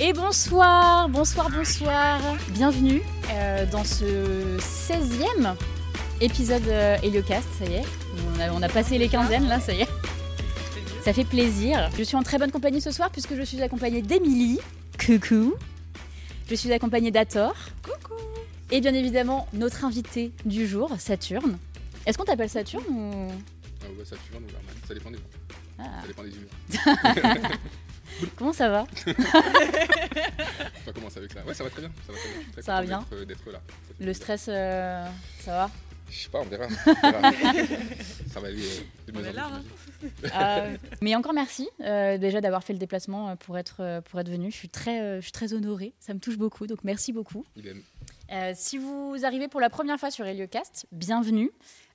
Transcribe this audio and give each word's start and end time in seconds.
Et 0.00 0.12
bonsoir, 0.12 1.08
bonsoir, 1.08 1.48
bonsoir. 1.50 2.20
Bienvenue 2.48 3.00
euh, 3.30 3.64
dans 3.66 3.84
ce 3.84 4.58
16e 4.58 5.54
épisode 6.20 6.66
euh, 6.66 6.96
Heliocast, 7.00 7.46
ça 7.56 7.64
y 7.64 7.74
est. 7.74 7.84
On 8.36 8.40
a, 8.40 8.52
on 8.52 8.62
a 8.62 8.68
passé 8.68 8.98
les 8.98 9.08
quinzaines 9.08 9.46
là, 9.46 9.60
ça 9.60 9.72
y 9.72 9.82
est. 9.82 9.88
Ça 11.02 11.12
fait 11.12 11.24
plaisir. 11.24 11.90
Je 11.96 12.02
suis 12.02 12.16
en 12.16 12.24
très 12.24 12.38
bonne 12.38 12.50
compagnie 12.50 12.80
ce 12.80 12.90
soir 12.90 13.10
puisque 13.10 13.36
je 13.36 13.42
suis 13.42 13.62
accompagnée 13.62 14.02
d'Emilie. 14.02 14.58
Coucou. 14.98 15.54
Je 16.50 16.56
suis 16.56 16.72
accompagnée 16.72 17.12
d'Ator. 17.12 17.54
Coucou. 17.84 18.20
Et 18.72 18.80
bien 18.80 18.94
évidemment, 18.94 19.46
notre 19.52 19.84
invité 19.84 20.32
du 20.44 20.66
jour, 20.66 20.90
Saturne. 20.98 21.56
Est-ce 22.04 22.18
qu'on 22.18 22.24
t'appelle 22.24 22.50
Saturne 22.50 22.84
ou... 22.90 23.28
Ah 23.80 23.86
ouais, 23.96 24.04
Saturne 24.04 24.42
ou 24.42 24.48
Herman, 24.48 24.74
ça 24.88 24.94
dépend 24.94 25.10
des 25.10 25.18
gens. 25.18 25.22
Ah. 25.78 25.84
Ça 26.02 26.08
dépend 26.08 26.22
des 26.24 26.30
humeurs. 26.30 27.52
Comment 28.36 28.52
ça 28.52 28.68
va 28.68 28.86
On 29.06 30.86
va 30.86 30.92
commencer 30.92 31.18
avec 31.18 31.32
ça. 31.32 31.44
Ouais, 31.44 31.54
ça 31.54 31.64
va 31.64 31.70
très 31.70 31.80
bien. 31.82 31.90
Ça 32.06 32.12
va, 32.12 32.18
très 32.18 32.28
bien. 32.28 32.38
Je 32.38 32.42
suis 32.42 32.52
très 32.52 32.62
Ça 32.62 32.72
va 32.74 32.82
bien 32.82 33.06
d'être- 33.26 33.48
euh, 33.48 33.52
là. 33.52 33.60
Le 34.00 34.12
stress, 34.14 34.46
euh, 34.48 35.06
ça 35.40 35.50
va 35.52 35.70
Je 36.10 36.18
sais 36.18 36.28
pas, 36.28 36.40
on 36.40 36.44
verra. 36.44 36.66
On 36.86 37.10
verra. 37.10 37.32
ça 38.32 38.40
va 38.40 38.48
aller 38.48 38.62
euh, 38.62 39.12
de 39.12 39.18
On 39.18 39.24
est 39.24 39.32
là, 39.32 39.50
hein. 39.52 39.62
Ah, 40.32 40.64
Mais 41.00 41.14
encore 41.14 41.32
merci 41.32 41.68
euh, 41.82 42.18
déjà 42.18 42.40
d'avoir 42.40 42.62
fait 42.62 42.72
le 42.74 42.78
déplacement 42.78 43.30
euh, 43.30 43.36
pour 43.36 43.56
être, 43.58 43.76
euh, 43.80 44.00
pour 44.00 44.20
être 44.20 44.28
venu. 44.30 44.50
Je 44.50 44.56
suis, 44.56 44.68
très, 44.68 45.00
euh, 45.00 45.16
je 45.16 45.22
suis 45.22 45.32
très 45.32 45.52
honorée. 45.54 45.94
Ça 46.00 46.12
me 46.14 46.18
touche 46.20 46.36
beaucoup, 46.36 46.66
donc 46.66 46.78
merci 46.84 47.12
beaucoup. 47.12 47.44
Il 47.56 47.66
aime. 47.68 47.82
Euh, 48.32 48.52
si 48.54 48.78
vous 48.78 49.16
arrivez 49.24 49.48
pour 49.48 49.60
la 49.60 49.68
première 49.70 49.98
fois 49.98 50.10
sur 50.10 50.26
Heliocast, 50.26 50.86
bienvenue. 50.92 51.50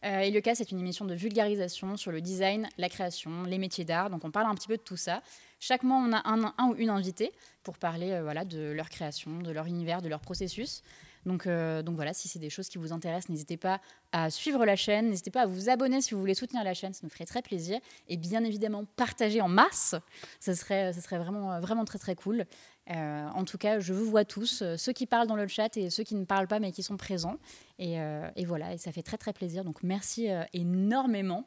Euh, 0.05 0.19
Heliocast 0.19 0.61
est 0.61 0.71
une 0.71 0.79
émission 0.79 1.05
de 1.05 1.13
vulgarisation 1.13 1.97
sur 1.97 2.11
le 2.11 2.21
design, 2.21 2.69
la 2.77 2.87
création, 2.87 3.43
les 3.43 3.57
métiers 3.57 3.83
d'art. 3.83 4.09
Donc 4.09 4.23
on 4.25 4.31
parle 4.31 4.49
un 4.49 4.55
petit 4.55 4.67
peu 4.67 4.77
de 4.77 4.81
tout 4.81 4.95
ça. 4.97 5.21
Chaque 5.59 5.83
mois, 5.83 5.97
on 5.97 6.13
a 6.13 6.21
un, 6.25 6.69
ou 6.69 6.75
une 6.75 6.89
invitée 6.89 7.31
pour 7.63 7.77
parler 7.77 8.11
euh, 8.11 8.23
voilà, 8.23 8.45
de 8.45 8.71
leur 8.71 8.89
création, 8.89 9.39
de 9.39 9.51
leur 9.51 9.65
univers, 9.65 10.01
de 10.01 10.09
leur 10.09 10.21
processus. 10.21 10.81
Donc, 11.25 11.47
euh, 11.47 11.81
donc 11.83 11.95
voilà, 11.95 12.13
si 12.13 12.29
c'est 12.29 12.39
des 12.39 12.49
choses 12.49 12.69
qui 12.69 12.77
vous 12.77 12.93
intéressent, 12.93 13.29
n'hésitez 13.29 13.57
pas 13.57 13.81
à 14.13 14.29
suivre 14.29 14.65
la 14.65 14.77
chaîne, 14.77 15.09
n'hésitez 15.09 15.31
pas 15.31 15.41
à 15.41 15.45
vous 15.45 15.69
abonner 15.69 16.01
si 16.01 16.13
vous 16.13 16.19
voulez 16.19 16.33
soutenir 16.33 16.63
la 16.63 16.73
chaîne, 16.73 16.93
ça 16.93 17.01
nous 17.03 17.09
ferait 17.09 17.25
très 17.25 17.41
plaisir. 17.41 17.79
Et 18.07 18.15
bien 18.15 18.43
évidemment, 18.43 18.85
partager 18.95 19.41
en 19.41 19.49
masse, 19.49 19.95
ça 20.39 20.55
serait, 20.55 20.93
ça 20.93 21.01
serait 21.01 21.17
vraiment, 21.17 21.59
vraiment 21.59 21.83
très 21.83 21.99
très 21.99 22.15
cool. 22.15 22.45
Euh, 22.91 23.27
en 23.27 23.45
tout 23.45 23.57
cas, 23.57 23.79
je 23.79 23.93
vous 23.93 24.05
vois 24.05 24.25
tous, 24.25 24.61
euh, 24.61 24.75
ceux 24.77 24.93
qui 24.93 25.05
parlent 25.05 25.27
dans 25.27 25.35
le 25.35 25.47
chat 25.47 25.77
et 25.77 25.89
ceux 25.89 26.03
qui 26.03 26.15
ne 26.15 26.25
parlent 26.25 26.47
pas 26.47 26.59
mais 26.59 26.71
qui 26.71 26.81
sont 26.81 26.97
présents. 26.97 27.37
Et, 27.77 27.99
euh, 27.99 28.27
et 28.35 28.45
voilà, 28.45 28.73
et 28.73 28.77
ça 28.77 28.91
fait 28.91 29.03
très 29.03 29.17
très 29.17 29.33
plaisir. 29.33 29.63
Donc 29.63 29.83
merci 29.83 30.29
euh, 30.29 30.43
énormément. 30.53 31.45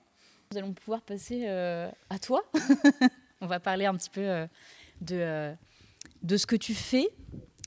Nous 0.50 0.58
allons 0.58 0.72
pouvoir 0.72 1.02
passer 1.02 1.44
euh, 1.46 1.90
à 2.10 2.18
toi. 2.18 2.42
On 3.42 3.46
va 3.46 3.58
parler 3.58 3.86
un 3.86 3.94
petit 3.96 4.08
peu 4.08 4.20
euh, 4.20 4.46
de, 5.00 5.16
euh, 5.16 5.54
de 6.22 6.36
ce 6.36 6.46
que 6.46 6.54
tu 6.54 6.74
fais. 6.74 7.08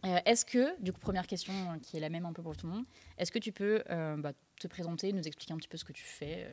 Euh, 0.05 0.17
est-ce 0.25 0.45
que, 0.45 0.81
du 0.81 0.93
coup, 0.93 0.99
première 0.99 1.27
question 1.27 1.53
euh, 1.53 1.79
qui 1.79 1.97
est 1.97 1.99
la 1.99 2.09
même 2.09 2.25
un 2.25 2.31
peu 2.31 2.41
pour 2.41 2.55
tout 2.55 2.65
le 2.65 2.73
monde, 2.73 2.85
est-ce 3.17 3.31
que 3.31 3.39
tu 3.39 3.51
peux 3.51 3.83
bah, 4.17 4.31
te 4.59 4.67
présenter, 4.67 5.11
nous 5.11 5.27
expliquer 5.27 5.53
un 5.53 5.57
petit 5.57 5.67
peu 5.67 5.77
ce 5.77 5.83
que 5.83 5.91
tu 5.93 6.03
fais 6.05 6.47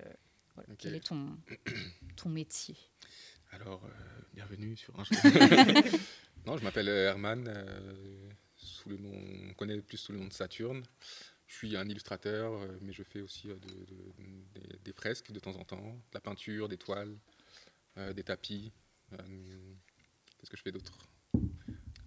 voilà. 0.54 0.74
Quel 0.76 0.94
est 0.96 1.06
ton, 1.06 1.38
ton 2.16 2.28
métier? 2.28 2.76
Alors, 3.52 3.82
euh, 3.84 4.22
bienvenue 4.34 4.76
sur 4.76 4.98
un 4.98 5.04
Non, 6.46 6.56
je 6.58 6.64
m'appelle 6.64 6.88
Herman. 6.88 7.46
euh, 7.48 8.30
sous 8.56 8.88
le 8.88 8.96
nom, 8.96 9.12
on 9.50 9.54
connaît 9.54 9.80
plus 9.80 9.98
sous 9.98 10.12
le 10.12 10.18
nom 10.18 10.26
de 10.26 10.32
Saturne. 10.32 10.82
Je 11.46 11.54
suis 11.54 11.76
un 11.76 11.88
illustrateur, 11.88 12.52
euh, 12.52 12.78
mais 12.80 12.92
je 12.92 13.02
fais 13.02 13.20
aussi 13.20 13.46
de- 13.46 13.54
de- 13.54 14.76
des, 14.84 14.92
fresques 14.92 15.30
de 15.32 15.38
temps 15.38 15.56
en 15.56 15.64
temps, 15.64 15.92
de 15.92 16.14
la 16.14 16.20
peinture, 16.20 16.68
des 16.68 16.78
toiles, 16.78 17.16
des 17.96 18.24
tapis. 18.24 18.72
Euh, 19.20 19.74
Qu'est-ce 20.38 20.50
que 20.50 20.56
je 20.56 20.62
fais 20.62 20.72
d'autre? 20.72 20.92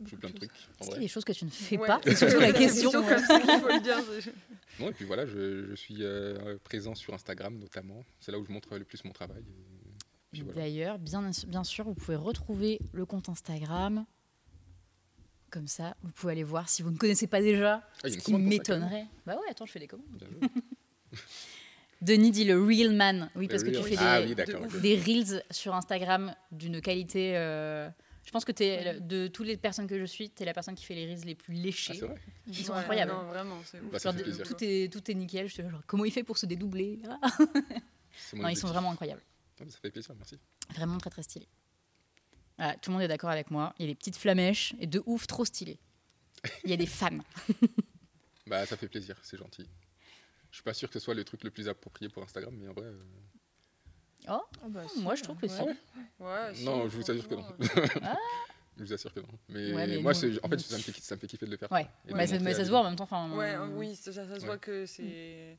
Je 0.03 0.09
fais 0.09 0.17
plein 0.17 0.29
de 0.29 0.35
trucs. 0.35 0.51
Est-ce 0.51 0.89
qu'il 0.89 0.93
y 0.93 0.97
a 0.97 0.99
des 0.99 1.07
choses 1.07 1.23
que 1.23 1.31
tu 1.31 1.45
ne 1.45 1.49
fais 1.49 1.77
Ouais. 1.77 1.87
pas? 1.87 1.99
C'est 2.03 2.15
surtout 2.15 2.39
la 2.39 2.47
C'est 2.51 2.53
question. 2.59 2.91
comme 2.91 3.07
ça 3.19 3.39
qu'il 3.39 3.59
faut 3.59 3.67
le 3.67 3.81
dire. 3.81 3.97
Non, 4.79 4.89
et 4.89 4.93
puis 4.93 5.05
voilà, 5.05 5.25
je, 5.25 5.65
je 5.69 5.75
suis 5.75 6.03
euh, 6.03 6.57
présent 6.63 6.93
sur 6.95 7.13
Instagram 7.13 7.57
notamment. 7.57 8.03
C'est 8.19 8.31
là 8.31 8.39
où 8.39 8.45
je 8.45 8.51
montre 8.51 8.77
le 8.77 8.83
plus 8.83 9.03
mon 9.05 9.11
travail. 9.13 9.43
voilà. 10.33 10.53
D'ailleurs, 10.53 10.99
bien, 10.99 11.29
bien 11.47 11.63
sûr, 11.63 11.85
vous 11.85 11.93
pouvez 11.95 12.17
retrouver 12.17 12.79
le 12.91 13.05
compte 13.05 13.29
Instagram. 13.29 14.05
Comme 15.49 15.67
ça, 15.67 15.95
vous 16.03 16.11
pouvez 16.11 16.33
aller 16.33 16.43
voir 16.43 16.67
si 16.67 16.81
vous 16.81 16.91
ne 16.91 16.97
connaissez 16.97 17.27
pas 17.27 17.39
déjà, 17.41 17.87
Ah, 18.03 18.09
ce 18.09 18.17
qui 18.17 18.33
m'étonnerait. 18.33 19.05
Bah 19.25 19.35
ouais, 19.35 19.49
attends, 19.49 19.65
je 19.65 19.71
fais 19.71 19.79
des 19.79 19.87
commandes. 19.87 20.27
Denis 22.01 22.31
dit 22.31 22.43
le 22.43 22.61
real 22.63 22.93
man. 22.93 23.29
Oui, 23.35 23.45
Le 23.45 23.49
parce 23.49 23.63
que 23.63 23.69
tu 23.69 23.81
fais 23.83 23.95
Ah 23.97 24.21
des, 24.21 24.27
oui, 24.27 24.35
de 24.35 25.03
reels 25.05 25.43
sur 25.51 25.73
Instagram 25.73 26.35
d'une 26.51 26.81
qualité. 26.81 27.35
euh, 27.37 27.89
Je 28.25 28.31
pense 28.31 28.43
que 28.45 28.51
es, 28.61 28.99
de 28.99 29.27
toutes 29.27 29.47
les 29.47 29.57
personnes 29.57 29.87
que 29.87 29.97
je 29.99 30.05
suis, 30.05 30.29
tu 30.29 30.43
es 30.43 30.45
la 30.45 30.53
personne 30.53 30.75
qui 30.75 30.85
fait 30.85 30.93
les 30.95 31.05
reels 31.07 31.25
les 31.25 31.35
plus 31.35 31.55
Ah, 31.57 31.63
léchés. 31.63 31.93
c'est 31.95 32.05
vrai 32.05 32.15
Ils 32.47 32.55
sont 32.65 32.73
Ouais, 32.73 32.79
incroyables. 32.79 33.11
Non, 33.11 33.23
vraiment, 33.23 33.57
c'est 33.65 33.79
ouf. 33.79 33.91
Bah, 33.91 33.99
ça 33.99 34.11
Genre, 34.11 34.43
tout, 34.45 34.55
est, 34.61 34.91
tout 34.91 35.09
est 35.09 35.13
nickel. 35.13 35.47
Je 35.47 35.55
te 35.55 35.61
genre, 35.69 35.81
comment 35.87 36.05
il 36.05 36.11
fait 36.11 36.23
pour 36.23 36.37
se 36.37 36.45
dédoubler 36.45 36.99
Ah. 37.21 37.29
Non, 38.33 38.47
ils 38.47 38.55
sont 38.57 38.67
vraiment 38.67 38.91
incroyables. 38.91 39.21
Ah, 39.59 39.63
ça 39.67 39.77
fait 39.81 39.91
plaisir, 39.91 40.13
merci. 40.17 40.37
Vraiment 40.73 40.97
très 40.97 41.09
très 41.09 41.23
stylés. 41.23 41.47
Voilà, 42.57 42.75
tout 42.77 42.89
le 42.89 42.93
monde 42.93 43.03
est 43.03 43.07
d'accord 43.09 43.29
avec 43.29 43.51
moi. 43.51 43.73
Il 43.77 43.85
y 43.85 43.89
a 43.89 43.91
des 43.91 43.95
petites 43.95 44.15
flamèches 44.15 44.73
et 44.79 44.87
de 44.87 45.01
ouf, 45.05 45.27
trop 45.27 45.43
stylés. 45.43 45.79
Il 46.63 46.69
y 46.69 46.73
a 46.73 46.77
des 46.77 46.85
fans. 46.99 47.17
Bah, 48.47 48.65
ça 48.65 48.77
fait 48.77 48.87
plaisir, 48.87 49.17
c'est 49.23 49.37
gentil. 49.37 49.67
Je 50.55 50.59
suis 50.59 50.63
pas 50.63 50.73
sûr 50.73 50.87
que 50.87 50.93
ce 50.93 51.03
soit 51.03 51.13
le 51.13 51.25
truc 51.25 51.43
le 51.43 51.51
plus 51.51 51.67
approprié 51.67 52.07
pour 52.07 52.23
Instagram, 52.23 52.55
mais 52.57 52.69
en 52.69 52.73
vrai. 52.73 52.85
euh, 52.85 53.03
Oh, 54.29 54.39
Ah 54.63 54.69
bah, 54.69 54.83
moi 54.99 55.13
je 55.15 55.21
trouve 55.23 55.35
que 55.37 55.49
si. 55.49 55.55
Ah 55.59 55.65
ouais 55.65 55.75
Ouais, 56.17 56.55
si, 56.55 56.63
non, 56.63 56.87
je 56.87 56.95
vous 56.95 57.11
assure 57.11 57.27
que 57.27 57.35
non. 57.35 57.43
franchement, 57.43 57.59
je 58.77 58.83
vous 58.85 58.93
assure 58.93 59.13
que 59.13 59.19
non. 59.19 59.27
Mais, 59.49 59.73
Ouais, 59.73 59.85
mais 59.85 59.97
moi, 59.97 60.13
nous- 60.13 60.17
c'est- 60.19 60.45
en 60.45 60.47
fait, 60.47 60.55
nous- 60.55 60.59
ça 60.61 60.77
me, 60.77 60.81
fait, 60.81 60.93
ça 61.01 61.15
me 61.15 61.19
fait 61.19 61.27
kiffer 61.27 61.45
de 61.45 61.51
le 61.51 61.57
faire. 61.57 61.69
Ouais, 61.73 61.83
quoi. 61.83 61.91
Et 62.07 62.11
de 62.13 62.15
mais, 62.15 62.25
ça, 62.25 62.33
montrer 62.35 62.45
mais 62.45 62.51
à 62.51 62.53
ça 62.53 62.59
des 62.59 62.65
se 62.67 62.69
voit 62.71 62.79
en 62.79 62.83
même 62.85 62.95
temps. 62.95 63.03
Enfin, 63.03 63.29
euh, 63.37 63.41
euh, 63.41 63.67
oui, 63.75 63.95
ça, 63.97 64.13
ça 64.13 64.25
se 64.25 64.31
Ouais. 64.31 64.45
voit 64.45 64.57
que 64.57 64.85
c'est. 64.85 65.57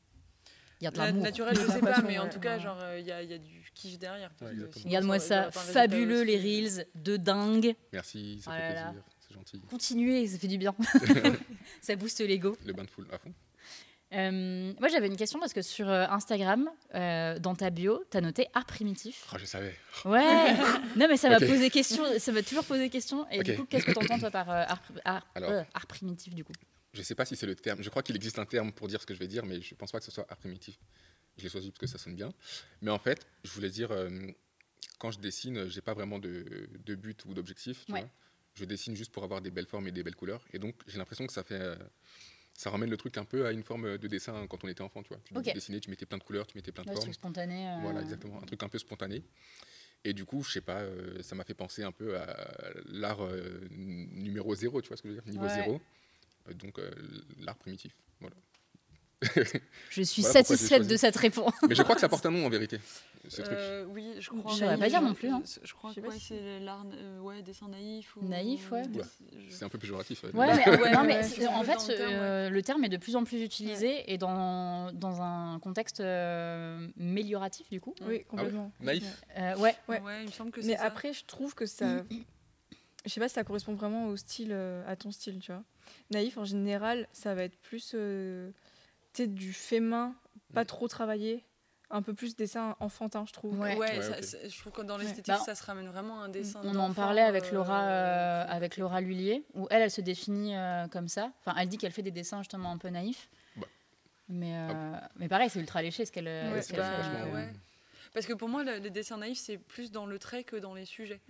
Il 0.81 0.83
y 0.83 0.87
a 0.87 0.91
de 0.91 0.97
Na- 0.97 1.05
l'amour. 1.05 1.23
Naturel, 1.23 1.55
je 1.55 1.67
sais 1.71 1.79
pas, 1.79 2.01
mais 2.01 2.17
en 2.17 2.27
tout 2.27 2.39
cas, 2.39 2.57
ouais. 2.57 2.63
genre, 2.63 2.79
il 2.97 3.05
y, 3.05 3.11
a- 3.11 3.21
y 3.21 3.33
a 3.33 3.37
du 3.37 3.69
kiff 3.75 3.99
derrière. 3.99 4.31
parce 4.33 4.51
Ouais, 4.51 4.57
que 4.57 4.63
exactement. 4.63 4.73
sinon, 4.81 4.89
Regarde-moi 4.89 5.19
ça 5.19 5.27
ça, 5.27 5.41
aurait 5.43 5.51
pas 5.51 5.59
un 5.59 5.61
résultat 5.61 5.79
fabuleux 5.81 6.23
les 6.23 6.37
reels, 6.39 6.87
de 6.95 7.17
dingue. 7.17 7.75
Merci, 7.93 8.41
ça 8.43 8.49
Oh 8.51 8.57
fait 8.57 8.59
là 8.69 8.73
là. 8.73 8.83
plaisir, 8.85 9.03
c'est 9.27 9.33
gentil. 9.35 9.61
Continuez, 9.69 10.25
ça 10.27 10.39
fait 10.39 10.47
du 10.47 10.57
bien. 10.57 10.75
ça 11.83 11.95
booste 11.95 12.19
l'ego. 12.21 12.57
Le 12.65 12.73
bain 12.73 12.83
de 12.83 12.89
foule 12.89 13.07
à 13.11 13.19
fond. 13.19 13.31
Euh, 14.13 14.73
moi 14.79 14.87
j'avais 14.87 15.07
une 15.07 15.17
question 15.17 15.37
parce 15.39 15.51
que 15.53 15.61
sur 15.61 15.89
euh, 15.89 16.05
Instagram, 16.09 16.69
euh, 16.95 17.39
dans 17.39 17.55
ta 17.55 17.69
bio, 17.69 18.03
t'as 18.09 18.21
noté 18.21 18.47
art 18.53 18.65
primitif. 18.65 19.25
Oh, 19.33 19.37
je 19.37 19.45
savais. 19.45 19.75
Ouais. 20.05 20.53
non 20.95 21.07
mais 21.09 21.17
ça 21.17 21.29
m'a 21.29 21.37
Ok. 21.37 21.47
posé 21.47 21.69
question, 21.69 22.03
ça 22.17 22.43
toujours 22.43 22.63
posé 22.63 22.89
question. 22.89 23.29
Et 23.29 23.43
du 23.43 23.55
coup, 23.57 23.65
qu'est-ce 23.65 23.85
que 23.85 23.91
t'entends 23.91 24.17
toi 24.19 24.31
par 24.31 24.49
euh, 24.49 24.63
art, 24.67 24.81
art- 25.03 25.27
Alors. 25.35 25.65
art 25.73 25.87
primitif 25.87 26.33
du 26.33 26.43
coup? 26.45 26.53
Je 26.93 27.01
sais 27.01 27.15
pas 27.15 27.25
si 27.25 27.35
c'est 27.35 27.45
le 27.45 27.55
terme. 27.55 27.83
Je 27.83 27.89
crois 27.89 28.01
qu'il 28.01 28.15
existe 28.15 28.39
un 28.39 28.45
terme 28.45 28.71
pour 28.71 28.87
dire 28.87 29.01
ce 29.01 29.05
que 29.05 29.13
je 29.13 29.19
vais 29.19 29.27
dire, 29.27 29.45
mais 29.45 29.61
je 29.61 29.75
pense 29.75 29.91
pas 29.91 29.99
que 29.99 30.05
ce 30.05 30.11
soit 30.11 30.25
art 30.29 30.37
primitif. 30.37 30.79
Je 31.37 31.43
l'ai 31.43 31.49
choisi 31.49 31.69
parce 31.69 31.79
que 31.79 31.87
ça 31.87 31.97
sonne 31.97 32.15
bien. 32.15 32.29
Mais 32.81 32.91
en 32.91 32.97
fait, 32.99 33.27
je 33.43 33.51
voulais 33.51 33.69
dire, 33.69 33.89
quand 34.97 35.11
je 35.11 35.19
dessine, 35.19 35.67
j'ai 35.67 35.81
pas 35.81 35.93
vraiment 35.93 36.17
de, 36.17 36.67
de 36.85 36.95
but 36.95 37.25
ou 37.25 37.33
d'objectif. 37.33 37.85
tu 37.85 37.91
Ouais. 37.91 38.07
Je 38.55 38.65
dessine 38.65 38.95
juste 38.95 39.11
pour 39.11 39.23
avoir 39.23 39.41
des 39.41 39.51
belles 39.51 39.67
formes 39.67 39.87
et 39.87 39.91
des 39.91 40.01
belles 40.01 40.15
couleurs. 40.15 40.43
Et 40.53 40.57
donc, 40.59 40.75
j'ai 40.87 40.97
l'impression 40.97 41.27
que 41.27 41.33
ça 41.33 41.43
fait. 41.43 41.77
Ça 42.57 42.71
ramène 42.71 42.89
le 42.89 42.97
truc 42.97 43.17
un 43.17 43.23
peu 43.23 43.45
à 43.45 43.51
une 43.51 43.63
forme 43.63 43.97
de 43.99 44.07
dessin 44.07 44.45
quand 44.47 44.63
on 44.63 44.67
était 44.67 44.81
enfant, 44.81 45.03
tu 45.03 45.09
vois. 45.13 45.19
Tu 45.43 45.53
dessinais, 45.53 45.79
tu 45.79 45.89
mettais 45.91 46.07
plein 46.07 46.17
de 46.17 46.23
couleurs, 46.23 46.47
tu 46.47 46.57
mettais 46.57 46.71
plein 46.71 46.83
de 46.83 46.89
Ouais, 46.89 46.95
formes. 46.95 47.05
truc 47.05 47.13
spontané. 47.13 47.69
euh, 47.69 47.77
Voilà, 47.81 48.01
exactement. 48.01 48.41
Un 48.41 48.45
truc 48.45 48.61
un 48.63 48.67
peu 48.67 48.79
spontané. 48.79 49.23
Et 50.03 50.13
du 50.13 50.25
coup, 50.25 50.41
je 50.43 50.51
sais 50.53 50.61
pas, 50.61 50.79
euh, 50.81 51.21
ça 51.21 51.35
m'a 51.35 51.43
fait 51.43 51.53
penser 51.53 51.83
un 51.83 51.91
peu 51.91 52.17
à 52.17 52.73
l'art 52.85 53.23
euh, 53.23 53.67
numéro 53.71 54.55
zéro, 54.55 54.81
tu 54.81 54.87
vois 54.87 54.97
ce 54.97 55.03
que 55.03 55.09
je 55.09 55.13
veux 55.13 55.21
dire? 55.21 55.31
Niveau 55.31 55.45
Ouais. 55.45 55.49
zéro. 55.53 55.79
Donc, 56.55 56.79
l'art 57.39 57.57
primitif. 57.57 57.93
Voilà. 58.21 58.35
Je 59.89 60.01
suis 60.03 60.21
Voilà 60.21 60.43
satisfaite 60.43 60.87
de 60.87 60.95
cette 60.95 61.15
réponse. 61.15 61.53
Mais 61.67 61.73
je 61.73 61.81
crois 61.81 61.95
que 61.95 62.01
ça 62.01 62.09
porte 62.09 62.25
un 62.27 62.31
nom 62.31 62.45
en 62.45 62.49
vérité, 62.49 62.79
ce 63.27 63.41
truc. 63.41 63.57
Euh, 63.57 63.85
oui, 63.89 64.13
je 64.19 64.29
crois. 64.29 64.53
Je 64.53 64.59
saurais 64.59 64.77
pas 64.77 64.89
dire 64.89 65.01
non 65.01 65.13
plus, 65.15 65.29
hein. 65.29 65.41
Je, 65.63 65.73
crois 65.73 65.89
Je 65.89 65.95
sais 65.95 66.01
que 66.07 66.13
si- 66.13 66.19
c'est 66.19 66.59
l'art, 66.59 66.85
euh, 66.93 67.19
ouais, 67.21 67.41
dessin 67.41 67.67
naïf 67.67 68.15
ou. 68.15 68.23
Naïf, 68.23 68.71
ouais. 68.71 68.83
C'est 69.49 69.65
un 69.65 69.69
peu 69.69 69.79
péjoratif. 69.79 70.23
Ouais, 70.23 70.29
mais, 70.33 70.69
Ouais, 70.77 70.91
non, 70.91 70.99
en 70.99 71.63
fait, 71.63 71.75
dans 71.77 71.87
le 71.87 71.95
terme, 71.95 72.13
euh, 72.13 72.49
le 72.51 72.61
terme 72.61 72.83
est 72.83 72.89
de 72.89 72.97
plus 72.97 73.15
en 73.15 73.23
plus 73.23 73.41
utilisé 73.41 74.11
et 74.13 74.19
dans, 74.19 74.91
dans 74.93 75.21
un 75.21 75.59
contexte 75.59 75.99
euh, 75.99 76.87
mélioratif 76.95 77.69
du 77.71 77.81
coup. 77.81 77.95
Oui, 78.05 78.23
complètement. 78.25 78.71
Naïf. 78.81 79.03
Euh, 79.37 79.55
ouais. 79.57 79.75
Ouais. 79.87 79.99
Ouais, 80.01 80.21
il 80.21 80.27
me 80.27 80.31
semble 80.31 80.51
que 80.51 80.61
c'est 80.61 80.67
Mais 80.67 80.77
ça. 80.77 80.83
après, 80.85 81.13
je 81.13 81.25
trouve 81.25 81.55
que 81.55 81.65
ça. 81.65 82.03
Je 83.05 83.11
sais 83.13 83.19
pas 83.19 83.29
si 83.29 83.35
ça 83.35 83.43
correspond 83.43 83.73
vraiment 83.73 84.07
au 84.09 84.17
style, 84.17 84.49
euh, 84.51 84.83
à 84.85 84.95
ton 84.95 85.11
style, 85.11 85.39
tu 85.39 85.51
vois. 85.51 85.63
Naïf, 86.11 86.37
en 86.37 86.43
général, 86.43 87.07
ça 87.13 87.33
va 87.33 87.43
être 87.43 87.57
plus 87.61 87.95
du 89.25 89.53
fait 89.53 89.79
main, 89.79 90.13
pas 90.53 90.61
Mm. 90.63 90.67
trop 90.67 90.87
travaillé, 90.87 91.43
un 91.89 92.01
peu 92.03 92.13
plus 92.13 92.35
dessin 92.35 92.75
enfantin, 92.79 93.25
je 93.27 93.33
trouve. 93.33 93.57
Ouais. 93.57 93.75
Ouais, 93.77 93.97
Ouais, 93.97 94.01
ça- 94.03 94.17
ok. 94.17 94.23
c'est- 94.23 94.49
je 94.49 94.59
trouve 94.59 94.73
que 94.73 94.81
dans 94.81 94.97
Ouais. 94.97 95.03
l'esthétique, 95.03 95.27
Bah, 95.33 95.39
ça 95.43 95.55
se 95.55 95.63
ramène 95.63 95.87
vraiment 95.87 96.21
à 96.21 96.25
un 96.25 96.29
dessin. 96.29 96.61
On 96.63 96.75
en 96.75 96.93
parlait 96.93 97.21
avec 97.21 97.45
euh, 97.45 97.51
Laura, 97.55 97.81
euh, 97.83 98.45
avec 98.47 98.77
Laura 98.77 99.01
Lullier, 99.01 99.45
où 99.55 99.67
elle, 99.71 99.81
elle 99.81 99.89
se 99.91 100.01
définit 100.01 100.55
euh, 100.55 100.87
comme 100.89 101.07
ça. 101.07 101.31
Enfin, 101.39 101.55
elle 101.57 101.69
dit 101.69 101.77
qu'elle 101.77 101.93
fait 101.93 102.01
des 102.03 102.11
dessins 102.11 102.39
justement 102.41 102.71
un 102.71 102.77
peu 102.77 102.89
naïfs. 102.89 103.29
Bah. 103.55 103.65
Mais, 104.29 104.53
euh, 104.53 104.93
mais 105.15 105.29
pareil, 105.29 105.49
c'est 105.49 105.59
ultra 105.61 105.81
léché 105.81 106.05
ce 106.05 106.11
qu'elle 106.11 106.25
bah, 106.25 106.61
fait. 106.61 107.31
ouais. 107.33 107.53
Parce 108.13 108.25
que 108.25 108.33
pour 108.33 108.49
moi, 108.49 108.63
le- 108.63 108.77
les 108.77 108.89
dessins 108.89 109.17
naïfs, 109.17 109.39
c'est 109.39 109.57
plus 109.57 109.91
dans 109.91 110.05
le 110.05 110.19
trait 110.19 110.43
que 110.43 110.55
dans 110.57 110.73
les 110.73 110.85
sujets. 110.85 111.21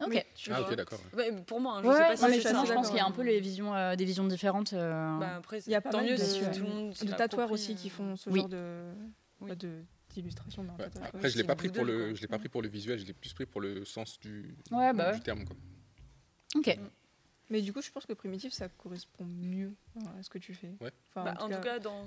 Ok. 0.00 0.08
Oui. 0.10 0.20
tu 0.34 0.50
Ah, 0.52 0.62
ok, 0.62 0.74
d'accord. 0.74 0.98
Ouais, 1.16 1.30
pour 1.42 1.60
moi, 1.60 1.74
hein, 1.76 1.82
je 1.82 1.88
Ouais, 1.88 1.94
sais 1.94 2.00
ouais, 2.00 2.08
pas 2.08 2.16
si 2.16 2.22
non, 2.22 2.28
mais 2.28 2.34
c'est 2.34 2.38
je 2.38 2.40
suis 2.40 2.48
justement, 2.48 2.64
ça. 2.66 2.72
je 2.72 2.74
pense 2.74 2.86
qu'il 2.88 2.96
y 2.96 3.00
a 3.00 3.02
un 3.04 3.06
d'accord. 3.10 3.16
peu 3.24 3.28
les 3.30 3.40
visions, 3.40 3.74
euh, 3.74 3.94
des 3.94 4.04
visions 4.04 4.26
différentes. 4.26 4.72
euh. 4.72 5.18
Bah, 5.18 5.36
après, 5.36 5.60
Il 5.60 5.70
y 5.70 5.74
a 5.74 5.80
pas 5.80 5.90
tant 5.90 5.98
mal 5.98 6.06
mieux 6.06 6.16
de, 6.16 6.22
si 6.22 6.40
tout 6.40 6.60
le 6.60 6.68
monde 6.68 6.92
de 6.94 7.12
tatoueurs 7.12 7.50
aussi 7.52 7.72
euh. 7.72 7.76
qui 7.76 7.90
font 7.90 8.16
ce 8.16 8.30
Oui. 8.30 8.40
genre 8.40 8.48
de 8.48 8.90
Oui. 9.40 9.48
bah, 9.50 9.54
de 9.54 9.82
d'illustration 10.14 10.62
Ouais. 10.78 10.84
Après, 11.02 11.30
je 11.30 11.38
l'ai 11.38 11.44
pas 11.44 11.54
pris 11.56 11.70
pour 11.70 11.84
le, 11.86 12.06
quoi. 12.08 12.14
je 12.14 12.20
l'ai 12.20 12.28
pas 12.28 12.38
pris 12.38 12.48
pour 12.50 12.60
le 12.60 12.68
visuel, 12.68 12.98
je 12.98 13.04
l'ai 13.06 13.14
plus 13.14 13.32
pris 13.32 13.46
pour 13.46 13.60
le 13.62 13.82
sens 13.86 14.20
du, 14.20 14.54
Ouais, 14.70 14.92
bah 14.92 15.12
du 15.12 15.18
ouais. 15.18 15.22
terme. 15.24 15.44
Quoi. 15.46 15.56
Ok. 16.56 16.78
Mais 17.48 17.60
du 17.62 17.72
coup, 17.72 17.80
je 17.82 17.90
pense 17.90 18.04
que 18.06 18.12
primitif, 18.14 18.52
ça 18.52 18.68
correspond 18.68 19.24
mieux 19.24 19.72
à 20.18 20.22
ce 20.22 20.28
que 20.30 20.38
tu 20.38 20.54
fais. 20.54 20.74
Ouais. 20.80 20.90
Enfin, 21.10 21.24
Bah, 21.24 21.34
en 21.40 21.48
tout 21.48 21.60
cas, 21.60 21.78
dans, 21.78 22.04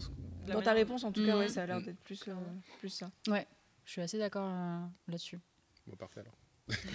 ta 0.62 0.74
réponse, 0.74 1.04
en 1.04 1.12
tout 1.12 1.26
cas, 1.26 1.38
ouais, 1.38 1.50
ça 1.50 1.64
a 1.64 1.66
l'air 1.66 1.78
Mhm. 1.80 1.86
d'être 1.86 2.00
plus, 2.02 2.24
euh, 2.28 2.34
plus 2.80 2.90
ça. 2.90 3.10
Je 3.28 3.92
suis 3.92 4.02
assez 4.02 4.18
d'accord 4.20 4.50
euh, 4.52 4.80
là-dessus. 5.08 5.40
Bon, 5.88 5.96
parfait 5.96 6.20
alors. 6.22 6.34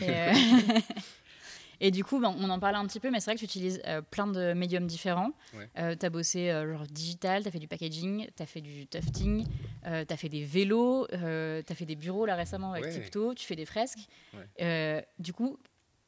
Et, 0.00 0.10
euh, 0.10 0.32
et 1.80 1.90
du 1.90 2.04
coup, 2.04 2.20
ben, 2.20 2.34
on 2.38 2.50
en 2.50 2.58
parlait 2.58 2.78
un 2.78 2.86
petit 2.86 3.00
peu, 3.00 3.10
mais 3.10 3.20
c'est 3.20 3.30
vrai 3.30 3.34
que 3.34 3.40
tu 3.40 3.44
utilises 3.46 3.80
euh, 3.86 4.02
plein 4.02 4.26
de 4.26 4.52
médiums 4.52 4.86
différents. 4.86 5.32
Ouais. 5.54 5.96
tu 5.96 6.06
as 6.06 6.10
bossé 6.10 6.50
euh, 6.50 6.72
genre 6.72 6.86
digital, 6.86 7.42
tu 7.42 7.48
as 7.48 7.50
fait 7.50 7.58
du 7.58 7.68
packaging, 7.68 8.28
tu 8.36 8.42
as 8.42 8.46
fait 8.46 8.60
du 8.60 8.86
tufting, 8.86 9.46
tu 9.84 9.88
as 9.88 10.16
fait 10.16 10.28
des 10.28 10.44
vélos, 10.44 11.06
tu 11.08 11.16
as 11.16 11.74
fait 11.74 11.86
des 11.86 11.96
bureaux 11.96 12.26
là 12.26 12.36
récemment 12.36 12.72
avec 12.72 12.84
Ouais. 12.84 12.90
Tipto, 12.92 13.34
tu 13.34 13.46
fais 13.46 13.56
des 13.56 13.66
fresques. 13.66 14.08
Ouais. 14.34 14.46
Euh, 14.62 15.02
du 15.18 15.32
coup, 15.32 15.58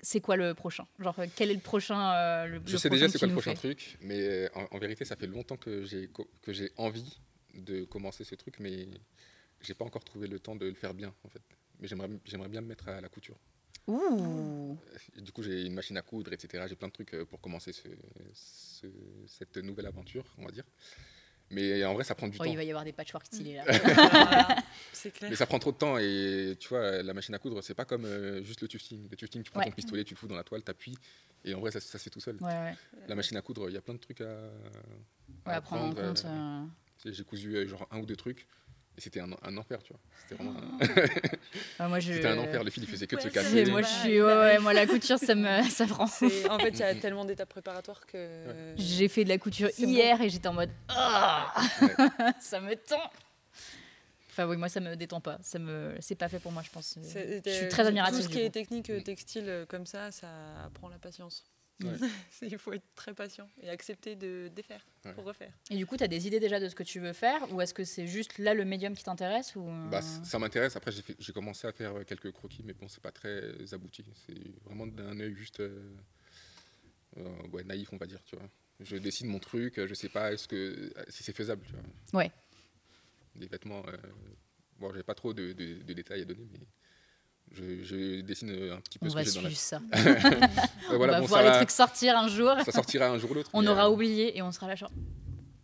c'est 0.02 0.20
quoi 0.20 0.36
le 0.36 0.52
prochain? 0.54 0.86
Genre, 0.98 1.14
euh, 1.20 1.26
quel 1.36 1.50
est 1.50 1.54
le 1.54 1.60
prochain 1.60 2.12
euh, 2.14 2.46
le, 2.46 2.60
Je 2.66 2.72
le 2.72 2.78
sais 2.78 2.88
prochain 2.88 3.06
déjà 3.06 3.12
c'est 3.12 3.18
quoi 3.18 3.28
le 3.28 3.34
prochain 3.34 3.54
truc, 3.54 3.96
mais 4.00 4.20
euh, 4.20 4.48
en, 4.54 4.66
en 4.72 4.78
vérité, 4.78 5.04
ça 5.04 5.16
fait 5.16 5.28
longtemps 5.28 5.56
que 5.56 5.84
j'ai 5.84 6.10
que 6.42 6.52
j'ai 6.52 6.72
envie 6.76 7.18
de 7.54 7.84
commencer 7.84 8.24
ce 8.24 8.34
truc, 8.34 8.56
mais 8.58 8.88
j'ai 9.60 9.74
pas 9.74 9.84
encore 9.84 10.02
trouvé 10.04 10.26
le 10.26 10.40
temps 10.40 10.56
de 10.56 10.66
le 10.66 10.74
faire 10.74 10.92
bien 10.92 11.14
en 11.24 11.28
fait. 11.28 11.40
Mais 11.82 11.88
j'aimerais 11.88 12.48
bien 12.48 12.60
me 12.60 12.68
mettre 12.68 12.88
à 12.88 13.00
la 13.00 13.08
couture. 13.08 13.36
Ouh 13.88 14.78
Et 15.16 15.20
du 15.20 15.32
coup, 15.32 15.42
j'ai 15.42 15.66
une 15.66 15.74
machine 15.74 15.96
à 15.96 16.02
coudre, 16.02 16.32
etc. 16.32 16.64
J'ai 16.68 16.76
plein 16.76 16.86
de 16.88 16.92
trucs 16.92 17.12
euh, 17.14 17.24
pour 17.24 17.40
commencer 17.40 17.72
ce- 17.72 17.88
ce- 18.32 18.86
cette 19.26 19.56
nouvelle 19.56 19.86
aventure, 19.86 20.24
on 20.38 20.44
va 20.44 20.52
dire. 20.52 20.64
Mais 21.50 21.84
en 21.84 21.92
vrai, 21.92 22.04
ça 22.04 22.14
prend 22.14 22.28
du 22.28 22.38
Oh, 22.40 22.44
temps. 22.44 22.50
il 22.50 22.56
va 22.56 22.62
y 22.62 22.70
avoir 22.70 22.84
des 22.84 22.92
patchwork 22.92 23.26
stylés 23.26 23.56
là. 23.56 23.64
Voilà, 23.66 24.56
c'est 24.92 25.10
clair. 25.10 25.28
Mais 25.28 25.36
ça 25.36 25.44
prend 25.46 25.58
trop 25.58 25.72
de 25.72 25.76
temps 25.76 25.98
et 25.98 26.56
tu 26.58 26.68
vois, 26.68 27.02
la 27.02 27.12
machine 27.12 27.34
à 27.34 27.38
coudre, 27.38 27.60
c'est 27.62 27.74
pas 27.74 27.84
comme 27.84 28.04
euh, 28.06 28.42
juste 28.44 28.62
le 28.62 28.68
tufting. 28.68 29.08
Le 29.10 29.16
tufting, 29.16 29.42
tu 29.42 29.50
prends 29.50 29.60
Ouais. 29.60 29.66
ton 29.66 29.72
pistolet, 29.72 30.04
tu 30.04 30.14
le 30.14 30.18
fous 30.18 30.28
dans 30.28 30.36
la 30.36 30.44
toile, 30.44 30.62
t'appuies 30.62 30.96
et 31.44 31.54
en 31.54 31.60
vrai, 31.60 31.72
ça, 31.72 31.80
ça 31.80 31.98
se 31.98 32.04
fait 32.04 32.10
tout 32.10 32.20
seul. 32.20 32.36
ouais, 32.40 32.46
ouais. 32.48 32.74
La 33.08 33.16
machine 33.16 33.36
à 33.36 33.42
coudre, 33.42 33.68
il 33.68 33.74
y 33.74 33.76
a 33.76 33.82
plein 33.82 33.94
de 33.94 33.98
trucs 33.98 34.20
à, 34.20 34.24
Ouais, 35.46 35.52
à 35.54 35.60
prendre 35.60 35.82
en 35.84 35.88
apprendre, 35.90 36.08
compte. 36.14 36.24
euh, 36.24 36.62
euh. 37.06 37.12
J'ai 37.12 37.24
cousu 37.24 37.56
euh, 37.56 37.66
genre 37.66 37.86
un 37.90 37.98
ou 37.98 38.06
deux 38.06 38.16
trucs 38.16 38.46
c'était 38.98 39.20
un, 39.20 39.30
un 39.42 39.56
enfer, 39.56 39.82
tu 39.82 39.92
vois. 39.92 40.00
C'était 40.22 40.34
vraiment 40.42 40.58
un, 40.60 40.78
Ah, 41.78 41.88
moi, 41.88 41.98
je... 42.00 42.12
c'était 42.12 42.28
un 42.28 42.38
enfer. 42.38 42.62
Le 42.62 42.70
fil, 42.70 42.82
il 42.82 42.88
faisait 42.88 43.06
que 43.06 43.16
de 43.16 43.20
se. 43.20 43.28
C'est- 43.30 43.64
Moi, 43.70 43.82
je 43.82 43.88
suis. 43.88 44.22
Ouais, 44.22 44.58
moi, 44.58 44.72
la 44.72 44.86
couture, 44.86 45.18
ça 45.18 45.34
me 45.34 45.62
ça 45.70 45.86
prend. 45.86 46.06
C'est- 46.06 46.48
En 46.50 46.58
fait, 46.58 46.70
il 46.70 46.78
y 46.80 46.82
a 46.82 46.94
tellement 47.00 47.24
d'étapes 47.24 47.48
préparatoires 47.48 48.06
que. 48.06 48.74
J'ai 48.76 49.08
fait 49.08 49.24
de 49.24 49.28
la 49.30 49.38
couture 49.38 49.70
hier 49.78 50.20
et 50.20 50.28
j'étais 50.30 50.48
en 50.48 50.52
mode 50.54 50.70
Ah 50.88 51.52
Ouais. 51.80 51.88
ça 52.40 52.60
me 52.60 52.74
tend. 52.74 53.00
Enfin 54.30 54.46
oui, 54.46 54.56
moi 54.56 54.70
ça 54.70 54.80
me 54.80 54.94
détend 54.96 55.20
pas. 55.20 55.38
Ça 55.42 55.58
me 55.58 55.94
c'est 56.00 56.14
pas 56.14 56.28
fait 56.30 56.38
pour 56.38 56.52
moi, 56.52 56.62
je 56.64 56.70
pense. 56.70 56.96
Je 57.02 57.06
suis 57.08 57.18
euh, 57.66 57.68
très 57.68 57.86
admirative, 57.86 58.16
Tout 58.16 58.22
ce 58.24 58.28
qui 58.30 58.40
est 58.40 58.48
technique 58.50 58.88
euh, 58.88 59.00
textile 59.02 59.44
euh, 59.46 59.66
comme 59.66 59.84
ça, 59.84 60.10
ça 60.10 60.26
apprend 60.64 60.88
la 60.88 60.96
patience. 60.98 61.44
Ouais. 61.82 61.90
Il 62.42 62.58
faut 62.58 62.72
être 62.72 62.84
très 62.94 63.12
patient 63.14 63.48
et 63.60 63.68
accepter 63.68 64.14
de 64.16 64.48
défaire 64.54 64.84
Ouais. 65.04 65.12
pour 65.14 65.24
refaire. 65.24 65.52
Et 65.70 65.76
du 65.76 65.84
coup, 65.84 65.96
tu 65.96 66.04
as 66.04 66.08
des 66.08 66.26
idées 66.28 66.38
déjà 66.38 66.60
de 66.60 66.68
ce 66.68 66.74
que 66.76 66.84
tu 66.84 67.00
veux 67.00 67.12
faire 67.12 67.52
ou 67.52 67.60
est-ce 67.60 67.74
que 67.74 67.82
c'est 67.82 68.06
juste 68.06 68.38
là 68.38 68.54
le 68.54 68.64
médium 68.64 68.94
qui 68.94 69.02
t'intéresse 69.02 69.56
ou 69.56 69.66
euh, 69.68 69.88
Bah, 69.88 70.00
ça 70.00 70.38
m'intéresse. 70.38 70.76
Après, 70.76 70.92
j'ai 71.18 71.32
commencé 71.32 71.66
à 71.66 71.72
faire 71.72 72.04
quelques 72.06 72.30
croquis, 72.30 72.62
mais 72.64 72.72
bon, 72.72 72.86
c'est 72.88 73.02
pas 73.02 73.10
très 73.10 73.74
abouti. 73.74 74.04
C'est 74.26 74.34
vraiment 74.64 74.86
d'un 74.86 75.18
œil 75.18 75.34
juste 75.34 75.58
euh, 75.60 75.90
euh, 77.18 77.28
ouais, 77.52 77.64
naïf, 77.64 77.92
on 77.92 77.96
va 77.96 78.06
dire, 78.06 78.22
tu 78.24 78.36
vois. 78.36 78.48
Je 78.80 78.96
dessine 78.96 79.28
mon 79.28 79.38
truc, 79.40 79.84
je 79.84 79.94
sais 79.94 80.08
pas 80.08 80.32
est-ce 80.32 80.46
que 80.48 80.92
si 81.08 81.22
c'est 81.22 81.34
faisable, 81.36 81.64
tu 81.66 81.72
vois. 81.72 82.20
Ouais. 82.22 82.30
Des 83.34 83.46
vêtements, 83.46 83.82
euh, 83.88 83.96
bon, 84.78 84.92
j'ai 84.94 85.02
pas 85.02 85.14
trop 85.14 85.32
de, 85.34 85.52
de- 85.52 85.82
de 85.82 85.92
détails 85.92 86.22
à 86.22 86.24
donner, 86.24 86.46
mais 86.52 86.60
je, 87.54 87.82
je 87.84 88.20
dessine 88.22 88.50
euh, 88.50 88.74
un 88.76 88.80
petit 88.80 88.98
peu 88.98 89.06
on 89.06 89.10
ce 89.10 89.14
va 89.14 89.24
que 89.24 89.30
j'ai 89.30 89.36
dans 89.40 89.48
la 89.48 89.54
ça. 89.54 89.80
Ouais, 90.90 90.96
voilà, 90.96 91.12
on 91.12 91.16
va 91.16 91.20
bon, 91.20 91.26
voir 91.26 91.40
ça, 91.40 91.42
les 91.44 91.50
va- 91.50 91.56
trucs 91.56 91.70
sortir 91.70 92.18
un 92.18 92.28
jour. 92.28 92.54
ça 92.64 92.72
sortira 92.72 93.06
un 93.08 93.18
jour 93.18 93.30
ou 93.30 93.34
l'autre. 93.34 93.50
On 93.52 93.66
aura 93.66 93.86
euh, 93.88 93.92
oublié 93.92 94.36
et 94.36 94.42
on 94.42 94.52
sera 94.52 94.66
là 94.68 94.74
genre 94.74 94.90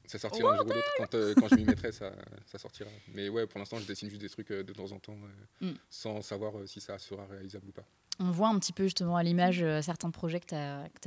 Ça 0.06 0.18
sortira 0.18 0.52
un 0.52 0.56
jour 0.56 0.66
ou 0.66 0.68
l'autre. 0.72 0.88
Quand, 0.98 1.14
euh, 1.14 1.34
quand 1.34 1.48
je 1.48 1.54
m'y 1.56 1.64
mettrai, 1.64 1.92
ça, 1.92 2.12
ça 2.46 2.58
sortira. 2.58 2.88
Mais 3.14 3.28
ouais, 3.28 3.46
pour 3.46 3.58
l'instant, 3.58 3.78
je 3.78 3.84
dessine 3.86 4.08
juste 4.08 4.22
des 4.22 4.28
trucs 4.30 4.50
euh, 4.50 4.62
de 4.62 4.72
temps 4.72 4.90
en 4.92 4.98
temps, 4.98 5.16
Mm. 5.60 5.72
sans 5.90 6.22
savoir 6.22 6.52
si 6.66 6.80
ça 6.80 6.98
sera 6.98 7.26
réalisable 7.26 7.68
ou 7.68 7.72
pas. 7.72 7.84
On 8.20 8.30
voit 8.30 8.48
un 8.48 8.58
petit 8.58 8.72
peu 8.72 8.84
justement 8.84 9.16
à 9.16 9.22
l'image 9.22 9.64
certains 9.82 10.10
projets 10.10 10.40
que 10.40 10.46
tu 10.46 10.54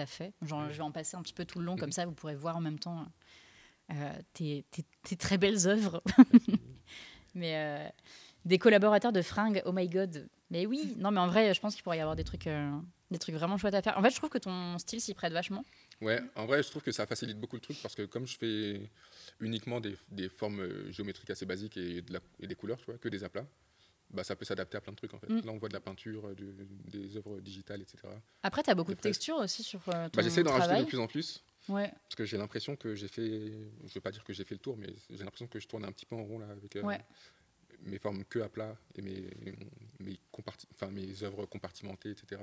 as, 0.01 0.06
fait. 0.06 0.34
Genre, 0.44 0.69
je 0.72 0.77
vais 0.77 0.84
en 0.84 0.92
passer 0.92 1.18
un 1.18 1.22
petit 1.22 1.34
peu 1.34 1.44
tout 1.45 1.60
le 1.60 1.66
long, 1.66 1.75
comme 1.75 1.88
Mhm. 1.88 1.94
ça 1.94 2.06
vous 2.06 2.13
pourrez 2.13 2.36
voir 2.36 2.56
en 2.57 2.62
même 2.62 2.80
temps 2.80 3.06
tes, 4.34 4.63
tes- 4.72 4.86
tes 5.04 5.16
très 5.18 5.38
belles 5.38 5.68
œuvres. 5.68 6.01
mais 7.36 7.92
des 8.45 8.57
collaborateurs 8.57 9.12
de 9.12 9.22
fringues, 9.22 9.62
oh 9.66 9.72
my 9.74 9.88
god. 9.89 10.27
Mais 10.51 10.65
oui, 10.65 10.94
non, 10.98 11.12
mais 11.12 11.19
en 11.21 11.27
vrai, 11.27 11.53
je 11.53 11.59
pense 11.62 11.74
qu'il 11.74 11.83
pourrait 11.83 11.98
y 11.98 12.01
avoir 12.01 12.15
des 12.18 12.25
trucs, 12.25 12.45
euh, 12.45 12.69
des 13.09 13.18
trucs 13.18 13.33
vraiment 13.36 13.57
chouettes 13.57 13.74
à 13.74 13.81
faire. 13.81 13.98
En 13.98 14.03
fait, 14.03 14.09
je 14.12 14.18
trouve 14.18 14.30
que 14.30 14.38
ton 14.38 14.77
style 14.80 15.00
s'y 15.00 15.13
prête 15.13 15.31
vachement. 15.31 15.63
Ouais, 16.01 16.19
en 16.36 16.45
vrai, 16.45 16.62
je 16.62 16.69
trouve 16.69 16.83
que 16.83 16.92
ça 16.92 17.06
facilite 17.07 17.39
beaucoup 17.39 17.56
le 17.56 17.62
truc 17.62 17.77
parce 17.81 17.95
que 17.95 18.03
comme 18.03 18.27
je 18.27 18.38
fais 18.38 18.81
uniquement 19.39 19.80
des, 19.80 19.95
des 20.09 20.27
formes 20.30 20.59
euh, 20.59 20.92
géométriques 20.92 21.30
assez 21.30 21.45
basiques 21.45 21.77
et, 21.77 22.01
de 22.01 22.13
la- 22.13 22.19
et 22.42 22.48
des 22.48 22.56
couleurs, 22.56 22.77
tu 22.80 22.86
vois, 22.86 22.98
que 22.98 23.07
des 23.07 23.24
aplats, 23.24 23.45
bah, 24.09 24.25
ça 24.25 24.36
peut 24.36 24.44
s'adapter 24.44 24.75
à 24.77 24.81
plein 24.81 24.92
de 24.92 24.98
trucs 24.98 25.13
en 25.13 25.19
fait. 25.19 25.30
Mm. 25.30 25.42
Là, 25.45 25.51
on 25.53 25.57
voit 25.57 25.69
de 25.69 25.74
la 25.74 25.80
peinture, 25.80 26.27
euh, 26.27 26.36
du- 26.36 26.53
des 26.89 27.15
œuvres 27.15 27.39
digitales, 27.39 27.81
etc. 27.81 28.00
Après, 28.44 28.62
tu 28.62 28.69
as 28.69 28.75
beaucoup 28.75 28.94
de 28.94 29.00
textures 29.00 29.38
aussi 29.38 29.63
sur 29.63 29.80
euh, 29.88 30.09
ton 30.09 30.18
Bah, 30.18 30.24
J'essaie 30.24 30.44
d'en 30.44 30.51
rajouter 30.51 30.81
de 30.83 30.88
plus 30.88 31.00
en 31.00 31.07
plus 31.07 31.44
Ouais. 31.69 31.89
parce 32.03 32.15
que 32.15 32.25
j'ai 32.25 32.38
l'impression 32.38 32.75
que 32.75 32.94
j'ai 32.95 33.07
fait, 33.07 33.24
je 33.24 33.83
ne 33.86 33.89
veux 33.95 34.01
pas 34.01 34.12
dire 34.12 34.24
que 34.25 34.33
j'ai 34.33 34.44
fait 34.44 34.56
le 34.56 34.59
tour, 34.59 34.75
mais 34.75 34.88
j'ai 35.09 35.24
l'impression 35.24 35.48
que 35.48 35.59
je 35.62 35.68
tourne 35.68 35.86
un 35.86 35.92
petit 35.94 36.06
peu 36.07 36.15
en 36.15 36.24
rond 36.24 36.39
là 36.39 36.48
avec 36.50 36.75
euh, 36.75 36.81
Ouais. 36.81 37.00
Mes 37.86 38.00
formes 38.00 38.24
que 38.25 38.39
à 38.39 38.50
plat 38.50 38.75
et 38.95 39.01
mes, 39.01 39.30
mes, 40.00 41.24
œuvres 41.24 41.45
compartimentées, 41.45 42.12
etc. 42.12 42.42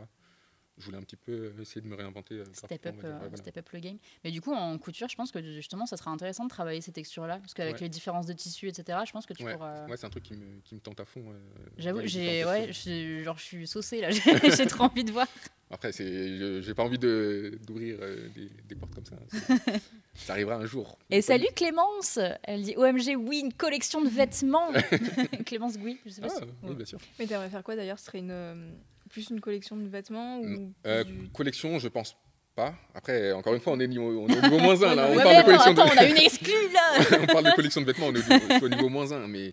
Je 0.79 0.85
voulais 0.85 0.99
un 0.99 1.03
petit 1.03 1.17
peu 1.17 1.53
essayer 1.61 1.81
de 1.81 1.87
me 1.89 1.97
réinventer. 1.97 2.35
euh, 2.37 2.45
Step 2.53 2.87
up, 2.87 2.95
dire. 2.95 3.05
euh, 3.05 3.13
Ouais, 3.15 3.19
voilà. 3.21 3.37
step 3.37 3.57
up 3.57 3.69
le 3.73 3.81
game. 3.81 3.99
Mais 4.25 4.31
du 4.31 4.41
coup, 4.41 4.53
en 4.53 4.79
couture, 4.79 5.09
je 5.09 5.17
pense 5.17 5.33
que 5.33 5.43
justement, 5.43 5.87
ça 5.87 5.97
sera 5.97 6.11
intéressant 6.11 6.45
de 6.45 6.51
travailler 6.51 6.81
ces 6.81 6.93
textures-là. 6.93 7.39
Parce 7.39 7.53
qu'avec 7.55 7.75
Ouais. 7.75 7.81
les 7.83 7.89
différences 7.89 8.27
de 8.27 8.33
tissus, 8.33 8.69
etc., 8.69 8.99
je 9.07 9.13
pense 9.13 9.27
que 9.27 9.35
tu 9.35 9.43
Ouais, 9.45 9.55
pourras. 9.55 9.87
ouais, 9.89 9.97
c'est 9.97 10.07
un 10.07 10.11
truc 10.11 10.23
qui 10.25 10.35
me, 10.35 10.61
qui 10.63 10.75
me 10.77 10.81
tente 10.81 11.01
à 11.01 11.05
fond. 11.05 11.25
euh, 11.29 11.39
J'avoue, 11.79 12.01
j'ai, 12.05 12.45
ouais, 12.45 12.67
textures. 12.67 12.73
je, 12.75 12.79
suis- 12.79 13.25
genre, 13.25 13.39
je 13.39 13.45
suis 13.45 13.67
saucée 13.67 14.01
là. 14.01 14.11
J'ai 14.57 14.67
trop 14.67 14.85
envie 14.85 15.05
de 15.05 15.11
voir. 15.13 15.27
Après, 15.71 15.93
c'est, 15.93 16.39
je- 16.39 16.63
j'ai 16.63 16.73
pas 16.75 16.83
envie 16.85 16.99
de, 16.99 17.59
d'ouvrir 17.67 17.99
euh, 18.01 18.29
des, 18.35 18.49
des 18.69 18.75
portes 18.75 18.95
comme 18.95 19.05
ça. 19.05 19.17
C'est- 19.29 19.81
ça 20.15 20.33
arrivera 20.33 20.55
un 20.57 20.65
jour. 20.65 20.97
Et 21.11 21.21
salut 21.21 21.47
Clémence 21.55 22.19
Elle 22.45 22.63
dit 22.63 22.75
OMG, 22.77 23.17
oui, 23.17 23.41
une 23.45 23.53
collection 23.53 24.01
de 24.01 24.09
vêtements 24.09 24.71
Clémence 25.47 25.77
Gouy, 25.77 25.99
je 26.07 26.11
sais 26.11 26.21
pas 26.23 26.29
Ah, 26.31 26.39
si. 26.41 26.45
oui, 26.63 26.75
bien 26.75 26.85
sûr. 26.87 26.99
Mais 27.19 27.27
t'aimerais 27.27 27.51
faire 27.51 27.63
quoi 27.63 27.77
d'ailleurs? 27.77 27.99
Ce 27.99 28.07
serait 28.07 28.19
une, 28.21 28.31
euh, 28.31 28.71
plus 29.09 29.31
une 29.31 29.41
collection 29.41 29.77
de 29.77 29.89
vêtements 29.89 30.39
ou 30.41 30.73
Euh, 30.87 31.05
du- 31.05 31.29
collection, 31.31 31.79
je 31.79 31.89
pense 31.89 32.17
pas. 32.55 32.75
Après, 32.95 33.33
encore 33.33 33.55
une 33.55 33.61
fois, 33.61 33.73
on 33.73 33.81
est, 33.81 33.87
niveau, 33.89 34.05
on 34.23 34.29
est 34.29 34.37
au 34.39 34.43
niveau 34.43 34.59
moins 34.59 34.83
1 34.83 34.95
là. 34.95 35.09
On 35.11 35.17
Ouais, 35.17 35.23
parle 35.23 35.37
de 35.39 35.43
collection 35.45 35.73
attends, 35.73 35.85
de... 35.87 35.91
on 35.91 35.99
a 35.99 36.05
une 36.09 36.17
exclue 36.17 36.73
là 36.73 37.19
on 37.23 37.27
parle 37.27 37.45
de 37.47 37.51
collection 37.53 37.81
de 37.81 37.87
vêtements, 37.87 38.07
on 38.07 38.15
est 38.15 38.19
au 38.31 38.33
niveau, 38.35 38.67
au 38.67 38.69
niveau 38.69 38.89
moins 38.89 39.13
1. 39.13 39.27
Mais, 39.29 39.49
euh, 39.49 39.53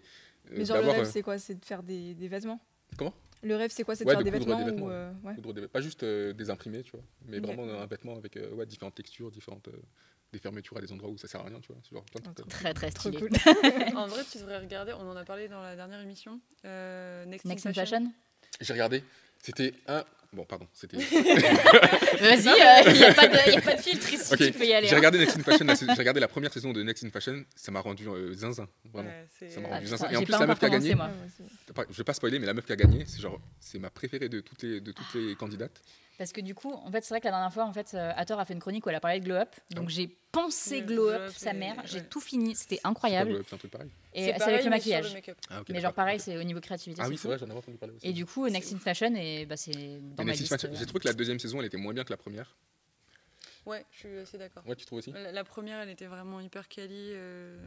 Mais 0.57 0.65
genre 0.65 0.77
le 0.81 0.89
rêve, 0.89 1.01
euh, 1.01 1.05
c'est 1.11 1.21
quoi? 1.21 1.37
C'est 1.37 1.55
de 1.59 1.65
faire 1.65 1.83
des, 1.83 2.13
des 2.15 2.27
vêtements? 2.27 2.59
Comment? 2.97 3.13
Le 3.43 3.55
rêve, 3.55 3.69
c'est 3.71 3.83
quoi? 3.83 3.95
C'est 3.95 4.05
de 4.05 4.09
Ouais, 4.09 4.15
faire 4.15 4.19
de 4.23 4.29
des 4.29 4.31
vêtements, 4.31 4.55
des 4.63 4.81
ou 4.81 4.89
euh, 4.89 5.11
ouais. 5.23 5.53
des- 5.53 5.67
pas 5.67 5.81
juste 5.81 6.01
euh, 6.03 6.33
des 6.33 6.49
imprimés, 6.49 6.81
tu 6.81 6.91
vois, 6.91 7.03
mais 7.27 7.39
vraiment 7.39 7.63
un 7.63 7.85
vêtement 7.85 8.15
avec 8.17 8.37
euh, 8.37 8.49
ouais, 8.51 8.65
différentes 8.65 8.95
textures, 8.95 9.29
différentes 9.29 9.67
euh, 9.67 9.73
des 10.33 10.39
fermetures 10.39 10.75
à 10.77 10.81
des 10.81 10.91
endroits 10.91 11.09
où 11.11 11.17
ça 11.19 11.27
sert 11.27 11.41
à 11.41 11.43
rien, 11.43 11.59
tu 11.59 11.71
vois. 11.71 11.79
c'est 11.83 11.93
Genre 11.93 12.03
plein 12.05 12.21
de 12.21 12.33
trucs. 12.35 12.49
Très 12.49 12.73
très 12.73 12.89
Trop 12.89 13.09
stylé. 13.11 13.19
cool. 13.19 13.29
en 13.95 14.07
vrai, 14.07 14.23
tu 14.31 14.39
devrais 14.39 14.57
regarder, 14.57 14.93
on 14.93 15.07
en 15.07 15.15
a 15.15 15.23
parlé 15.25 15.47
dans 15.47 15.61
la 15.61 15.75
dernière 15.75 16.01
émission, 16.01 16.39
euh, 16.65 17.23
Next, 17.25 17.45
Next 17.45 17.67
in 17.67 17.73
Fashion? 17.73 18.11
J'ai 18.61 18.73
regardé, 18.73 19.03
c'était 19.45 19.73
un. 19.87 20.03
Bon, 20.33 20.43
pardon, 20.43 20.67
c'était. 20.73 20.97
Vas-y, 20.97 22.47
euh, 22.49 22.91
il 22.91 22.93
n'y 22.97 23.03
a, 23.05 23.13
pas 23.13 23.27
de- 23.27 23.51
y 23.51 23.55
a 23.57 23.61
pas 23.61 23.75
de 23.75 23.81
filtre 23.81 24.11
ici, 24.13 24.35
tu 24.37 24.51
peux 24.51 24.65
y 24.65 24.73
aller. 24.73 24.87
J'ai 24.87 24.93
hein. 24.93 24.97
regardé 24.97 25.17
Next 25.19 25.37
in 25.37 25.43
Fashion, 25.43 25.65
la 25.65 25.93
regardé 25.93 26.19
la 26.19 26.27
première 26.27 26.51
saison 26.51 26.73
de 26.73 26.83
Next 26.83 27.05
in 27.05 27.09
Fashion, 27.09 27.43
ça 27.55 27.71
m'a 27.71 27.79
rendu 27.79 28.07
euh, 28.07 28.33
zinzin, 28.33 28.67
vraiment. 28.91 29.09
Ouais, 29.09 29.49
Ça 29.49 29.61
m'a 29.61 29.69
Ah, 29.71 29.75
rendu 29.75 29.87
zinzin. 29.87 30.09
Et 30.09 30.17
en 30.17 30.23
plus, 30.23 30.31
la 30.31 30.45
meuf 30.47 30.59
qui 30.59 30.65
a 30.65 30.69
gagné, 30.69 30.95
moi. 30.95 31.09
Je 31.89 31.97
vais 31.97 32.03
pas 32.03 32.13
spoiler, 32.13 32.39
mais 32.39 32.47
la 32.47 32.53
meuf 32.53 32.65
qui 32.65 32.73
a 32.73 32.75
gagné, 32.75 33.05
c'est 33.07 33.21
genre, 33.21 33.39
c'est 33.59 33.79
ma 33.79 33.89
préférée 33.89 34.27
de 34.27 34.41
toutes 34.41 34.61
les, 34.63 34.81
de 34.81 34.91
toutes 34.91 35.13
les 35.13 35.35
candidates. 35.35 35.81
Parce 36.17 36.31
que 36.31 36.39
du 36.41 36.55
coup, 36.55 36.73
en 36.73 36.91
fait, 36.91 37.03
c'est 37.03 37.09
vrai 37.13 37.19
que 37.19 37.25
la 37.25 37.31
dernière 37.31 37.53
fois, 37.53 37.65
en 37.65 37.73
fait, 37.73 37.91
euh, 37.93 38.11
Hathor 38.15 38.39
a 38.39 38.45
fait 38.45 38.53
une 38.53 38.59
chronique 38.61 38.85
où 38.85 38.89
elle 38.89 38.95
a 38.95 39.01
parlé 39.01 39.19
de 39.19 39.25
Glow 39.25 39.35
Up. 39.35 39.49
Donc 39.71 39.89
j'ai 39.89 40.07
pensé 40.31 40.81
Glow 40.81 41.07
Glow 41.07 41.09
Up, 41.09 41.31
sa 41.35 41.51
mère. 41.53 41.75
J'ai 41.85 41.99
ouais. 41.99 42.05
tout 42.09 42.21
fini, 42.21 42.55
c'était 42.55 42.79
incroyable. 42.85 43.31
le- 43.33 43.45
c'est 43.47 43.55
un 43.55 43.57
truc 43.57 43.71
pareil. 43.71 43.89
Et 44.17 44.25
c'est 44.31 44.37
c'est 44.39 44.43
avec 44.43 44.63
le 44.63 44.69
maquillage. 44.69 45.13
Ah, 45.49 45.61
Mais 45.69 45.81
genre 45.81 45.93
pareil, 45.93 46.19
c'est 46.19 46.37
au 46.37 46.43
niveau 46.43 46.61
créativité. 46.61 47.01
Ah 47.01 47.05
c'est 47.05 47.11
oui, 47.11 47.17
c'est 47.17 47.27
vrai, 47.27 47.37
j'en 47.37 47.45
avais 47.45 47.57
entendu 47.57 47.77
parler 47.77 47.95
aussi. 47.95 48.07
Et 48.07 48.13
du 48.13 48.25
coup, 48.25 48.47
Next 48.47 48.73
in 48.73 48.77
Fashion, 48.77 49.13
et 49.15 49.45
bah, 49.45 49.57
c'est 49.57 49.73
dans 50.15 50.23
Et 50.23 50.25
ma 50.25 50.31
liste. 50.31 50.47
Fashion, 50.47 50.69
J'ai 50.73 50.85
trouvé 50.85 51.01
que 51.01 51.07
la 51.09 51.13
deuxième 51.13 51.39
saison, 51.39 51.59
elle 51.59 51.65
était 51.65 51.77
moins 51.77 51.93
bien 51.93 52.03
que 52.05 52.11
la 52.13 52.17
première. 52.17 52.55
Ouais, 53.65 53.83
je 53.91 53.97
suis 53.97 54.17
assez 54.19 54.37
d'accord. 54.37 54.63
Ouais, 54.65 54.75
tu 54.75 54.85
trouves 54.85 54.99
aussi 54.99 55.11
La, 55.11 55.31
la 55.31 55.43
première, 55.43 55.79
elle 55.81 55.89
était 55.89 56.05
vraiment 56.05 56.39
hyper 56.39 56.67
quali. 56.69 56.93
euh, 57.13 57.57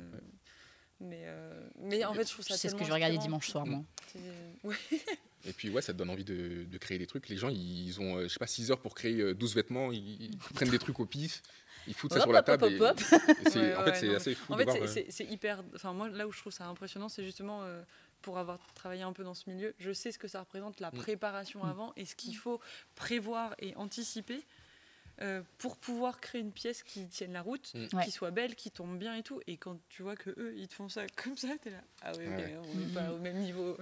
Mais, 1.01 1.23
euh, 1.25 1.69
mais 1.81 2.05
en 2.05 2.15
fait, 2.15 2.27
je 2.27 2.33
trouve 2.33 2.47
ça 2.47 2.57
sais 2.57 2.69
ce 2.69 2.75
que 2.75 2.85
je 2.85 2.93
regardais 2.93 3.19
dimanche 3.19 3.49
soir, 3.49 3.67
moi. 3.67 3.83
C'est- 4.13 4.19
ouais. 4.67 4.77
Et 5.47 5.53
puis 5.53 5.71
ouais, 5.71 5.83
ça 5.83 5.93
te 5.93 5.99
donne 5.99 6.11
envie 6.11 6.25
de, 6.25 6.65
de 6.65 6.79
créer 6.79 6.99
des 6.99 7.07
trucs. 7.07 7.29
Les 7.29 7.37
gens, 7.37 7.49
ils 7.49 8.01
ont, 8.01 8.17
euh, 8.17 8.23
je 8.25 8.29
sais 8.29 8.39
pas, 8.41 8.47
6 8.49 8.71
heures 8.73 8.81
pour 8.81 8.95
créer 8.95 9.21
euh, 9.21 9.35
12 9.35 9.55
vêtements, 9.55 9.93
ils, 9.93 10.23
ils 10.33 10.39
prennent 10.55 10.71
des 10.71 10.81
trucs 10.81 10.99
au 10.99 11.07
pif, 11.07 11.43
ils 11.89 11.95
foutent 11.95 12.13
ça 12.13 12.19
Hop, 12.19 12.23
sur 12.25 12.33
la 12.33 12.39
hop, 12.41 12.47
table. 12.47 12.65
hop, 12.65 12.71
et- 12.73 12.81
hop, 12.83 13.01
et 13.47 13.51
c'est- 13.51 13.59
Ouais, 13.59 13.75
en 13.75 13.79
ouais, 13.85 13.93
fait, 13.93 14.01
c'est 14.01 14.07
non, 14.09 14.15
assez 14.17 14.35
fou 14.37 14.53
En 14.53 14.57
fait, 14.57 14.71
c'est- 14.87 15.01
euh, 15.01 15.05
c'est 15.11 15.25
hyper. 15.25 15.63
Enfin, 15.75 15.93
moi, 15.93 16.09
là 16.09 16.27
où 16.29 16.33
je 16.33 16.39
trouve 16.41 16.53
ça 16.53 16.67
impressionnant, 16.67 17.09
c'est 17.09 17.25
justement 17.25 17.63
euh, 17.65 17.83
pour 18.23 18.39
avoir 18.39 18.59
travaillé 18.75 19.03
un 19.03 19.13
peu 19.13 19.25
dans 19.25 19.35
ce 19.35 19.49
milieu, 19.51 19.75
je 19.79 19.93
sais 19.93 20.13
ce 20.13 20.19
que 20.19 20.29
ça 20.29 20.41
représente, 20.41 20.79
la 20.81 20.91
Mm. 20.91 20.99
préparation 20.99 21.65
Mm. 21.65 21.69
avant 21.71 21.93
et 21.97 22.05
ce 22.05 22.15
qu'il 22.15 22.37
faut 22.37 22.61
prévoir 22.95 23.55
et 23.59 23.75
anticiper 23.77 24.41
euh, 25.21 25.43
pour 25.59 25.77
pouvoir 25.77 26.21
créer 26.21 26.41
une 26.41 26.53
pièce 26.53 26.85
qui 26.85 27.09
tienne 27.09 27.33
la 27.33 27.43
route, 27.43 27.73
Mm. 27.75 27.97
Ouais. 27.97 28.05
qui 28.05 28.13
soit 28.13 28.31
belle, 28.31 28.55
qui 28.55 28.71
tombe 28.71 28.97
bien 28.99 29.15
et 29.17 29.25
tout. 29.25 29.41
Et 29.49 29.57
quand 29.57 29.77
tu 29.89 30.03
vois 30.05 30.15
que 30.15 30.31
eux, 30.31 30.55
ils 30.57 30.69
te 30.69 30.75
font 30.75 30.89
ça 30.89 31.03
comme 31.23 31.37
ça, 31.37 31.49
t'es 31.61 31.71
là. 31.71 31.81
Ah 32.03 32.13
oui, 32.17 32.27
Ouais. 32.29 32.57
on 32.63 32.75
n'est 32.77 32.95
pas 32.95 33.11
au 33.13 33.19
même 33.19 33.39
niveau. 33.39 33.77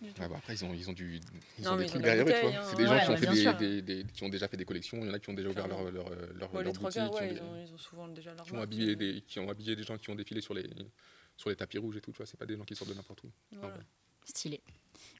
Du 0.00 0.12
tout. 0.12 0.20
Ouais, 0.22 0.28
bah 0.28 0.36
après, 0.38 0.54
ils 0.54 0.64
ont, 0.64 0.74
ils 0.74 0.88
ont, 0.90 0.92
du, 0.92 1.20
ils 1.58 1.64
Non, 1.64 1.72
ont 1.72 1.76
des 1.76 1.86
trucs 1.86 2.02
derrière 2.02 2.26
eux, 2.26 2.30
hein. 2.32 2.62
C'est 2.68 2.76
des 2.76 2.84
gens 2.86 2.92
Ouais, 2.92 3.00
qui, 3.02 3.08
ont 3.08 3.10
ouais, 3.12 3.16
fait 3.16 3.26
bien 3.26 3.34
des, 3.34 3.40
sûr. 3.42 3.56
des- 3.56 3.82
des- 3.82 4.04
qui 4.04 4.24
ont 4.24 4.28
déjà 4.28 4.48
fait 4.48 4.56
des 4.56 4.64
collections, 4.64 4.98
il 4.98 5.06
y 5.06 5.10
en 5.10 5.14
a 5.14 5.18
qui 5.18 5.30
ont 5.30 5.34
déjà 5.34 5.48
ouvert 5.48 5.68
leur, 5.68 5.90
leur, 5.90 6.10
leur, 6.10 6.34
leur 6.34 6.48
Bon, 6.50 6.58
les 6.60 6.72
boutique, 6.72 6.90
qui, 6.90 6.98
ont 7.00 7.20
ils, 7.22 7.42
ont, 7.42 7.62
ils 7.66 7.72
ont 7.72 7.78
souvent 7.78 8.08
déjà 8.08 8.34
leur 8.34 8.44
qui 8.44 8.52
ont 8.52 8.60
habillé 8.60 8.94
des, 8.96 9.20
qui 9.22 9.38
ont 9.40 9.48
habillé 9.50 9.74
des 9.76 9.82
gens 9.82 9.96
qui 9.98 10.10
ont 10.10 10.14
défilé 10.14 10.40
sur 10.40 10.54
les, 10.54 10.68
sur 11.36 11.50
les 11.50 11.56
tapis 11.56 11.78
rouges 11.78 11.96
et 11.96 12.00
tout, 12.00 12.12
tu 12.12 12.16
vois. 12.18 12.26
C'est 12.26 12.36
pas 12.38 12.46
des 12.46 12.56
gens 12.56 12.64
qui 12.64 12.74
sortent 12.76 12.90
de 12.90 12.94
n'importe 12.96 13.24
où. 13.24 13.30
voilà. 13.52 13.76
ouais. 13.76 13.82
Stylé. 14.24 14.60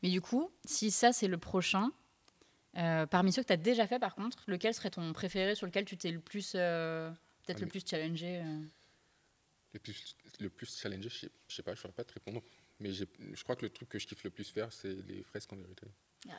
Mais 0.03 0.11
du 0.11 0.21
coup, 0.21 0.51
si 0.65 0.91
ça 0.91 1.13
c'est 1.13 1.29
le 1.29 1.39
prochain, 1.39 1.91
euh, 2.77 3.07
parmi 3.07 3.33
ceux 3.33 3.43
que 3.43 3.47
tu 3.47 3.53
as 3.53 3.57
déjà 3.59 3.87
fait 3.87 3.99
par 3.99 4.15
contre, 4.15 4.43
lequel 4.47 4.75
serait 4.75 4.91
ton 4.91 5.13
préféré 5.13 5.55
sur 5.55 5.67
lequel 5.67 5.85
tu 5.85 5.97
t'es 5.97 6.11
le 6.11 6.21
plus, 6.21 6.53
euh, 6.55 7.11
peut-être 7.45 7.59
Ah, 7.61 7.65
le 7.65 7.69
plus 7.69 7.85
challengé 7.89 8.41
euh 8.45 8.61
Le 9.73 9.79
plus, 9.81 10.17
le 10.41 10.51
plus 10.51 10.79
challengé, 10.79 11.09
je 11.09 11.19
sais, 11.19 11.31
je 11.49 11.55
sais 11.55 11.63
pas, 11.63 11.75
je 11.75 11.81
saurais 11.81 11.95
pas 11.95 12.05
te 12.05 12.13
répondre. 12.15 12.43
Mais 12.81 12.93
je 12.93 13.05
crois 13.43 13.57
que 13.57 13.63
le 13.65 13.71
truc 13.71 13.89
que 13.89 13.99
je 13.99 14.07
kiffe 14.07 14.23
le 14.25 14.31
plus 14.31 14.51
faire, 14.51 14.73
c'est 14.73 14.95
les 15.09 15.23
fresques 15.23 15.53
en 15.53 15.57
vérité. 15.57 15.87
Ah. 16.29 16.33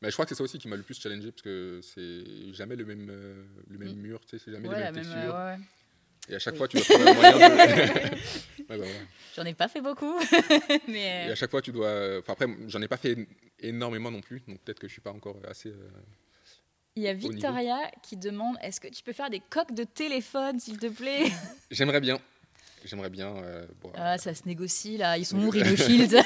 Mais 0.00 0.08
je 0.08 0.14
crois 0.14 0.24
que 0.24 0.30
c'est 0.30 0.34
ça 0.34 0.42
aussi 0.42 0.58
qui 0.58 0.66
m'a 0.66 0.74
le 0.76 0.82
plus 0.82 0.98
challengé 1.00 1.30
parce 1.30 1.42
que 1.42 1.80
c'est 1.82 2.52
jamais 2.52 2.74
le 2.74 2.84
même, 2.84 3.08
euh, 3.10 3.44
le 3.68 3.78
même 3.78 3.92
Mm. 3.94 4.00
mur, 4.00 4.20
tu 4.22 4.30
sais, 4.30 4.44
c'est 4.44 4.50
jamais 4.50 4.68
Ouais, 4.68 4.74
les 4.74 4.80
mêmes 4.84 4.94
même, 4.96 5.04
textures. 5.04 5.34
euh, 5.36 5.54
ouais, 5.54 5.60
ouais. 5.60 5.64
Et 6.28 6.34
à 6.34 6.38
chaque 6.40 6.56
fois, 6.56 6.66
tu 6.68 6.76
dois 6.76 6.84
trouver 6.86 7.10
un 7.10 7.14
moyen 7.14 7.36
de. 7.38 7.42
Bah. 8.68 8.76
J'en 9.36 9.44
ai 9.44 9.54
pas 9.54 9.68
fait 9.68 9.80
beaucoup, 9.80 10.18
mais 10.88 11.26
Et 11.28 11.30
à 11.30 11.34
chaque 11.34 11.50
fois, 11.50 11.60
tu 11.62 11.72
dois. 11.72 12.18
Enfin, 12.18 12.32
après, 12.32 12.46
j'en 12.68 12.80
ai 12.82 12.88
pas 12.88 12.96
fait 12.96 13.16
énormément 13.58 14.10
non 14.10 14.20
plus, 14.20 14.40
donc 14.48 14.60
peut-être 14.62 14.78
que 14.80 14.88
je 14.88 14.92
suis 14.92 15.00
pas 15.02 15.12
encore 15.12 15.36
assez. 15.48 15.68
euh, 15.70 15.88
il 16.96 17.02
y 17.02 17.08
a. 17.08 17.14
Victoria 17.14 17.90
qui 18.02 18.16
demande 18.16 18.56
est-ce 18.62 18.80
que 18.80 18.88
tu 18.88 19.02
peux 19.02 19.12
faire 19.12 19.30
des 19.30 19.40
coques 19.40 19.74
de 19.74 19.84
téléphone 19.84 20.58
s'il 20.60 20.78
te 20.78 20.86
plaît? 20.88 21.24
J'aimerais 21.70 22.00
bien. 22.00 22.20
J'aimerais 22.84 23.10
bien. 23.10 23.36
euh, 23.36 23.66
bon, 23.80 23.92
Ah, 23.94 24.18
ça 24.18 24.34
se 24.34 24.42
négocie 24.46 24.96
là, 24.96 25.16
ils 25.18 25.24
sont 25.24 25.38
où 25.42 25.50
Rhino 25.50 25.76
Shield 25.76 26.12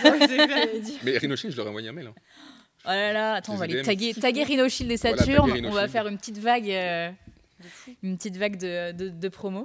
Mais 1.04 1.18
Rhinoshield, 1.18 1.52
je 1.52 1.56
leur 1.56 1.66
ai 1.66 1.68
envoyé 1.70 1.88
un 1.88 1.92
mail. 1.92 2.06
hein. 2.08 2.14
Oh 2.84 2.90
là 2.90 3.12
là, 3.12 3.34
attends, 3.34 3.54
on 3.54 3.56
va 3.56 3.66
les 3.66 3.82
taguer, 3.82 4.14
taguer 4.14 4.44
Rhino 4.44 4.68
Shield 4.68 4.90
et 4.92 4.96
Saturne. 4.96 5.50
on 5.66 5.70
va 5.72 5.88
faire 5.88 6.06
une 6.06 6.18
petite 6.18 6.38
vague, 6.38 6.70
euh, 6.70 7.10
une 8.02 8.16
petite 8.16 8.36
vague 8.36 8.56
de, 8.58 8.92
de, 8.92 9.08
de 9.08 9.28
promo. 9.28 9.64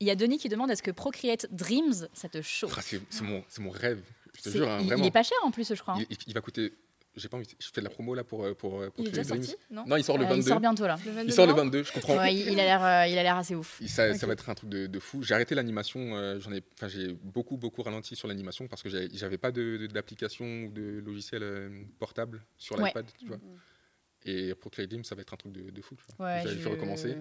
Il 0.00 0.06
y 0.06 0.10
a 0.10 0.14
Denis 0.14 0.38
qui 0.38 0.48
demande 0.48 0.70
est-ce 0.70 0.82
que 0.82 0.90
Procreate 0.90 1.46
Dreams, 1.50 2.06
ça 2.12 2.28
te 2.28 2.40
chauffe? 2.42 2.74
Ah, 2.76 2.82
c'est 2.82 3.22
mon, 3.22 3.42
c'est 3.48 3.62
mon 3.62 3.70
rêve. 3.70 4.00
Je 4.36 4.42
te 4.42 4.48
jure, 4.50 4.68
hein, 4.70 4.76
il, 4.78 4.84
il 4.84 4.88
vraiment. 4.88 5.04
est 5.06 5.10
pas 5.10 5.22
cher 5.24 5.38
en 5.42 5.50
plus, 5.50 5.74
je 5.74 5.80
crois. 5.80 5.94
hein. 5.94 6.04
Il 6.26 6.34
va 6.34 6.40
coûter. 6.40 6.72
J'ai 7.18 7.28
pas 7.28 7.36
envie. 7.36 7.46
Je 7.58 7.66
fais 7.72 7.80
de 7.80 7.84
la 7.84 7.90
promo 7.90 8.14
là 8.14 8.24
pour, 8.24 8.44
euh, 8.44 8.54
pour, 8.54 8.80
euh, 8.80 8.90
pour 8.90 9.04
Il 9.04 9.08
est 9.08 9.10
déjà 9.10 9.24
sorti 9.24 9.54
Non 9.70 9.84
Non, 9.86 9.96
il 9.96 10.04
sort 10.04 10.16
le 10.18 10.24
Euh, 10.24 10.28
22. 10.28 10.40
il 10.42 10.48
sort 10.48 10.60
bientôt 10.60 10.86
là. 10.86 10.96
Le 11.04 11.10
22 11.12 11.28
Il 11.28 11.32
sort 11.34 11.46
le 11.46 11.52
novembre 11.52 11.72
22, 11.72 11.84
je 11.84 11.92
comprends. 11.92 12.16
Ouais, 12.18 12.34
il, 12.34 12.58
a 12.60 12.64
l'air, 12.64 12.84
euh, 12.84 13.06
il 13.06 13.18
a 13.18 13.22
l'air 13.22 13.36
assez 13.36 13.54
ouf. 13.54 13.78
Il- 13.80 13.88
ça, 13.88 14.08
va 14.26 14.32
être 14.32 14.48
un 14.48 14.54
truc 14.54 14.70
de, 14.70 14.86
de 14.86 14.98
fou. 14.98 15.22
J'ai 15.22 15.34
arrêté 15.34 15.54
l'animation. 15.54 16.16
euh, 16.16 16.38
j'en 16.40 16.52
ai, 16.52 16.62
enfin, 16.74 16.88
j'ai 16.88 17.08
beaucoup 17.12 17.56
beaucoup 17.56 17.82
ralenti 17.82 18.16
sur 18.16 18.28
l'animation 18.28 18.68
parce 18.68 18.82
que 18.82 18.88
j'avais 18.88 19.38
pas 19.38 19.50
de- 19.52 19.76
de- 19.78 19.86
d'application 19.88 20.44
ou 20.64 20.70
de 20.72 21.02
logiciel 21.04 21.42
euh, 21.42 21.68
portable 21.98 22.42
sur 22.56 22.78
Ouais. 22.78 22.86
l'iPad, 22.86 23.06
tu 23.18 23.26
vois. 23.26 23.38
Et 24.24 24.54
Procreate 24.54 24.88
Dream, 24.90 25.04
ça 25.04 25.14
va 25.14 25.22
être 25.22 25.32
un 25.32 25.36
truc 25.36 25.52
de, 25.52 25.70
de 25.70 25.80
fou. 25.82 25.94
Tu 25.96 26.02
vois. 26.18 26.26
Ouais, 26.26 26.40
J'avais 26.42 26.54
je- 26.56 26.60
dû 26.60 26.66
recommencer 26.68 27.16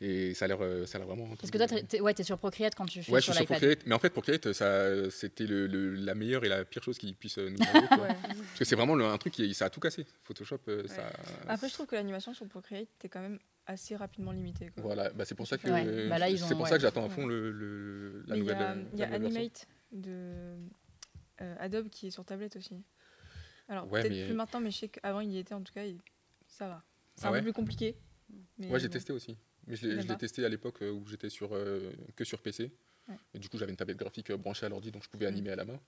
et 0.00 0.32
ça 0.34 0.44
a 0.44 0.48
l'air, 0.48 0.58
euh, 0.62 0.86
ça 0.86 0.96
a 0.96 1.00
l'air 1.00 1.08
vraiment. 1.08 1.34
Parce 1.36 1.50
que 1.50 1.58
toi, 1.58 1.66
t'es, 1.66 1.82
t'es- 1.82 2.00
ouais, 2.00 2.14
t'es 2.14 2.22
sur 2.22 2.38
Procreate 2.38 2.74
quand 2.76 2.86
tu 2.86 3.02
fais 3.02 3.10
Ouais, 3.12 3.20
je 3.20 3.24
sur 3.24 3.34
suis 3.34 3.40
sur. 3.44 3.46
Procreate, 3.46 3.84
mais 3.86 3.94
en 3.94 3.98
fait 3.98 4.10
Procreate, 4.10 4.52
ça, 4.52 5.10
c'était 5.10 5.46
le, 5.46 5.66
le- 5.66 5.94
la 5.94 6.14
meilleure 6.14 6.44
et 6.44 6.48
la 6.48 6.64
pire 6.64 6.82
chose 6.82 6.98
qui 6.98 7.12
puisse 7.14 7.38
euh, 7.38 7.50
nous 7.50 7.58
arriver. 7.62 7.86
Ouais. 8.02 8.14
Parce 8.36 8.58
que 8.60 8.64
c'est 8.64 8.76
vraiment 8.76 8.94
le- 8.94 9.04
un 9.06 9.18
truc 9.18 9.32
qui 9.34 9.52
ça 9.54 9.64
a 9.66 9.70
tout 9.70 9.80
cassé. 9.80 10.06
Photoshop, 10.22 10.60
euh, 10.68 10.86
ça. 10.86 11.10
Après, 11.48 11.68
je 11.68 11.74
trouve 11.74 11.86
que 11.86 11.96
l'animation 11.96 12.32
sur 12.32 12.46
Procreate, 12.46 12.88
t'es 12.98 13.08
quand 13.08 13.20
même 13.20 13.38
assez 13.66 13.96
rapidement 13.96 14.32
limité. 14.32 14.70
quoi. 14.70 14.82
Voilà, 14.84 15.10
bah, 15.10 15.24
c'est 15.24 15.34
pour 15.34 15.46
ça 15.48 15.58
que 15.58 15.68
Ouais, 15.68 16.08
bah 16.08 16.18
là, 16.18 16.30
ils 16.30 16.38
c'est 16.38 16.54
pour 16.54 16.62
ouais. 16.62 16.68
ça 16.68 16.76
que 16.76 16.82
j'attends 16.82 17.04
à 17.04 17.08
fond 17.08 17.26
le, 17.26 17.50
le- 17.50 18.22
la 18.26 18.34
Mais 18.34 18.36
il 18.36 18.36
y 18.36 18.40
nouvelle. 18.40 18.56
a, 18.62 18.70
euh, 18.72 18.82
il 18.92 18.98
y 18.98 19.02
a. 19.02 19.12
Animate 19.12 19.66
de 19.92 20.54
euh, 21.40 21.54
Adobe 21.58 21.88
qui 21.88 22.06
est 22.06 22.10
sur 22.10 22.24
tablette 22.24 22.56
aussi. 22.56 22.82
Alors, 23.68 23.90
Ouais, 23.90 24.00
peut-être 24.00 24.12
mais- 24.12 24.24
plus 24.26 24.34
maintenant, 24.34 24.60
mais 24.60 24.70
je 24.70 24.78
sais 24.78 24.88
qu'avant 24.88 25.20
il 25.20 25.30
y 25.32 25.38
était 25.38 25.54
en 25.54 25.62
tout 25.62 25.72
cas, 25.74 25.84
il- 25.84 25.98
ça 26.46 26.68
va. 26.68 26.82
C'est 27.16 27.26
Ah 27.26 27.28
un 27.28 27.32
ouais 27.32 27.38
peu 27.40 27.44
plus 27.46 27.52
compliqué. 27.52 27.96
mais 28.58 28.68
Ouais, 28.70 28.78
j'ai 28.80 28.88
bon. 28.88 28.92
testé 28.92 29.12
aussi. 29.12 29.36
Mais 29.68 29.76
je 29.76 29.86
l'ai- 29.86 30.16
testé 30.16 30.44
à 30.44 30.48
l'époque 30.48 30.82
euh, 30.82 30.90
où 30.90 31.06
j'étais 31.06 31.28
sur, 31.30 31.50
euh, 31.54 31.92
que 32.16 32.24
sur 32.24 32.40
PC. 32.40 32.70
Ouais. 33.08 33.14
Et 33.34 33.38
du 33.38 33.48
coup, 33.48 33.58
j'avais 33.58 33.70
une 33.70 33.76
tablette 33.76 33.98
graphique 33.98 34.30
euh, 34.30 34.36
branchée 34.36 34.66
à 34.66 34.68
l'ordi, 34.68 34.90
donc 34.90 35.02
je 35.04 35.08
pouvais 35.08 35.26
Mm. 35.26 35.34
animer 35.34 35.50
à 35.50 35.56
la 35.56 35.64
main. 35.64 35.80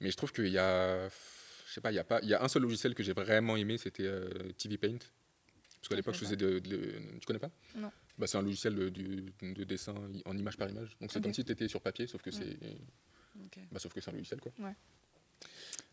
Mais 0.00 0.10
je 0.10 0.16
trouve 0.16 0.32
qu'il 0.32 0.48
y 0.48 0.58
a. 0.58 1.08
Je 1.08 1.72
sais 1.72 1.80
pas, 1.80 1.92
il 1.92 1.94
y 1.94 1.98
a, 1.98 2.04
pas, 2.04 2.20
il 2.22 2.28
y 2.28 2.34
a 2.34 2.42
un 2.42 2.48
seul 2.48 2.62
logiciel 2.62 2.94
que 2.94 3.02
j'ai 3.02 3.12
vraiment 3.12 3.56
aimé, 3.56 3.76
c'était 3.78 4.06
euh, 4.06 4.28
TV 4.56 4.78
Paint. 4.78 4.98
Parce 4.98 5.88
qu'à 5.90 5.96
l'époque, 5.96 6.14
je 6.14 6.20
faisais 6.20 6.36
de, 6.36 6.58
de- 6.58 6.94
Tu 7.20 7.26
connais 7.26 7.38
pas? 7.38 7.50
Non. 7.76 7.92
bah, 8.18 8.26
C'est 8.26 8.38
un 8.38 8.42
logiciel 8.42 8.74
de, 8.74 9.64
dessin 9.64 9.94
en 10.24 10.36
image 10.38 10.56
par 10.56 10.68
image. 10.70 10.96
Donc 11.00 11.12
c'est 11.12 11.22
comme 11.22 11.34
si 11.34 11.44
tu 11.44 11.52
étais 11.52 11.68
sur 11.68 11.80
papier, 11.80 12.06
sauf 12.06 12.22
que 12.22 12.30
Ouais. 12.30 12.36
c'est 12.60 13.60
bah, 13.70 13.78
sauf 13.78 13.92
que 13.92 14.00
c'est 14.00 14.10
un 14.10 14.14
logiciel. 14.14 14.40
Quoi. 14.40 14.52
Ouais. 14.58 14.72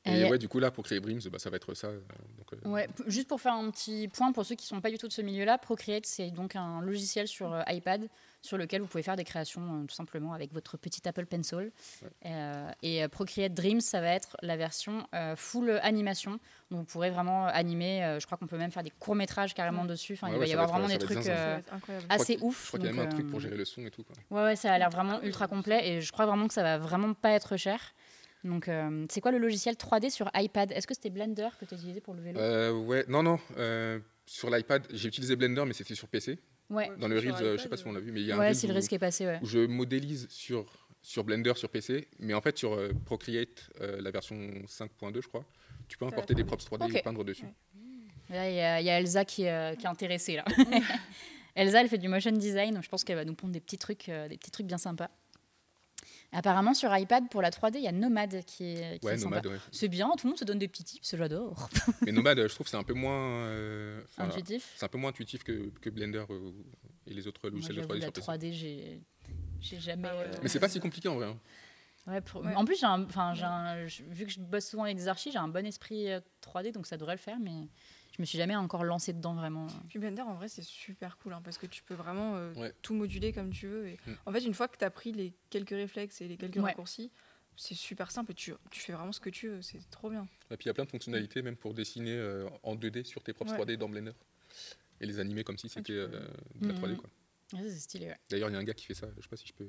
Et, 0.06 0.20
Et- 0.22 0.26
ouais, 0.30 0.38
du 0.38 0.50
coup, 0.50 0.60
là, 0.60 0.70
pour 0.70 0.84
créer 0.84 1.00
Brims, 1.00 1.22
bah, 1.32 1.40
ça 1.40 1.50
va 1.50 1.56
être 1.56 1.74
ça. 1.76 1.88
euh, 1.88 2.00
donc, 2.38 2.54
euh, 2.66 2.70
Ouais, 2.70 2.90
juste 3.08 3.28
pour 3.30 3.40
faire 3.40 3.54
un 3.54 3.70
petit 3.72 4.10
point 4.10 4.34
pour 4.34 4.46
ceux 4.46 4.56
qui 4.56 4.66
sont 4.68 4.82
pas 4.82 4.90
du 4.92 4.98
tout 4.98 5.08
de 5.08 5.14
ce 5.14 5.22
milieu-là, 5.22 5.58
Procreate 5.58 6.06
c'est 6.06 6.30
donc 6.32 6.56
un 6.58 6.82
logiciel 6.82 7.28
sur 7.28 7.54
euh, 7.54 7.62
iPad 7.70 8.10
sur 8.42 8.58
lequel 8.58 8.82
vous 8.82 8.88
pouvez 8.88 9.04
faire 9.04 9.16
des 9.16 9.24
créations 9.24 9.62
euh, 9.62 9.86
tout 9.86 9.96
simplement 9.96 10.34
avec 10.34 10.52
votre 10.52 10.76
petit 10.76 11.08
Apple 11.08 11.26
Pencil. 11.26 11.72
Euh, 12.26 12.70
et 12.82 13.08
Procreate 13.08 13.54
Dreams, 13.54 13.80
ça 13.80 14.02
va 14.02 14.10
être 14.10 14.36
la 14.42 14.58
version 14.58 15.08
euh, 15.16 15.38
full 15.38 15.80
animation. 15.82 16.32
Donc 16.70 16.80
vous 16.80 16.84
pourrez 16.86 17.10
vraiment 17.10 17.46
animer. 17.48 18.04
euh, 18.04 18.20
je 18.20 18.26
crois 18.26 18.38
qu'on 18.38 18.48
peut 18.48 18.58
même 18.58 18.72
faire 18.72 18.84
des 18.84 18.90
courts 18.92 19.16
métrages 19.16 19.54
carrément 19.54 19.84
Ouais. 19.84 19.88
dessus. 19.88 20.14
Enfin, 20.14 20.28
Ouais, 20.28 20.34
il 20.34 20.40
va 20.40 20.44
ouais, 20.44 20.50
y 20.50 20.54
avoir 20.54 20.68
vraiment 20.68 20.88
des 20.90 20.98
trucs 20.98 21.26
euh, 21.28 21.60
assez 22.10 22.38
ouf. 22.42 22.64
Je 22.64 22.68
crois 22.68 22.80
qu'il 22.82 22.88
y 22.90 22.92
a 22.92 22.94
même 22.94 23.06
un 23.08 23.10
truc 23.10 23.30
pour 23.30 23.40
gérer 23.40 23.56
le 23.56 23.64
son 23.64 23.86
et 23.86 23.92
tout. 23.92 24.04
Quoi. 24.04 24.16
Ouais, 24.38 24.44
ouais, 24.50 24.56
ça 24.58 24.74
a 24.74 24.78
l'air 24.78 24.90
Ah 24.92 24.96
vraiment 24.96 25.22
ultra 25.22 25.48
complet 25.48 25.88
et 25.88 26.02
je 26.02 26.12
crois 26.12 26.26
vraiment 26.26 26.50
que 26.50 26.54
ça 26.54 26.64
va 26.64 26.78
vraiment 26.78 27.14
pas 27.14 27.32
être 27.32 27.56
cher. 27.56 27.94
Donc, 28.44 28.68
euh, 28.68 29.06
c'est 29.10 29.22
quoi 29.22 29.32
le 29.32 29.38
logiciel 29.38 29.76
3D 29.76 30.10
sur 30.10 30.30
iPad? 30.36 30.72
Est-ce 30.72 30.86
que 30.88 30.94
c'était 30.94 31.10
Blender 31.10 31.48
que 31.60 31.66
tu 31.66 31.74
as 31.74 31.78
utilisé 31.78 32.02
pour 32.02 32.14
le 32.14 32.22
vélo? 32.22 32.40
Euh, 32.40 32.72
ouais, 32.74 33.06
non, 33.08 33.24
non. 33.24 33.40
euh, 33.58 34.00
sur 34.26 34.50
l'iPad, 34.50 34.86
j'ai 34.92 35.08
utilisé 35.08 35.36
Blender, 35.36 35.64
mais 35.66 35.74
c'était 35.74 35.96
sur 35.96 36.08
PC. 36.08 36.40
Ouais, 36.70 36.90
Dans 36.98 37.08
le 37.08 37.18
Reels, 37.20 37.34
euh, 37.42 37.58
je 37.58 37.64
sais 37.64 37.70
pas 37.70 37.78
si 37.78 37.86
on 37.88 37.92
l'a 37.94 38.00
vu, 38.00 38.12
mais 38.12 38.22
il 38.22 38.28
y 38.28 38.32
a 38.32 38.36
un 38.36 38.40
ouais 38.40 38.48
Reels 38.48 38.56
si 38.56 38.68
le 38.68 38.74
où- 38.74 38.76
risque 38.76 38.92
est 38.94 39.00
passé, 39.00 39.26
ouais. 39.26 39.40
où 39.42 39.46
je 39.46 39.60
modélise 39.60 40.28
sur, 40.30 40.66
sur 41.02 41.24
Blender 41.24 41.54
sur 41.56 41.70
PC, 41.70 42.08
mais 42.20 42.34
en 42.34 42.42
fait 42.42 42.58
sur 42.58 42.74
euh, 42.74 42.92
Procreate, 43.06 43.70
euh, 43.82 44.02
la 44.02 44.12
version 44.12 44.36
5.2 44.68 45.22
je 45.22 45.28
crois, 45.28 45.46
tu 45.88 45.98
peux 45.98 46.06
importer 46.06 46.34
des 46.34 46.44
props 46.44 46.66
3D 46.66 46.86
Ok. 46.86 46.96
et 46.96 47.02
peindre 47.02 47.24
dessus. 47.24 47.44
Ouais. 47.44 47.54
Il 48.30 48.36
y, 48.56 48.60
a- 48.62 48.80
il 48.82 48.86
y 48.86 48.90
a 48.90 49.00
Elsa 49.00 49.26
qui, 49.26 49.44
est, 49.44 49.52
euh, 49.52 49.76
qui 49.76 49.86
est 49.86 49.90
intéressée 49.90 50.38
là. 50.38 50.46
Elsa, 51.56 51.82
elle 51.82 51.90
fait 51.90 51.98
du 52.00 52.08
motion 52.08 52.32
design. 52.32 52.80
Je 52.82 52.90
pense 52.90 53.04
qu'elle 53.04 53.18
va 53.18 53.26
nous 53.26 53.36
pondre 53.36 53.54
des 53.54 53.60
petits 53.60 53.78
trucs, 53.78 54.10
euh, 54.10 54.28
des 54.28 54.38
petits 54.38 54.50
trucs 54.52 54.66
bien 54.66 54.78
sympas. 54.80 55.10
Apparemment, 56.34 56.74
sur 56.74 56.96
iPad, 56.98 57.30
pour 57.30 57.42
la 57.42 57.52
3D, 57.52 57.76
il 57.78 57.84
y 57.84 57.88
a 57.88 57.92
Nomad 57.92 58.44
qui 58.46 58.66
est, 58.66 59.00
qui 59.00 59.06
Ouais, 59.06 59.14
est 59.14 59.18
sympa. 59.18 59.38
Nomad, 59.42 59.48
ouais. 59.48 59.60
C'est 59.72 59.88
bien, 59.88 60.10
tout 60.18 60.26
le 60.28 60.32
monde 60.32 60.40
se 60.40 60.44
donne 60.46 60.60
des 60.60 60.68
petits 60.68 60.84
tips, 60.84 61.16
j'adore. 61.16 61.70
mais 62.06 62.12
Nomad, 62.12 62.38
je 62.40 62.54
trouve 62.54 62.66
que 62.66 62.72
c'est 62.72 62.78
un 62.78 62.84
peu 62.84 62.94
moins, 62.96 63.46
euh, 63.46 64.02
Intuitif. 64.18 64.74
c'est 64.76 64.86
un 64.86 64.90
peu 64.90 64.98
moins 64.98 65.12
intuitif 65.12 65.44
que, 65.44 65.70
que 65.82 65.90
Blender 65.90 66.26
euh, 66.30 66.52
et 67.08 67.14
les 67.14 67.28
autres 67.28 67.42
Moi, 67.44 67.52
logiciels 67.52 67.76
de 67.78 67.82
j'avoue, 67.82 67.94
3D 67.94 68.00
la 68.00 68.06
sur 68.06 68.14
PC. 68.14 68.48
3D, 68.48 69.02
j'ai 69.62 69.80
jamais. 69.80 70.08
Ah 70.12 70.18
ouais. 70.18 70.24
euh, 70.28 70.40
Mais 70.42 70.50
c'est 70.50 70.60
pas 70.60 70.70
si 70.70 70.80
compliqué 70.80 71.08
en 71.08 71.16
vrai. 71.16 71.28
hein. 71.28 71.38
Ouais, 72.06 72.20
pour- 72.20 72.42
Ouais. 72.44 72.54
En 72.56 72.66
plus, 72.66 72.84
un, 72.84 73.04
enfin, 73.06 73.34
un- 73.42 73.86
vu 73.86 74.26
que 74.26 74.32
je 74.32 74.40
bosse 74.42 74.66
souvent 74.68 74.84
avec 74.84 74.98
des 74.98 75.08
archis, 75.08 75.32
j'ai 75.32 75.38
un 75.38 75.48
bon 75.48 75.66
esprit 75.66 76.12
euh, 76.12 76.20
3D, 76.42 76.72
donc 76.74 76.86
ça 76.86 76.98
devrait 76.98 77.14
le 77.16 77.20
faire, 77.20 77.38
mais 77.40 77.70
je 78.16 78.22
me 78.22 78.26
suis 78.26 78.38
jamais 78.38 78.56
encore 78.56 78.84
lancé 78.84 79.12
dedans 79.14 79.34
vraiment. 79.34 79.68
Puis 79.90 80.00
Blender, 80.00 80.22
en 80.22 80.36
vrai, 80.36 80.48
c'est 80.48 80.62
super 80.64 81.18
cool 81.18 81.34
hein, 81.34 81.42
parce 81.44 81.58
que 81.58 81.66
tu 81.66 81.82
peux 81.84 81.96
vraiment 81.96 82.36
euh, 82.36 82.54
Ouais. 82.56 82.74
tout 82.82 82.94
moduler 82.94 83.34
comme 83.34 83.50
tu 83.52 83.68
veux. 83.68 83.88
Et 83.88 83.98
Mm. 84.06 84.12
En 84.26 84.32
fait, 84.32 84.44
une 84.44 84.54
fois 84.54 84.68
que 84.68 84.78
tu 84.78 84.86
as 84.86 84.92
pris 84.92 85.12
les 85.12 85.34
quelques 85.50 85.70
réflexes 85.72 86.22
et 86.22 86.28
les 86.28 86.38
quelques 86.38 86.58
Ouais. 86.58 86.64
raccourcis, 86.64 87.12
c'est 87.56 87.76
super 87.76 88.12
simple 88.12 88.32
et 88.32 88.36
tu, 88.36 88.54
tu 88.72 88.80
fais 88.80 88.94
vraiment 88.94 89.12
ce 89.12 89.20
que 89.20 89.30
tu 89.30 89.48
veux. 89.50 89.62
C'est 89.62 89.80
trop 89.90 90.10
bien. 90.10 90.28
Et 90.52 90.58
puis 90.58 90.66
il 90.66 90.68
y 90.68 90.70
a 90.70 90.74
plein 90.74 90.86
de 90.86 90.90
fonctionnalités 90.90 91.42
même 91.42 91.56
pour 91.56 91.74
dessiner 91.74 92.14
euh, 92.16 92.48
en 92.64 92.76
2D 92.76 93.04
sur 93.04 93.24
tes 93.24 93.34
props 93.34 93.52
Ouais. 93.52 93.58
3D 93.58 93.78
dans 93.78 93.90
Blender 93.90 94.14
et 95.02 95.06
les 95.06 95.20
animer 95.20 95.44
comme 95.44 95.58
si 95.58 95.68
tu 95.68 95.74
c'était 95.74 95.94
euh, 95.94 96.08
de 96.56 96.68
la 96.68 96.74
3D 96.74 96.92
Mhm. 96.94 96.98
quoi. 96.98 97.10
Ouais, 97.54 97.70
c'est 97.70 97.80
stylé, 97.80 98.08
ouais. 98.08 98.18
D'ailleurs, 98.30 98.50
il 98.50 98.54
y 98.54 98.56
a 98.56 98.60
un 98.60 98.64
gars 98.64 98.74
qui 98.74 98.86
fait 98.86 98.94
ça, 98.96 99.08
je 99.18 99.22
sais 99.22 99.28
pas 99.28 99.36
si 99.38 99.46
je 99.48 99.54
peux 99.54 99.68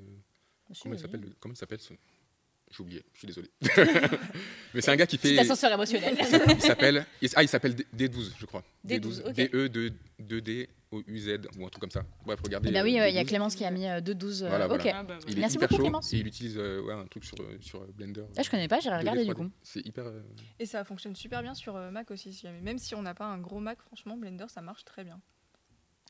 comment 0.80 0.94
il 0.94 0.98
s'appelle 0.98 1.20
le- 1.20 1.34
comment 1.40 1.52
il 1.52 1.58
s'appelle 1.58 1.80
ce 1.80 1.92
j'ai 2.70 2.82
oublié, 2.82 3.04
je 3.12 3.18
suis 3.18 3.26
désolé. 3.26 3.50
mais 4.74 4.80
c'est 4.80 4.90
un 4.90 4.96
gars 4.96 5.06
qui 5.06 5.16
fait 5.18 5.30
Petit 5.30 5.40
ascenseur 5.40 5.72
émotionnel. 5.72 6.16
Il 6.48 6.60
s'appelle, 6.60 7.06
ah, 7.36 7.42
il 7.42 7.48
s'appelle 7.48 7.74
D- 7.74 7.86
D12, 7.96 8.32
je 8.38 8.46
crois. 8.46 8.62
D12, 8.86 9.28
ok. 9.28 9.32
D-E, 9.34 9.68
2D, 10.20 10.68
O-U-Z 10.90 11.38
ou 11.58 11.66
un 11.66 11.68
truc 11.68 11.80
comme 11.80 11.90
ça. 11.90 12.04
Bref, 12.24 12.40
regardez. 12.42 12.70
Ben 12.70 12.82
oui, 12.84 12.98
euh, 12.98 13.04
euh, 13.04 13.08
il 13.08 13.14
y 13.14 13.18
a 13.18 13.22
D12. 13.22 13.26
Clémence 13.28 13.54
qui 13.54 13.64
a 13.64 13.70
mis 13.70 13.86
euh, 13.86 14.00
2-12. 14.00 14.44
euh, 14.44 14.48
Voilà, 14.48 14.66
ok. 14.68 14.80
voilà. 14.82 14.98
Ah, 14.98 15.02
bah, 15.04 15.18
Il 15.28 15.36
est 15.36 15.40
Merci 15.40 15.56
hyper 15.56 15.68
beaucoup, 15.68 15.78
chaud 15.78 15.84
Clémence. 15.84 16.12
et 16.12 16.18
il 16.18 16.26
utilise 16.26 16.56
euh, 16.58 16.80
ouais, 16.82 16.94
un 16.94 17.06
truc 17.06 17.24
sur, 17.24 17.36
sur 17.60 17.80
Blender. 17.92 18.24
Ah, 18.36 18.42
je 18.42 18.50
connais 18.50 18.68
pas, 18.68 18.80
j'irai 18.80 18.96
de 18.96 19.00
regarder 19.00 19.24
du 19.24 19.30
3D. 19.30 19.34
coup. 19.36 19.50
C'est 19.62 19.86
hyper. 19.86 20.06
euh, 20.06 20.20
Et 20.58 20.66
ça 20.66 20.84
fonctionne 20.84 21.14
super 21.14 21.42
bien 21.42 21.54
sur 21.54 21.74
Mac 21.92 22.10
aussi. 22.10 22.32
si 22.32 22.42
jamais. 22.42 22.60
Même 22.60 22.78
si 22.78 22.94
on 22.94 23.02
n'a 23.02 23.14
pas 23.14 23.26
un 23.26 23.38
gros 23.38 23.60
Mac, 23.60 23.80
franchement, 23.82 24.16
Blender, 24.16 24.46
ça 24.48 24.60
marche 24.62 24.84
très 24.84 25.04
bien. 25.04 25.20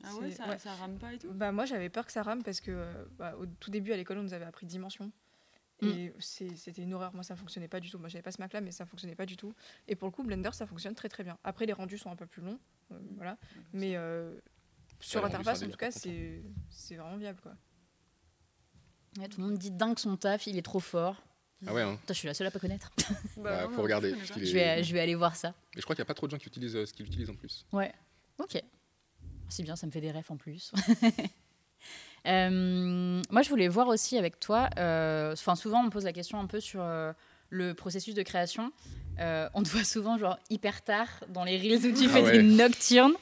Ah 0.03 0.15
ouais, 0.17 0.31
C'est- 0.31 0.37
ça, 0.37 0.49
ouais. 0.49 0.59
ça 0.59 0.73
rame 0.75 0.99
pas 0.99 1.13
et 1.15 1.19
tout 1.19 1.31
Bah, 1.33 1.53
moi, 1.53 1.65
j'avais 1.67 1.89
peur 1.89 2.05
que 2.07 2.13
ça 2.13 2.23
rame 2.23 2.43
parce 2.43 2.61
que 2.61 2.71
euh, 2.73 2.93
bah, 3.19 3.35
au 3.41 3.47
tout 3.47 3.71
début, 3.71 3.93
à 3.93 3.97
l'école, 3.97 4.19
on 4.19 4.23
nous 4.23 4.35
avait 4.35 4.45
appris 4.45 4.67
Dimension. 4.67 5.11
Mm. 5.83 5.89
Et 5.89 6.13
c'était 6.21 6.83
une 6.83 6.95
horreur. 6.95 7.13
Moi, 7.15 7.23
ça 7.25 7.35
fonctionnait 7.37 7.69
pas 7.69 7.81
du 7.81 7.91
tout. 7.91 7.99
Moi, 7.99 8.09
j'avais 8.09 8.23
pas 8.23 8.33
ce 8.33 8.41
Mac-là, 8.41 8.61
mais 8.61 8.71
ça 8.71 8.87
fonctionnait 8.87 9.15
pas 9.17 9.27
du 9.27 9.37
tout. 9.37 9.55
Et 9.89 9.97
pour 9.97 10.07
le 10.09 10.13
coup, 10.13 10.23
Blender, 10.23 10.51
ça 10.53 10.67
fonctionne 10.67 10.95
très 10.95 11.09
très 11.09 11.25
bien. 11.25 11.37
Après, 11.45 11.67
les 11.67 11.73
rendus 11.73 11.99
sont 11.99 12.11
un 12.11 12.17
peu 12.17 12.27
plus 12.27 12.43
longs. 12.43 12.59
euh, 12.93 12.99
voilà. 13.17 13.37
Mais 13.73 13.97
euh, 13.97 14.39
sur 15.01 15.21
l'interface, 15.21 15.63
en 15.63 15.69
tout 15.69 15.77
cas, 15.77 15.91
c'est 15.91 16.43
c'est 16.71 16.97
vraiment 16.97 17.17
viable. 17.17 17.41
Quoi. 17.43 17.53
Ouais, 19.19 19.29
tout 19.29 19.41
le 19.41 19.47
monde 19.49 19.59
dit 19.59 19.71
dingue 19.71 19.99
son 19.99 20.17
taf, 20.17 20.47
il 20.47 20.57
est 20.59 20.63
trop 20.63 20.81
fort. 20.81 21.23
Ah 21.67 21.73
ouais, 21.73 21.83
hein. 21.83 21.97
Putain, 21.97 22.15
je 22.15 22.19
suis 22.19 22.29
la 22.29 22.35
seule 22.35 22.47
à 22.47 22.51
pas 22.51 22.59
connaître. 22.59 22.91
Bah, 23.39 23.63
non, 23.69 23.71
faut 23.75 23.83
regarder, 23.83 24.11
je 24.11 24.17
parce 24.17 24.31
est- 24.41 24.53
vais, 24.53 24.83
je 24.83 24.93
vais 24.93 25.01
aller 25.01 25.15
voir 25.15 25.35
ça. 25.35 25.55
Mais 25.75 25.81
je 25.81 25.83
crois 25.83 25.95
qu'il 25.97 26.03
n'y 26.03 26.07
a 26.07 26.09
pas 26.09 26.15
trop 26.15 26.27
de 26.27 26.33
gens 26.33 26.39
qui 26.39 26.49
utilisent 26.49 26.77
euh, 26.77 26.85
ce 26.87 26.93
qu'il 26.93 27.07
utilise 27.07 27.31
en 27.31 27.35
plus. 27.37 27.65
Ouais. 27.73 27.93
Ok. 28.39 28.63
C'est 29.49 29.63
bien, 29.63 29.75
ça 29.77 29.87
me 29.87 29.93
fait 29.93 30.01
des 30.01 30.11
refs 30.13 30.31
en 30.31 30.37
plus. 30.37 30.73
Euh, 32.27 33.23
moi, 33.31 33.43
je 33.43 33.49
voulais 33.49 33.69
voir 33.69 33.89
aussi 33.89 34.17
avec 34.19 34.41
toi. 34.41 34.69
euh, 34.79 35.33
Enfin, 35.33 35.55
souvent, 35.57 35.81
on 35.81 35.85
me 35.85 35.91
pose 35.91 36.05
la 36.05 36.13
question 36.13 36.41
un 36.41 36.47
peu 36.47 36.61
sur 36.61 36.83
euh, 36.83 37.13
le 37.51 37.75
processus 37.75 38.15
de 38.15 38.23
création. 38.23 38.73
On 39.19 39.63
te 39.63 39.69
voit 39.71 39.85
souvent 39.85 40.19
genre 40.19 40.39
hyper 40.51 40.83
tard 40.83 41.09
dans 41.29 41.45
les 41.45 41.57
reels 41.59 41.87
où 41.87 41.93
tu 41.97 42.07
Ah 42.07 42.09
fais 42.09 42.23
ouais. 42.23 42.33
des 42.33 42.43
nocturnes 42.43 43.15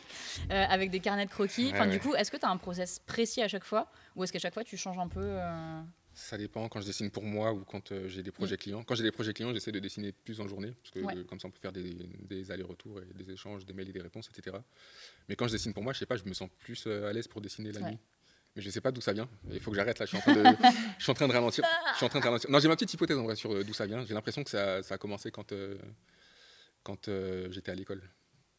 avec 0.50 0.90
des 0.90 1.00
carnets 1.00 1.26
de 1.26 1.30
croquis. 1.30 1.66
Ouais, 1.66 1.72
Enfin, 1.72 1.86
du 1.86 1.98
coup, 2.00 2.14
est-ce 2.14 2.30
que 2.30 2.36
tu 2.36 2.46
as 2.46 2.50
un 2.50 2.56
process 2.56 2.98
précis 3.00 3.42
à 3.42 3.48
chaque 3.48 3.64
fois? 3.64 3.90
Ou 4.16 4.24
est-ce 4.24 4.32
qu'à 4.32 4.38
chaque 4.38 4.54
fois 4.54 4.64
tu 4.64 4.76
changes 4.76 4.98
un 4.98 5.08
peu 5.08 5.38
Ça 6.14 6.36
dépend 6.38 6.68
quand 6.68 6.80
je 6.80 6.86
dessine 6.86 7.10
pour 7.10 7.24
moi 7.24 7.52
ou 7.52 7.64
quand 7.64 7.90
euh, 7.92 8.06
j'ai 8.08 8.22
des 8.22 8.30
projets 8.30 8.56
clients. 8.58 8.82
Quand 8.84 8.94
j'ai 8.94 9.02
des 9.02 9.10
projets 9.12 9.32
clients, 9.32 9.52
j'essaie 9.54 9.72
de 9.72 9.78
dessiner 9.78 10.12
plus 10.12 10.40
en 10.40 10.46
journée, 10.48 10.72
parce 10.82 10.90
que 10.90 11.00
Ouais. 11.00 11.16
euh, 11.16 11.24
comme 11.24 11.40
ça 11.40 11.48
on 11.48 11.50
peut 11.50 11.58
faire 11.60 11.72
des, 11.72 11.94
des 12.28 12.50
allers-retours 12.50 13.00
et 13.00 13.14
des 13.14 13.30
échanges, 13.32 13.64
des 13.64 13.72
mails 13.72 13.88
et 13.88 13.92
des 13.92 14.02
réponses, 14.02 14.28
etc. 14.30 14.56
Mais 15.28 15.36
quand 15.36 15.46
je 15.46 15.52
dessine 15.52 15.72
pour 15.72 15.82
moi, 15.82 15.92
je 15.94 15.98
sais 16.00 16.06
pas, 16.06 16.16
je 16.16 16.24
me 16.24 16.34
sens 16.34 16.50
plus 16.58 16.84
euh, 16.86 17.08
à 17.08 17.12
l'aise 17.14 17.28
pour 17.28 17.40
dessiner 17.40 17.72
la 17.72 17.80
Ouais. 17.80 17.90
nuit. 17.92 17.98
Mais 18.54 18.60
je 18.62 18.68
sais 18.70 18.80
pas 18.82 18.92
d'où 18.92 19.00
ça 19.00 19.12
vient. 19.12 19.28
Il 19.50 19.60
faut 19.60 19.70
que 19.70 19.76
j'arrête 19.76 19.98
là. 19.98 20.04
Je 20.04 20.10
suis 20.10 20.18
en 20.18 20.20
train 20.20 20.34
de, 20.34 20.42
je 20.98 21.02
suis 21.02 21.10
en 21.10 21.14
train 21.14 21.26
de 21.28 21.32
ralentir. 21.32 21.64
Je 21.92 21.96
suis 21.96 22.06
en 22.06 22.08
train 22.10 22.20
de 22.20 22.24
ralentir. 22.24 22.50
Non, 22.50 22.58
j'ai 22.60 22.68
ma 22.68 22.76
petite 22.76 22.92
hypothèse 22.92 23.16
en 23.16 23.24
vrai 23.24 23.34
sur 23.36 23.52
euh, 23.52 23.64
d'où 23.64 23.72
ça 23.72 23.86
vient. 23.86 24.04
J'ai 24.04 24.12
l'impression 24.14 24.44
que 24.44 24.50
ça, 24.50 24.82
ça 24.82 24.94
a 24.96 24.98
commencé 24.98 25.30
quand, 25.30 25.52
euh, 25.52 25.78
quand 26.82 27.08
euh, 27.08 27.50
j'étais 27.50 27.70
à 27.72 27.74
l'école. 27.74 28.02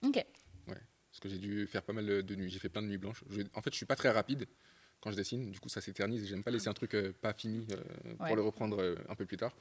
Ok. 0.04 0.24
Parce 0.66 1.20
que 1.20 1.30
j'ai 1.30 1.38
dû 1.38 1.68
faire 1.68 1.84
pas 1.84 1.94
mal 1.94 2.24
de 2.24 2.36
nuits. 2.36 2.50
J'ai 2.50 2.58
fait 2.58 2.70
plein 2.70 2.82
de 2.82 2.88
nuits 2.88 2.98
blanches. 2.98 3.24
Je- 3.30 3.44
en 3.54 3.62
fait, 3.62 3.70
je 3.70 3.76
suis 3.78 3.86
pas 3.86 3.96
très 3.96 4.10
rapide 4.10 4.48
quand 5.00 5.12
je 5.12 5.16
dessine. 5.16 5.52
Du 5.52 5.60
coup, 5.60 5.70
ça 5.70 5.80
s'éternise. 5.80 6.28
J'aime 6.28 6.42
pas 6.44 6.50
laisser 6.50 6.70
un 6.70 6.74
truc 6.74 6.96
euh, 6.96 7.14
pas 7.22 7.34
fini 7.34 7.68
Ouais. 8.04 8.16
pour 8.28 8.36
le 8.36 8.42
reprendre 8.42 8.96
un 9.08 9.14
peu 9.16 9.28
plus 9.28 9.38
tard. 9.38 9.56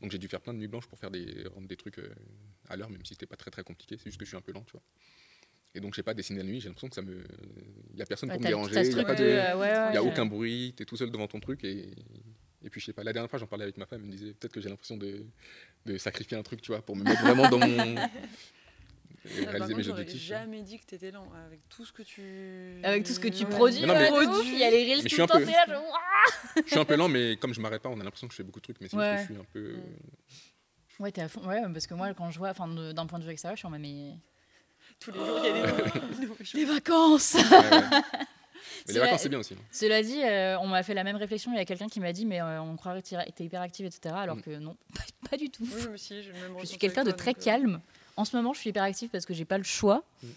Donc, 0.00 0.10
j'ai 0.12 0.16
dû 0.18 0.28
faire 0.28 0.40
plein 0.40 0.54
de 0.54 0.58
nuits 0.60 0.66
blanches 0.66 0.86
pour 0.86 0.98
faire 0.98 1.10
des, 1.10 1.44
rendre 1.54 1.68
des 1.68 1.76
trucs 1.76 2.00
à 2.70 2.76
l'heure, 2.76 2.88
même 2.88 3.04
si 3.04 3.12
c'était 3.12 3.26
pas 3.26 3.36
très 3.36 3.50
très 3.50 3.62
compliqué. 3.64 3.98
C'est 3.98 4.06
juste 4.06 4.16
que 4.18 4.24
je 4.24 4.30
suis 4.30 4.36
un 4.38 4.40
peu 4.40 4.52
lent, 4.52 4.62
tu 4.64 4.72
vois. 4.72 4.82
Et 5.74 5.80
donc, 5.80 5.94
j'ai 5.94 6.02
pas 6.04 6.14
dessiné 6.14 6.38
la 6.38 6.44
nuit. 6.44 6.60
J'ai 6.60 6.68
l'impression 6.68 6.88
que 6.88 6.94
ça 6.94 7.02
me. 7.02 7.24
Il 7.92 7.98
y 7.98 8.02
a 8.02 8.06
personne 8.06 8.28
pour 8.30 8.40
me 8.40 8.46
déranger. 8.46 8.70
Il 8.74 8.86
y 8.86 8.88
a 8.88 8.90
truc 8.92 9.06
pas 9.06 9.14
de, 9.14 9.24
euh, 9.24 9.56
ouais, 9.56 9.60
ouais, 9.72 9.86
Il 9.90 9.94
y 9.94 9.98
a 9.98 10.04
aucun 10.04 10.24
bruit, 10.26 10.72
tu 10.76 10.82
es 10.82 10.86
tout 10.86 10.96
seul 10.96 11.10
devant 11.10 11.26
ton 11.26 11.40
truc 11.40 11.64
et, 11.64 11.90
et 12.62 12.70
puis 12.70 12.80
je 12.80 12.86
sais 12.86 12.92
pas. 12.92 13.02
La 13.02 13.12
dernière 13.12 13.28
fois, 13.28 13.38
j'en 13.38 13.46
parlais 13.46 13.64
avec 13.64 13.76
ma 13.76 13.86
femme, 13.86 14.00
elle 14.02 14.06
me 14.06 14.12
disait 14.12 14.32
peut-être 14.34 14.52
que 14.52 14.60
j'ai 14.60 14.68
l'impression 14.68 14.96
de, 14.96 15.26
de 15.86 15.98
sacrifier 15.98 16.36
un 16.36 16.42
truc, 16.44 16.62
tu 16.62 16.70
vois, 16.70 16.80
pour 16.80 16.94
me 16.96 17.02
mettre 17.02 17.22
vraiment 17.22 17.48
dans 17.48 17.58
mon. 17.58 17.66
et 19.26 19.46
Ah, 19.46 19.50
réaliser 19.50 19.58
contre, 19.74 19.76
mes 19.78 19.88
objectifs. 19.88 20.22
jamais 20.22 20.62
dit 20.62 20.78
que 20.78 20.84
t'étais 20.84 21.10
lent 21.10 21.26
avec 21.46 21.66
tout 21.68 21.84
ce 21.84 21.92
que 21.92 22.02
tu. 22.02 22.80
Avec 22.84 23.04
tout 23.04 23.12
ce 23.12 23.18
que 23.20 23.28
tu 23.28 23.44
Ouais. 23.44 23.50
produis, 23.50 23.82
euh, 23.84 24.42
il 24.44 24.58
y 24.58 24.64
a 24.64 24.70
les 24.70 24.84
reels 24.84 24.88
Mais 24.88 24.96
je 24.96 25.02
tout 25.02 25.08
suis 25.08 25.16
le 25.18 25.22
un 25.24 25.26
temps. 25.26 25.38
peu- 25.38 25.44
là, 25.46 25.64
Je 26.64 26.70
suis 26.70 26.78
un 26.78 26.84
peu 26.84 26.94
lent, 26.96 27.08
mais 27.08 27.36
comme 27.36 27.52
je 27.54 27.60
m'arrête 27.60 27.82
pas, 27.82 27.88
on 27.88 27.98
a 28.00 28.04
l'impression 28.04 28.28
que 28.28 28.32
je 28.32 28.36
fais 28.36 28.42
beaucoup 28.44 28.60
de 28.60 28.64
trucs, 28.64 28.80
mais 28.80 28.88
c'est 28.88 28.96
Ouais. 28.96 29.14
que 29.16 29.20
je 29.22 29.24
suis 29.32 29.36
un 29.40 29.46
peu. 29.52 29.76
Ouais, 31.00 31.10
t'es 31.10 31.22
à 31.22 31.28
fond. 31.28 31.44
Ouais, 31.48 31.60
parce 31.72 31.86
que 31.88 31.94
moi, 31.94 32.14
quand 32.14 32.30
je 32.30 32.38
vois, 32.38 32.50
enfin, 32.50 32.68
d'un 32.68 33.06
point 33.06 33.18
de 33.18 33.24
vue 33.24 33.30
extérieur, 33.32 33.56
je 33.56 33.60
suis 33.60 33.66
en 33.66 33.70
mode, 33.70 33.80
mais. 33.80 34.12
Tous 35.00 35.10
les 35.12 35.18
jours, 35.18 35.38
il 35.42 35.44
y 35.44 35.48
a 35.48 35.66
des. 35.66 36.54
Les 36.54 36.64
vacances 36.74 37.34
Ouais, 37.34 37.40
ouais. 37.42 37.80
Mais 38.86 38.94
les 38.94 39.00
vacances, 39.00 39.22
c'est 39.22 39.28
bien 39.28 39.38
aussi. 39.38 39.54
hein. 39.54 39.62
Cela 39.70 40.02
dit, 40.02 40.22
euh, 40.22 40.58
on 40.60 40.66
m'a 40.66 40.82
fait 40.82 40.94
la 40.94 41.04
même 41.04 41.16
réflexion. 41.16 41.52
Il 41.52 41.56
y 41.56 41.60
a 41.60 41.64
quelqu'un 41.64 41.86
qui 41.88 42.00
m'a 42.00 42.12
dit, 42.12 42.26
mais 42.26 42.40
euh, 42.40 42.60
on 42.62 42.76
croirait 42.76 43.00
que 43.02 43.08
t'es 43.08 43.16
t'es 43.32 43.44
hyper 43.44 43.60
active, 43.62 43.86
etc. 43.86 44.14
Alors 44.18 44.36
Mm. 44.36 44.42
que 44.42 44.50
non, 44.58 44.76
pas, 44.94 45.30
pas 45.30 45.36
du 45.36 45.48
tout. 45.50 45.64
Oui, 45.70 45.82
mais 45.90 45.96
si, 45.98 46.22
j'ai 46.22 46.32
le 46.32 46.38
même 46.40 46.54
Je 46.60 46.66
suis 46.66 46.78
quelqu'un 46.78 47.04
de 47.04 47.10
très 47.10 47.32
donc, 47.32 47.40
euh, 47.40 47.44
calme. 47.44 47.80
En 48.16 48.24
ce 48.24 48.36
moment, 48.36 48.52
je 48.52 48.60
suis 48.60 48.70
hyper 48.70 48.82
active 48.82 49.08
parce 49.10 49.24
que 49.26 49.34
j'ai 49.34 49.44
pas 49.44 49.58
le 49.58 49.64
choix. 49.64 50.02
Mm. 50.22 50.28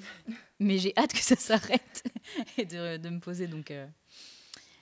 Mais 0.59 0.77
j'ai 0.77 0.93
hâte 0.97 1.13
que 1.13 1.19
ça 1.21 1.35
s'arrête 1.35 2.03
et 2.57 2.65
de, 2.65 2.97
de 2.97 3.09
me 3.09 3.19
poser. 3.19 3.47
Donc, 3.47 3.69
euh. 3.71 3.85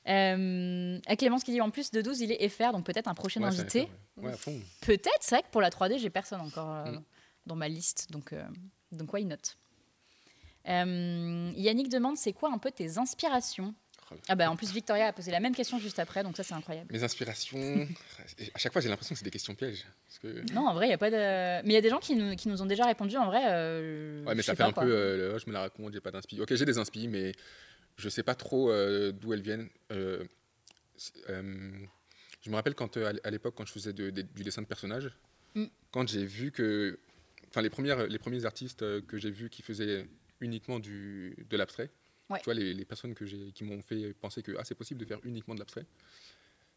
Euh, 0.07 0.99
à 1.07 1.15
Clémence 1.15 1.43
qui 1.43 1.51
dit 1.51 1.61
en 1.61 1.71
plus 1.71 1.89
de 1.91 2.01
12, 2.01 2.21
il 2.21 2.31
est 2.31 2.49
FR, 2.49 2.71
donc 2.71 2.85
peut-être 2.85 3.07
un 3.07 3.15
prochain 3.15 3.41
Ouais, 3.41 3.47
invité. 3.47 3.89
ouais. 4.17 4.27
Ouais, 4.27 4.31
à 4.33 4.37
fond. 4.37 4.59
Peut-être, 4.81 5.17
c'est 5.21 5.35
vrai 5.35 5.43
que 5.43 5.49
pour 5.51 5.61
la 5.61 5.69
3D, 5.69 5.97
j'ai 5.99 6.09
personne 6.09 6.41
encore 6.41 6.69
euh, 6.71 6.91
Mm. 6.91 7.03
dans 7.47 7.55
ma 7.55 7.67
liste, 7.67 8.11
donc, 8.11 8.31
euh, 8.33 8.43
donc 8.91 9.11
why 9.13 9.25
not? 9.25 9.37
Euh, 10.67 11.51
Yannick 11.55 11.89
demande 11.89 12.17
c'est 12.17 12.33
quoi 12.33 12.51
un 12.51 12.57
peu 12.57 12.71
tes 12.71 12.97
inspirations 12.97 13.73
Oh, 14.11 14.15
Ah 14.27 14.35
bah 14.35 14.51
en 14.51 14.55
plus 14.55 14.71
Victoria 14.71 15.07
a 15.07 15.13
posé 15.13 15.31
la 15.31 15.39
même 15.39 15.55
question 15.55 15.79
juste 15.79 15.97
après, 15.97 16.21
donc 16.21 16.37
ça 16.37 16.43
c'est 16.43 16.53
incroyable. 16.53 16.87
Mes 16.93 17.01
inspirations, 17.03 17.57
à 18.53 18.59
chaque 18.59 18.71
fois 18.71 18.79
j'ai 18.79 18.87
l'impression 18.89 19.15
que 19.15 19.19
c'est 19.19 19.25
des 19.25 19.31
questions 19.31 19.55
pièges. 19.55 19.83
Parce 20.05 20.19
que... 20.19 20.53
Non, 20.53 20.67
en 20.67 20.75
vrai, 20.75 20.85
il 20.85 20.89
y 20.91 20.93
a 20.93 20.97
pas 20.99 21.09
de. 21.09 21.15
Mais 21.65 21.69
il 21.69 21.73
y 21.73 21.77
a 21.77 21.81
des 21.81 21.89
gens 21.89 21.97
qui 21.97 22.15
nous, 22.15 22.35
qui 22.35 22.47
nous 22.47 22.61
ont 22.61 22.67
déjà 22.67 22.85
répondu. 22.85 23.17
En 23.17 23.25
vrai, 23.25 23.41
euh, 23.47 24.23
Ouais, 24.25 24.35
mais 24.35 24.43
ça 24.43 24.53
fait 24.53 24.61
pas, 24.61 24.69
un 24.69 24.73
quoi. 24.73 24.83
peu. 24.83 24.91
euh, 24.91 25.17
le, 25.29 25.33
Oh, 25.35 25.39
je 25.39 25.47
me 25.49 25.53
la 25.53 25.61
raconte, 25.61 25.91
j'ai 25.93 26.01
pas 26.01 26.11
d'inspi. 26.11 26.39
Ok, 26.39 26.53
j'ai 26.53 26.65
des 26.65 26.77
inspi, 26.77 27.07
mais 27.07 27.31
je 27.97 28.07
sais 28.09 28.21
pas 28.21 28.35
trop 28.35 28.69
euh, 28.69 29.11
d'où 29.11 29.33
elles 29.33 29.41
viennent. 29.41 29.69
Je 29.89 30.27
me 32.49 32.55
rappelle 32.55 32.75
quand, 32.75 32.97
à 32.97 33.29
l'époque, 33.31 33.55
quand 33.57 33.65
je 33.65 33.71
faisais 33.71 33.93
de- 33.93 34.11
de- 34.11 34.21
du 34.21 34.43
dessin 34.43 34.61
de 34.61 34.67
personnages, 34.67 35.09
Mm. 35.55 35.65
quand 35.91 36.07
j'ai 36.07 36.25
vu 36.25 36.51
que. 36.51 36.99
Enfin, 37.49 37.61
les, 37.63 37.69
premières, 37.71 38.05
les 38.07 38.19
premiers 38.19 38.45
artistes 38.45 38.81
que 39.07 39.17
j'ai 39.17 39.31
vus 39.31 39.49
qui 39.49 39.61
faisaient 39.63 40.05
uniquement 40.41 40.79
du, 40.79 41.35
de 41.49 41.57
l'abstrait, 41.57 41.89
Ouais. 42.29 42.39
tu 42.39 42.45
vois, 42.45 42.55
les, 42.55 42.73
les 42.73 42.85
personnes 42.85 43.13
que 43.13 43.25
j'ai, 43.25 43.51
qui 43.51 43.63
m'ont 43.63 43.81
fait 43.83 44.13
penser 44.15 44.41
que 44.41 44.53
ah, 44.57 44.63
c'est 44.63 44.73
possible 44.75 44.99
de 44.99 45.05
faire 45.05 45.19
uniquement 45.23 45.53
de 45.53 45.59
l'abstrait, 45.59 45.85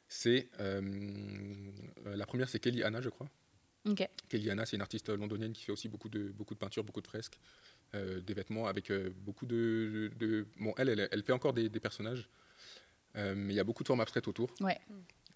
c'est. 0.09 0.49
euh, 0.61 0.81
la 2.05 2.27
première, 2.27 2.49
c'est 2.49 2.61
Kelly 2.61 2.83
Hanna, 2.83 3.01
je 3.01 3.09
crois. 3.09 3.29
Kelly 4.29 4.51
Hanna, 4.51 4.67
c'est 4.67 4.77
une 4.77 4.83
artiste 4.83 5.09
londonienne 5.09 5.53
qui 5.55 5.65
fait 5.65 5.73
aussi 5.73 5.89
beaucoup 5.89 6.11
de, 6.11 6.29
beaucoup 6.29 6.53
de 6.55 6.59
peintures, 6.59 6.85
beaucoup 6.85 7.01
de 7.01 7.07
fresques, 7.07 7.39
euh, 7.95 8.21
des 8.21 8.35
vêtements 8.35 8.67
avec 8.67 8.91
euh, 8.91 9.11
beaucoup 9.17 9.47
de, 9.47 10.11
de- 10.17 10.47
Bon, 10.59 10.75
elle, 10.77 10.91
elle, 10.91 11.09
elle 11.11 11.23
fait 11.23 11.33
encore 11.33 11.55
des, 11.55 11.71
des 11.71 11.81
personnages, 11.81 12.29
euh, 13.17 13.35
mais 13.35 13.55
il 13.55 13.57
y 13.57 13.61
a 13.61 13.65
beaucoup 13.65 13.83
de 13.83 13.89
formes 13.89 14.01
abstraites 14.01 14.29
autour. 14.29 14.53
Ouais. 14.61 14.79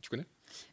Tu 0.03 0.11
connais? 0.11 0.27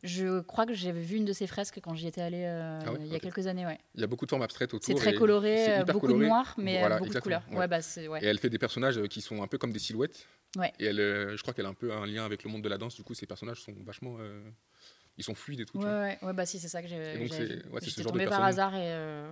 Je 0.03 0.41
crois 0.41 0.65
que 0.65 0.73
j'avais 0.73 0.99
vu 0.99 1.15
une 1.17 1.23
de 1.25 1.33
ces 1.33 1.47
fresques 1.47 1.79
quand 1.81 1.93
j'y 1.95 2.07
étais 2.07 2.19
allée 2.19 2.43
euh, 2.45 2.79
Ah 2.85 2.91
ouais, 2.91 2.99
il 3.01 3.07
y 3.13 3.15
a 3.15 3.19
quelques 3.19 3.45
années. 3.47 3.65
Ouais. 3.65 3.77
Il 3.95 4.01
y 4.01 4.03
a 4.03 4.07
beaucoup 4.07 4.25
de 4.25 4.29
formes 4.31 4.41
abstraites 4.41 4.73
autour. 4.73 4.85
C'est 4.85 4.95
très 4.95 5.13
coloré, 5.13 5.69
euh, 5.69 5.81
hyper 5.81 5.93
beaucoup 5.93 6.07
coloré. 6.07 6.23
de 6.25 6.27
noir, 6.29 6.53
mais 6.57 6.77
euh, 6.77 6.79
Voilà, 6.79 6.97
beaucoup 6.97 7.13
de 7.13 7.19
couleurs. 7.19 7.43
ouais. 7.51 7.57
Ouais, 7.59 7.67
bah. 7.67 7.77
Et 8.21 8.25
elle 8.25 8.39
fait 8.39 8.49
des 8.49 8.57
personnages 8.57 9.01
qui 9.03 9.21
sont 9.21 9.41
un 9.41 9.47
peu 9.47 9.57
comme 9.57 9.71
des 9.71 9.79
silhouettes. 9.79 10.27
Ouais. 10.57 10.73
Et 10.79 10.85
elle, 10.87 10.99
euh, 10.99 11.37
je 11.37 11.41
crois 11.43 11.53
qu'elle 11.53 11.67
a 11.67 11.69
un 11.69 11.73
peu 11.75 11.93
un 11.93 12.05
lien 12.07 12.25
avec 12.25 12.43
le 12.43 12.49
monde 12.49 12.63
de 12.63 12.69
la 12.69 12.77
danse. 12.79 12.95
Du 12.95 13.03
coup, 13.03 13.13
ces 13.13 13.27
personnages 13.27 13.61
sont 13.61 13.73
vachement. 13.85 14.17
euh, 14.19 14.41
ils 15.17 15.23
sont 15.23 15.35
fluides 15.35 15.59
et 15.61 15.65
tout. 15.65 15.77
Ouais, 15.77 15.83
vois. 15.83 15.99
ouais, 16.01 16.17
ouais, 16.23 16.33
bah 16.33 16.45
si, 16.45 16.59
c'est 16.59 16.67
ça 16.69 16.81
que 16.81 16.87
j'ai. 16.87 17.17
Donc, 17.19 17.29
c'est- 17.29 17.89
ce 17.89 18.01
genre 18.01 18.11
de 18.11 18.25
par 18.25 18.43
hasard 18.43 18.73
et 18.75 18.79
euh, 18.91 19.31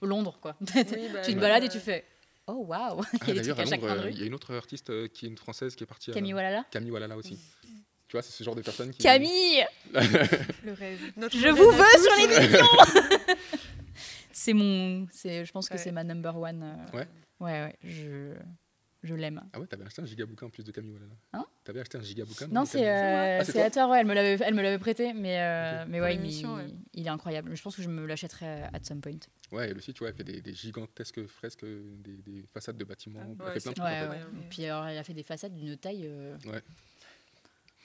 au 0.00 0.06
Londres, 0.06 0.38
quoi. 0.40 0.56
Oui, 0.74 1.08
bah, 1.12 1.20
tu 1.22 1.34
te 1.34 1.38
balades 1.38 1.64
et 1.64 1.68
tu 1.68 1.80
fais. 1.80 2.04
Oh 2.46 2.64
waouh 2.66 3.02
Ah, 3.02 3.24
Il 3.28 3.36
y 3.44 3.50
a 3.50 3.54
à 3.54 3.64
Londres, 3.64 4.02
rue. 4.04 4.10
il 4.10 4.18
y 4.20 4.22
a 4.22 4.26
une 4.26 4.32
autre 4.34 4.54
artiste 4.54 4.88
euh, 4.88 5.06
qui 5.06 5.26
est 5.26 5.28
une 5.28 5.36
française 5.36 5.76
qui 5.76 5.84
est 5.84 5.86
partie. 5.86 6.10
à- 6.12 6.14
Camille 6.14 6.32
Walala. 6.32 6.64
Camille 6.70 6.90
Walala 6.90 7.14
aussi. 7.16 7.38
Tu 8.08 8.12
vois, 8.16 8.22
c'est 8.22 8.32
ce 8.32 8.42
genre 8.42 8.54
de 8.54 8.62
personne 8.62 8.90
qui. 8.90 8.98
Camille 9.02 9.62
Le 9.92 10.72
rêve. 10.72 10.98
Je 11.16 11.48
vous 11.48 11.70
veux 11.70 12.02
sur 12.02 12.16
l'émission 12.16 12.66
C'est 14.32 14.52
mon. 14.52 15.06
c'est- 15.12 15.44
Je 15.44 15.52
pense 15.52 15.68
que 15.68 15.76
c'est 15.78 15.92
ma 15.92 16.04
number 16.04 16.36
one. 16.36 16.62
euh, 16.62 16.96
Ouais. 16.96 17.08
Ouais, 17.40 17.52
ouais, 17.66 17.76
je, 17.84 18.34
je 19.04 19.14
l'aime. 19.14 19.40
Ah 19.52 19.60
ouais, 19.60 19.66
t'avais 19.66 19.84
acheté 19.84 20.02
un 20.02 20.06
giga 20.06 20.26
bouquin 20.26 20.46
en 20.46 20.50
plus 20.50 20.64
de 20.64 20.72
Camille 20.72 20.92
Walala. 20.92 21.12
Hein 21.32 21.46
T'avais 21.62 21.80
acheté 21.80 21.98
un 21.98 22.02
giga 22.02 22.24
bouquin 22.24 22.46
Non, 22.48 22.62
de 22.62 22.66
c'est 22.66 22.78
Camille 22.78 22.88
euh, 22.90 23.42
Ah, 23.62 23.64
à 23.66 23.70
toi, 23.70 23.90
ouais, 23.90 24.00
elle 24.00 24.06
me 24.06 24.14
l'avait, 24.14 24.42
elle 24.44 24.54
me 24.54 24.62
l'avait 24.62 24.78
prêté, 24.78 25.12
mais, 25.12 25.38
euh, 25.40 25.84
mais 25.88 26.00
ouais, 26.00 26.16
il, 26.16 26.46
ouais. 26.46 26.66
il 26.94 27.06
est 27.06 27.10
incroyable. 27.10 27.54
Je 27.54 27.62
pense 27.62 27.76
que 27.76 27.82
je 27.82 27.88
me 27.88 28.06
l'achèterai 28.06 28.62
at 28.72 28.82
some 28.82 29.00
point. 29.00 29.18
Ouais, 29.52 29.68
elle 29.70 29.76
aussi, 29.76 29.92
tu 29.92 30.00
vois, 30.00 30.08
elle 30.08 30.14
fait 30.16 30.24
des, 30.24 30.40
des 30.40 30.52
gigantesques 30.54 31.24
fresques, 31.26 31.64
des, 31.64 32.16
des 32.16 32.44
façades 32.52 32.76
de 32.76 32.84
bâtiments. 32.84 33.20
Ah, 33.22 33.26
elle 33.38 33.46
ouais, 33.46 33.52
fait 33.54 33.60
plein 33.60 33.60
c'est 33.60 33.68
de 33.70 33.74
trucs. 33.74 33.84
Ouais, 33.86 34.08
ouais. 34.08 34.42
Et 34.42 34.48
puis 34.50 34.64
alors, 34.64 34.86
elle 34.86 34.98
a 34.98 35.04
fait 35.04 35.14
des 35.14 35.22
façades 35.22 35.54
d'une 35.54 35.76
taille. 35.76 36.02
euh, 36.06 36.36
Ouais. 36.46 36.62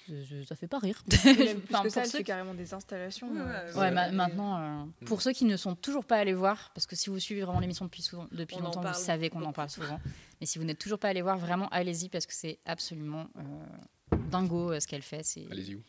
Je- 0.07 0.43
ça 0.43 0.55
fait 0.55 0.67
pas 0.67 0.79
rire. 0.79 1.03
Même 1.25 1.61
plus 1.61 1.73
Enfin, 1.75 1.83
que 1.83 1.89
ça, 1.89 2.01
elle 2.01 2.07
ceux 2.07 2.11
fait 2.17 2.17
qui- 2.19 2.23
carrément 2.27 2.53
des 2.53 2.73
installations. 2.73 3.31
Ouais, 3.31 3.39
euh, 3.39 3.43
ouais, 3.69 3.73
Ouais, 3.73 3.79
Ouais, 3.81 3.91
ma- 3.91 4.09
et- 4.09 4.11
maintenant, 4.11 4.57
euh, 4.59 4.85
pour 5.05 5.21
ceux 5.21 5.31
qui 5.31 5.45
ne 5.45 5.55
sont 5.57 5.75
toujours 5.75 6.05
pas 6.05 6.17
allés 6.17 6.33
voir, 6.33 6.71
parce 6.73 6.85
que 6.85 6.95
si 6.95 7.09
vous 7.09 7.19
suivez 7.19 7.41
vraiment 7.43 7.59
l'émission 7.59 7.85
depuis, 7.85 8.01
souvent, 8.01 8.27
depuis 8.31 8.55
On 8.57 8.61
en 8.61 8.63
longtemps, 8.65 8.81
vous 8.81 8.93
savez 8.93 9.29
qu'on 9.29 9.43
en 9.43 9.53
parle 9.53 9.69
souvent. 9.69 9.99
Mais 10.41 10.45
si 10.47 10.59
vous 10.59 10.65
n'êtes 10.65 10.79
toujours 10.79 10.99
pas 10.99 11.09
allés 11.09 11.21
voir, 11.21 11.37
vraiment, 11.37 11.67
allez-y, 11.69 12.09
parce 12.09 12.25
que 12.25 12.33
c'est 12.33 12.59
absolument 12.65 13.27
euh, 13.37 14.17
dingo 14.29 14.79
ce 14.79 14.87
qu'elle 14.87 15.01
fait. 15.03 15.23
Allez-y 15.51 15.75
où 15.75 15.81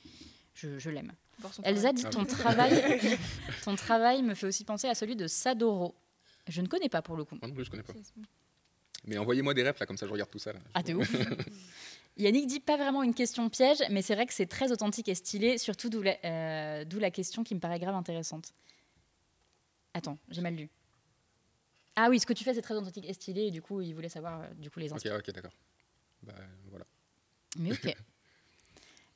je, 0.54 0.78
je 0.78 0.90
l'aime. 0.90 1.12
Elsa 1.64 1.92
dit 1.92 2.04
Ah 2.06 2.10
ton 2.10 2.20
oui. 2.20 2.26
travail, 2.28 2.70
ton 3.64 3.74
travail 3.74 4.22
me 4.22 4.34
fait 4.34 4.46
aussi 4.46 4.64
penser 4.64 4.86
à 4.88 4.94
celui 4.94 5.16
de 5.16 5.26
Sadoro. 5.26 5.94
Je 6.46 6.60
ne 6.60 6.68
connais 6.68 6.88
pas 6.88 7.02
pour 7.02 7.16
le 7.16 7.24
coup. 7.24 7.34
Moi 7.40 7.48
non 7.48 7.54
plus, 7.54 7.64
je 7.64 7.70
connais 7.70 7.82
pas. 7.82 7.94
Mais 9.06 9.18
envoyez-moi 9.18 9.52
des 9.52 9.68
refs 9.68 9.78
là, 9.80 9.86
comme 9.86 9.96
ça 9.98 10.06
je 10.06 10.12
regarde 10.12 10.30
tout 10.30 10.38
ça. 10.38 10.52
Là. 10.52 10.60
Ah, 10.74 10.82
t'es 10.82 10.94
ouf. 10.94 11.10
Yannick 12.16 12.46
dit 12.46 12.60
pas 12.60 12.76
vraiment 12.76 13.02
une 13.02 13.14
question 13.14 13.48
piège, 13.50 13.78
mais 13.90 14.00
c'est 14.02 14.14
vrai 14.14 14.26
que 14.26 14.34
c'est 14.34 14.46
très 14.46 14.70
authentique 14.70 15.08
et 15.08 15.14
stylé, 15.14 15.58
surtout 15.58 15.88
d'où 15.90 16.00
la, 16.02 16.16
euh, 16.24 16.84
d'où 16.84 16.98
la 17.00 17.10
question 17.10 17.42
qui 17.42 17.54
me 17.54 17.60
paraît 17.60 17.80
grave 17.80 17.94
intéressante. 17.96 18.54
Attends, 19.94 20.18
j'ai 20.28 20.40
mal 20.40 20.54
lu. 20.54 20.68
Ah 21.96 22.08
oui, 22.10 22.18
ce 22.20 22.26
que 22.26 22.32
tu 22.32 22.44
fais 22.44 22.54
c'est 22.54 22.62
très 22.62 22.74
authentique 22.74 23.08
et 23.08 23.12
stylé, 23.14 23.42
et 23.46 23.50
du 23.50 23.62
coup 23.62 23.80
il 23.80 23.94
voulait 23.94 24.08
savoir 24.08 24.40
euh, 24.42 24.46
du 24.54 24.70
coup 24.70 24.78
les 24.80 24.90
Ok, 24.90 24.96
inspirations. 24.96 25.20
ok, 25.28 25.34
d'accord. 25.34 25.52
Bah 26.22 26.34
voilà. 26.70 26.84
Mais 27.58 27.72
ok. 27.72 27.94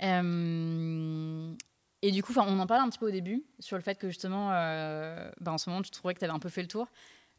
Euh, 0.01 1.55
et 2.03 2.13
du 2.13 2.23
coup, 2.23 2.33
on 2.37 2.59
en 2.61 2.67
parlait 2.69 2.85
un 2.85 2.89
petit 2.89 3.01
peu 3.01 3.09
au 3.09 3.11
début 3.11 3.43
sur 3.59 3.77
le 3.77 3.83
fait 3.83 3.99
que 3.99 4.07
justement, 4.09 4.51
bah, 4.51 5.33
en 5.53 5.59
ce 5.59 5.69
moment, 5.69 5.83
tu 5.83 5.91
trouvais 5.91 6.15
que 6.15 6.21
tu 6.21 6.25
avais 6.25 6.33
un 6.33 6.39
peu 6.39 6.49
fait 6.49 6.63
le 6.63 6.69
tour. 6.69 6.87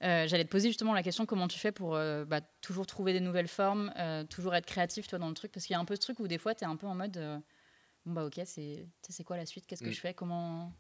Euh, 0.04 0.28
J'allais 0.28 0.46
te 0.46 0.50
poser 0.50 0.70
justement 0.70 0.94
la 0.94 1.04
question 1.04 1.26
comment 1.26 1.48
tu 1.48 1.60
fais 1.60 1.72
pour 1.72 1.96
euh, 1.96 2.24
bah, 2.26 2.42
toujours 2.62 2.86
trouver 2.88 3.12
des 3.14 3.20
nouvelles 3.20 3.48
formes, 3.50 3.92
euh, 3.98 4.24
toujours 4.24 4.56
être 4.56 4.66
créatif 4.66 5.08
toi 5.08 5.20
dans 5.20 5.28
le 5.28 5.34
truc, 5.34 5.52
parce 5.52 5.66
qu'il 5.66 5.74
y 5.74 5.78
a 5.78 5.80
un 5.80 5.86
peu 5.86 5.96
ce 5.96 6.02
truc 6.02 6.20
où 6.20 6.28
des 6.28 6.38
fois 6.38 6.56
tu 6.56 6.64
es 6.64 6.68
un 6.68 6.76
peu 6.78 6.88
en 6.88 6.96
mode 6.96 7.18
euh, 7.18 7.38
bon 8.06 8.14
bah 8.14 8.26
ok, 8.26 8.40
c'est 8.46 8.86
c'est 9.08 9.24
quoi 9.26 9.36
la 9.38 9.46
suite, 9.46 9.66
qu'est-ce 9.68 9.84
que 9.84 9.90
Mm. 9.90 9.94
je 9.94 10.00
fais, 10.00 10.14
comment 10.14 10.72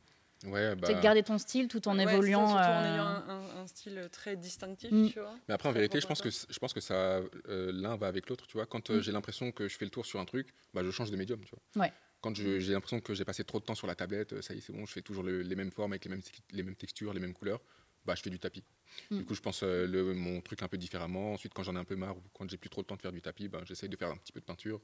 Ouais, 0.45 0.73
tu 0.77 0.85
sais, 0.85 0.93
bah. 0.93 1.01
garder 1.01 1.21
ton 1.21 1.37
style 1.37 1.67
tout 1.67 1.85
en 1.89 1.97
Ouais, 1.97 2.05
ça, 2.05 2.13
évoluant. 2.13 2.47
surtout 2.47 2.63
en 2.63 2.83
ayant 2.93 3.03
un, 3.05 3.29
un- 3.29 3.61
un 3.63 3.67
style 3.67 4.07
très 4.09 4.37
distinctif, 4.37 4.89
Mm. 4.89 5.09
tu 5.09 5.19
vois. 5.19 5.35
Mais 5.49 5.53
après, 5.53 5.67
en 5.67 5.73
Ça, 5.73 5.77
vérité, 5.79 5.99
je 5.99 6.07
pense 6.07 6.21
que 6.21 6.29
je 6.29 6.59
pense 6.59 6.71
que 6.71 6.79
ça, 6.79 6.93
euh, 7.49 7.71
l'un 7.73 7.97
va 7.97 8.07
avec 8.07 8.29
l'autre, 8.29 8.47
tu 8.47 8.53
vois. 8.53 8.65
Quand 8.65 8.89
euh, 8.89 8.99
Mm. 8.99 9.01
j'ai 9.01 9.11
l'impression 9.11 9.51
que 9.51 9.67
je 9.67 9.77
fais 9.77 9.83
le 9.83 9.91
tour 9.91 10.05
sur 10.05 10.17
un 10.21 10.23
truc, 10.25 10.53
bah, 10.73 10.81
je 10.81 10.91
change 10.91 11.11
de 11.11 11.17
médium, 11.17 11.43
tu 11.43 11.51
vois. 11.75 11.83
Ouais. 11.83 11.91
Quand 12.21 12.33
j'ai 12.35 12.59
l'impression 12.59 13.01
que 13.01 13.13
j'ai 13.13 13.25
passé 13.25 13.43
trop 13.43 13.59
de 13.59 13.65
temps 13.65 13.75
sur 13.75 13.87
la 13.87 13.95
tablette, 13.95 14.41
ça 14.41 14.53
y 14.53 14.59
est, 14.59 14.61
c'est 14.61 14.71
bon, 14.71 14.85
je 14.85 14.91
fais 14.93 15.01
toujours 15.01 15.23
le- 15.23 15.41
les 15.41 15.55
mêmes 15.57 15.71
formes 15.71 15.91
avec 15.91 16.05
les 16.05 16.11
mêmes, 16.11 16.21
tex- 16.21 16.41
les 16.51 16.63
mêmes 16.63 16.75
textures, 16.75 17.13
les 17.13 17.19
mêmes 17.19 17.33
couleurs, 17.33 17.59
bah, 18.05 18.15
je 18.15 18.21
fais 18.21 18.29
du 18.29 18.39
tapis. 18.39 18.63
Mm. 19.11 19.17
Du 19.19 19.25
coup, 19.25 19.35
je 19.35 19.41
pense 19.41 19.61
euh, 19.63 19.85
le, 19.85 20.13
mon 20.13 20.41
truc 20.41 20.63
un 20.63 20.67
peu 20.67 20.77
différemment. 20.77 21.33
Ensuite, 21.33 21.53
quand 21.53 21.63
j'en 21.63 21.75
ai 21.75 21.79
un 21.79 21.83
peu 21.83 21.95
marre 21.95 22.17
ou 22.17 22.23
quand 22.33 22.49
j'ai 22.49 22.57
plus 22.57 22.69
trop 22.69 22.81
le 22.81 22.85
temps 22.85 22.95
de 22.95 23.01
faire 23.01 23.11
du 23.11 23.21
tapis, 23.21 23.47
bah, 23.47 23.61
j'essaye 23.65 23.89
de 23.89 23.95
faire 23.95 24.09
un 24.09 24.17
petit 24.17 24.31
peu 24.31 24.39
de 24.39 24.45
peinture. 24.45 24.81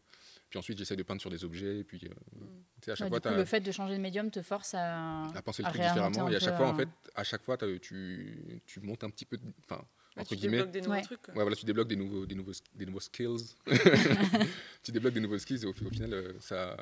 Puis 0.50 0.60
ensuite, 0.60 0.78
j'essaye 0.78 0.98
de 0.98 1.04
peindre 1.04 1.22
sur 1.22 1.30
des 1.30 1.44
objets. 1.44 1.80
Et 1.80 1.84
puis, 1.84 2.02
euh, 2.06 2.10
Mm. 2.10 2.46
tu 2.82 2.86
sais, 2.86 2.92
à 2.92 2.96
chaque 2.96 3.08
du 3.08 3.12
fois, 3.20 3.20
coup, 3.32 3.36
le 3.38 3.46
fait 3.46 3.62
de 3.62 3.72
changer 3.72 3.96
de 3.96 4.02
médium 4.02 4.30
te 4.30 4.42
force 4.42 4.74
à, 4.76 5.24
à 5.34 5.42
penser 5.42 5.64
le 5.64 5.68
à 5.68 5.72
truc 5.72 5.82
différemment. 5.82 6.30
Et 6.30 6.36
à 6.36 6.40
peu, 6.40 6.46
chaque 6.46 6.58
fois, 6.58 6.68
en 6.70 6.74
euh, 6.74 6.78
fait, 6.78 6.90
à 7.16 7.24
chaque 7.24 7.44
fois, 7.44 7.58
tu, 7.82 8.62
tu 8.66 8.80
montes 8.82 9.04
un 9.04 9.10
petit 9.10 9.26
peu, 9.26 9.38
de- 9.38 9.44
enfin, 9.64 9.84
entre 10.18 10.30
tu 10.30 10.36
guillemets. 10.36 10.58
débloques 10.58 10.72
des 10.72 10.82
nouveaux 10.82 10.92
Ouais. 10.94 11.02
trucs. 11.02 11.22
quoi. 11.24 11.34
Ouais, 11.34 11.42
voilà, 11.42 11.56
tu 11.56 11.66
débloques 11.66 11.88
des 11.88 11.96
nouveaux, 11.96 12.26
des 12.26 12.36
nouveaux, 12.36 12.54
des 12.76 12.86
nouveaux 12.86 13.00
skills. 13.00 13.56
tu 14.84 14.92
débloques 14.92 15.14
des 15.14 15.20
nouveaux 15.20 15.38
skills 15.40 15.64
et 15.64 15.66
au, 15.66 15.72
au 15.72 15.90
final, 15.90 16.14
euh, 16.14 16.34
ça, 16.40 16.78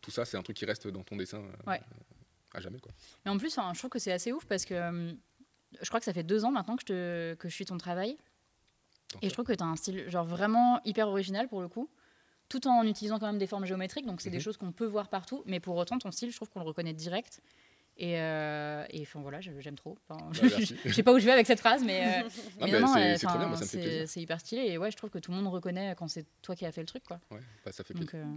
tout 0.00 0.10
ça, 0.10 0.24
c'est 0.24 0.36
un 0.36 0.42
truc 0.42 0.56
qui 0.56 0.64
reste 0.64 0.86
dans 0.88 1.02
ton 1.02 1.16
dessin 1.16 1.38
euh, 1.42 1.70
Ouais. 1.70 1.80
à 2.54 2.60
jamais. 2.60 2.78
Quoi. 2.78 2.92
Mais 3.24 3.30
en 3.30 3.38
plus, 3.38 3.54
je 3.54 3.78
trouve 3.78 3.90
que 3.90 3.98
c'est 3.98 4.12
assez 4.12 4.32
ouf 4.32 4.44
parce 4.46 4.64
que 4.64 4.74
euh, 4.74 5.12
je 5.80 5.88
crois 5.88 6.00
que 6.00 6.04
ça 6.06 6.12
fait 6.12 6.22
deux 6.22 6.44
ans 6.44 6.50
maintenant 6.50 6.76
que 6.76 6.82
je, 6.82 6.86
te, 6.86 7.34
que 7.34 7.48
je 7.48 7.54
suis 7.54 7.64
ton 7.66 7.78
travail. 7.78 8.16
Et 9.22 9.28
je 9.28 9.32
trouve 9.32 9.44
que 9.46 9.52
tu 9.52 9.62
as 9.62 9.66
un 9.66 9.76
style 9.76 10.08
genre 10.10 10.24
vraiment 10.26 10.80
hyper 10.84 11.08
original 11.08 11.48
pour 11.48 11.62
le 11.62 11.68
coup, 11.68 11.88
tout 12.48 12.66
en 12.66 12.82
utilisant 12.84 13.18
quand 13.18 13.26
même 13.26 13.38
des 13.38 13.46
formes 13.46 13.64
géométriques. 13.64 14.04
Donc 14.06 14.20
c'est 14.20 14.30
des 14.30 14.38
Mhm. 14.38 14.42
choses 14.42 14.56
qu'on 14.56 14.72
peut 14.72 14.86
voir 14.86 15.08
partout. 15.08 15.42
Mais 15.46 15.60
pour 15.60 15.76
autant, 15.76 15.98
ton 15.98 16.10
style, 16.10 16.30
je 16.30 16.36
trouve 16.36 16.50
qu'on 16.50 16.60
le 16.60 16.66
reconnaît 16.66 16.92
direct. 16.92 17.40
Et, 17.98 18.20
euh, 18.20 18.84
et 18.90 19.00
enfin 19.02 19.20
voilà, 19.20 19.40
j'aime 19.40 19.76
trop. 19.76 19.96
Enfin, 20.06 20.28
Bah, 20.30 20.30
je, 20.60 20.74
je 20.84 20.92
sais 20.92 21.02
pas 21.02 21.14
où 21.14 21.18
je 21.18 21.24
vais 21.24 21.30
avec 21.32 21.46
cette 21.46 21.60
phrase, 21.60 21.82
mais, 21.82 22.22
euh, 22.22 22.28
non, 22.80 22.86
c'est- 23.56 23.78
euh, 24.18 24.20
hyper 24.20 24.38
stylé. 24.40 24.62
Et 24.66 24.76
ouais, 24.76 24.90
je 24.90 24.96
trouve 24.98 25.08
que 25.08 25.18
tout 25.18 25.30
le 25.30 25.36
monde 25.38 25.46
reconnaît 25.46 25.94
quand 25.96 26.06
c'est 26.08 26.26
toi 26.42 26.54
qui 26.54 26.66
as 26.66 26.72
fait 26.72 26.82
le 26.82 26.86
truc. 26.86 27.04
Quoi. 27.04 27.20
Ouais, 27.30 27.40
bah, 27.64 27.72
ça 27.72 27.84
fait 27.84 27.94
plaisir. 27.94 28.12
Donc, 28.12 28.14
euh, 28.14 28.36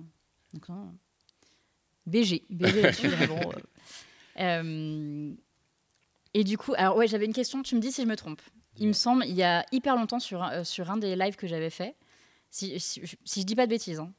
donc 0.54 0.70
non. 0.70 0.96
BG, 2.06 2.46
BG 2.50 2.82
là-dessus, 2.84 3.08
vraiment. 3.10 3.52
Et 6.34 6.44
du 6.44 6.58
coup, 6.58 6.74
alors 6.78 6.96
ouais, 6.98 7.08
j'avais 7.08 7.26
une 7.26 7.34
question, 7.34 7.62
tu 7.64 7.76
me 7.76 7.80
dis 7.82 7.92
si 7.92 8.02
je 8.04 8.08
me 8.08 8.16
trompe. 8.16 8.42
Il 8.78 8.88
me 8.88 8.94
semble, 8.94 9.26
il 9.26 9.36
y 9.36 9.44
a 9.44 9.66
hyper 9.72 9.96
longtemps 9.96 10.20
sur 10.20 10.42
un, 10.44 10.60
euh, 10.60 10.64
sur 10.64 10.90
un 10.92 10.98
des 10.98 11.16
lives 11.16 11.36
que 11.36 11.48
j'avais 11.48 11.70
fait, 11.70 11.96
si, 12.50 12.80
si, 12.80 13.02
si 13.26 13.42
je 13.42 13.46
dis 13.46 13.56
pas 13.56 13.66
de 13.66 13.72
bêtises, 13.72 14.00
hein, 14.00 14.14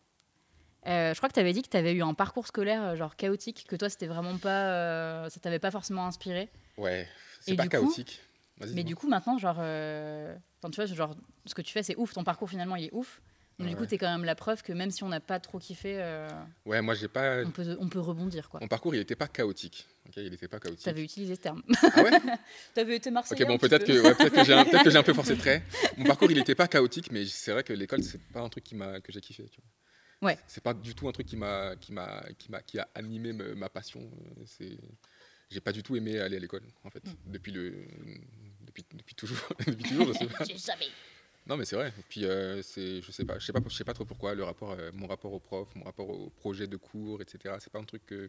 euh, 0.87 1.13
je 1.13 1.19
crois 1.19 1.29
que 1.29 1.35
tu 1.35 1.41
avais 1.41 1.53
dit 1.53 1.63
que 1.63 1.69
tu 1.69 1.77
avais 1.77 1.93
eu 1.93 2.03
un 2.03 2.15
parcours 2.15 2.47
scolaire 2.47 2.83
euh, 2.83 2.97
genre 2.97 3.17
chaotique, 3.17 3.67
que 3.69 3.77
toi 3.77 3.89
c'était 3.89 4.07
vraiment 4.07 4.37
pas, 4.39 4.71
euh, 4.71 5.29
ça 5.29 5.41
t'avait 5.41 5.59
pas 5.59 5.71
forcément 5.71 6.07
inspiré. 6.07 6.49
Ouais, 6.77 7.07
c'est 7.41 7.55
pas 7.57 7.65
coup- 7.65 7.71
chaotique. 7.71 8.21
Mais 8.75 8.85
du 8.85 8.95
coup 8.97 9.09
maintenant, 9.09 9.39
genre, 9.39 9.57
euh, 9.59 10.35
tu 10.65 10.77
vois, 10.77 10.87
genre, 10.87 11.15
ce 11.47 11.55
que 11.55 11.63
tu 11.63 11.73
fais 11.73 11.83
c'est 11.83 11.97
ouf, 11.97 12.13
ton 12.13 12.25
parcours 12.25 12.49
finalement 12.51 12.77
il 12.77 12.85
est 12.87 12.93
ouf. 12.95 13.21
Donc, 13.61 13.69
du 13.69 13.77
coup, 13.77 13.87
tu 13.87 13.95
es 13.95 13.99
quand 13.99 14.11
même 14.11 14.25
la 14.25 14.35
preuve 14.35 14.63
que 14.63 14.73
même 14.73 14.91
si 14.91 15.05
on 15.05 15.09
n'a 15.09 15.21
pas 15.21 15.39
trop 15.39 15.59
kiffé, 15.59 15.97
euh, 16.01 16.29
Ouais, 16.65 16.81
moi, 16.83 16.95
j'ai 16.95 17.09
pas. 17.09 17.43
on, 17.45 17.51
peut, 17.51 17.77
on 17.79 17.89
peut 17.89 18.01
rebondir 18.01 18.49
quoi. 18.49 18.61
Mon 18.61 18.69
parcours, 18.69 18.95
il 18.95 18.99
n'était 18.99 19.17
pas 19.17 19.29
chaotique. 19.29 19.87
ok, 20.09 20.15
il 20.17 20.31
n'était 20.31 20.49
pas 20.49 20.59
chaotique. 20.59 20.85
T'avais 20.85 21.05
utilisé 21.05 21.35
ce 21.37 21.41
terme. 21.41 21.63
Ah 21.95 22.03
ouais 22.03 22.11
T'avais 22.75 22.97
été 22.97 23.11
marseillais. 23.11 23.43
Ok, 23.43 23.49
bon, 23.49 23.59
peut-être 23.59 23.87
peu. 23.87 23.93
que, 23.95 24.01
ouais, 24.03 24.15
peut-être 24.15 24.35
que 24.35 24.45
j'ai 24.91 24.97
un, 24.99 25.03
peu 25.03 25.15
forcé 25.15 25.33
le 25.35 25.39
trait. 25.41 25.63
Mon 25.97 26.05
parcours, 26.05 26.31
il 26.31 26.39
n'était 26.39 26.55
pas 26.55 26.69
chaotique, 26.69 27.13
mais 27.13 27.25
c'est 27.27 27.53
vrai 27.53 27.63
que 27.63 27.73
l'école, 27.73 28.03
c'est 28.03 28.21
pas 28.33 28.41
un 28.41 28.49
truc 28.49 28.65
qui 28.65 28.77
que 28.77 29.13
j'ai 29.13 29.21
kiffé. 29.21 29.45
Tu 29.49 29.61
vois. 29.61 30.31
Ouais. 30.31 30.39
C'est 30.47 30.63
pas 30.63 30.75
du 30.75 30.95
tout 30.95 31.09
un 31.09 31.13
truc 31.13 31.27
qui 31.27 31.37
m'a, 31.37 31.77
qui 31.77 31.93
m'a, 31.93 32.23
qui 32.39 32.51
m'a, 32.51 32.61
qui 32.63 32.79
a 32.79 32.89
animé 32.95 33.33
me- 33.33 33.55
ma 33.55 33.69
passion. 33.69 34.11
C'est, 34.45 34.77
j'ai 35.51 35.61
pas 35.61 35.73
du 35.73 35.83
tout 35.83 35.97
aimé 35.97 36.19
aller 36.21 36.37
à 36.37 36.41
l'école, 36.41 36.63
en 36.85 36.91
fait, 36.91 37.03
Hmm. 37.07 37.33
depuis 37.33 37.53
le, 37.53 37.75
depuis, 38.61 38.85
depuis 38.95 39.15
toujours, 39.15 39.39
depuis 39.67 39.83
toujours, 39.85 40.07
je 40.09 40.13
sais 40.13 40.27
pas. 40.27 40.45
J'ai 40.45 40.59
jamais. 40.59 40.87
Non, 41.51 41.57
mais 41.57 41.65
c'est 41.65 41.75
vrai. 41.75 41.89
Et 41.99 42.03
puis, 42.09 42.25
euh, 42.27 42.63
je 42.63 43.11
sais 43.11 43.25
pas, 43.25 43.37
je 43.41 43.45
sais 43.45 43.85
pas, 43.85 43.93
trop 43.93 44.05
pourquoi 44.05 44.37
le 44.37 44.45
rapport, 44.45 44.71
euh, 44.71 44.93
mon 44.95 45.09
rapport 45.09 45.33
au 45.33 45.41
prof, 45.41 45.69
mon 45.75 45.83
rapport 45.83 46.09
au 46.09 46.31
projet 46.31 46.69
de 46.69 46.77
cours, 46.77 47.21
etc. 47.21 47.57
C'est 47.59 47.73
pas 47.73 47.81
un 47.81 47.85
truc 47.85 48.07
que, 48.07 48.29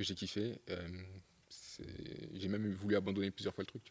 j'ai 0.00 0.14
kiffé. 0.14 0.58
Euh, 0.70 0.88
j'ai 2.32 2.48
même 2.48 2.72
voulu 2.72 2.96
abandonner 2.96 3.30
plusieurs 3.30 3.54
fois 3.54 3.64
le 3.64 3.66
truc. 3.66 3.90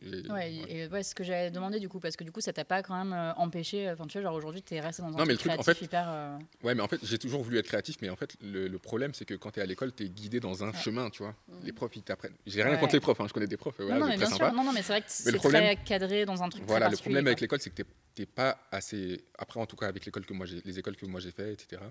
J'ai- 0.00 0.30
Ouais, 0.30 0.52
et 0.68 0.86
ouais, 0.88 1.02
ce 1.02 1.14
que 1.14 1.24
j'avais 1.24 1.50
demandé 1.50 1.78
du 1.80 1.88
coup, 1.88 2.00
parce 2.00 2.16
que 2.16 2.24
du 2.24 2.32
coup, 2.32 2.40
ça 2.40 2.52
t'a 2.52 2.64
pas 2.64 2.82
quand 2.82 2.96
même 2.96 3.12
euh, 3.12 3.32
empêché. 3.34 3.90
Enfin, 3.90 4.06
tu 4.06 4.18
vois, 4.18 4.22
genre 4.22 4.34
aujourd'hui, 4.34 4.62
t'es 4.62 4.80
resté 4.80 5.02
dans 5.02 5.08
un 5.08 5.10
Non, 5.12 5.18
mais 5.26 5.34
truc 5.34 5.44
le 5.46 5.50
truc, 5.50 5.50
en 5.52 5.62
créatif 5.62 5.78
fait- 5.80 5.84
hyper. 5.86 6.04
euh, 6.08 6.38
Ouais, 6.62 6.74
mais 6.74 6.82
en 6.82 6.88
fait, 6.88 6.98
j'ai 7.02 7.18
toujours 7.18 7.42
voulu 7.42 7.58
être 7.58 7.66
créatif, 7.66 7.96
mais 8.00 8.08
en 8.10 8.16
fait, 8.16 8.34
le, 8.42 8.68
le 8.68 8.78
problème, 8.78 9.12
c'est 9.14 9.24
que 9.24 9.34
quand 9.34 9.50
tu 9.50 9.60
es 9.60 9.62
à 9.62 9.66
l'école, 9.66 9.92
tu 9.94 10.04
es 10.04 10.08
guidé 10.08 10.40
dans 10.40 10.64
un 10.64 10.68
Ouais. 10.70 10.78
chemin, 10.78 11.10
tu 11.10 11.22
vois. 11.22 11.34
Mhm. 11.48 11.60
Les 11.64 11.72
profs, 11.72 11.96
ils 11.96 12.02
t'apprennent. 12.02 12.34
J'ai 12.46 12.62
rien 12.62 12.76
contre 12.78 12.94
les 12.94 13.00
profs, 13.00 13.20
hein, 13.20 13.26
je 13.28 13.32
connais 13.34 13.46
des 13.46 13.56
profs, 13.56 13.74
voilà, 13.78 13.94
non, 13.94 14.00
non, 14.00 14.08
mais 14.12 14.16
bien 14.18 14.26
sympa. 14.26 14.48
sûr. 14.48 14.56
Non, 14.56 14.64
non, 14.64 14.72
mais 14.72 14.82
c'est 14.82 14.92
vrai 14.92 15.00
que 15.02 15.06
c'est 15.08 15.30
le 15.30 15.38
très 15.38 15.48
problème- 15.50 15.76
cadré 15.84 16.24
dans 16.24 16.42
un 16.42 16.48
truc. 16.48 16.64
Voilà, 16.66 16.86
très 16.86 16.92
le 16.96 17.00
problème 17.00 17.26
avec 17.26 17.40
l'école, 17.40 17.60
c'est 17.60 17.70
que 17.70 17.82
tu 17.82 18.22
n'es 18.22 18.26
pas 18.26 18.58
assez. 18.70 19.24
Après, 19.38 19.60
en 19.60 19.66
tout 19.66 19.76
cas, 19.76 19.86
avec 19.88 20.04
l'école 20.06 20.24
que 20.26 20.32
moi 20.32 20.46
les 20.64 20.78
écoles 20.78 20.96
que 20.96 21.06
moi 21.06 21.20
j'ai 21.20 21.30
fait, 21.32 21.52
etc. 21.52 21.82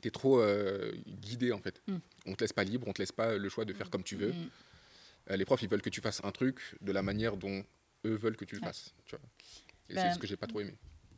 Tu 0.00 0.08
es 0.08 0.10
trop 0.10 0.40
euh, 0.40 0.92
guidé, 1.22 1.52
en 1.52 1.58
fait. 1.60 1.80
Mm. 1.86 1.96
On 2.26 2.34
te 2.34 2.42
laisse 2.44 2.52
pas 2.52 2.64
libre, 2.64 2.86
on 2.88 2.92
te 2.92 3.00
laisse 3.00 3.12
pas 3.12 3.36
le 3.36 3.48
choix 3.48 3.64
de 3.64 3.72
faire 3.72 3.88
comme 3.90 4.02
tu 4.02 4.16
veux. 4.16 4.32
Mm. 4.32 4.48
Euh, 5.30 5.36
les 5.36 5.44
profs, 5.44 5.62
ils 5.62 5.68
veulent 5.68 5.82
que 5.82 5.90
tu 5.90 6.00
fasses 6.00 6.20
un 6.24 6.30
truc 6.32 6.76
de 6.80 6.92
la 6.92 7.02
manière 7.02 7.36
dont 7.36 7.64
eux 8.04 8.14
veulent 8.16 8.36
que 8.36 8.44
tu 8.44 8.54
le 8.56 8.60
Ouais. 8.60 8.66
fasses, 8.68 8.94
tu 9.06 9.16
vois. 9.16 9.24
Et 9.90 9.94
Ben, 9.94 10.08
c'est 10.08 10.14
ce 10.14 10.18
que 10.18 10.26
j'ai 10.26 10.36
pas 10.36 10.46
trop 10.46 10.60
aimé. 10.60 10.74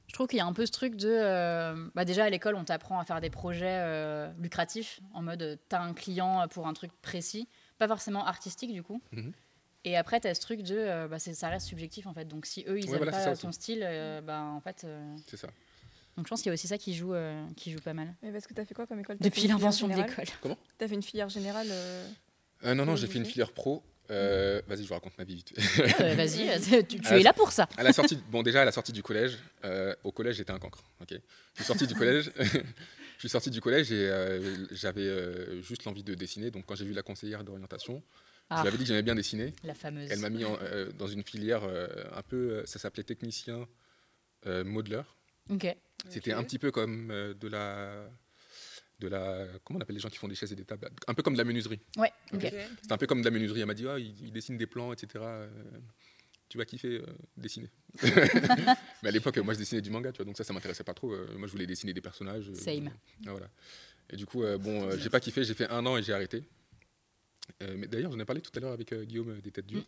Je 0.08 0.12
trouve 0.14 0.28
qu'il 0.28 0.38
y 0.38 0.40
a 0.40 0.46
un 0.46 0.52
peu 0.52 0.64
ce 0.66 0.70
truc 0.72 0.94
de. 0.96 1.08
euh, 1.10 1.88
bah 1.94 2.04
déjà, 2.04 2.24
à 2.24 2.30
l'école, 2.30 2.54
on 2.54 2.64
t'apprend 2.64 3.00
à 3.00 3.04
faire 3.04 3.20
des 3.20 3.30
projets 3.30 3.66
euh, 3.82 4.32
lucratifs, 4.38 5.00
en 5.12 5.22
mode 5.22 5.58
t'as 5.68 5.80
un 5.80 5.92
client 5.94 6.46
pour 6.48 6.68
un 6.68 6.72
truc 6.74 6.92
précis, 7.02 7.48
pas 7.78 7.88
forcément 7.88 8.24
artistique 8.24 8.72
du 8.72 8.82
coup. 8.84 9.02
Mhm. 9.12 9.32
Et 9.84 9.96
après, 9.96 10.20
t'as 10.20 10.34
ce 10.34 10.40
truc 10.40 10.62
de. 10.62 10.76
euh, 10.76 11.08
bah, 11.08 11.18
c'est- 11.18 11.34
ça 11.34 11.48
reste 11.48 11.66
subjectif 11.66 12.06
en 12.06 12.14
fait. 12.14 12.24
Donc 12.26 12.46
si 12.46 12.64
eux, 12.68 12.78
ils 12.78 12.84
Ouais, 12.86 12.92
aiment 12.92 12.96
voilà, 12.98 13.12
c'est 13.12 13.18
pas 13.18 13.24
ça 13.24 13.32
aussi. 13.32 13.42
ton 13.42 13.52
style, 13.52 13.82
euh, 13.82 14.20
bah 14.20 14.40
en 14.42 14.60
fait. 14.60 14.82
euh, 14.84 15.16
C'est 15.26 15.36
ça. 15.36 15.48
Donc 16.16 16.26
je 16.26 16.30
pense 16.30 16.40
qu'il 16.40 16.48
y 16.48 16.50
a 16.50 16.54
aussi 16.54 16.66
ça 16.68 16.78
qui 16.78 16.94
joue, 16.94 17.12
euh, 17.12 17.44
qui 17.56 17.72
joue 17.72 17.80
pas 17.80 17.92
mal. 17.92 18.14
Mais 18.22 18.32
parce 18.32 18.46
que 18.46 18.54
t'as 18.54 18.64
fait 18.64 18.74
quoi 18.74 18.86
comme 18.86 19.00
école? 19.00 19.18
Depuis 19.20 19.46
l'invention 19.48 19.88
de 19.88 19.94
l'école. 19.94 20.24
T'as 20.78 20.86
fait 20.88 20.94
une 20.94 21.02
filière 21.02 21.28
générale 21.28 21.66
euh, 21.70 22.08
Euh, 22.64 22.74
non, 22.74 22.86
non, 22.86 22.94
j'ai 22.96 23.06
fait 23.08 23.18
une 23.18 23.26
filière 23.26 23.52
pro. 23.52 23.82
Euh, 24.10 24.60
Vas-y, 24.66 24.82
je 24.84 24.88
vous 24.88 24.94
raconte 24.94 25.16
ma 25.18 25.24
vie 25.24 25.34
vite. 25.36 25.52
Euh, 26.00 26.14
Vas-y, 26.14 26.48
euh, 26.74 26.82
tu, 26.88 26.98
tu 27.00 27.06
Ah, 27.06 27.18
es 27.18 27.22
là 27.22 27.32
pour 27.32 27.52
ça. 27.52 27.68
À 27.76 27.82
la 27.82 27.92
sortie, 27.92 28.18
bon 28.30 28.42
déjà 28.42 28.62
à 28.62 28.64
la 28.64 28.72
sortie 28.72 28.92
du 28.92 29.02
collège, 29.02 29.38
euh, 29.64 29.94
au 30.04 30.12
collège 30.12 30.36
j'étais 30.36 30.52
un 30.52 30.58
cancre. 30.58 30.82
Ok. 31.00 31.10
Je 31.10 31.16
suis 31.56 31.64
sorti 31.64 31.86
du 31.86 31.94
collège, 31.94 32.30
je 32.38 33.18
suis 33.18 33.28
sorti 33.28 33.50
du 33.50 33.60
collège 33.60 33.90
et 33.92 34.10
j'avais 34.72 35.60
juste 35.62 35.84
l'envie 35.84 36.04
de 36.04 36.14
dessiner. 36.14 36.50
Donc 36.50 36.66
quand 36.66 36.74
j'ai 36.74 36.84
vu 36.84 36.92
la 36.92 37.02
conseillère 37.02 37.42
d'orientation, 37.44 38.02
Ah. 38.48 38.56
je 38.58 38.62
lui 38.62 38.68
avais 38.68 38.78
dit 38.78 38.84
que 38.84 38.88
j'aimais 38.88 39.02
bien 39.02 39.14
dessiner. 39.16 39.52
La 39.64 39.74
fameuse. 39.74 40.08
Elle 40.10 40.20
m'a 40.20 40.30
mis 40.30 40.44
en- 40.44 40.58
dans 40.98 41.08
une 41.08 41.24
filière 41.24 41.62
un 41.64 42.22
peu, 42.22 42.62
ça 42.66 42.78
s'appelait 42.78 43.02
technicien 43.04 43.66
modeleur. 44.64 45.16
Ok. 45.50 45.66
C'était 46.08 46.32
un 46.32 46.44
petit 46.44 46.58
peu 46.58 46.70
comme 46.70 47.08
de 47.08 47.48
la, 47.48 48.08
de 48.98 49.08
la, 49.08 49.46
comment 49.64 49.78
on 49.78 49.82
appelle 49.82 49.94
les 49.96 50.00
gens 50.00 50.08
qui 50.08 50.16
font 50.18 50.28
des 50.28 50.34
chaises 50.34 50.52
et 50.52 50.56
des 50.56 50.64
tables, 50.64 50.88
un 51.06 51.14
peu 51.14 51.22
comme 51.22 51.34
de 51.34 51.38
la 51.38 51.44
menuiserie. 51.44 51.80
Ouais. 51.96 52.10
Ok. 52.32 52.44
Ok. 52.44 52.54
C'était 52.82 52.92
un 52.92 52.98
peu 52.98 53.06
comme 53.06 53.20
de 53.20 53.24
la 53.26 53.30
menuiserie. 53.30 53.60
Elle 53.60 53.66
m'a 53.66 53.74
dit, 53.74 53.86
Ah, 53.88 53.98
il, 53.98 54.14
il 54.26 54.32
dessine 54.32 54.56
des 54.56 54.66
plans, 54.66 54.92
etc. 54.92 55.08
euh, 55.16 55.48
tu 56.48 56.58
vas 56.58 56.64
kiffer 56.64 56.98
euh, 57.00 57.06
dessiner. 57.36 57.70
Mais 59.02 59.08
à 59.08 59.10
l'époque, 59.10 59.36
moi, 59.38 59.52
je 59.54 59.58
dessinais 59.58 59.82
du 59.82 59.90
manga, 59.90 60.12
tu 60.12 60.18
vois, 60.18 60.24
donc 60.26 60.36
ça, 60.36 60.44
ça 60.44 60.52
m'intéressait 60.52 60.84
pas 60.84 60.94
trop. 60.94 61.12
euh, 61.12 61.26
moi, 61.36 61.46
je 61.46 61.52
voulais 61.52 61.66
dessiner 61.66 61.92
des 61.92 62.00
personnages. 62.00 62.52
Same. 62.54 62.90
ah, 63.26 63.30
voilà. 63.30 63.48
Et 64.10 64.16
du 64.16 64.24
coup, 64.26 64.42
bon, 64.60 64.90
j'ai 64.98 65.10
pas 65.10 65.18
kiffé. 65.20 65.42
J'ai 65.44 65.54
fait 65.54 65.68
un 65.68 65.84
an 65.84 65.96
et 65.96 66.02
j'ai 66.02 66.12
arrêté. 66.12 66.44
Euh, 67.62 67.74
mais 67.76 67.86
d'ailleurs, 67.86 68.10
j'en 68.12 68.18
ai 68.18 68.24
parlé 68.24 68.40
tout 68.40 68.50
à 68.56 68.60
l'heure 68.60 68.72
avec 68.72 68.92
euh, 68.92 69.04
Guillaume 69.04 69.30
euh, 69.30 69.40
des 69.40 69.50
Têtes 69.50 69.66
Dures. 69.66 69.84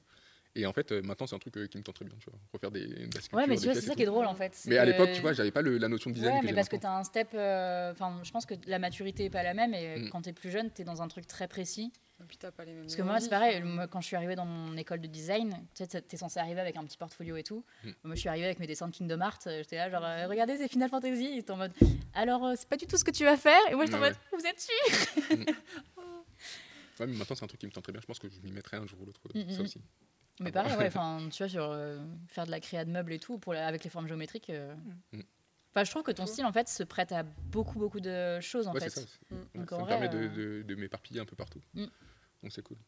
Et 0.55 0.67
en 0.67 0.73
fait, 0.73 0.91
euh, 0.91 1.03
maintenant, 1.03 1.27
c'est 1.27 1.37
un 1.37 1.39
truc 1.39 1.57
euh, 1.57 1.67
qui 1.67 1.79
me 1.79 1.83
tente 1.85 1.95
très 1.95 2.05
bien, 2.05 2.17
tu 2.19 2.31
vois. 2.31 2.39
Refaire 2.53 2.71
des, 2.71 2.87
Ouais, 3.33 3.47
mais 3.47 3.57
tu 3.57 3.65
vois, 3.65 3.75
c'est 3.75 3.83
ça 3.83 3.95
qui 3.95 4.03
est 4.03 4.07
drôle 4.07 4.27
en 4.27 4.35
fait. 4.35 4.61
Mais 4.67 4.77
à 4.79 4.85
que- 4.85 4.91
l'époque, 4.91 5.11
tu 5.15 5.21
vois, 5.21 5.33
j'avais 5.33 5.51
pas 5.53 5.63
le- 5.63 5.79
la 5.79 5.89
notion 5.89 6.11
de 6.11 6.15
design 6.17 6.35
Ouais, 6.35 6.41
que 6.41 6.47
mais 6.47 6.55
parce 6.55 6.69
que 6.69 6.77
maintenant. 6.77 6.91
tu 6.91 6.97
as 6.97 6.99
un 6.99 7.05
step. 7.05 7.29
euh, 7.35 7.93
Enfin, 7.93 8.21
je 8.25 8.31
pense 8.33 8.45
que 8.47 8.55
la 8.67 8.79
maturité 8.79 9.27
est 9.27 9.31
pas 9.31 9.43
la 9.43 9.55
même 9.55 9.73
et 9.75 9.99
Mm. 10.01 10.11
quand 10.11 10.23
tu 10.23 10.31
es 10.31 10.33
plus 10.33 10.51
jeune, 10.51 10.71
tu 10.73 10.83
es 10.83 10.85
dans 10.85 11.01
un 11.03 11.09
truc 11.09 11.27
très 11.27 11.47
précis. 11.49 11.93
Et 12.21 12.25
puis 12.25 12.37
t'as 12.37 12.51
pas 12.51 12.65
les 12.65 12.73
mêmes. 12.73 12.83
Parce 12.83 12.97
que 12.97 13.03
moi, 13.03 13.21
c'est 13.21 13.29
pareil, 13.29 13.63
moi, 13.63 13.87
quand 13.87 14.01
je 14.01 14.07
suis 14.09 14.17
arrivée 14.17 14.35
dans 14.35 14.45
mon 14.47 14.77
école 14.77 15.01
de 15.01 15.07
design, 15.07 15.57
tu 15.77 15.85
sais, 15.85 16.03
t'es 16.03 16.17
censé 16.17 16.41
arriver 16.41 16.61
avec 16.61 16.77
un 16.77 16.85
petit 16.85 16.97
portfolio 16.99 17.37
et 17.37 17.45
tout. 17.45 17.65
Mm. 17.85 17.91
Moi, 18.05 18.15
je 18.17 18.21
suis 18.21 18.29
arrivée 18.29 18.47
avec 18.47 18.59
mes 18.59 18.67
dessins 18.67 18.89
de 18.89 18.93
Kingdom 18.97 19.21
Hearts. 19.21 19.47
J'étais 19.47 19.77
là, 19.77 19.89
genre, 19.89 20.05
euh, 20.05 20.27
regardez, 20.27 20.57
c'est 20.57 20.67
Final 20.69 20.89
Fantasy. 20.91 21.31
Ils 21.35 21.39
étaient 21.39 21.53
en 21.53 21.57
mode, 21.57 21.73
alors, 22.15 22.45
euh, 22.45 22.55
c'est 22.57 22.69
pas 22.69 22.77
du 22.77 22.87
tout 22.87 22.97
ce 22.97 23.05
que 23.05 23.13
tu 23.13 23.25
vas 23.25 23.37
faire? 23.37 23.61
Et 23.71 23.77
moi, 23.77 23.85
j'étais 23.85 23.97
en 23.99 24.01
mode, 24.01 24.17
vous 24.33 24.45
êtes 24.47 24.61
sûr 24.61 24.75
Ouais, 27.01 27.07
mais 27.07 27.15
maintenant, 27.17 27.37
c'est 27.37 27.45
un 27.45 27.47
truc 27.47 27.61
qui 27.61 27.67
me 27.67 27.71
tente 27.71 27.85
très 27.85 27.93
bien. 27.93 28.01
Je 28.01 28.07
pense 28.07 28.19
que 28.19 28.29
je 28.29 28.41
m'y 28.43 28.51
mettrai 28.51 28.77
un 28.77 28.87
jour 28.87 29.01
ou 29.01 29.05
l'autre. 29.07 29.21
Mm, 29.33 29.51
ça 29.53 29.59
mm. 29.61 29.65
aussi. 29.65 29.81
Mais 30.41 30.53
pareil, 30.53 30.77
ouais, 30.77 30.87
enfin, 30.87 31.29
tu 31.31 31.43
vois, 31.43 31.49
sur 31.49 31.65
euh, 31.65 31.99
faire 32.27 32.47
de 32.47 32.51
la 32.51 32.61
créa 32.61 32.85
de 32.85 32.91
meubles 32.91 33.13
et 33.13 33.19
tout, 33.19 33.39
pour 33.39 33.53
la- 33.55 33.67
avec 33.67 33.85
les 33.85 33.91
formes 33.91 34.07
géométriques. 34.09 34.51
euh, 34.51 34.75
Mm. 35.13 35.21
Enfin, 35.71 35.85
je 35.85 35.91
trouve 35.91 36.03
que 36.03 36.11
ton 36.13 36.25
style, 36.27 36.47
en 36.47 36.53
fait, 36.53 36.67
se 36.67 36.83
prête 36.83 37.13
à 37.13 37.23
beaucoup, 37.23 37.79
beaucoup 37.79 38.01
de 38.01 38.41
choses, 38.41 38.67
en 38.69 38.73
ouais, 38.73 38.81
fait. 38.81 38.89
c'est 38.91 39.01
ça. 39.01 39.07
c'est- 39.07 39.35
Mm. 39.35 39.39
ouais, 39.39 39.45
Donc, 39.57 39.71
ça 39.71 39.77
en 39.77 39.81
me 39.81 39.85
vrai, 39.85 39.99
permet 40.01 40.09
de, 40.09 40.19
euh, 40.41 40.61
de- 40.61 40.63
de 40.63 40.75
m'éparpiller 40.75 41.21
un 41.21 41.25
peu 41.27 41.37
partout. 41.37 41.61
Mm. 41.75 41.85
Donc, 42.43 42.53
c'est 42.53 42.63
cool. 42.63 42.79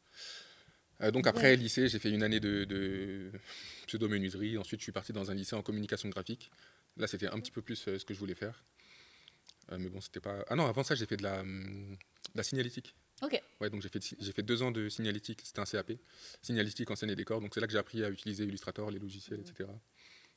Euh, 1.02 1.10
donc, 1.10 1.26
après 1.26 1.56
lycée, 1.56 1.88
j'ai 1.88 1.98
fait 1.98 2.10
une 2.10 2.22
année 2.22 2.40
de, 2.40 2.64
de 2.64 3.30
pseudo-menuiserie. 3.86 4.56
Ensuite, 4.58 4.80
je 4.80 4.84
suis 4.84 4.92
parti 4.92 5.12
dans 5.12 5.30
un 5.30 5.34
lycée 5.34 5.56
en 5.56 5.62
communication 5.62 6.08
graphique. 6.08 6.50
Là, 6.96 7.06
c'était 7.06 7.28
un 7.28 7.38
petit 7.38 7.52
peu 7.52 7.62
plus 7.62 7.86
euh, 7.88 7.98
ce 7.98 8.04
que 8.04 8.14
je 8.14 8.18
voulais 8.18 8.34
faire. 8.34 8.64
Euh, 9.72 9.76
mais 9.78 9.88
bon, 9.88 10.00
c'était 10.00 10.20
pas. 10.20 10.44
Ah 10.48 10.56
non, 10.56 10.66
avant 10.66 10.82
ça, 10.82 10.94
j'ai 10.94 11.06
fait 11.06 11.16
de 11.16 11.22
la, 11.22 11.40
hum, 11.40 11.96
de 12.32 12.36
la 12.36 12.42
signalétique. 12.42 12.94
Ok. 13.22 13.40
Ouais, 13.60 13.68
donc 13.70 13.82
j'ai 13.82 13.88
fait, 13.88 14.14
j'ai 14.18 14.32
fait 14.32 14.42
deux 14.42 14.62
ans 14.62 14.70
de 14.70 14.88
signalétique, 14.88 15.42
c'était 15.44 15.60
un 15.60 15.64
CAP, 15.64 15.92
signalétique 16.42 16.90
en 16.90 16.96
scène 16.96 17.10
et 17.10 17.16
décor. 17.16 17.40
Donc 17.40 17.52
c'est 17.54 17.60
là 17.60 17.66
que 17.66 17.72
j'ai 17.72 17.78
appris 17.78 18.02
à 18.02 18.10
utiliser 18.10 18.44
Illustrator, 18.44 18.90
les 18.90 18.98
logiciels, 18.98 19.40
etc. 19.40 19.68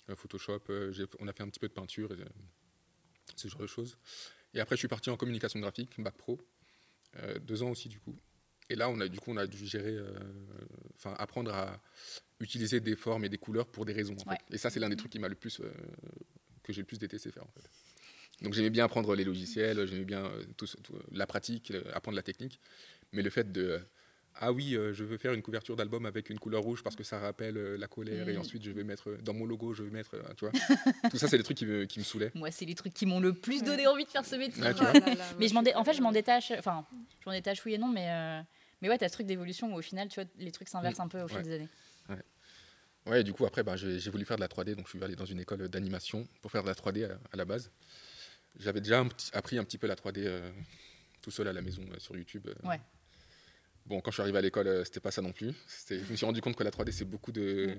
Euh, 0.09 0.15
Photoshop, 0.15 0.59
euh, 0.69 0.91
on 1.19 1.27
a 1.27 1.33
fait 1.33 1.43
un 1.43 1.47
petit 1.49 1.59
peu 1.59 1.67
de 1.69 1.73
peinture, 1.73 2.11
et, 2.11 2.19
euh, 2.19 2.25
ce 3.35 3.47
genre 3.47 3.61
de 3.61 3.67
choses. 3.67 3.97
Et 4.53 4.59
après, 4.59 4.75
je 4.75 4.79
suis 4.79 4.87
parti 4.89 5.09
en 5.09 5.15
communication 5.17 5.59
graphique, 5.59 5.99
bac 5.99 6.15
pro, 6.17 6.39
deux 7.41 7.63
ans 7.63 7.69
aussi 7.69 7.89
du 7.89 7.99
coup. 7.99 8.15
Et 8.69 8.75
là, 8.75 8.89
on 8.89 8.99
a 8.99 9.07
du 9.07 9.19
coup, 9.19 9.31
on 9.31 9.37
a 9.37 9.47
dû 9.47 9.65
gérer, 9.65 9.97
enfin, 10.95 11.13
apprendre 11.17 11.53
à 11.53 11.81
utiliser 12.39 12.79
des 12.79 12.95
formes 12.95 13.23
et 13.25 13.29
des 13.29 13.37
couleurs 13.37 13.67
pour 13.67 13.85
des 13.85 13.93
raisons. 13.93 14.15
en 14.25 14.29
Ouais. 14.29 14.37
fait. 14.49 14.55
Et 14.55 14.57
ça, 14.57 14.69
c'est 14.69 14.79
l'un 14.79 14.89
des 14.89 14.95
trucs 14.95 15.11
qui 15.11 15.19
m'a 15.19 15.27
le 15.27 15.35
plus, 15.35 15.61
que 16.63 16.71
j'ai 16.73 16.81
le 16.81 16.85
plus 16.87 16.99
détesté 16.99 17.31
faire. 17.31 17.43
En 17.43 17.51
fait. 17.51 17.69
Donc 18.41 18.53
j'aimais 18.53 18.69
bien 18.69 18.85
apprendre 18.85 19.15
les 19.15 19.23
logiciels, 19.23 19.85
j'aimais 19.87 20.05
bien 20.05 20.25
euh, 20.25 20.43
tout 20.57 20.65
tout, 20.65 20.93
la 21.11 21.25
pratique, 21.27 21.71
apprendre 21.93 22.15
la 22.15 22.23
technique. 22.23 22.59
Mais 23.11 23.21
le 23.21 23.29
fait 23.29 23.51
de 23.51 23.79
ah 24.35 24.51
oui, 24.51 24.75
euh, 24.75 24.93
je 24.93 25.03
veux 25.03 25.17
faire 25.19 25.33
une 25.33 25.43
couverture 25.43 25.75
d'album 25.75 26.07
avec 26.07 26.31
une 26.31 26.39
couleur 26.39 26.63
rouge 26.63 26.81
parce 26.83 26.95
que 26.95 27.03
ça 27.03 27.19
rappelle 27.19 27.55
euh, 27.55 27.77
la 27.77 27.87
colère 27.87 28.27
et 28.27 28.35
Mm. 28.35 28.39
ensuite 28.39 28.63
je 28.63 28.71
vais 28.71 28.83
mettre 28.83 29.11
euh, 29.11 29.17
dans 29.21 29.33
mon 29.33 29.45
logo, 29.45 29.73
je 29.75 29.83
vais 29.83 29.91
mettre, 29.91 30.15
tu 30.35 30.45
vois. 30.45 30.51
Tout 31.11 31.17
ça, 31.19 31.27
c'est 31.27 31.37
des 31.37 31.43
trucs 31.43 31.57
qui 31.57 31.67
me, 31.67 31.85
qui 31.85 31.99
me 31.99 32.03
saoulaient. 32.03 32.31
Moi, 32.33 32.49
c'est 32.49 32.65
les 32.65 32.73
trucs 32.73 32.93
qui 32.95 33.05
m'ont 33.05 33.19
le 33.19 33.33
plus 33.33 33.61
donné 33.63 33.85
envie 33.85 34.05
de 34.05 34.09
faire 34.09 34.25
ce 34.25 34.35
métier. 34.35 34.55
Tu 34.55 34.61
Ah 34.61 34.73
vois. 34.73 34.93
là 34.93 34.99
là, 34.99 35.15
moi, 35.15 35.35
Mais 35.39 35.47
je 35.47 35.53
m'en 35.53 35.61
dé- 35.61 35.75
en 35.75 35.83
fait, 35.83 35.93
je 35.93 36.01
m'en 36.01 36.11
détache. 36.11 36.51
Enfin, 36.57 36.83
je 37.19 37.29
m'en 37.29 37.33
détache 37.33 37.63
oui 37.65 37.75
et 37.75 37.77
non, 37.77 37.87
mais 37.89 38.09
euh, 38.09 38.41
mais 38.81 38.89
ouais, 38.89 38.97
t'as 38.97 39.07
ce 39.07 39.13
truc 39.13 39.27
d'évolution 39.27 39.71
où 39.73 39.77
au 39.77 39.81
final, 39.83 40.07
tu 40.09 40.19
vois, 40.19 40.27
les 40.39 40.51
trucs 40.51 40.67
s'inversent 40.67 40.99
un 40.99 41.07
peu 41.07 41.21
au 41.21 41.27
fil 41.27 41.37
Ouais. 41.37 41.43
des 41.43 41.53
années. 41.53 41.69
Ouais, 43.05 43.19
et 43.19 43.23
du 43.23 43.33
coup, 43.33 43.45
après, 43.45 43.63
bah, 43.63 43.75
j'ai 43.75 43.99
j'ai 43.99 44.09
voulu 44.09 44.23
faire 44.25 44.37
de 44.37 44.41
la 44.41 44.47
3D, 44.47 44.75
donc 44.75 44.85
je 44.85 44.91
suis 44.95 45.03
allé 45.03 45.15
dans 45.17 45.25
une 45.25 45.39
école 45.41 45.67
d'animation 45.67 46.25
pour 46.41 46.49
faire 46.51 46.63
de 46.63 46.69
la 46.69 46.73
3D 46.73 47.03
à, 47.03 47.19
à 47.33 47.35
la 47.35 47.43
base. 47.43 47.69
J'avais 48.59 48.81
déjà 48.81 48.99
un 48.99 49.07
petit- 49.07 49.29
appris 49.33 49.57
un 49.57 49.63
petit 49.63 49.77
peu 49.77 49.87
la 49.87 49.95
3D 49.95 50.19
euh, 50.25 50.51
tout 51.21 51.31
seul 51.31 51.47
à 51.47 51.53
la 51.53 51.61
maison 51.61 51.83
euh, 51.91 51.99
sur 51.99 52.15
YouTube. 52.15 52.47
euh. 52.47 52.67
Ouais. 52.67 52.79
Bon, 53.85 53.99
quand 53.99 54.11
je 54.11 54.15
suis 54.15 54.21
arrivé 54.21 54.37
à 54.37 54.41
l'école, 54.41 54.85
c'était 54.85 54.99
pas 55.01 55.11
ça 55.11 55.21
non 55.21 55.31
plus. 55.33 55.51
Je 55.89 55.95
me 56.11 56.15
suis 56.15 56.25
rendu 56.25 56.41
compte 56.41 56.55
que 56.55 56.63
la 56.63 56.71
3D, 56.71 56.91
c'est 56.91 57.03
beaucoup 57.05 57.31
de, 57.33 57.75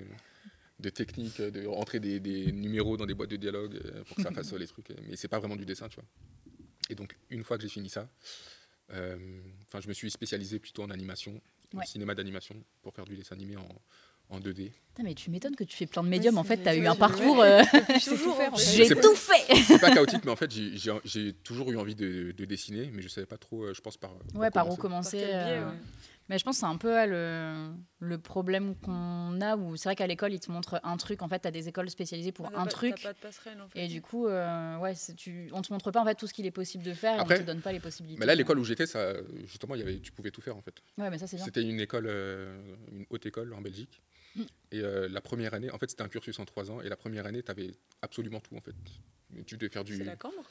de 0.79 0.89
techniques, 0.89 1.41
de 1.41 1.65
rentrer 1.65 1.99
des, 1.99 2.19
des 2.19 2.51
numéros 2.51 2.95
dans 2.97 3.07
des 3.07 3.15
boîtes 3.15 3.31
de 3.31 3.37
dialogue 3.37 3.81
pour 4.03 4.17
que 4.17 4.21
ça 4.21 4.31
fasse 4.33 4.53
les 4.53 4.67
trucs. 4.67 4.89
Mais 5.09 5.15
c'est 5.15 5.27
pas 5.27 5.39
vraiment 5.39 5.55
du 5.55 5.65
dessin, 5.65 5.89
tu 5.89 5.95
vois. 5.95 6.05
Et 6.89 6.95
donc, 6.95 7.17
une 7.31 7.43
fois 7.43 7.57
que 7.57 7.63
j'ai 7.63 7.69
fini 7.69 7.89
ça, 7.89 8.07
je 8.91 9.87
me 9.87 9.93
suis 9.93 10.11
spécialisé 10.11 10.59
plutôt 10.59 10.83
en 10.83 10.91
animation, 10.91 11.41
en 11.73 11.79
Ouais. 11.79 11.85
cinéma 11.87 12.13
d'animation, 12.13 12.55
pour 12.83 12.93
faire 12.93 13.05
du 13.05 13.15
dessin 13.15 13.35
animé 13.35 13.57
en, 13.57 13.67
en 14.29 14.39
2D. 14.39 14.71
Putain, 14.95 15.03
mais 15.09 15.13
tu 15.13 15.29
m'étonnes 15.29 15.55
que 15.55 15.63
tu 15.65 15.75
fais 15.75 15.85
plein 15.87 16.03
de 16.03 16.07
médiums. 16.07 16.37
en 16.37 16.43
fait, 16.43 16.57
t'as 16.57 16.71
c'est- 16.73 16.79
eu 16.79 16.87
un 16.87 16.95
parcours. 16.95 17.41
euh, 17.41 17.61
C'est 17.99 18.11
tout 18.17 18.31
faire, 18.33 18.53
en 18.53 18.57
fait. 18.57 18.85
J'ai 18.85 18.95
tout 18.95 19.13
fait. 19.15 19.55
c'est 19.67 19.79
pas 19.79 19.91
chaotique, 19.91 20.23
mais 20.25 20.31
en 20.31 20.35
fait, 20.35 20.51
j'ai- 20.51 21.33
toujours 21.43 21.71
eu 21.71 21.77
envie 21.77 21.95
de, 21.95 22.31
de 22.31 22.45
dessiner, 22.45 22.89
mais 22.93 23.01
je 23.01 23.07
savais 23.09 23.27
pas 23.27 23.37
trop, 23.37 23.63
euh, 23.65 23.73
je 23.73 23.81
pense, 23.81 23.97
par. 23.97 24.11
Ouais, 24.33 24.49
par 24.51 24.69
où 24.71 24.75
commencer. 24.75 25.17
commencer. 25.19 25.59
Par 25.59 25.73
euh. 26.25 26.29
Mais 26.29 26.37
je 26.39 26.43
pense 26.43 26.55
que 26.55 26.59
c'est 26.61 26.65
un 26.65 26.77
peu 26.77 26.91
ouais, 26.93 27.07
le, 27.07 27.69
le 27.99 28.17
problème 28.17 28.75
qu'on 28.77 29.39
a 29.41 29.55
où 29.55 29.75
c'est 29.77 29.89
vrai 29.89 29.95
qu'à 29.95 30.07
l'école, 30.07 30.33
ils 30.33 30.39
te 30.39 30.51
montrent 30.51 30.79
un 30.83 30.97
truc. 30.97 31.21
En 31.21 31.27
fait, 31.27 31.39
t'as 31.39 31.51
des 31.51 31.67
écoles 31.67 31.89
spécialisées 31.89 32.31
pour 32.31 32.47
un 32.47 32.51
pas- 32.51 32.65
truc. 32.65 32.95
T'as 32.95 33.09
pas 33.09 33.13
de 33.13 33.19
passerelle 33.19 33.61
en 33.61 33.67
fait. 33.69 33.79
Et 33.83 33.87
du 33.87 34.01
coup, 34.01 34.27
euh, 34.27 34.77
ouais, 34.77 34.93
tu, 35.17 35.49
on 35.53 35.61
te 35.61 35.71
montre 35.71 35.91
pas 35.91 36.01
en 36.01 36.05
fait 36.05 36.15
tout 36.15 36.27
ce 36.27 36.33
qu'il 36.33 36.45
est 36.45 36.51
possible 36.51 36.83
de 36.83 36.93
faire 36.93 37.17
et 37.17 37.19
Après- 37.19 37.37
on 37.37 37.41
te 37.41 37.45
donne 37.45 37.61
pas 37.61 37.71
les 37.71 37.79
possibilités. 37.79 38.19
Mais 38.19 38.25
là, 38.25 38.35
l'école 38.35 38.59
où 38.59 38.63
j'étais, 38.63 38.85
ça, 38.87 39.13
justement, 39.45 39.75
il 39.75 39.79
y 39.79 39.81
avait, 39.83 39.99
tu 39.99 40.11
pouvais 40.11 40.31
tout 40.31 40.41
faire 40.41 40.57
en 40.57 40.61
fait. 40.61 40.75
Ouais, 40.97 41.09
mais 41.09 41.17
ça 41.17 41.27
c'est 41.27 41.35
bien. 41.37 41.45
C'était 41.45 41.63
une 41.63 41.79
école, 41.79 42.05
euh, 42.07 42.75
une 42.91 43.05
haute 43.09 43.25
école 43.25 43.53
en 43.53 43.61
Belgique. 43.61 44.01
Mm. 44.35 44.41
Et 44.71 44.79
euh, 44.81 45.07
la 45.09 45.21
première 45.21 45.53
année, 45.53 45.71
en 45.71 45.77
fait, 45.77 45.89
c'était 45.89 46.01
un 46.03 46.09
cursus 46.09 46.37
en 46.39 46.45
trois 46.45 46.69
ans. 46.71 46.81
Et 46.81 46.89
la 46.89 46.97
première 46.97 47.25
année, 47.25 47.41
tu 47.43 47.51
avais 47.51 47.71
absolument 48.01 48.39
tout 48.39 48.55
en 48.55 48.61
fait. 48.61 48.75
Tu 49.45 49.57
devais 49.57 49.69
faire 49.71 49.83
du. 49.83 49.97
C'est 49.97 50.03
la 50.03 50.15
cambre 50.15 50.43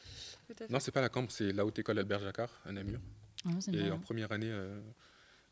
Non, 0.71 0.79
c'est 0.81 0.91
pas 0.93 1.01
la 1.01 1.09
Cambre, 1.09 1.31
c'est 1.31 1.53
la 1.53 1.65
haute 1.67 1.79
école 1.79 1.99
Albert 1.99 2.21
Jacquard 2.21 2.51
à 2.65 2.73
Namur. 2.73 3.01
Ah, 3.47 3.51
Et 3.69 3.71
bien. 3.73 3.93
en 3.95 3.99
première 3.99 4.33
année, 4.33 4.51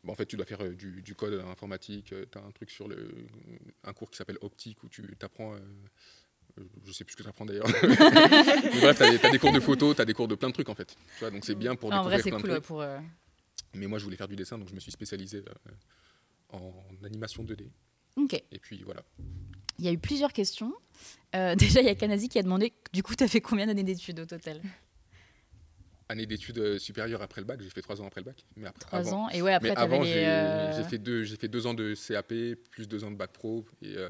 euh, 0.03 0.07
bah, 0.07 0.11
en 0.13 0.15
fait, 0.15 0.25
tu 0.25 0.35
dois 0.35 0.45
faire 0.45 0.61
euh, 0.61 0.73
du, 0.73 1.01
du 1.01 1.15
code 1.15 1.43
informatique. 1.49 2.13
tu 2.31 2.37
as 2.37 2.41
un 2.41 2.51
truc 2.51 2.69
sur 2.71 2.87
le, 2.87 3.09
un 3.83 3.93
cours 3.93 4.09
qui 4.11 4.17
s'appelle 4.17 4.37
optique 4.41 4.83
où 4.83 4.89
tu 4.89 5.03
apprends. 5.21 5.55
je 6.85 6.91
sais 6.91 7.03
plus 7.03 7.13
ce 7.13 7.17
que 7.17 7.23
tu 7.23 7.29
apprends 7.29 7.45
d'ailleurs. 7.45 7.67
Mais 7.83 8.79
bref, 8.81 8.97
tu 8.97 9.25
as, 9.25 9.31
des 9.31 9.39
cours 9.39 9.51
de 9.53 9.59
photo, 9.59 9.93
tu 9.93 10.01
as 10.01 10.05
des 10.05 10.13
cours 10.13 10.27
de 10.27 10.35
plein 10.35 10.49
de 10.49 10.53
trucs 10.53 10.69
en 10.69 10.75
fait. 10.75 10.95
Tu 11.17 11.19
vois, 11.19 11.31
donc 11.31 11.45
c'est 11.45 11.55
bien 11.55 11.75
pour 11.75 11.91
Ah, 11.93 12.01
en 12.01 12.03
vrai, 12.03 12.17
découvrir 12.17 12.23
c'est 12.23 12.41
cool 12.41 12.49
de 12.49 12.53
ouais, 12.53 12.59
trucs. 12.59 12.67
pour. 12.67 12.81
euh, 12.81 12.99
Mais 13.75 13.87
moi, 13.87 13.97
je 13.99 14.03
voulais 14.03 14.17
faire 14.17 14.27
du 14.27 14.35
dessin, 14.35 14.57
donc 14.57 14.69
je 14.69 14.75
me 14.75 14.79
suis 14.79 14.91
spécialisé 14.91 15.39
euh, 15.39 15.71
en 16.57 16.73
animation 17.05 17.43
2D. 17.43 17.67
Ok. 18.17 18.33
Et 18.51 18.59
puis 18.59 18.83
voilà. 18.83 19.03
Il 19.79 19.85
y 19.85 19.87
a 19.87 19.91
eu 19.91 19.97
plusieurs 19.97 20.31
questions. 20.33 20.71
Euh, 21.35 21.55
déjà, 21.55 21.79
il 21.81 21.87
y 21.87 21.89
a 21.89 21.95
Kanazi 21.95 22.29
qui 22.29 22.37
a 22.37 22.43
demandé 22.43 22.73
du 22.93 23.01
coup, 23.01 23.15
tu 23.15 23.23
as 23.23 23.27
fait 23.27 23.41
combien 23.41 23.65
d'années 23.65 23.83
d'études 23.83 24.19
au 24.19 24.25
total? 24.25 24.61
Année 26.13 26.27
d'études 26.27 26.59
euh, 26.59 26.77
supérieures 26.77 27.23
après 27.23 27.41
le 27.41 27.47
bac, 27.47 27.59
j'ai 27.59 27.71
fait 27.71 27.81
trois 27.81 27.99
ans 27.99 28.05
après 28.05 28.21
le 28.21 28.25
bac. 28.25 28.45
Mais 28.55 28.67
après, 28.67 28.85
Trois 28.85 28.99
avant, 28.99 29.25
ans. 29.25 29.29
Et 29.31 29.41
ouais, 29.41 29.51
après, 29.51 29.69
mais 29.69 29.75
avant, 29.75 30.03
j'ai 30.03 30.27
euh, 30.27 30.77
j'ai 30.77 30.83
fait, 30.87 30.99
deux, 30.99 31.23
j'ai 31.23 31.37
fait 31.37 31.47
deux 31.47 31.65
ans 31.65 31.73
de 31.73 31.95
CAP, 31.95 32.33
plus 32.69 32.87
deux 32.87 33.03
ans 33.03 33.09
de 33.09 33.15
bac 33.15 33.31
pro, 33.31 33.65
et 33.81 33.95
euh, 33.97 34.09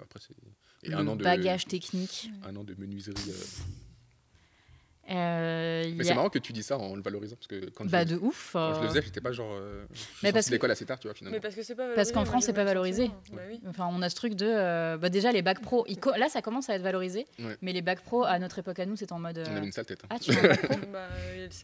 après, 0.00 0.18
c'est. 0.26 0.34
Et 0.82 0.88
le 0.92 0.96
un 0.96 1.06
an 1.08 1.14
de, 1.14 1.22
bagage 1.22 1.66
technique. 1.66 2.30
un 2.42 2.56
an 2.56 2.64
de 2.64 2.74
menuiserie. 2.78 3.34
Euh. 5.10 5.12
Euh, 5.14 5.82
Mais 5.96 6.02
y 6.02 6.04
c'est 6.06 6.12
a- 6.12 6.14
marrant 6.14 6.28
que 6.28 6.38
tu 6.38 6.52
dis 6.52 6.62
ça 6.62 6.78
en 6.78 6.94
le 6.94 7.02
valorisant, 7.02 7.36
parce 7.36 7.46
que 7.48 7.70
quand, 7.70 7.84
Bah, 7.90 8.02
je, 8.06 8.14
de 8.14 8.16
ouf. 8.20 8.50
quand 8.52 8.74
je 8.74 8.78
euh, 8.78 8.82
le 8.82 8.88
faisais, 8.88 9.02
j'étais 9.02 9.20
pas 9.20 9.32
genre. 9.32 9.50
euh, 9.52 9.84
je 9.92 10.02
Mais 10.22 10.32
parce 10.32 10.46
que- 10.46 10.52
l'école 10.52 10.70
assez 10.70 10.84
tard, 10.84 10.98
tu 10.98 11.08
vois, 11.08 11.14
finalement. 11.14 11.36
Mais 11.36 11.40
parce 11.40 11.54
que 11.54 11.62
c'est 11.62 11.74
pas 11.74 11.94
Parce 11.94 12.12
qu'en 12.12 12.24
France, 12.24 12.44
c'est 12.44 12.52
pas 12.52 12.64
valorisé. 12.64 13.06
sentiment. 13.06 13.36
Bah 13.38 13.42
oui. 13.48 13.60
Enfin, 13.68 13.88
on 13.90 14.00
a 14.02 14.08
ce 14.08 14.14
truc 14.14 14.34
de. 14.34 14.46
euh, 14.48 14.96
bah, 14.98 15.08
déjà, 15.08 15.32
les 15.32 15.42
bacs 15.42 15.60
pro. 15.60 15.84
co- 16.00 16.14
Là, 16.16 16.28
ça 16.28 16.40
commence 16.42 16.70
à 16.70 16.74
être 16.76 16.82
valorisé. 16.82 17.26
Ouais. 17.38 17.56
Mais 17.62 17.72
les 17.72 17.82
bacs 17.82 18.00
pro, 18.00 18.24
à 18.24 18.38
notre 18.38 18.58
époque 18.60 18.78
à 18.78 18.86
nous, 18.86 18.96
c'était 18.96 19.12
en 19.12 19.18
mode. 19.18 19.38
euh, 19.38 19.44
On 19.50 19.56
avait 19.56 19.66
une 19.66 19.72
sale 19.72 19.86
tête. 19.86 20.00
hein. 20.04 20.08
Ah, 20.10 20.18
tu 20.18 20.32
pro 20.32 20.42
Bah, 20.92 21.08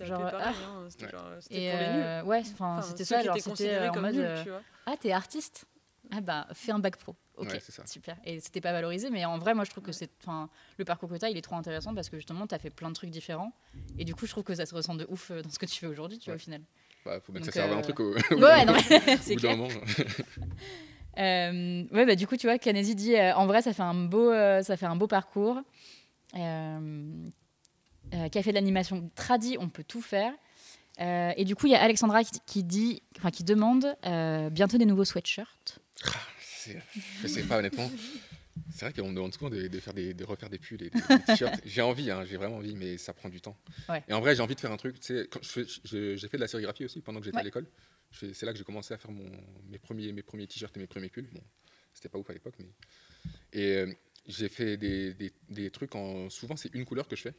Genre, 0.05 0.31
pareil, 0.31 0.41
ah. 0.45 0.49
hein, 0.51 0.87
c'était 0.89 1.05
Ouais. 1.07 1.11
genre, 1.13 1.25
c'était 1.41 1.55
Et 1.65 1.71
pour 1.71 1.79
les 1.81 1.87
nuls. 1.87 2.03
euh, 2.05 2.23
ouais, 2.25 2.43
enfin, 2.53 2.81
c'était 2.83 3.05
ça, 3.05 3.23
genre 3.23 3.37
c'était 3.39 3.75
euh, 3.75 3.91
en 3.91 4.01
mode 4.01 4.17
euh, 4.17 4.43
vois. 4.47 4.63
ah 4.87 4.95
t'es 5.01 5.13
artiste, 5.13 5.65
ah 6.11 6.21
bah 6.21 6.47
fais 6.53 6.73
un 6.73 6.79
bac 6.79 6.97
pro, 6.97 7.15
ok, 7.37 7.49
Ouais, 7.51 7.61
ça. 7.61 7.87
super. 7.87 8.17
Et 8.25 8.41
c'était 8.41 8.61
pas 8.61 8.73
valorisé, 8.73 9.11
mais 9.11 9.25
en 9.25 9.39
vrai 9.39 9.55
moi 9.55 9.65
je 9.65 9.71
trouve 9.71 9.85
que 9.85 9.93
c'est, 9.93 10.11
enfin 10.23 10.49
le 10.79 10.85
parcours 10.85 11.09
que 11.11 11.17
t'as 11.17 11.29
il 11.29 11.37
est 11.37 11.43
trop 11.43 11.57
intéressant 11.57 11.95
parce 11.95 12.09
que 12.09 12.17
justement 12.17 12.47
t'as 12.47 12.59
fait 12.59 12.71
plein 12.71 12.89
de 12.89 12.95
trucs 12.95 13.11
différents 13.11 13.53
et 13.99 14.05
du 14.05 14.15
coup 14.15 14.27
je 14.27 14.31
trouve 14.33 14.45
que 14.45 14.55
ça 14.55 14.65
se 14.67 14.75
ressent 14.75 14.95
de 14.95 15.07
ouf 15.09 15.31
euh, 15.31 15.43
dans 15.43 15.51
ce 15.51 15.59
que 15.59 15.67
tu 15.67 15.79
fais 15.79 15.87
aujourd'hui, 15.87 16.19
tu 16.19 16.31
vois 16.31 16.37
au 16.37 16.39
final. 16.39 16.63
Bah, 17.05 17.21
faut 17.21 17.33
bien 17.33 17.41
que 17.41 17.47
Donc, 17.47 17.55
ça 17.55 17.61
serve 17.61 17.73
à 17.73 17.75
euh, 17.77 17.79
un 17.79 17.83
truc 17.83 18.01
au, 18.01 18.13
au 18.33 18.41
Ouais, 18.41 18.65
non, 18.65 18.75
c'est 19.21 19.37
clair. 19.37 19.57
moment. 19.57 19.69
Euh, 21.19 21.85
ouais, 21.91 22.07
bah 22.07 22.15
du 22.15 22.29
coup, 22.29 22.37
tu 22.37 22.47
vois, 22.47 22.59
Kanezi 22.59 22.95
dit 22.95 23.17
euh, 23.17 23.35
en 23.35 23.47
vrai, 23.47 23.61
ça 23.61 23.73
fait 23.73 23.83
un 23.83 23.95
beau, 23.95 24.31
euh, 24.31 24.63
ça 24.63 24.77
fait 24.77 24.87
un 24.87 24.95
beau 24.95 25.09
parcours. 25.09 25.61
Euh, 26.37 27.11
euh, 28.15 28.29
qui 28.29 28.39
a 28.39 28.43
fait 28.43 28.51
de 28.51 28.55
l'animation 28.55 29.11
tradie, 29.17 29.57
on 29.59 29.69
peut 29.69 29.83
tout 29.83 30.01
faire. 30.01 30.33
Euh, 31.01 31.33
et 31.37 31.45
du 31.45 31.57
coup, 31.57 31.67
il 31.67 31.73
y 31.73 31.75
a 31.75 31.83
Alexandra 31.83 32.23
qui, 32.23 32.39
qui 32.47 32.63
dit, 32.65 33.03
enfin, 33.19 33.31
qui 33.31 33.43
demande 33.45 33.97
euh, 34.07 34.49
bientôt 34.51 34.79
des 34.79 34.85
nouveaux 34.87 35.05
sweatshirts. 35.05 35.81
C'est- 36.41 36.83
Je 37.23 37.27
sais 37.27 37.43
pas 37.45 37.59
honnêtement. 37.59 37.91
C'est 38.75 38.87
vrai 38.87 38.93
qu'on 38.93 39.09
me 39.11 39.15
demande 39.15 39.33
souvent 39.33 39.51
de, 39.51 39.69
de 39.69 39.81
faire 39.81 39.95
des, 39.95 40.15
de 40.15 40.25
refaire 40.25 40.51
des 40.51 40.59
pulls 40.59 40.83
et 40.83 40.91
des, 40.91 41.01
des 41.01 41.23
t-shirts. 41.27 41.61
J'ai 41.65 41.81
envie, 41.83 42.11
hein, 42.11 42.25
j'ai 42.25 42.37
vraiment 42.37 42.57
envie, 42.57 42.75
mais 42.75 42.99
ça 42.99 43.13
prend 43.15 43.29
du 43.29 43.41
temps. 43.41 43.57
Ouais. 43.89 44.03
Et 44.09 44.13
en 44.13 44.21
vrai, 44.21 44.35
j'ai 44.35 44.43
envie 44.43 44.55
de 44.57 44.61
faire 44.61 44.73
un 44.73 44.77
truc. 44.77 44.97
J'ai 45.03 45.27
fait 46.29 46.37
de 46.37 46.41
la 46.41 46.49
sérigraphie 46.49 46.85
aussi 46.85 47.01
pendant 47.01 47.21
que 47.21 47.25
j'étais 47.27 47.37
Ouais. 47.37 47.43
à 47.43 47.45
l'école. 47.45 47.67
C'est 48.11 48.43
là 48.45 48.53
que 48.53 48.59
j'ai 48.59 48.65
commencé 48.65 48.93
à 48.95 48.99
faire 48.99 49.11
mon, 49.11 49.31
mes 49.71 49.79
premiers, 49.79 50.13
mes 50.13 50.23
premiers 50.23 50.47
t-shirts 50.47 50.77
et 50.77 50.81
mes 50.81 50.87
premiers 50.87 51.09
pulls. 51.11 51.29
Bon, 51.33 51.43
c'était 51.93 52.09
pas 52.09 52.19
ouf 52.19 52.29
à 52.31 52.33
l'époque, 52.33 52.55
mais. 52.59 52.71
Et 53.53 53.77
euh, 53.77 53.93
j'ai 54.27 54.49
fait 54.49 54.77
des, 54.77 55.15
des- 55.15 55.33
des 55.49 55.71
trucs 55.71 55.95
en. 55.95 56.29
Souvent, 56.31 56.57
c'est 56.57 56.75
une 56.75 56.85
couleur 56.85 57.07
que 57.07 57.17
je 57.17 57.23
fais, 57.23 57.35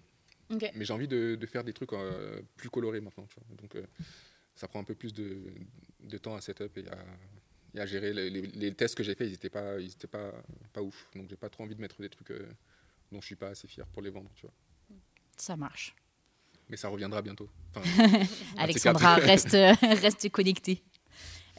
mais 0.75 0.85
j'ai 0.85 0.93
envie 0.93 1.07
de, 1.07 1.35
de 1.35 1.45
faire 1.47 1.63
des 1.63 1.73
trucs 1.73 1.93
euh, 1.93 2.41
plus 2.55 2.69
colorés 2.69 3.01
maintenant. 3.01 3.25
tu 3.27 3.35
vois. 3.39 3.57
Donc, 3.57 3.75
euh, 3.75 3.85
ça 4.55 4.67
prend 4.67 4.79
un 4.79 4.83
peu 4.83 4.95
plus 4.95 5.13
de, 5.13 5.43
de 6.03 6.17
temps 6.17 6.35
à 6.35 6.41
setup 6.41 6.77
et 6.77 6.87
à, 6.87 6.97
et 7.75 7.79
à 7.79 7.85
gérer 7.85 8.13
les, 8.13 8.29
les- 8.29 8.41
les 8.47 8.73
tests 8.73 8.95
que 8.95 9.03
j'ai 9.03 9.15
faits, 9.15 9.27
ils 9.27 9.31
n'étaient 9.31 9.49
pas, 9.49 9.79
ils 9.79 9.91
étaient 9.91 10.07
pas, 10.07 10.31
pas 10.73 10.81
ouf. 10.81 11.07
Donc 11.15 11.29
j'ai 11.29 11.35
pas 11.35 11.49
trop 11.49 11.63
envie 11.63 11.75
de 11.75 11.81
mettre 11.81 12.01
des 12.01 12.09
trucs 12.09 12.31
euh, 12.31 12.47
dont 13.11 13.21
je 13.21 13.25
suis 13.27 13.35
pas 13.35 13.49
assez 13.49 13.67
fier 13.67 13.85
pour 13.87 14.01
les 14.01 14.09
vendre, 14.09 14.29
tu 14.35 14.43
vois. 14.45 14.53
Ça 15.37 15.55
marche. 15.55 15.95
Mais 16.69 16.77
ça 16.77 16.87
reviendra 16.89 17.21
bientôt. 17.21 17.49
Enfin, 17.75 18.17
Alexandra, 18.57 19.15
reste, 19.15 19.51
reste 19.81 20.29
connectée. 20.29 20.83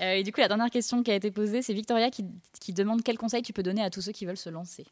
Euh, 0.00 0.12
et 0.14 0.22
du 0.22 0.32
coup, 0.32 0.40
la 0.40 0.48
dernière 0.48 0.70
question 0.70 1.02
qui 1.02 1.10
a 1.10 1.14
été 1.14 1.30
posée, 1.30 1.62
c'est 1.62 1.74
Victoria 1.74 2.10
qui, 2.10 2.24
qui 2.60 2.72
demande 2.72 3.02
quel 3.02 3.18
conseil 3.18 3.42
tu 3.42 3.52
peux 3.52 3.62
donner 3.62 3.82
à 3.82 3.90
tous 3.90 4.00
ceux 4.02 4.12
qui 4.12 4.24
veulent 4.24 4.36
se 4.36 4.48
lancer. 4.48 4.86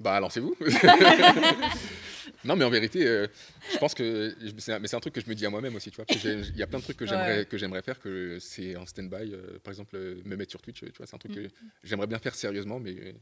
Bah 0.00 0.18
lancez-vous. 0.18 0.56
non 2.44 2.56
mais 2.56 2.64
en 2.64 2.70
vérité, 2.70 3.06
euh, 3.06 3.26
je 3.72 3.78
pense 3.78 3.94
que 3.94 4.34
c'est 4.58 4.72
un, 4.72 4.78
mais 4.78 4.88
c'est 4.88 4.96
un 4.96 5.00
truc 5.00 5.14
que 5.14 5.20
je 5.20 5.28
me 5.28 5.34
dis 5.34 5.44
à 5.44 5.50
moi-même 5.50 5.74
aussi, 5.76 5.90
tu 5.90 5.96
vois. 5.96 6.06
Il 6.10 6.56
y 6.56 6.62
a 6.62 6.66
plein 6.66 6.78
de 6.78 6.84
trucs 6.84 6.96
que 6.96 7.06
j'aimerais 7.06 7.38
Ouais. 7.40 7.44
que 7.44 7.58
j'aimerais 7.58 7.82
faire 7.82 7.98
que 8.00 8.38
c'est 8.40 8.76
en 8.76 8.86
stand-by. 8.86 9.32
euh, 9.34 9.58
par 9.62 9.72
exemple, 9.72 9.96
euh, 9.96 10.20
me 10.24 10.36
mettre 10.36 10.50
sur 10.52 10.62
Twitch, 10.62 10.80
tu 10.80 10.90
vois, 10.96 11.06
c'est 11.06 11.14
un 11.14 11.18
truc 11.18 11.34
que 11.34 11.48
j'aimerais 11.84 12.06
bien 12.06 12.18
faire 12.18 12.34
sérieusement, 12.34 12.80
mais 12.80 13.14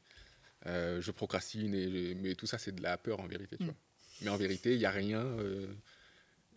euh, 0.67 1.01
je 1.01 1.11
procrastine 1.11 1.75
et 1.75 2.15
mais 2.15 2.35
tout 2.35 2.47
ça 2.47 2.59
c'est 2.59 2.75
de 2.75 2.83
la 2.83 2.97
peur 2.97 3.21
en 3.21 3.27
vérité, 3.27 3.57
tu 3.57 3.65
Mm. 3.65 3.67
vois. 3.67 3.77
Mais 4.23 4.31
en 4.31 4.37
vérité, 4.37 4.75
il 4.75 4.81
y 4.81 4.87
a 4.87 4.91
rien 4.91 5.25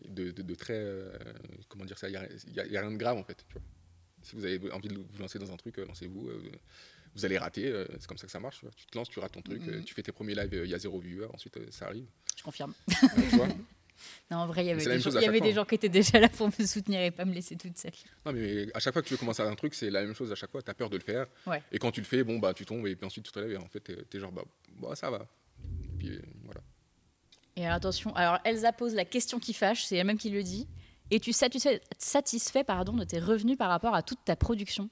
de, 0.07 0.31
de- 0.31 0.41
de 0.43 0.55
très 0.55 0.83
comment 1.67 1.85
dire 1.85 1.97
ça, 1.97 2.09
il 2.09 2.13
y 2.13 2.15
a, 2.17 2.21
a- 2.21 2.81
rien 2.81 2.91
de 2.91 2.97
grave 2.97 3.17
en 3.17 3.23
fait, 3.23 3.43
tu 3.47 3.53
vois. 3.53 3.61
Si 4.23 4.35
vous 4.35 4.45
avez 4.45 4.71
envie 4.71 4.87
de 4.89 4.93
vous 4.95 5.05
lancer 5.19 5.39
dans 5.39 5.51
un 5.51 5.57
truc, 5.57 5.77
lancez-vous. 5.77 6.29
Vous 7.15 7.25
allez 7.25 7.37
rater, 7.37 7.67
euh, 7.67 7.85
c'est 7.99 8.07
comme 8.07 8.17
ça 8.17 8.25
que 8.25 8.31
ça 8.31 8.39
marche. 8.39 8.61
tu 8.75 8.85
te 8.85 8.97
lances, 8.97 9.09
tu 9.09 9.19
rates 9.19 9.33
ton 9.33 9.41
truc, 9.41 9.61
euh, 9.67 9.81
tu 9.83 9.93
fais 9.93 10.03
tes 10.03 10.11
premiers 10.11 10.35
lives, 10.35 10.53
euh, 10.53 10.65
il 10.65 10.71
y 10.71 10.75
a 10.75 10.79
zéro 10.79 10.99
viewer, 10.99 11.27
ensuite 11.33 11.59
ça 11.71 11.87
arrive. 11.87 12.05
Je 12.37 12.43
confirme. 12.43 12.73
Donc, 13.01 13.29
tu 13.29 13.35
vois 13.35 13.47
Non, 14.31 14.37
en 14.37 14.47
vrai, 14.47 14.63
il 14.63 14.67
y 14.67 14.71
avait, 14.71 14.83
des, 14.83 14.89
même 14.89 14.97
gens, 14.97 15.03
chose 15.03 15.17
à 15.17 15.19
il 15.19 15.21
y 15.21 15.25
chaque 15.25 15.29
avait 15.29 15.37
fois, 15.37 15.47
des 15.47 15.51
hein. 15.51 15.55
gens 15.55 15.65
qui 15.65 15.75
étaient 15.75 15.89
déjà 15.89 16.19
là 16.19 16.29
pour 16.29 16.47
me 16.47 16.65
soutenir 16.65 17.01
et 17.01 17.11
pas 17.11 17.23
me 17.23 17.33
laisser 17.33 17.55
toute 17.55 17.77
seule. 17.77 17.91
Non, 18.25 18.33
mais 18.33 18.67
à 18.73 18.79
chaque 18.79 18.93
fois 18.93 19.03
que 19.03 19.07
tu 19.07 19.13
veux 19.13 19.19
commencer 19.19 19.43
un 19.43 19.53
truc, 19.53 19.75
c'est 19.75 19.91
la 19.91 20.01
même 20.01 20.15
chose 20.15 20.31
à 20.31 20.35
chaque 20.35 20.49
fois. 20.49 20.63
Tu 20.63 20.71
as 20.71 20.73
peur 20.73 20.89
de 20.89 20.97
le 20.97 21.03
faire. 21.03 21.27
Ouais. 21.45 21.61
Et 21.71 21.77
quand 21.77 21.91
tu 21.91 22.01
le 22.01 22.07
fais, 22.07 22.23
bon, 22.23 22.39
bah, 22.39 22.53
tu 22.55 22.65
tombes 22.65 22.87
et 22.87 22.95
puis 22.95 23.05
ensuite 23.05 23.25
tu 23.25 23.31
te 23.31 23.37
relèves. 23.37 23.53
Et 23.53 23.57
en 23.57 23.67
fait, 23.67 23.83
tu 24.09 24.17
es, 24.17 24.19
genre, 24.19 24.31
bah, 24.31 24.43
bah, 24.79 24.95
ça 24.95 25.11
va. 25.11 25.27
Et 25.83 25.97
puis 25.99 26.19
voilà. 26.45 26.61
Et 27.55 27.65
alors, 27.65 27.75
attention, 27.75 28.15
alors 28.15 28.39
Elsa 28.43 28.71
pose 28.71 28.95
la 28.95 29.05
question 29.05 29.37
qui 29.37 29.53
fâche, 29.53 29.83
c'est 29.85 29.97
elle-même 29.97 30.17
qui 30.17 30.31
le 30.31 30.41
dit. 30.41 30.67
Es-tu 31.11 31.33
satisfait, 31.33 31.81
satisfait 31.97 32.63
pardon, 32.63 32.93
de 32.93 33.03
tes 33.03 33.19
revenus 33.19 33.57
par 33.57 33.69
rapport 33.69 33.93
à 33.93 34.01
toute 34.01 34.23
ta 34.23 34.37
production? 34.37 34.89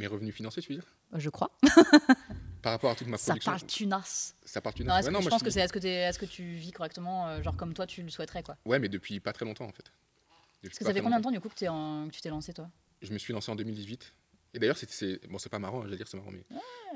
Mes 0.00 0.06
revenus 0.06 0.34
financiers, 0.34 0.62
tu 0.62 0.72
veux 0.72 0.78
dire? 0.80 0.88
Euh, 1.12 1.18
Je 1.18 1.28
crois. 1.28 1.50
Par 2.62 2.72
rapport 2.72 2.90
à 2.90 2.94
toute 2.94 3.06
ma 3.06 3.18
Ça 3.18 3.32
production. 3.32 3.52
parle 3.52 3.64
tunas. 3.66 4.34
Ça 4.46 4.62
part 4.62 4.72
une 4.78 4.86
Non, 4.86 4.94
Ouais, 4.94 5.02
je 5.02 5.28
pense 5.28 5.40
je 5.40 5.44
que 5.44 5.50
c'est 5.50 5.60
est-ce 5.60 6.18
que, 6.18 6.24
tu 6.24 6.42
vis 6.54 6.72
correctement, 6.72 7.28
euh, 7.28 7.42
genre 7.42 7.54
comme 7.54 7.74
toi 7.74 7.86
tu 7.86 8.02
le 8.02 8.08
souhaiterais 8.08 8.42
quoi? 8.42 8.56
Ouais, 8.64 8.78
mais 8.78 8.88
depuis 8.88 9.20
pas 9.20 9.34
très 9.34 9.44
longtemps 9.44 9.66
en 9.66 9.72
fait. 9.72 9.92
Parce 10.62 10.78
que 10.78 10.84
ça 10.86 10.94
fait 10.94 11.02
combien 11.02 11.18
de 11.18 11.22
temps 11.22 11.30
du 11.30 11.38
coup 11.40 11.50
que, 11.50 11.54
t'es 11.54 11.68
en- 11.68 12.08
que 12.08 12.14
tu 12.14 12.22
t'es 12.22 12.30
lancé 12.30 12.54
toi? 12.54 12.70
Je 13.02 13.12
me 13.12 13.18
suis 13.18 13.34
lancé 13.34 13.50
en 13.52 13.56
2018. 13.56 14.14
Et 14.54 14.58
d'ailleurs, 14.58 14.78
c'est- 14.78 15.26
bon, 15.28 15.36
c'est 15.36 15.50
pas 15.50 15.58
marrant, 15.58 15.80
hein, 15.82 15.84
je 15.84 15.90
vais 15.90 15.96
dire, 15.98 16.08
c'est 16.08 16.16
marrant, 16.16 16.30
mais 16.30 16.44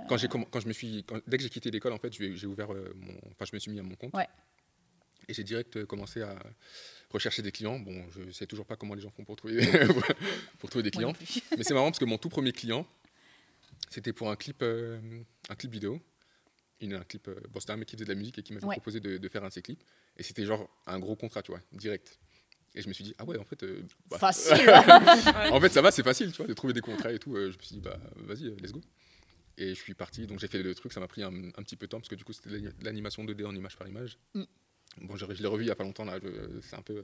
quand 0.08 0.16
j'ai 0.16 0.28
quand 0.28 0.60
je 0.60 0.66
me 0.68 0.72
suis, 0.72 1.04
quand- 1.04 1.20
dès 1.26 1.36
que 1.36 1.42
j'ai 1.42 1.50
quitté 1.50 1.70
l'école, 1.70 1.92
en 1.92 1.98
fait, 1.98 2.12
j'ai 2.12 2.34
j'ai 2.36 2.46
ouvert 2.46 2.72
euh, 2.72 2.90
mon, 2.96 3.12
enfin, 3.32 3.44
je 3.44 3.54
me 3.54 3.58
suis 3.58 3.70
mis 3.70 3.80
à 3.80 3.82
mon 3.82 3.96
compte. 3.96 4.14
Ouais. 4.14 4.28
Et 5.28 5.34
j'ai 5.34 5.44
direct 5.44 5.76
euh, 5.76 5.86
commencé 5.86 6.22
à 6.22 6.36
rechercher 7.10 7.42
des 7.42 7.52
clients. 7.52 7.78
Bon, 7.78 8.04
je 8.10 8.30
sais 8.30 8.46
toujours 8.46 8.66
pas 8.66 8.76
comment 8.76 8.94
les 8.94 9.00
gens 9.02 9.10
font 9.10 9.24
pour 9.24 9.36
trouver, 9.36 9.60
pour 10.58 10.70
trouver 10.70 10.82
des 10.82 10.90
clients. 10.90 11.12
Mais 11.56 11.64
c'est 11.64 11.74
marrant 11.74 11.86
parce 11.90 11.98
que 11.98 12.04
mon 12.04 12.18
tout 12.18 12.28
premier 12.28 12.52
client, 12.52 12.86
c'était 13.90 14.12
pour 14.12 14.30
un 14.30 14.36
clip, 14.36 14.62
euh, 14.62 14.98
un 15.48 15.54
clip 15.54 15.70
vidéo. 15.72 16.00
Une, 16.80 16.94
un 16.94 17.04
clip, 17.04 17.28
euh, 17.28 17.36
bon, 17.50 17.60
c'était 17.60 17.72
un 17.72 17.76
mec 17.76 17.88
qui 17.88 17.94
faisait 17.96 18.04
de 18.04 18.10
la 18.12 18.18
musique 18.18 18.38
et 18.38 18.42
qui 18.42 18.52
m'avait 18.52 18.66
Ouais. 18.66 18.74
proposé 18.74 19.00
de, 19.00 19.16
de 19.16 19.28
faire 19.28 19.44
un 19.44 19.48
de 19.48 19.52
ses 19.52 19.62
clips. 19.62 19.82
Et 20.16 20.22
c'était 20.22 20.44
genre 20.44 20.68
un 20.86 20.98
gros 20.98 21.16
contrat, 21.16 21.42
tu 21.42 21.52
vois, 21.52 21.60
direct. 21.72 22.18
Et 22.74 22.82
je 22.82 22.88
me 22.88 22.92
suis 22.92 23.04
dit, 23.04 23.14
ah 23.18 23.24
ouais, 23.24 23.38
en 23.38 23.44
fait. 23.44 23.62
euh, 23.62 23.82
bah, 24.10 24.18
Facile 24.18 24.54
en 25.52 25.60
fait, 25.60 25.68
ça 25.72 25.80
va, 25.80 25.92
c'est 25.92 26.02
facile, 26.02 26.32
tu 26.32 26.38
vois, 26.38 26.46
de 26.48 26.52
trouver 26.54 26.72
des 26.72 26.80
contrats 26.80 27.12
et 27.12 27.18
tout. 27.20 27.36
Je 27.36 27.46
me 27.46 27.52
suis 27.62 27.76
dit, 27.76 27.80
bah 27.80 27.96
vas-y, 28.16 28.50
let's 28.60 28.72
go. 28.72 28.80
Et 29.56 29.68
je 29.68 29.74
suis 29.80 29.94
parti, 29.94 30.26
donc 30.26 30.40
j'ai 30.40 30.48
fait 30.48 30.60
le 30.60 30.74
truc, 30.74 30.92
ça 30.92 30.98
m'a 30.98 31.06
pris 31.06 31.22
un, 31.22 31.28
un 31.32 31.62
petit 31.62 31.76
peu 31.76 31.86
de 31.86 31.90
temps 31.90 32.00
parce 32.00 32.08
que 32.08 32.16
du 32.16 32.24
coup, 32.24 32.32
c'était 32.32 32.50
de 32.50 32.72
l'animation 32.82 33.24
2D 33.24 33.46
en 33.46 33.54
image 33.54 33.76
par 33.76 33.86
image. 33.86 34.18
Mm. 34.34 34.42
Bon, 35.00 35.16
je, 35.16 35.26
je 35.32 35.42
l'ai 35.42 35.48
revu 35.48 35.64
il 35.64 35.68
y 35.68 35.70
a 35.70 35.74
pas 35.74 35.84
longtemps, 35.84 36.04
là, 36.04 36.18
c'est 36.62 36.76
un 36.76 36.82
peu. 36.82 36.94
euh, 36.96 37.02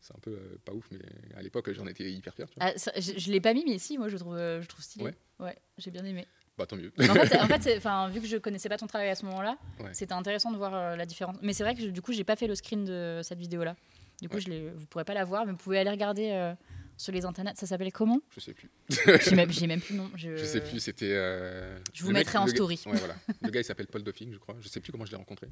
c'est 0.00 0.14
un 0.14 0.20
peu 0.20 0.32
euh, 0.32 0.56
pas 0.64 0.72
ouf, 0.72 0.86
mais 0.90 0.98
à 1.36 1.42
l'époque, 1.42 1.72
j'en 1.72 1.86
étais 1.86 2.10
hyper 2.12 2.34
fier. 2.34 2.46
Ah, 2.60 2.72
ça, 2.76 2.92
Je, 2.96 3.12
je 3.18 3.30
l'ai 3.32 3.40
pas 3.40 3.54
mis, 3.54 3.64
mais 3.66 3.78
si, 3.78 3.96
moi 3.96 4.08
je 4.08 4.16
trouve, 4.18 4.36
euh, 4.36 4.60
je 4.60 4.68
trouve 4.68 4.84
stylé. 4.84 5.04
Ouais. 5.06 5.14
Ouais, 5.40 5.56
j'ai 5.78 5.90
bien 5.90 6.04
aimé. 6.04 6.26
Bah 6.58 6.66
tant 6.66 6.76
mieux. 6.76 6.92
En 6.98 7.14
fait, 7.14 7.36
en 7.38 7.46
fait, 7.48 7.78
vu 8.12 8.20
que 8.20 8.26
je 8.26 8.36
connaissais 8.36 8.68
pas 8.68 8.76
ton 8.76 8.86
travail 8.86 9.08
à 9.08 9.14
ce 9.14 9.24
moment-là, 9.24 9.56
Ouais. 9.80 9.90
c'était 9.94 10.12
intéressant 10.12 10.52
de 10.52 10.56
voir 10.58 10.74
euh, 10.74 10.96
la 10.96 11.06
différence. 11.06 11.36
Mais 11.42 11.52
c'est 11.52 11.62
vrai 11.64 11.74
que 11.74 11.80
je- 11.80 11.88
du 11.88 12.02
coup, 12.02 12.12
j'ai 12.12 12.22
pas 12.24 12.36
fait 12.36 12.46
le 12.46 12.54
screen 12.54 12.84
de 12.84 13.20
cette 13.24 13.38
vidéo-là. 13.38 13.74
Du 14.20 14.28
coup, 14.28 14.36
Ouais. 14.36 14.40
je 14.42 14.68
vous 14.74 14.86
pourrez 14.86 15.04
pas 15.04 15.14
la 15.14 15.24
voir, 15.24 15.46
mais 15.46 15.52
vous 15.52 15.58
pouvez 15.58 15.78
aller 15.78 15.90
regarder 15.90 16.30
euh, 16.32 16.54
sur 16.98 17.12
les 17.12 17.24
internets. 17.24 17.54
Ça 17.56 17.66
s'appelle 17.66 17.90
comment? 17.90 18.20
Je 18.30 18.40
sais 18.40 18.52
plus. 18.54 18.70
J'ai 18.90 19.34
même, 19.34 19.50
même 19.66 19.80
plus 19.80 19.94
le 19.94 20.02
nom. 20.02 20.10
Je, 20.16 20.36
Je 20.36 20.44
sais 20.44 20.60
plus, 20.60 20.78
c'était. 20.80 21.10
euh, 21.12 21.76
Je 21.94 22.02
vous 22.02 22.08
le 22.10 22.14
mec- 22.14 22.26
mettrai 22.26 22.38
en 22.38 22.44
gars- 22.44 22.54
story. 22.54 22.78
Ouais, 22.86 22.98
voilà. 22.98 23.16
Le 23.42 23.48
gars, 23.50 23.60
il 23.60 23.64
s'appelle 23.64 23.86
Paul 23.88 24.04
Duffing, 24.04 24.32
je 24.32 24.38
crois. 24.38 24.54
Je 24.60 24.68
sais 24.68 24.80
plus 24.80 24.92
comment 24.92 25.06
je 25.06 25.10
l'ai 25.10 25.16
rencontré. 25.16 25.48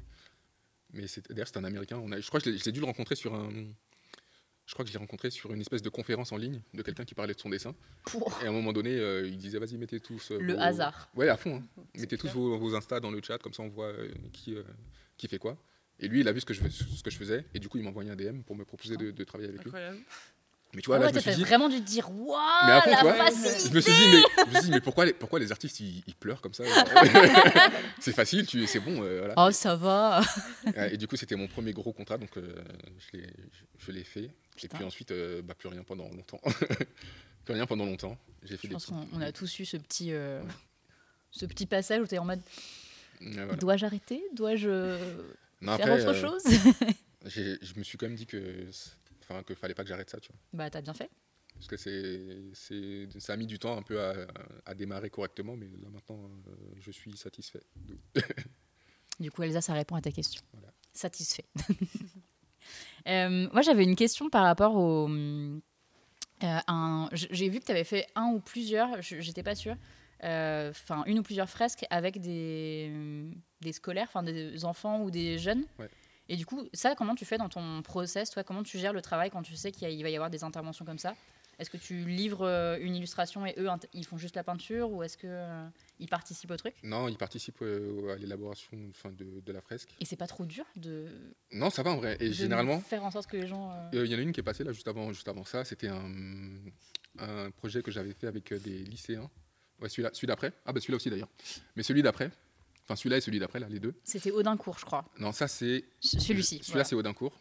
Mais 0.93 1.07
c'est- 1.07 1.27
d'ailleurs, 1.31 1.47
c'est 1.47 1.57
un 1.57 1.63
Américain. 1.63 1.99
On 2.03 2.11
a, 2.11 2.19
je 2.19 2.27
crois 2.27 2.39
que 2.39 2.45
je 2.45 2.51
l'ai- 2.51 2.57
j'ai 2.63 2.71
dû 2.71 2.79
le 2.79 2.85
rencontrer 2.85 3.15
sur 3.15 3.33
un. 3.33 3.49
Je 4.65 4.73
crois 4.73 4.85
que 4.85 4.89
je 4.89 4.93
l'ai 4.93 4.99
rencontré 4.99 5.29
sur 5.29 5.53
une 5.53 5.59
espèce 5.59 5.81
de 5.81 5.89
conférence 5.89 6.31
en 6.31 6.37
ligne 6.37 6.61
de 6.73 6.81
quelqu'un 6.81 7.03
qui 7.03 7.13
parlait 7.15 7.33
de 7.33 7.39
son 7.39 7.49
dessin. 7.49 7.75
Pouah, 8.05 8.31
Et 8.41 8.45
à 8.45 8.49
un 8.49 8.53
moment 8.53 8.71
donné, 8.71 8.97
euh, 8.97 9.27
il 9.27 9.37
disait 9.37 9.59
Vas-y, 9.59 9.77
mettez 9.77 9.99
tous. 9.99 10.31
euh, 10.31 10.39
Le 10.39 10.53
vos- 10.53 10.59
hasard. 10.59 11.09
Ouais, 11.15 11.27
à 11.27 11.35
fond. 11.35 11.57
hein. 11.57 11.81
Mettez 11.95 12.17
tous 12.17 12.29
vos, 12.29 12.57
vos 12.57 12.73
Insta 12.75 12.99
dans 13.01 13.11
le 13.11 13.21
chat, 13.21 13.37
comme 13.39 13.53
ça 13.53 13.61
on 13.63 13.67
voit 13.69 13.87
euh, 13.87 14.09
qui, 14.31 14.55
euh, 14.55 14.63
qui 15.17 15.27
fait 15.27 15.37
quoi. 15.39 15.57
Et 15.99 16.07
lui, 16.07 16.21
il 16.21 16.27
a 16.27 16.31
vu 16.31 16.39
ce 16.39 16.45
que 16.45 16.53
je, 16.53 16.61
fais- 16.61 16.69
ce 16.69 17.03
que 17.03 17.11
je 17.11 17.17
faisais. 17.17 17.45
Et 17.53 17.59
du 17.59 17.67
coup, 17.69 17.77
il 17.77 17.83
m'a 17.83 17.89
envoyé 17.89 18.09
un 18.09 18.15
DM 18.15 18.41
pour 18.43 18.55
me 18.55 18.63
proposer 18.65 18.95
de, 18.97 19.11
de 19.11 19.23
travailler 19.25 19.49
avec 19.49 19.63
lui. 19.63 19.71
Mais 20.75 20.81
tu 20.81 20.87
vois, 20.87 20.95
Ah 20.95 20.99
là, 20.99 21.05
ouais, 21.05 21.11
je 21.11 21.17
me 21.17 21.21
t'as 21.21 21.21
suis 21.21 21.31
fait 21.31 21.37
dit. 21.37 21.43
vraiment 21.43 21.69
du 21.69 21.79
dire 21.81 22.09
Waouh, 22.09 22.67
la 22.67 22.81
tu 22.81 22.89
facilité 22.89 23.69
Je 23.69 23.73
me 23.75 23.81
suis 23.81 23.93
dit, 23.93 24.07
mais, 24.11 24.21
je 24.37 24.49
me 24.49 24.53
suis 24.55 24.63
dit, 24.65 24.71
mais 24.71 24.81
pourquoi, 24.81 25.05
les, 25.05 25.13
pourquoi 25.13 25.39
les 25.39 25.51
artistes 25.51 25.79
ils, 25.79 26.03
ils 26.07 26.15
pleurent 26.15 26.41
comme 26.41 26.53
ça 26.53 26.63
C'est 27.99 28.13
facile, 28.13 28.45
tu, 28.45 28.65
c'est 28.67 28.79
bon. 28.79 29.03
euh, 29.03 29.19
voilà. 29.19 29.33
Oh, 29.37 29.51
ça 29.51 29.75
va 29.75 30.21
Et 30.91 30.97
du 30.97 31.07
coup, 31.07 31.15
c'était 31.15 31.35
mon 31.35 31.47
premier 31.47 31.73
gros 31.73 31.93
contrat, 31.93 32.17
donc 32.17 32.35
euh, 32.37 32.55
je 32.97 33.17
l'ai- 33.17 33.27
je- 33.51 33.85
je 33.85 33.91
l'ai 33.91 34.03
fait. 34.03 34.29
Putain. 34.55 34.75
Et 34.75 34.77
puis 34.79 34.83
ensuite, 34.85 35.11
euh, 35.11 35.41
bah, 35.41 35.53
plus 35.55 35.69
rien 35.69 35.83
pendant 35.83 36.09
longtemps. 36.09 36.41
plus 37.45 37.53
rien 37.53 37.65
pendant 37.65 37.85
longtemps. 37.85 38.17
J'ai 38.43 38.57
fait 38.57 38.63
Je 38.63 38.67
des 38.69 38.73
pense 38.73 38.85
petits- 38.85 38.93
qu'on 38.93 39.07
on 39.13 39.21
a 39.21 39.31
tous 39.31 39.59
eu 39.59 39.65
ce 39.65 39.77
petit, 39.77 40.11
euh, 40.11 40.41
ce 41.31 41.45
petit 41.45 41.65
passage 41.65 42.01
où 42.01 42.07
t'es 42.07 42.17
en 42.17 42.25
mode 42.25 42.41
voilà. 43.21 43.55
Dois-je 43.55 43.85
arrêter? 43.85 44.21
Dois-je 44.33 44.69
Non, 45.61 45.77
faire 45.77 45.87
après, 45.93 46.05
autre 46.05 46.13
chose? 46.19 46.43
j'ai- 47.25 47.57
je 47.61 47.73
me 47.77 47.83
suis 47.83 47.97
quand 47.97 48.07
même 48.07 48.15
dit 48.17 48.25
que, 48.25 48.67
c'est- 48.71 48.91
enfin, 49.29 49.43
que 49.43 49.53
fallait 49.55 49.73
pas 49.73 49.83
que 49.83 49.89
j'arrête 49.89 50.09
ça, 50.09 50.19
tu 50.19 50.29
vois. 50.31 50.39
Bah, 50.53 50.69
t'as 50.69 50.81
bien 50.81 50.93
fait. 50.93 51.09
Parce 51.55 51.67
que 51.67 51.77
c'est, 51.77 52.43
c'est, 52.53 53.07
ça 53.19 53.33
a 53.33 53.37
mis 53.37 53.45
du 53.47 53.59
temps 53.59 53.77
un 53.77 53.81
peu 53.83 54.01
à, 54.01 54.13
à 54.65 54.73
démarrer 54.73 55.09
correctement, 55.09 55.55
mais 55.55 55.67
là 55.81 55.89
maintenant, 55.91 56.29
euh, 56.47 56.51
je 56.79 56.91
suis 56.91 57.15
satisfait. 57.17 57.61
Du 59.19 59.29
coup, 59.29 59.43
Elsa, 59.43 59.61
ça 59.61 59.73
répond 59.73 59.95
à 59.95 60.01
ta 60.01 60.11
question. 60.11 60.41
Voilà. 60.53 60.73
Satisfait. 60.93 61.45
Euh, 63.07 63.49
moi, 63.51 63.61
j'avais 63.61 63.83
une 63.83 63.97
question 63.97 64.29
par 64.29 64.43
rapport 64.43 64.77
au. 64.77 65.09
euh, 65.09 65.59
J'ai 67.11 67.49
vu 67.49 67.59
que 67.59 67.65
tu 67.65 67.71
avais 67.71 67.83
fait 67.83 68.07
un 68.15 68.27
ou 68.33 68.39
plusieurs, 68.39 69.01
je- 69.01 69.19
j'étais 69.19 69.43
pas 69.43 69.55
sûre, 69.55 69.75
euh, 70.23 70.69
enfin, 70.69 71.03
une 71.05 71.19
ou 71.19 71.23
plusieurs 71.23 71.49
fresques 71.49 71.85
avec 71.89 72.21
des, 72.21 72.93
des 73.59 73.73
scolaires, 73.73 74.07
enfin, 74.07 74.23
des 74.23 74.63
enfants 74.63 75.01
ou 75.01 75.11
des 75.11 75.37
jeunes. 75.37 75.65
Ouais. 75.79 75.89
Et 76.29 76.35
du 76.37 76.45
coup, 76.45 76.67
ça, 76.73 76.95
comment 76.95 77.15
tu 77.15 77.25
fais 77.25 77.37
dans 77.37 77.49
ton 77.49 77.81
process 77.81 78.29
Toi, 78.29 78.43
comment 78.43 78.63
tu 78.63 78.77
gères 78.79 78.93
le 78.93 79.01
travail 79.01 79.29
quand 79.29 79.43
tu 79.43 79.55
sais 79.55 79.71
qu'il 79.71 80.01
va 80.03 80.09
y 80.09 80.15
avoir 80.15 80.29
des 80.29 80.43
interventions 80.43 80.85
comme 80.85 80.99
ça? 80.99 81.15
Est-ce 81.59 81.69
que 81.69 81.77
tu 81.77 82.05
livres 82.05 82.47
euh, 82.47 82.79
une 82.81 82.95
illustration 82.95 83.45
et 83.45 83.53
eux, 83.59 83.67
ils 83.93 84.05
font 84.05 84.17
juste 84.17 84.35
la 84.35 84.43
peinture 84.43 84.89
ou 84.91 85.03
est-ce 85.03 85.17
qu'ils 85.17 86.09
participent 86.09 86.49
au 86.49 86.57
truc? 86.57 86.73
Non, 86.81 87.07
il 87.07 87.15
participe 87.17 87.57
euh, 87.61 88.13
à 88.13 88.15
l'élaboration 88.15 88.71
enfin, 88.89 89.11
de, 89.11 89.39
de 89.39 89.51
la 89.51 89.61
fresque. 89.61 89.89
Et 89.99 90.05
c'est 90.05 90.15
pas 90.15 90.25
trop 90.25 90.45
dur 90.45 90.65
de, 90.77 91.05
Non, 91.51 91.69
ça 91.69 91.83
va 91.83 91.91
en 91.91 91.97
vrai. 91.97 92.17
Et 92.21 92.29
de 92.29 92.33
généralement, 92.33 92.79
faire 92.79 93.03
en 93.03 93.11
sorte 93.11 93.29
que 93.29 93.37
les 93.37 93.45
gens. 93.47 93.71
euh, 93.71 93.99
Euh, 93.99 94.05
Il 94.05 94.11
y 94.11 94.15
en 94.15 94.17
a 94.17 94.21
une 94.21 94.31
qui 94.31 94.39
est 94.39 94.43
passée 94.43 94.63
là 94.63 94.71
juste 94.71 94.87
avant, 94.87 95.13
juste 95.13 95.27
avant 95.27 95.43
ça. 95.43 95.63
C'était 95.63 95.89
un, 95.89 96.11
un 97.19 97.51
projet 97.51 97.83
que 97.83 97.91
j'avais 97.91 98.13
fait 98.13 98.25
avec 98.27 98.51
euh, 98.51 98.57
des 98.59 98.79
lycéens. 98.79 99.29
Ouais, 99.79 99.89
celui-là, 99.89 100.09
celui 100.13 100.27
d'après. 100.27 100.53
Ah 100.65 100.73
bah 100.73 100.79
celui-là 100.79 100.95
aussi 100.97 101.09
d'ailleurs. 101.11 101.29
Mais 101.75 101.83
celui 101.83 102.01
d'après. 102.01 102.31
Enfin 102.85 102.95
celui-là 102.95 103.17
et 103.17 103.21
celui 103.21 103.39
d'après 103.39 103.59
là, 103.59 103.67
les 103.69 103.79
deux. 103.79 103.93
C'était 104.03 104.31
Audincourt, 104.31 104.77
je 104.79 104.85
crois. 104.85 105.05
Non, 105.19 105.31
ça 105.31 105.47
c'est. 105.47 105.85
Ce- 105.99 106.19
Celui-ci. 106.19 106.57
Celui-là 106.57 106.71
voilà. 106.71 106.83
c'est 106.85 106.95
Audincourt. 106.95 107.39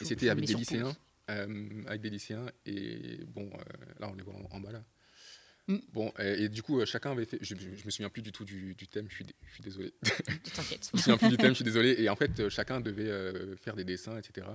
Et 0.00 0.04
c'était 0.04 0.28
avec 0.28 0.44
des 0.44 0.54
lycéens. 0.54 0.96
euh, 1.30 1.82
avec 1.86 2.00
des 2.00 2.10
lycéens 2.10 2.46
et 2.66 3.18
bon, 3.26 3.50
euh, 3.52 3.58
là 3.98 4.08
on 4.08 4.14
les 4.14 4.22
voit 4.22 4.34
en, 4.34 4.56
en 4.56 4.60
bas 4.60 4.72
là. 4.72 4.84
Mm. 5.66 5.76
Bon, 5.92 6.12
et, 6.18 6.44
et 6.44 6.48
du 6.48 6.62
coup, 6.62 6.80
euh, 6.80 6.86
chacun 6.86 7.10
avait 7.10 7.24
fait. 7.26 7.38
Je, 7.42 7.54
je, 7.56 7.74
je 7.76 7.84
me 7.84 7.90
souviens 7.90 8.08
plus 8.08 8.22
du 8.22 8.32
tout 8.32 8.44
du, 8.44 8.74
du 8.74 8.86
thème, 8.88 9.06
je 9.10 9.16
suis, 9.16 9.26
je 9.48 9.52
suis 9.54 9.62
désolé. 9.62 9.92
T'inquiète. 10.54 10.88
Je 10.92 10.96
me 10.96 11.02
souviens 11.02 11.18
plus 11.18 11.28
du 11.28 11.36
thème, 11.36 11.50
je 11.50 11.54
suis 11.56 11.64
désolé. 11.64 11.96
Et 11.98 12.08
en 12.08 12.16
fait, 12.16 12.48
chacun 12.48 12.80
devait 12.80 13.10
euh, 13.10 13.54
faire 13.56 13.74
des 13.76 13.84
dessins, 13.84 14.16
etc. 14.16 14.46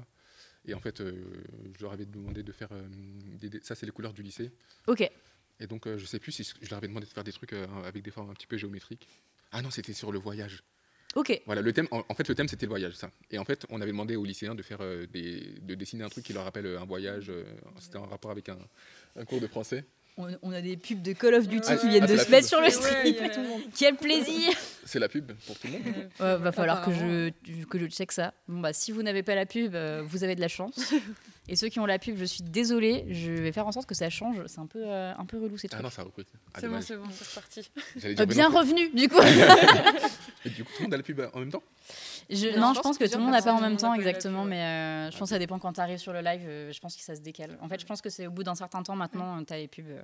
Et 0.66 0.74
en 0.74 0.80
fait, 0.80 1.04
je 1.04 1.82
leur 1.82 1.92
avais 1.92 2.06
demandé 2.06 2.42
de 2.42 2.52
faire. 2.54 2.70
des, 3.40 3.60
ça, 3.62 3.76
c'est 3.76 3.86
les 3.86 3.92
couleurs 3.92 4.14
du 4.14 4.24
lycée. 4.24 4.50
Ok. 4.88 5.08
Et 5.60 5.68
donc, 5.68 5.88
je 5.98 6.06
sais 6.06 6.18
plus 6.20 6.32
si 6.32 6.44
je 6.62 6.70
leur 6.70 6.78
avais 6.78 6.88
demandé 6.88 7.06
de 7.06 7.12
faire 7.12 7.24
des 7.26 7.34
trucs 7.34 7.54
avec 7.54 8.02
des 8.02 8.10
formes 8.12 8.30
un 8.32 8.34
petit 8.34 8.48
peu 8.48 8.58
géométriques. 8.58 9.08
Ah 9.54 9.62
non, 9.62 9.70
c'était 9.72 9.94
sur 9.94 10.12
le 10.12 10.20
voyage. 10.20 10.64
Ok. 11.16 11.42
Voilà, 11.46 11.62
le 11.62 11.72
thème. 11.74 11.88
En, 11.92 12.04
en 12.10 12.14
fait, 12.16 12.28
le 12.28 12.34
thème 12.36 12.48
c'était 12.48 12.66
le 12.66 12.72
voyage, 12.72 12.94
ça. 12.96 13.12
Et 13.30 13.38
en 13.38 13.46
fait, 13.46 13.66
on 13.70 13.80
avait 13.82 13.92
demandé 13.92 14.16
aux 14.16 14.26
lycéens 14.26 14.56
de 14.56 14.64
faire 14.64 14.80
euh, 14.82 15.06
des, 15.06 15.56
de 15.62 15.76
dessiner 15.76 16.04
un 16.04 16.10
truc 16.10 16.26
qui 16.26 16.34
leur 16.34 16.44
rappelle 16.44 16.66
euh, 16.66 16.80
un 16.82 16.86
voyage. 16.86 17.28
euh, 17.30 17.44
c'était 17.80 17.98
en 18.00 18.06
rapport 18.08 18.32
avec 18.32 18.50
un, 18.50 18.58
un 19.16 19.24
cours 19.26 19.40
de 19.40 19.46
français. 19.48 19.86
on, 20.18 20.28
on 20.42 20.52
a 20.52 20.60
des 20.62 20.76
pubs 20.76 21.04
de 21.04 21.14
Call 21.14 21.36
of 21.36 21.48
Duty 21.48 21.68
Ah, 21.70 21.76
qui 21.78 21.88
viennent 21.90 22.04
ah, 22.06 22.08
de 22.08 22.18
se 22.18 22.32
mettre 22.32 22.48
sur 22.48 22.60
le 22.62 22.70
stream. 22.72 23.14
a- 23.24 23.60
Quel 23.78 23.96
plaisir 23.96 24.52
C'est 24.86 24.98
la 24.98 25.08
pub 25.08 25.32
pour 25.46 25.58
tout 25.60 25.68
le 25.68 25.74
monde. 25.74 25.84
Ouais, 26.20 26.38
Va 26.38 26.52
falloir 26.52 26.84
que 26.84 26.92
je, 26.92 27.30
que 27.66 27.78
je 27.78 27.86
check 27.86 28.12
ça. 28.12 28.34
Bon, 28.48 28.60
bah, 28.60 28.74
si 28.74 28.92
vous 28.92 29.04
n'avez 29.04 29.22
pas 29.22 29.36
la 29.36 29.46
pub, 29.46 29.76
euh, 29.76 30.02
vous 30.04 30.24
avez 30.24 30.34
de 30.36 30.42
la 30.42 30.48
chance. 30.48 30.94
Et 31.50 31.56
ceux 31.58 31.68
qui 31.68 31.80
ont 31.82 31.86
la 31.86 32.00
pub, 32.00 32.16
je 32.18 32.24
suis 32.24 32.42
désolée. 32.44 33.06
Je 33.10 33.30
vais 33.32 33.52
faire 33.52 33.68
en 33.68 33.72
sorte 33.74 33.86
que 33.86 33.96
ça 33.96 34.10
change. 34.10 34.42
C'est 34.48 34.60
un 34.60 34.66
peu, 34.66 34.82
euh, 34.86 35.14
un 35.18 35.26
peu 35.26 35.38
relou 35.42 35.58
ces 35.58 35.68
Ah 35.68 35.72
trucs. 35.72 35.84
non, 35.84 35.90
ça 35.90 36.02
a 36.02 36.06
repris. 36.06 36.26
Ah, 36.54 36.60
C'est 36.62 36.70
bon, 36.70 36.82
c'est 36.82 36.96
bon, 36.96 37.04
c'est 37.12 37.28
reparti. 37.30 37.70
Euh, 38.22 38.26
bien 38.26 38.50
non, 38.50 38.58
revenu, 38.60 38.90
du 38.92 39.10
coup. 39.10 39.20
Et 40.46 40.50
du 40.50 40.64
coup, 40.64 40.72
tout 40.72 40.80
le 40.80 40.84
monde 40.86 40.94
a 40.94 40.98
la 40.98 41.04
pub 41.04 41.22
en 41.34 41.40
même 41.40 41.52
temps? 41.52 41.64
Je- 42.30 42.48
Non, 42.56 42.62
non, 42.62 42.74
je 42.74 42.78
je 42.78 42.82
pense 42.82 42.84
pense 42.84 42.98
que 42.98 43.06
tout 43.12 43.18
le 43.18 43.24
monde 43.24 43.32
n'a 43.34 43.42
pas 43.42 43.54
en 43.54 43.60
même 43.62 43.76
temps, 43.76 43.94
exactement. 43.94 44.46
Mais 44.46 44.62
euh, 44.62 45.12
je 45.12 45.18
pense 45.18 45.30
que 45.30 45.36
ça 45.36 45.40
dépend 45.40 45.60
quand 45.60 45.74
tu 45.74 45.82
arrives 45.82 45.98
sur 45.98 46.14
le 46.14 46.22
live. 46.22 46.44
euh, 46.48 46.72
je 46.72 46.80
pense 46.80 46.96
que 46.96 47.02
ça 47.02 47.14
se 47.16 47.22
décale. 47.22 47.58
En 47.62 47.68
fait, 47.68 47.80
je 47.82 47.86
pense 47.86 48.02
que 48.02 48.10
c'est 48.10 48.26
au 48.28 48.32
bout 48.32 48.44
d'un 48.44 48.56
certain 48.56 48.82
temps 48.82 48.96
maintenant, 48.96 49.44
tu 49.44 49.52
as 49.54 49.58
les 49.58 49.68
pubs. 49.68 49.86
euh. 49.90 50.02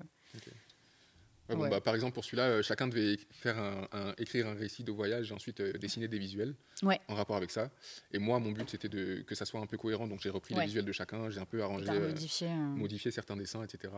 Ouais, 1.49 1.55
bon, 1.55 1.63
Ouais. 1.63 1.69
bah, 1.69 1.81
Par 1.81 1.95
exemple, 1.95 2.13
pour 2.13 2.23
celui-là, 2.23 2.43
euh, 2.47 2.61
chacun 2.61 2.87
devait 2.87 3.17
faire 3.31 3.57
un, 3.57 3.87
un- 3.91 4.13
écrire 4.17 4.47
un 4.47 4.53
récit 4.53 4.83
de 4.83 4.91
voyage 4.91 5.31
et 5.31 5.33
ensuite 5.33 5.59
euh, 5.61 5.73
dessiner 5.73 6.07
des 6.07 6.19
visuels 6.19 6.55
Ouais. 6.83 6.99
en 7.07 7.15
rapport 7.15 7.35
avec 7.37 7.49
ça. 7.51 7.71
Et 8.11 8.19
moi, 8.19 8.39
mon 8.39 8.51
but, 8.51 8.69
c'était 8.69 8.89
de, 8.89 9.21
que 9.21 9.35
ça 9.35 9.45
soit 9.45 9.59
un 9.59 9.65
peu 9.65 9.77
cohérent. 9.77 10.07
Donc, 10.07 10.21
j'ai 10.21 10.29
repris 10.29 10.53
les 10.53 10.65
visuels 10.65 10.85
de 10.85 10.91
chacun, 10.91 11.29
j'ai 11.29 11.39
un 11.39 11.45
peu 11.45 11.61
arrangé, 11.63 11.89
euh, 11.89 12.09
modifié. 12.09 12.49
modifié 12.49 13.11
certains 13.11 13.35
dessins, 13.35 13.63
etc. 13.63 13.93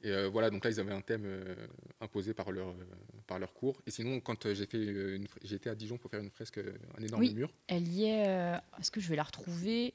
Et 0.00 0.10
euh, 0.12 0.28
voilà, 0.28 0.48
donc 0.50 0.62
là, 0.64 0.70
ils 0.70 0.78
avaient 0.78 0.92
un 0.92 1.00
thème 1.00 1.24
euh, 1.26 1.54
imposé 2.00 2.32
par 2.32 2.52
leur, 2.52 2.68
euh, 2.68 2.74
par 3.26 3.40
leur 3.40 3.52
cours. 3.52 3.82
Et 3.84 3.90
sinon, 3.90 4.20
quand 4.20 4.52
j'ai 4.54 4.66
fait 4.66 4.78
une 4.84 5.26
j'étais 5.42 5.70
à 5.70 5.74
Dijon 5.74 5.98
pour 5.98 6.08
faire 6.12 6.20
une 6.20 6.30
fresque, 6.30 6.60
un 6.96 7.02
énorme 7.02 7.22
Oui. 7.22 7.34
mur. 7.34 7.52
Elle 7.66 7.88
y 7.88 8.04
est. 8.04 8.54
Est-ce 8.78 8.92
que 8.92 9.00
je 9.00 9.08
vais 9.08 9.16
la 9.16 9.24
retrouver? 9.24 9.94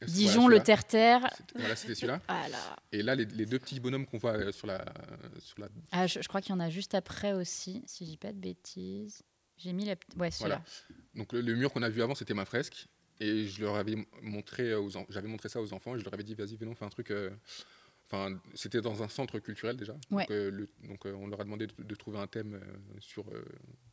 Voilà, 0.00 0.12
Dijon, 0.14 0.48
le 0.48 0.60
terre-terre. 0.60 1.28
Voilà, 1.54 1.76
c'était 1.76 1.94
celui-là. 1.94 2.20
Là. 2.28 2.76
Et 2.92 3.02
là, 3.02 3.14
les, 3.14 3.26
les 3.26 3.46
deux 3.46 3.58
petits 3.58 3.80
bonhommes 3.80 4.06
qu'on 4.06 4.18
voit 4.18 4.32
euh, 4.36 4.52
sur 4.52 4.66
la, 4.66 4.84
sur 5.40 5.60
la 5.60 5.68
Ah, 5.92 6.06
je, 6.06 6.20
je 6.22 6.28
crois 6.28 6.40
qu'il 6.40 6.50
y 6.50 6.56
en 6.56 6.60
a 6.60 6.70
juste 6.70 6.94
après 6.94 7.32
aussi, 7.32 7.82
si 7.86 8.04
je 8.06 8.10
dis 8.10 8.16
pas 8.16 8.32
de 8.32 8.38
bêtises. 8.38 9.22
J'ai 9.58 9.72
mis 9.74 9.84
la. 9.84 9.94
Ouais, 10.16 10.30
celui-là. 10.30 10.62
Donc 11.14 11.32
le, 11.34 11.42
le 11.42 11.54
mur 11.54 11.70
qu'on 11.72 11.82
a 11.82 11.90
vu 11.90 12.02
avant, 12.02 12.14
c'était 12.14 12.34
ma 12.34 12.44
fresque. 12.46 12.86
Et 13.22 13.46
je 13.46 13.60
leur 13.60 13.76
avais 13.76 13.96
montré 14.22 14.74
aux 14.74 14.96
en- 14.96 15.04
j'avais 15.10 15.28
montré 15.28 15.50
ça 15.50 15.60
aux 15.60 15.72
enfants 15.74 15.94
et 15.94 15.98
je 15.98 16.04
leur 16.04 16.14
avais 16.14 16.22
dit 16.22 16.34
vas-y 16.34 16.56
venons 16.56 16.70
on 16.72 16.74
fait 16.74 16.86
un 16.86 16.88
truc. 16.90 17.10
euh, 17.10 17.28
Enfin 18.06 18.40
c'était 18.54 18.80
dans 18.80 19.02
un 19.02 19.08
centre 19.08 19.38
culturel 19.38 19.76
déjà. 19.76 19.92
Ouais. 20.10 20.22
Donc, 20.22 20.30
euh, 20.30 20.50
le- 20.50 20.68
donc, 20.88 21.04
euh, 21.06 21.12
on 21.12 21.26
leur 21.26 21.40
a 21.40 21.44
demandé 21.44 21.66
de, 21.66 21.82
de 21.82 21.94
trouver 21.94 22.18
un 22.18 22.26
thème 22.26 22.54
euh, 22.54 22.98
sur 22.98 23.28
euh, 23.28 23.44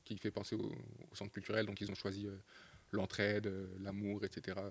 qui 0.05 0.18
fait 0.18 0.32
penser 0.32 0.55
au, 0.55 0.64
au 1.12 1.16
centre 1.16 1.32
culturel. 1.34 1.66
Donc 1.66 1.82
ils 1.82 1.91
ont 1.91 1.95
choisi 1.95 2.26
euh, 2.26 2.38
l'entraide, 2.92 3.52
l'amour, 3.82 4.24
etc. 4.26 4.58
euh, 4.58 4.70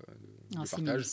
Ah, 0.56 0.62
le 0.62 0.68
partage. 0.70 1.06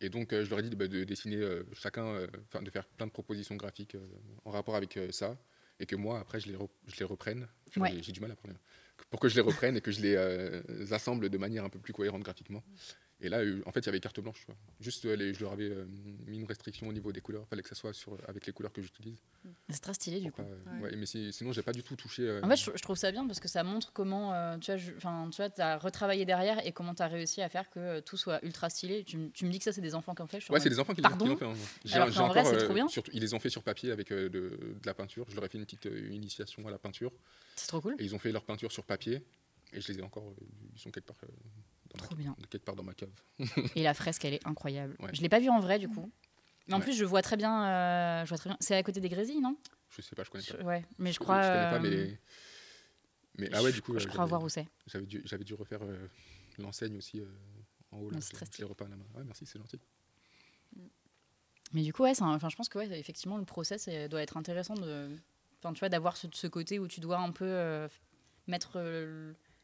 Et 0.00 0.08
donc 0.10 0.32
euh, 0.32 0.44
je 0.44 0.50
leur 0.50 0.58
ai 0.58 0.62
dit 0.62 0.76
bah, 0.76 0.88
de 0.88 1.04
dessiner 1.04 1.36
euh, 1.36 1.62
chacun, 1.72 2.26
enfin 2.44 2.62
de 2.62 2.70
faire 2.70 2.86
plein 2.86 3.06
de 3.06 3.12
propositions 3.12 3.56
graphiques 3.56 3.96
en 4.44 4.50
rapport 4.50 4.76
avec 4.76 4.98
ça. 5.10 5.38
Et 5.78 5.86
que 5.86 5.96
moi 5.96 6.18
après 6.20 6.40
je 6.40 6.48
les, 6.48 6.56
re- 6.56 6.68
je 6.86 6.96
les 6.98 7.04
reprenne. 7.04 7.46
Enfin, 7.68 7.80
Ouais. 7.82 8.02
j'ai- 8.02 8.12
du 8.12 8.20
mal 8.20 8.30
à 8.30 8.36
parler 8.36 8.56
pour 9.10 9.20
que 9.20 9.28
je 9.28 9.34
les 9.34 9.40
reprenne 9.42 9.76
et 9.76 9.80
que 9.82 9.90
je 9.90 10.00
les 10.00 10.92
assemble 10.92 11.28
de 11.28 11.38
manière 11.38 11.64
un 11.64 11.68
peu 11.68 11.78
plus 11.78 11.92
cohérente 11.92 12.22
graphiquement. 12.22 12.62
Et 13.22 13.30
là, 13.30 13.38
euh, 13.38 13.62
en 13.64 13.72
fait, 13.72 13.80
il 13.80 13.86
y 13.86 13.88
avait 13.88 13.98
carte 14.00 14.20
blanche. 14.20 14.46
Juste, 14.78 15.06
les, 15.06 15.32
je 15.32 15.40
leur 15.40 15.52
avais 15.52 15.70
euh, 15.70 15.86
mis 16.26 16.36
une 16.38 16.44
restriction 16.44 16.86
au 16.86 16.92
niveau 16.92 17.12
des 17.12 17.22
couleurs. 17.22 17.44
Il 17.46 17.48
fallait 17.48 17.62
que 17.62 17.68
ça 17.70 17.74
soit 17.74 17.94
sur, 17.94 18.18
avec 18.28 18.46
les 18.46 18.52
couleurs 18.52 18.72
que 18.74 18.82
j'utilise. 18.82 19.16
C'est 19.70 19.80
très 19.80 19.94
stylé 19.94 20.20
du 20.20 20.30
coup. 20.30 20.42
pas, 20.42 20.48
Ouais. 20.72 20.80
ouais, 20.90 20.96
mais 20.96 21.06
si- 21.06 21.32
sinon, 21.32 21.50
j'ai 21.52 21.62
pas 21.62 21.72
du 21.72 21.82
tout 21.82 21.96
touché. 21.96 22.24
euh, 22.28 22.42
En 22.42 22.48
fait, 22.50 22.56
je, 22.56 22.70
je 22.74 22.82
trouve 22.82 22.96
ça 22.96 23.10
bien 23.12 23.26
parce 23.26 23.40
que 23.40 23.48
ça 23.48 23.62
montre 23.64 23.90
comment 23.94 24.34
euh, 24.34 24.58
tu 24.58 24.76
je- 24.76 24.92
enfin, 24.96 25.30
tu 25.32 25.40
vois, 25.42 25.50
as 25.64 25.78
retravaillé 25.78 26.26
derrière 26.26 26.64
et 26.66 26.72
comment 26.72 26.94
tu 26.94 27.02
as 27.02 27.06
réussi 27.08 27.40
à 27.40 27.48
faire 27.48 27.70
que 27.70 28.00
tout 28.00 28.18
soit 28.18 28.44
ultra 28.44 28.68
stylé. 28.68 29.02
Tu, 29.02 29.16
me 29.16 29.48
dis 29.50 29.58
que 29.58 29.64
ça, 29.64 29.72
c'est 29.72 29.80
des 29.80 29.94
enfants 29.94 30.14
qui 30.14 30.20
ont 30.20 30.26
fait. 30.26 30.40
je 30.40 30.52
en 30.52 30.54
Ouais, 30.54 30.60
c'est 30.60 30.68
des 30.68 30.78
enfants 30.78 30.92
qui 30.94 31.00
Pardon 31.00 31.26
l'ont 31.26 31.36
fait. 31.38 31.46
hein. 31.46 31.54
J'ai- 31.86 31.94
Alors 31.94 32.10
j'ai 32.10 32.18
qu'en 32.18 32.28
vrai, 32.28 32.40
encore, 32.40 32.52
c'est 32.52 32.64
trop 32.66 32.74
bien. 32.74 32.86
ils 33.14 33.20
les 33.22 33.32
ont 33.32 33.40
fait 33.40 33.48
sur 33.50 33.62
papier 33.62 33.92
avec 33.92 34.12
de, 34.12 34.28
de 34.28 34.76
la 34.84 34.92
peinture. 34.92 35.24
Je 35.30 35.34
leur 35.36 35.44
ai 35.46 35.48
fait 35.48 35.56
une 35.56 35.64
petite 35.64 35.86
initiation 36.10 36.68
à 36.68 36.70
la 36.70 36.78
peinture. 36.78 37.12
C'est 37.54 37.68
trop 37.68 37.80
cool. 37.80 37.94
Et 37.98 38.04
ils 38.04 38.14
ont 38.14 38.18
fait 38.18 38.30
leur 38.30 38.44
peinture 38.44 38.70
sur 38.72 38.84
papier. 38.84 39.22
Et 39.72 39.80
je 39.80 39.90
les 39.90 40.00
ai 40.00 40.02
encore. 40.02 40.34
ils 40.74 40.78
sont 40.80 40.90
quelque 40.90 41.06
part, 41.06 41.16
euh, 41.24 41.28
Trop 41.96 42.14
ma, 42.14 42.22
bien. 42.22 42.36
quelque 42.50 42.64
part 42.64 42.76
dans 42.76 42.82
ma 42.82 42.94
cave. 42.94 43.10
Et 43.76 43.82
la 43.82 43.94
fresque, 43.94 44.24
elle 44.24 44.34
est 44.34 44.46
incroyable. 44.46 44.96
Ouais. 45.00 45.10
Je 45.12 45.22
l'ai 45.22 45.28
pas 45.28 45.40
vue 45.40 45.48
en 45.50 45.60
vrai 45.60 45.78
du 45.78 45.88
coup. 45.88 46.10
Mais 46.68 46.74
en 46.74 46.78
Ouais. 46.78 46.82
plus, 46.84 46.94
je 46.96 47.04
vois 47.04 47.22
très 47.22 47.36
bien. 47.36 47.64
euh, 47.64 48.24
je 48.24 48.28
vois 48.28 48.38
très 48.38 48.50
bien. 48.50 48.56
C'est 48.60 48.74
à 48.76 48.82
côté 48.82 49.00
des 49.00 49.08
Grésilles, 49.08 49.40
non? 49.40 49.56
Je 49.90 50.02
sais 50.02 50.16
pas, 50.16 50.24
je 50.24 50.30
connais 50.30 50.42
Je- 50.44 50.54
pas. 50.54 50.64
Ouais, 50.64 50.84
mais 50.98 51.10
je 51.10 51.14
Je- 51.14 51.18
crois. 51.20 51.40
Je 51.42 51.48
connais 51.48 51.70
pas, 51.70 51.78
mais. 51.78 51.88
euh, 51.88 52.04
les- 52.06 52.18
mais 53.38 53.50
ah 53.52 53.62
ouais, 53.62 53.70
du 53.72 53.82
coup. 53.82 53.98
je 53.98 54.06
euh, 54.06 54.10
crois 54.10 54.24
voir 54.24 54.42
où 54.42 54.48
c'est. 54.48 54.66
J'avais 54.86 55.06
dû, 55.06 55.22
dû 55.22 55.54
refaire 55.54 55.80
euh, 55.82 56.08
l'enseigne 56.58 56.96
aussi 56.96 57.20
euh, 57.20 57.26
en 57.92 57.98
haut. 58.00 58.10
Là, 58.10 58.20
c'est 58.20 58.36
je, 58.36 58.44
je 58.58 58.64
repeins 58.64 58.86
à 58.86 58.88
la 58.88 58.96
main. 58.96 59.04
Ouais, 59.14 59.22
merci, 59.24 59.46
c'est 59.46 59.58
gentil. 59.58 59.78
Mais 61.72 61.82
du 61.82 61.92
coup, 61.92 62.02
ouais, 62.04 62.14
c'est 62.14 62.22
un- 62.22 62.34
enfin, 62.34 62.48
je 62.48 62.56
pense 62.56 62.68
que 62.68 62.78
ouais, 62.78 62.98
effectivement, 62.98 63.38
le 63.38 63.44
process 63.44 63.88
doit 64.10 64.22
être 64.22 64.36
intéressant 64.36 64.74
de, 64.74 65.16
enfin, 65.62 65.72
tu 65.72 65.80
vois, 65.80 65.88
d'avoir 65.88 66.16
ce, 66.16 66.26
ce 66.32 66.46
côté 66.46 66.78
où 66.78 66.86
tu 66.88 67.00
dois 67.00 67.18
un 67.18 67.30
peu 67.32 67.88
mettre 68.46 68.78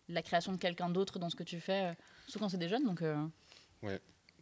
la 0.09 0.23
création 0.23 0.53
de 0.53 0.57
quelqu'un 0.59 0.91
d'autre 0.91 1.19
dans 1.19 1.31
ce 1.31 1.37
que 1.37 1.45
tu 1.45 1.61
fais, 1.61 1.93
surtout 2.27 2.39
quand 2.41 2.49
c'est 2.49 2.59
des 2.59 2.69
jeunes. 2.69 2.85
Donc, 2.85 3.03
euh, 3.03 3.27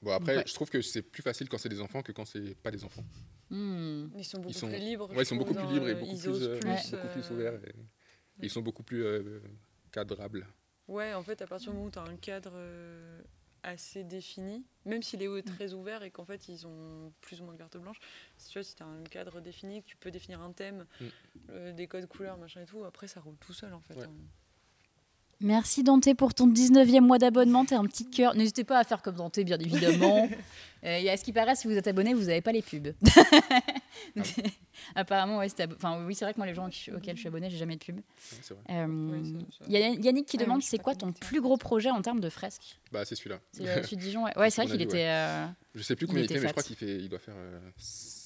Bon, 0.03 0.13
après, 0.13 0.39
Ouais. 0.39 0.45
je 0.47 0.55
trouve 0.55 0.71
que 0.71 0.81
c'est 0.81 1.03
plus 1.03 1.23
facile 1.23 1.49
quand 1.51 1.59
c'est 1.59 1.69
des 1.69 1.81
enfants 1.83 2.01
que 2.03 2.13
quand 2.13 2.25
c'est 2.25 2.55
pas 2.55 2.71
des 2.71 2.85
enfants. 2.85 3.05
hmm. 3.51 4.07
Ils 4.17 4.25
sont 4.25 4.39
beaucoup 4.39 4.55
sont- 4.55 4.69
plus 4.69 4.79
libres. 4.79 5.11
Ouais, 5.11 5.23
ils 5.23 5.27
sont 5.27 5.37
beaucoup 5.37 5.53
plus 5.53 5.67
libres 5.67 5.89
et 5.89 5.95
beaucoup 5.95 6.13
ils 6.13 6.19
plus, 6.21 6.29
osent 6.31 6.43
euh, 6.49 6.59
plus, 6.59 6.91
beaucoup 6.93 7.09
plus 7.09 7.31
ouverts. 7.31 7.55
et- 7.65 7.69
et 7.69 8.45
ils 8.47 8.51
sont 8.51 8.63
beaucoup 8.63 8.83
plus 8.83 9.05
euh, 9.05 9.41
cadrables. 9.93 10.47
Ouais, 10.89 11.13
en 11.13 11.23
fait, 11.23 11.43
à 11.43 11.47
partir 11.47 11.71
du 11.71 11.77
moment 11.77 11.89
où 11.89 11.91
tu 11.91 11.99
as 11.99 12.03
un 12.03 12.17
cadre 12.17 12.53
euh, 12.55 13.21
assez 13.63 14.03
défini, 14.05 14.65
même 14.87 15.03
s'il 15.03 15.23
est 15.23 15.29
Mm. 15.29 15.33
euh, 15.37 15.43
très 15.43 15.75
ouvert 15.75 16.03
et 16.03 16.11
qu'en 16.11 16.25
fait, 16.25 16.49
ils 16.49 16.67
ont 16.67 17.13
plus 17.21 17.43
ou 17.43 17.45
moins 17.45 17.57
carte 17.57 17.77
blanche, 17.77 17.99
si 18.39 18.49
tu 18.49 18.59
vois, 18.59 18.65
si 18.65 18.75
tu 18.75 18.83
as 18.83 18.87
un 18.87 19.03
cadre 19.05 19.43
défini, 19.43 19.83
que 19.83 19.87
tu 19.89 19.99
peux 19.99 20.11
définir 20.11 20.41
un 20.41 20.53
thème, 20.53 20.87
Mm. 20.99 21.05
euh, 21.51 21.73
des 21.75 21.87
codes 21.87 22.07
couleurs, 22.07 22.39
machin 22.39 22.63
et 22.63 22.67
tout, 22.67 22.85
après, 22.85 23.07
ça 23.07 23.21
roule 23.21 23.37
tout 23.37 23.53
seul, 23.53 23.75
en 23.75 23.81
fait. 23.83 23.97
Ouais. 23.97 24.05
hein. 24.07 24.15
Merci 25.41 25.83
Dante 25.83 26.15
pour 26.15 26.35
ton 26.35 26.47
19e 26.49 27.01
mois 27.01 27.19
d'abonnement. 27.19 27.65
T'es 27.65 27.75
un 27.75 27.85
petit 27.87 28.09
cœur. 28.09 28.35
N'hésitez 28.35 28.65
pas 28.65 28.79
à 28.79 28.85
faire 28.85 29.01
comme 29.01 29.17
Dante, 29.17 29.39
bien 29.41 29.59
évidemment. 29.59 30.29
Euh, 30.83 30.97
et 30.97 31.11
à 31.11 31.17
ce 31.19 31.25
qui 31.25 31.33
paraît, 31.35 31.55
si 31.57 31.67
vous 31.67 31.75
êtes 31.75 31.89
abonné, 31.89 32.15
vous 32.15 32.25
n'avez 32.25 32.41
pas 32.41 32.53
les 32.53 32.63
pubs. 32.63 32.95
Donc, 34.17 34.35
Apparemment, 34.95 35.37
ouais, 35.37 35.49
enfin, 35.77 36.03
oui, 36.07 36.15
c'est 36.15 36.25
vrai 36.25 36.33
que 36.33 36.39
moi, 36.39 36.47
les 36.47 36.55
gens 36.55 36.67
auxquels 36.69 37.17
je 37.17 37.21
suis 37.21 37.29
abonnée, 37.29 37.51
j'ai 37.51 37.59
jamais 37.59 37.77
de 37.77 37.85
pub. 37.85 38.01
Euh, 38.71 39.23
Il 39.69 39.73
y 39.73 39.77
a 39.77 39.89
Yannick 39.91 40.25
qui 40.25 40.39
moi, 40.39 40.47
demande 40.47 40.63
c'est 40.63 40.79
quoi 40.79 40.95
ton 40.95 41.13
plus 41.13 41.43
gros 41.43 41.59
projet 41.59 41.91
en 41.91 42.01
termes 42.01 42.21
de 42.21 42.31
fresques? 42.31 42.79
Bah, 42.93 43.05
c'est 43.05 43.15
celui-là. 43.15 43.41
C'est 43.53 43.69
euh, 43.69 43.83
celui 43.83 43.97
de 43.97 44.01
Dijon, 44.01 44.25
ouais. 44.25 44.33
Ouais, 44.39 44.49
c'est 44.49 44.63
vrai 44.63 44.71
qu'il 44.71 44.81
était. 44.81 45.07
euh, 45.09 45.47
Je 45.73 45.83
sais 45.83 45.95
plus 45.95 46.07
Il 46.07 46.09
combien 46.09 46.23
il, 46.23 46.25
était 46.25 46.35
fait, 46.35 46.41
mais 46.41 46.47
je 46.49 46.53
crois 46.53 46.63
qu'il 46.65 46.75
fait, 46.75 46.97
il 46.99 47.09
doit 47.09 47.21
faire. 47.21 47.35
euh, 47.37 47.61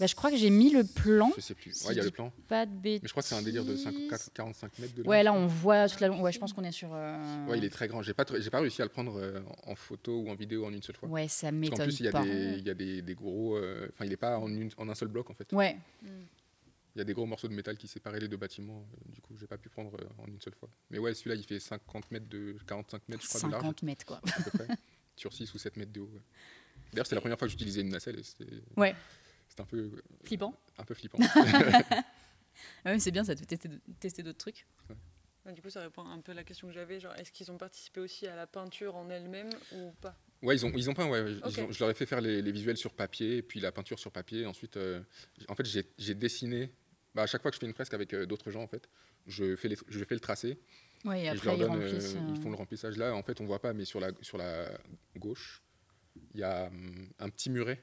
bah, 0.01 0.07
je 0.07 0.15
crois 0.15 0.31
que 0.31 0.37
j'ai 0.39 0.49
mis 0.49 0.71
le 0.71 0.83
plan. 0.83 1.31
Je 1.37 1.43
sais 1.43 1.55
plus. 1.55 1.75
Si 1.77 1.87
Ouais, 1.87 1.93
il 1.93 1.97
y 1.99 2.01
a 2.01 2.05
le 2.05 2.11
plan. 2.11 2.33
Pas 2.49 2.65
de 2.65 2.73
bêtises. 2.73 3.03
Mais 3.03 3.09
je 3.09 3.13
crois 3.13 3.23
que 3.23 3.29
c'est 3.29 3.35
un 3.35 3.43
délire 3.43 3.67
de 3.67 3.77
5 3.77 3.95
4 4.09 4.31
45 4.33 4.79
mètres 4.79 4.95
de 4.95 5.03
large. 5.03 5.09
Ouais, 5.11 5.23
là, 5.23 5.35
on 5.35 5.47
voit 5.47 5.87
toute 5.89 6.01
la. 6.01 6.11
Ouais, 6.11 6.33
je 6.33 6.39
pense 6.39 6.55
qu'on 6.55 6.65
est 6.65 6.73
sur. 6.73 6.89
euh, 6.95 7.47
Ouais, 7.47 7.59
il 7.59 7.65
est 7.65 7.69
très 7.71 7.87
grand. 7.87 8.01
J'ai 8.01 8.15
pas, 8.15 8.25
j'ai 8.39 8.49
pas 8.49 8.61
réussi 8.61 8.81
à 8.81 8.87
le 8.87 8.91
prendre 8.91 9.21
euh, 9.21 9.41
en 9.67 9.75
photo 9.75 10.21
ou 10.21 10.31
en 10.31 10.35
vidéo 10.35 10.65
en 10.65 10.73
une 10.73 10.83
seule 10.83 10.97
fois. 10.97 11.09
Ouais, 11.11 11.29
ça 11.29 11.53
m'étonne 11.53 11.87
plus, 11.87 12.01
il 12.01 12.07
y 12.07 12.09
a, 12.09 12.23
des, 12.23 12.55
il 12.59 12.67
y 12.67 12.71
a 12.71 12.75
des, 12.75 13.03
des 13.03 13.15
gros. 13.15 13.57
euh, 13.59 13.89
Enfin, 13.93 14.07
il 14.07 14.13
est 14.13 14.17
pas 14.17 14.39
en, 14.39 14.49
une- 14.49 14.71
en 14.79 14.89
un 14.89 14.95
seul 14.95 15.09
bloc 15.09 15.29
en 15.29 15.35
fait. 15.35 15.53
Ouais, 15.53 15.77
Mm. 16.03 16.07
Il 16.97 16.99
y 16.99 17.03
a 17.03 17.05
des 17.05 17.13
gros 17.13 17.27
morceaux 17.27 17.49
de 17.49 17.55
métal 17.55 17.77
qui 17.77 17.89
séparaient 17.89 18.21
les 18.21 18.29
deux 18.29 18.37
bâtiments. 18.37 18.87
Du 19.13 19.21
coup, 19.21 19.35
j'ai 19.37 19.49
pas 19.49 19.59
pu 19.59 19.69
prendre 19.69 19.97
en 20.17 20.27
une 20.29 20.41
seule 20.41 20.55
fois. 20.55 20.69
Mais 20.91 20.99
ouais, 20.99 21.13
celui-là, 21.13 21.35
il 21.35 21.43
fait 21.43 21.59
50 21.59 22.09
mètres 22.13 22.29
de 22.29 22.57
45 22.69 23.09
mètres, 23.09 23.23
je 23.25 23.29
crois, 23.29 23.41
de 23.41 23.47
large 23.51 23.63
50 23.65 23.83
mètres, 23.83 24.07
quoi. 24.07 24.21
à 24.25 24.43
peu 24.43 24.51
près, 24.59 24.69
sur 25.17 25.33
6 25.33 25.53
ou 25.53 25.59
7 25.59 25.77
mètres 25.77 25.91
de 25.93 26.01
haut. 26.01 26.11
ouais. 26.15 26.21
D'ailleurs, 26.93 27.07
c'était 27.07 27.17
la 27.17 27.21
première 27.21 27.39
fois 27.39 27.47
que 27.49 27.53
j'utilisais 27.53 27.81
une 27.81 27.89
nacelle. 27.91 28.19
et 28.19 28.23
C'était 28.23 28.47
Ouais. 28.77 28.95
c'était 29.49 29.63
un 29.63 29.67
peu, 29.67 29.77
euh, 29.79 30.03
Flippant. 30.25 30.59
un 30.79 30.85
peu 30.85 30.95
flippant. 30.95 31.19
Ouais, 32.85 32.93
mais 32.93 32.99
c'est 33.01 33.11
bien, 33.11 33.25
ça 33.25 33.35
te 33.35 33.41
fait 33.41 33.47
tester, 33.47 33.69
tester 33.99 34.23
d'autres 34.23 34.39
trucs. 34.39 34.67
Ouais, 35.45 35.53
du 35.53 35.61
coup, 35.61 35.71
ça 35.71 35.81
répond 35.81 36.07
un 36.07 36.21
peu 36.21 36.33
à 36.33 36.35
la 36.35 36.45
question 36.45 36.69
que 36.69 36.73
j'avais, 36.75 37.01
genre, 37.01 37.15
est-ce 37.17 37.33
qu'ils 37.33 37.51
ont 37.51 37.59
participé 37.59 38.01
aussi 38.01 38.27
à 38.27 38.37
la 38.37 38.47
peinture 38.47 38.95
en 38.95 39.11
elle-même 39.11 39.51
ou 39.73 39.91
pas? 40.01 40.17
Ouais, 40.43 40.55
ils 40.57 40.65
ont, 40.65 40.71
ils 40.75 40.89
ont 40.89 40.95
peint, 40.95 41.09
ouais. 41.09 41.33
Ils 41.47 41.61
ont- 41.61 41.73
je 41.73 41.81
leur 41.81 41.91
ai 41.91 41.95
fait 41.95 42.07
faire 42.07 42.21
les, 42.21 42.41
les 42.43 42.53
visuels 42.53 42.77
sur 42.77 42.95
papier, 42.95 43.43
puis 43.43 43.59
la 43.61 43.73
peinture 43.73 43.99
sur 43.99 44.13
papier. 44.13 44.47
Ensuite, 44.47 44.77
euh, 44.77 45.03
en 45.49 45.55
fait, 45.55 45.65
j'ai- 45.67 45.91
j'ai 45.99 46.15
dessiné. 46.15 46.71
Bah, 47.15 47.23
à 47.23 47.27
chaque 47.27 47.43
fois 47.43 47.51
que 47.51 47.57
je 47.57 47.61
fais 47.61 47.67
une 47.67 47.75
fresque 47.75 47.95
avec 47.95 48.15
euh, 48.15 48.25
d'autres 48.27 48.51
gens, 48.51 48.63
en 48.63 48.69
fait, 48.69 48.89
je 49.27 49.57
fais, 49.57 49.69
les, 49.69 49.77
je 49.89 50.05
fais 50.05 50.15
le 50.15 50.21
tracé 50.21 50.59
Ouais, 51.05 51.23
et 51.23 51.25
et, 51.25 51.27
je 51.27 51.31
après, 51.33 51.47
leur 51.47 51.57
ils 51.57 51.61
donne. 51.61 51.75
euh, 51.83 52.01
euh, 52.01 52.33
Ils 52.35 52.41
font 52.41 52.51
le 52.51 52.57
remplissage 52.57 52.97
là. 52.97 53.15
En 53.15 53.23
fait, 53.23 53.41
on 53.41 53.47
voit 53.47 53.61
pas, 53.61 53.73
mais 53.73 53.85
sur 53.85 53.99
la, 54.01 54.11
sur 54.23 54.39
la 54.39 54.71
gauche, 55.17 55.63
il 56.35 56.41
y 56.41 56.43
a 56.43 56.67
hum, 56.67 57.09
un 57.19 57.29
petit 57.29 57.51
muret. 57.51 57.83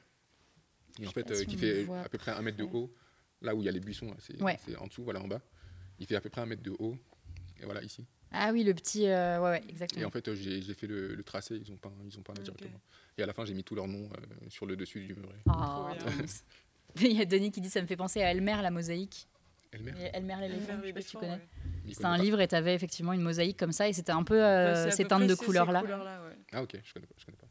Et 0.99 1.07
en 1.07 1.11
fait, 1.11 1.29
euh, 1.31 1.43
qui 1.45 1.57
fait 1.57 1.87
à 2.03 2.09
peu 2.09 2.17
près 2.17 2.31
un 2.31 2.41
mètre 2.41 2.57
de 2.57 2.63
haut. 2.63 2.93
Là 3.41 3.55
où 3.55 3.61
il 3.61 3.65
y 3.65 3.69
a 3.69 3.71
les 3.71 3.79
buissons, 3.79 4.13
c'est 4.19 4.39
Ouais. 4.41 4.59
c'est 4.63 4.75
en 4.77 4.85
dessous, 4.87 5.03
voilà, 5.03 5.19
en 5.21 5.27
bas. 5.27 5.41
Il 5.99 6.05
fait 6.05 6.15
à 6.15 6.21
peu 6.21 6.29
près 6.29 6.41
un 6.41 6.45
mètre 6.45 6.61
de 6.61 6.75
haut. 6.77 6.95
Et 7.59 7.65
voilà, 7.65 7.81
ici. 7.81 8.05
Ah 8.31 8.51
oui, 8.53 8.63
le 8.63 8.73
petit. 8.73 9.07
euh, 9.07 9.39
Ouais, 9.41 9.49
ouais, 9.51 9.63
Et 9.67 9.69
exactement. 9.71 10.07
en 10.07 10.11
fait, 10.11 10.27
euh, 10.27 10.35
j'ai 10.35 10.61
j'ai 10.61 10.73
fait 10.75 10.85
le, 10.87 11.15
le 11.15 11.23
tracé, 11.23 11.55
ils 11.57 11.71
ont 11.71 11.77
peint, 11.77 11.91
ils 12.05 12.17
ont 12.19 12.21
peint 12.21 12.33
là 12.33 12.39
Ok. 12.41 12.45
directement. 12.45 12.81
Et 13.17 13.23
à 13.23 13.25
la 13.25 13.33
fin, 13.33 13.43
j'ai 13.45 13.53
mis 13.53 13.63
tous 13.63 13.73
leurs 13.75 13.87
noms 13.87 14.09
euh, 14.09 14.49
sur 14.49 14.65
le 14.65 14.75
dessus 14.75 15.01
du 15.05 15.15
muret. 15.15 15.39
Ah. 15.49 15.93
Il 17.01 17.13
y 17.13 17.21
a 17.21 17.25
Denis 17.25 17.51
qui 17.51 17.61
dit 17.61 17.69
ça 17.69 17.81
me 17.81 17.87
fait 17.87 17.95
penser 17.95 18.21
à 18.21 18.31
Elmer 18.31 18.57
la 18.61 18.69
mosaïque. 18.69 19.27
Elmer 19.71 19.93
Et 19.97 20.09
Elmer 20.15 20.35
l'éléphant, 20.41 20.77
je 20.81 20.87
sais 20.87 20.93
pas 20.93 21.01
si 21.01 21.07
tu 21.11 21.17
connais. 21.17 21.39
connais 21.95 22.05
un 22.05 22.17
pas. 22.17 22.23
livre 22.23 22.41
et 22.41 22.47
t'avais 22.47 22.75
effectivement 22.75 23.13
une 23.13 23.21
mosaïque 23.21 23.57
comme 23.57 23.71
ça 23.71 23.87
et 23.87 23.93
c'était 23.93 24.11
un 24.11 24.23
peu 24.23 24.35
c'est 24.75 24.91
ces 24.91 25.05
teintes 25.05 25.25
de 25.27 25.35
couleurs 25.35 25.65
couleurs-là, 25.67 26.23
ouais. 26.25 26.35
Ah 26.51 26.61
ok, 26.63 26.77
je 26.83 26.93
connais 26.93 27.05
pas, 27.07 27.15
je 27.17 27.25
connais 27.25 27.37
pas. 27.37 27.47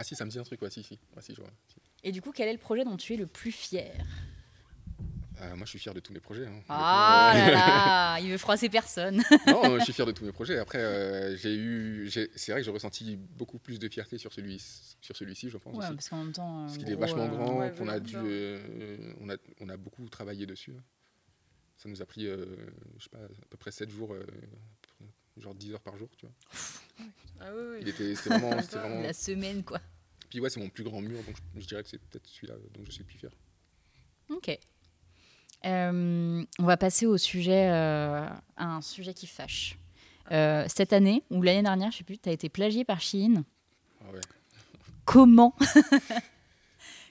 Ah 0.00 0.04
si, 0.04 0.14
ça 0.14 0.24
me 0.24 0.30
dit 0.30 0.38
un 0.38 0.44
truc, 0.44 0.62
ouais, 0.62 0.70
si, 0.70 0.84
si. 0.84 0.96
Ouais, 1.16 1.22
si, 1.22 1.34
je 1.34 1.40
vois. 1.40 1.50
Si. 1.66 1.74
Et 2.04 2.12
du 2.12 2.22
coup, 2.22 2.30
quel 2.30 2.48
est 2.48 2.52
le 2.52 2.58
projet 2.58 2.84
dont 2.84 2.96
tu 2.96 3.14
es 3.14 3.16
le 3.16 3.26
plus 3.26 3.50
fier? 3.50 3.92
Euh, 5.40 5.56
moi, 5.56 5.64
je 5.64 5.70
suis 5.70 5.78
fier 5.80 5.92
de 5.92 5.98
tous 6.00 6.12
mes 6.12 6.20
projets. 6.20 6.46
hein. 6.46 6.62
Ah 6.68 7.32
là 7.34 7.50
là, 7.50 8.20
il 8.20 8.30
veut 8.30 8.38
froisser 8.38 8.68
personne. 8.68 9.16
non, 9.48 9.76
je 9.78 9.84
suis 9.84 9.92
fier 9.92 10.06
de 10.06 10.12
tous 10.12 10.24
mes 10.24 10.30
projets. 10.32 10.58
Après, 10.58 10.78
euh, 10.78 11.36
j'ai 11.36 11.54
eu, 11.56 12.08
c'est 12.10 12.52
vrai 12.52 12.60
que 12.60 12.64
j'ai 12.64 12.70
ressenti 12.70 13.16
beaucoup 13.16 13.58
plus 13.58 13.78
de 13.80 13.88
fierté 13.88 14.18
sur 14.18 14.32
celui, 14.32 14.58
sur 15.00 15.16
celui-ci, 15.16 15.48
je 15.50 15.58
pense 15.58 15.74
Ouais, 15.76 15.84
aussi. 15.84 15.94
parce 15.94 16.08
qu'en 16.08 16.18
même 16.24 16.32
temps. 16.32 16.62
Parce 16.62 16.74
euh, 16.74 16.78
qu'il 16.78 16.90
est 16.90 16.94
vachement 16.96 17.26
grand, 17.28 17.58
ouais, 17.58 17.72
qu'on 17.76 17.88
a 17.88 17.98
dû, 17.98 18.14
euh, 18.16 19.14
on 19.20 19.28
a, 19.30 19.36
on 19.60 19.68
a 19.68 19.76
beaucoup 19.76 20.08
travaillé 20.08 20.46
dessus. 20.46 20.74
Ça 21.76 21.88
nous 21.88 22.02
a 22.02 22.06
pris, 22.06 22.24
je 22.26 23.02
sais 23.02 23.08
pas, 23.10 23.18
à 23.18 23.46
peu 23.50 23.56
près 23.56 23.70
7 23.72 23.90
jours, 23.90 24.16
genre 25.36 25.54
10 25.54 25.72
heures 25.74 25.80
par 25.82 25.96
jour, 25.96 26.08
tu 26.16 26.26
vois. 26.26 26.34
Ah 27.40 27.46
oui, 27.54 27.62
oui. 27.72 27.78
Il 27.82 27.88
était, 27.88 28.14
c'était 28.14 28.38
vraiment, 28.38 28.60
c'était 28.62 28.78
vraiment. 28.78 29.02
La 29.02 29.12
semaine, 29.12 29.62
quoi. 29.62 29.80
Puis 30.28 30.40
ouais, 30.40 30.50
c'est 30.50 30.60
mon 30.60 30.68
plus 30.68 30.84
grand 30.84 31.00
mur, 31.00 31.22
donc 31.22 31.36
je, 31.54 31.60
je 31.60 31.66
dirais 31.66 31.82
que 31.82 31.88
c'est 31.88 31.98
peut-être 31.98 32.26
celui-là 32.26 32.54
dont 32.74 32.84
je 32.84 32.90
suis 32.90 33.00
le 33.00 33.06
plus 33.06 33.18
fier. 33.18 33.30
Ok. 34.30 34.58
Euh, 35.66 36.44
on 36.58 36.64
va 36.64 36.76
passer 36.76 37.06
au 37.06 37.16
sujet, 37.16 37.68
euh, 37.70 38.26
à 38.56 38.66
un 38.66 38.82
sujet 38.82 39.14
qui 39.14 39.26
fâche. 39.26 39.78
Euh, 40.30 40.64
cette 40.68 40.92
année, 40.92 41.22
ou 41.30 41.42
l'année 41.42 41.62
dernière, 41.62 41.90
je 41.90 41.98
sais 41.98 42.04
plus, 42.04 42.18
tu 42.18 42.28
as 42.28 42.32
été 42.32 42.48
plagié 42.48 42.84
par 42.84 43.00
Shein. 43.00 43.44
Ah 44.02 44.12
ouais. 44.12 44.20
Comment? 45.04 45.54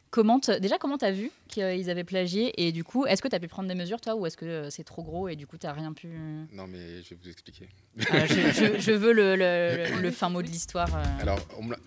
Comment 0.10 0.40
Déjà, 0.40 0.78
comment 0.78 0.98
t'as 0.98 1.12
vu 1.12 1.32
qu'ils 1.50 1.90
avaient 1.90 2.04
plagié 2.06 2.66
Et 2.66 2.72
du 2.72 2.84
coup, 2.84 3.06
est-ce 3.06 3.22
que 3.22 3.28
tu 3.28 3.36
as 3.36 3.40
pu 3.40 3.48
prendre 3.48 3.68
des 3.68 3.76
mesures, 3.76 4.00
toi, 4.00 4.16
ou 4.16 4.26
est-ce 4.26 4.38
que 4.38 4.46
euh, 4.46 4.70
c'est 4.70 4.84
trop 4.86 5.04
gros 5.04 5.28
et 5.28 5.36
du 5.36 5.46
coup, 5.48 5.58
tu 5.58 5.68
rien 5.68 5.92
pu. 5.94 6.08
Non, 6.54 6.66
mais 6.68 7.04
je 7.04 7.10
vais 7.10 7.18
vous 7.22 7.30
expliquer. 7.30 7.68
Ah, 8.10 8.26
je, 8.26 8.34
je- 8.52 8.80
je 8.80 8.92
veux 8.94 9.12
le, 9.12 9.36
le- 9.36 10.02
le 10.02 10.12
fin 10.12 10.30
mot 10.30 10.42
de 10.42 10.48
l'histoire. 10.48 10.96
euh. 10.96 11.04
Alors, 11.22 11.40
on 11.58 11.64
me 11.64 11.72
l'a- 11.72 11.80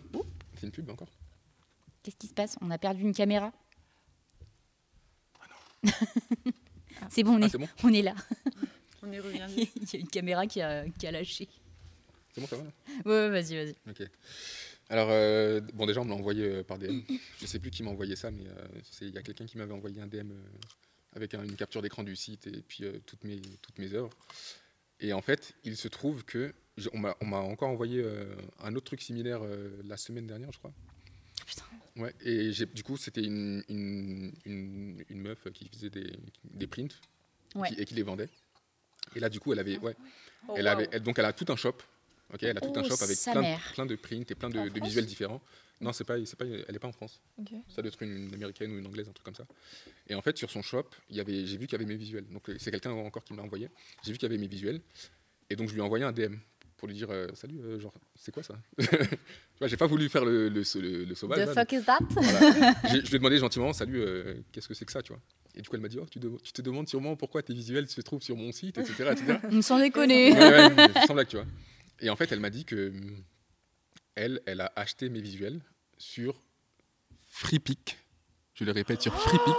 c'est 0.59 0.67
une 0.67 0.73
pub 0.73 0.91
encore? 0.91 1.09
Qu'est-ce 2.03 2.17
qui 2.17 2.27
se 2.27 2.35
passe? 2.35 2.57
On 2.61 2.71
a 2.71 2.77
perdu 2.79 3.01
une 3.03 3.15
caméra? 3.15 3.53
C'est 7.09 7.23
bon, 7.23 7.37
on 7.39 7.43
Ah, 7.43 7.47
est, 7.47 7.49
c'est 7.49 7.59
bon? 7.59 7.69
on 7.85 7.93
est 7.93 8.03
là. 8.03 8.15
On 9.03 9.11
y 9.11 9.19
revient. 9.21 9.47
Il 9.57 9.67
y 9.93 9.97
a 9.97 9.99
une 10.01 10.09
caméra 10.09 10.47
qui 10.47 10.61
a, 10.61 10.85
qui 10.91 11.07
a 11.07 11.11
lâché. 11.11 11.49
C'est 12.35 12.41
bon, 12.43 12.47
ça 12.47 12.57
va? 12.57 12.65
Là 12.65 12.71
Ouais, 13.07 13.13
ouais, 13.13 13.29
vas-y, 13.31 13.57
vas-y. 13.57 13.75
Ok. 13.89 14.03
Alors, 14.91 15.09
euh, 15.11 15.61
bon, 15.73 15.87
déjà, 15.87 16.01
on 16.01 16.05
me 16.05 16.11
l'a 16.11 16.17
envoyé 16.17 16.45
euh, 16.45 16.63
par 16.65 16.79
DM. 16.79 17.01
Je 17.41 17.47
sais 17.47 17.59
plus 17.59 17.71
qui 17.71 17.83
m'a 17.83 17.91
envoyé 17.91 18.17
ça, 18.17 18.31
mais 18.31 18.45
euh, 18.47 18.67
il 19.03 19.11
y 19.15 19.19
a 19.19 19.23
quelqu'un 19.23 19.47
qui 19.47 19.57
m'avait 19.57 19.73
envoyé 19.73 20.01
un 20.03 20.07
DM 20.09 20.33
euh, 20.33 20.35
avec 21.15 21.33
un- 21.35 21.45
une 21.45 21.55
capture 21.57 21.81
d'écran 21.81 22.03
du 22.03 22.17
site 22.17 22.47
et 22.49 22.61
puis 22.61 22.85
toutes, 23.07 23.23
mes, 23.25 23.41
toutes 23.63 23.79
mes 23.79 23.93
œuvres. 23.95 24.11
Et 24.99 25.13
en 25.13 25.23
fait, 25.23 25.55
il 25.65 25.77
se 25.77 25.89
trouve 25.89 26.25
que 26.25 26.53
on 26.93 26.99
m'a 26.99 27.39
encore 27.39 27.69
envoyé 27.71 28.05
un 28.61 28.75
autre 28.75 28.87
truc 28.87 29.01
similaire 29.03 29.41
la 29.85 29.97
semaine 29.97 30.27
dernière, 30.27 30.51
je 30.53 30.59
crois. 30.59 30.73
Putain. 31.47 31.65
Ouais, 31.97 32.15
et 32.25 32.51
du 32.53 32.83
coup, 32.83 32.97
c'était 32.97 33.23
une, 33.25 33.63
une, 33.69 34.33
une, 34.45 35.05
une 35.09 35.21
meuf 35.21 35.47
qui 35.53 35.69
faisait 35.69 35.91
des, 35.91 36.13
des 36.45 36.67
prints 36.67 36.89
Ouais. 37.55 37.69
qui- 37.69 37.81
et 37.81 37.85
qui 37.85 37.95
les 37.95 38.03
vendait. 38.03 38.29
Et 39.17 39.21
là, 39.21 39.29
du 39.29 39.41
coup, 39.41 39.53
elle 39.53 39.59
avait, 39.59 39.79
ouais, 39.79 39.97
Oh, 40.49 40.55
elle 40.57 40.69
avait, 40.69 40.89
elle- 40.93 41.03
donc 41.03 41.19
elle 41.19 41.25
a 41.25 41.33
tout 41.33 41.47
un 41.53 41.57
shop. 41.57 41.77
Ok, 42.33 42.43
elle 42.45 42.57
a 42.57 42.61
tout 42.61 42.73
un 42.77 42.83
shop 42.85 42.95
avec 43.03 43.19
plein 43.19 43.43
de, 43.43 43.73
plein 43.75 43.87
de 43.87 43.97
prints 43.97 44.31
et 44.31 44.35
plein 44.35 44.51
de, 44.51 44.81
visuels 44.81 45.07
différents. 45.07 45.41
Non, 45.81 45.93
c'est 45.93 46.05
pas, 46.05 46.15
c'est 46.27 46.37
pas, 46.39 46.45
elle 46.47 46.75
est 46.75 46.79
pas 46.79 46.89
en 46.89 46.93
France. 46.93 47.21
Ça 47.69 47.81
doit 47.83 47.89
être 47.91 48.03
une, 48.03 48.27
une 48.29 48.35
américaine 48.35 48.71
ou 48.73 48.79
une 48.79 48.87
anglaise, 48.87 49.09
un 49.09 49.13
truc 49.13 49.25
comme 49.25 49.35
ça. 49.35 49.47
Et 50.09 50.15
en 50.15 50.21
fait, 50.23 50.37
sur 50.37 50.51
son 50.51 50.63
shop, 50.63 50.85
il 51.09 51.17
y 51.17 51.21
avait, 51.21 51.47
j'ai 51.47 51.57
vu 51.57 51.67
qu'il 51.67 51.73
y 51.73 51.83
avait 51.83 51.91
mes 51.91 51.97
visuels. 51.97 52.27
Donc 52.31 52.49
euh, 52.51 52.57
c'est 52.59 52.71
quelqu'un 52.71 52.93
encore 52.93 53.25
qui 53.25 53.33
me 53.33 53.39
l'a 53.39 53.45
envoyé. 53.45 53.69
J'ai 54.05 54.13
vu 54.13 54.19
qu'il 54.19 54.29
y 54.29 54.33
avait 54.33 54.41
mes 54.41 54.47
visuels. 54.47 54.81
Et 55.49 55.57
donc 55.57 55.69
je 55.69 55.73
lui 55.75 55.81
ai 55.81 55.83
envoyé 55.83 56.05
un 56.05 56.13
DM 56.13 56.35
pour 56.77 56.87
lui 56.89 56.95
dire 56.95 57.09
euh, 57.11 57.27
salut, 57.35 57.59
euh, 57.61 57.81
genre 57.81 57.93
c'est 58.15 58.33
quoi 58.33 58.43
ça? 58.43 58.55
J'ai 59.63 59.77
pas 59.77 59.87
voulu 59.87 60.09
faire 60.09 60.25
le, 60.25 60.49
le, 60.49 60.63
le- 60.77 61.05
le 61.05 61.15
sauvage. 61.15 61.39
The 61.45 61.47
là, 61.47 61.55
fuck 61.55 61.73
is 61.73 61.83
that? 61.85 61.99
voilà. 62.11 62.75
Je 62.85 62.99
lui 63.09 63.15
ai 63.17 63.19
demandé 63.19 63.39
gentiment, 63.39 63.73
salut, 63.73 64.01
euh, 64.01 64.35
qu'est-ce 64.53 64.69
que 64.69 64.75
c'est 64.75 64.85
que 64.87 64.93
ça, 64.93 65.03
tu 65.03 65.13
vois? 65.13 65.21
Et 65.55 65.61
du 65.63 65.69
coup, 65.69 65.77
elle 65.77 65.83
m'a 65.83 65.89
dit, 65.89 65.99
oh, 66.01 66.07
tu 66.09 66.21
te 66.53 66.63
demandes 66.63 66.89
sûrement 66.89 67.17
pourquoi 67.17 67.43
tes 67.43 67.53
visuels 67.53 67.89
se 67.89 68.01
trouvent 68.01 68.23
sur 68.23 68.37
mon 68.37 68.53
site, 68.53 68.79
etc. 68.79 69.11
etc. 69.13 69.39
Sans 69.63 69.79
déconner. 69.81 70.33
Ouais, 70.33 70.75
ouais, 70.75 71.07
sans 71.07 71.13
blague, 71.15 71.27
tu 71.29 71.37
vois. 71.37 71.47
Et 72.01 72.11
en 72.11 72.17
fait, 72.17 72.33
elle 72.33 72.41
m'a 72.41 72.51
dit 72.51 72.65
que 72.65 72.89
hum, 72.91 73.25
elle, 74.15 74.41
elle 74.47 74.61
a 74.61 74.73
acheté 74.77 75.09
mes 75.09 75.21
visuels 75.21 75.61
sur 75.99 76.43
FreePic. 77.29 77.99
Je 78.55 78.65
le 78.65 78.73
répète, 78.73 79.01
sur 79.03 79.15
FreePic. 79.19 79.55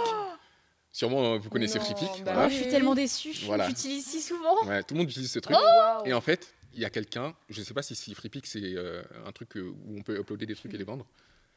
Sûrement, 0.92 1.34
euh, 1.34 1.38
vous 1.38 1.48
connaissez 1.48 1.78
Non, 1.78 1.84
FreePic. 1.84 2.24
bah 2.24 2.32
voilà. 2.34 2.46
Oh, 2.46 2.50
je 2.50 2.54
suis 2.56 2.68
tellement 2.68 2.94
déçue. 2.94 3.32
Voilà. 3.44 3.66
J'utilise 3.68 4.04
si 4.06 4.20
souvent. 4.20 4.64
Ouais, 4.66 4.82
tout 4.82 4.94
le 4.94 4.98
monde 5.00 5.08
utilise 5.10 5.30
ce 5.32 5.38
truc. 5.38 5.56
Waouh. 5.56 6.06
Et 6.06 6.12
en 6.12 6.20
fait, 6.20 6.52
il 6.74 6.80
y 6.80 6.84
a 6.84 6.90
quelqu'un, 6.90 7.34
je 7.48 7.60
ne 7.60 7.64
sais 7.64 7.74
pas 7.74 7.82
si, 7.82 7.94
si 7.94 8.14
FreePic 8.14 8.46
c'est 8.46 8.60
euh, 8.76 9.02
un 9.24 9.32
truc 9.32 9.56
euh, 9.56 9.70
où 9.86 9.96
on 9.98 10.02
peut 10.02 10.18
uploader 10.18 10.46
des 10.46 10.54
trucs 10.54 10.72
et 10.74 10.78
les 10.78 10.84
vendre, 10.84 11.06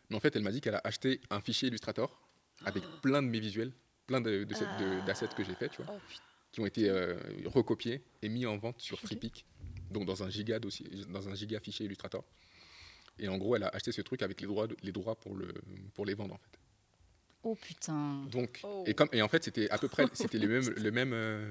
mais 0.10 0.16
en 0.16 0.20
fait, 0.20 0.36
elle 0.36 0.42
m'a 0.44 0.52
dit 0.52 0.62
qu'elle 0.62 0.76
a 0.76 0.82
acheté 0.84 1.20
un 1.30 1.42
fichier 1.42 1.68
Illustrator 1.68 2.22
avec 2.64 2.84
plein 3.02 3.22
de 3.22 3.28
mes 3.28 3.40
visuels, 3.40 3.74
plein 4.08 4.22
de, 4.22 4.46
de, 4.46 4.54
de- 4.54 5.06
d'assets 5.06 5.28
que 5.36 5.44
j'ai 5.44 5.56
fait, 5.56 5.70
tu 5.70 5.82
vois, 5.82 5.94
Oh, 5.96 6.02
qui 6.54 6.62
ont 6.62 6.66
été 6.66 6.90
euh, 6.90 7.18
recopiés 7.46 8.02
et 8.22 8.30
mis 8.30 8.46
en 8.46 8.58
vente 8.58 8.80
sur 8.82 8.98
FreePic, 9.00 9.46
donc 9.96 10.06
dans 10.06 10.22
un 10.24 10.30
giga 10.30 10.60
dossier, 10.60 10.86
dans 11.10 11.28
un 11.30 11.36
giga 11.36 11.60
fichier 11.60 11.86
Illustrator. 11.86 12.24
Et 13.18 13.30
en 13.30 13.38
gros, 13.38 13.56
elle 13.56 13.64
a 13.64 13.70
acheté 13.70 13.92
ce 13.94 14.02
truc 14.02 14.22
avec 14.22 14.42
les 14.42 14.48
droits, 14.48 14.68
de- 14.68 14.76
les 14.84 14.92
droits 14.92 15.16
pour, 15.16 15.36
le, 15.36 15.54
pour 15.94 16.06
les 16.06 16.14
vendre, 16.16 16.34
en 16.36 16.38
fait. 16.38 16.60
Oh 17.44 17.56
putain. 17.56 18.26
Donc, 18.26 18.60
Oh. 18.64 18.84
et, 18.86 18.94
comme, 18.94 19.08
et 19.14 19.22
en 19.22 19.30
fait, 19.30 19.44
c'était 19.44 19.70
à 19.70 19.78
peu 19.78 19.88
près 19.88 20.06
c'était 20.14 20.38
les 20.38 20.48
mêmes, 20.48 20.70
le 20.70 20.92
même, 20.92 21.14
euh, 21.14 21.50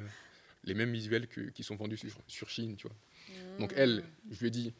les 0.65 0.75
mêmes 0.75 0.93
visuels 0.93 1.27
que- 1.27 1.49
qui 1.51 1.63
sont 1.63 1.77
vendus 1.77 1.97
sur, 1.97 2.11
sur 2.27 2.51
Chine, 2.51 2.77
tu 2.77 2.87
vois. 2.87 2.97
Donc 3.59 3.73
Mmh. 3.73 3.77
elle, 3.79 4.05
je 4.31 4.41
lui 4.41 4.49
ai 4.49 4.51
dit, 4.51 4.75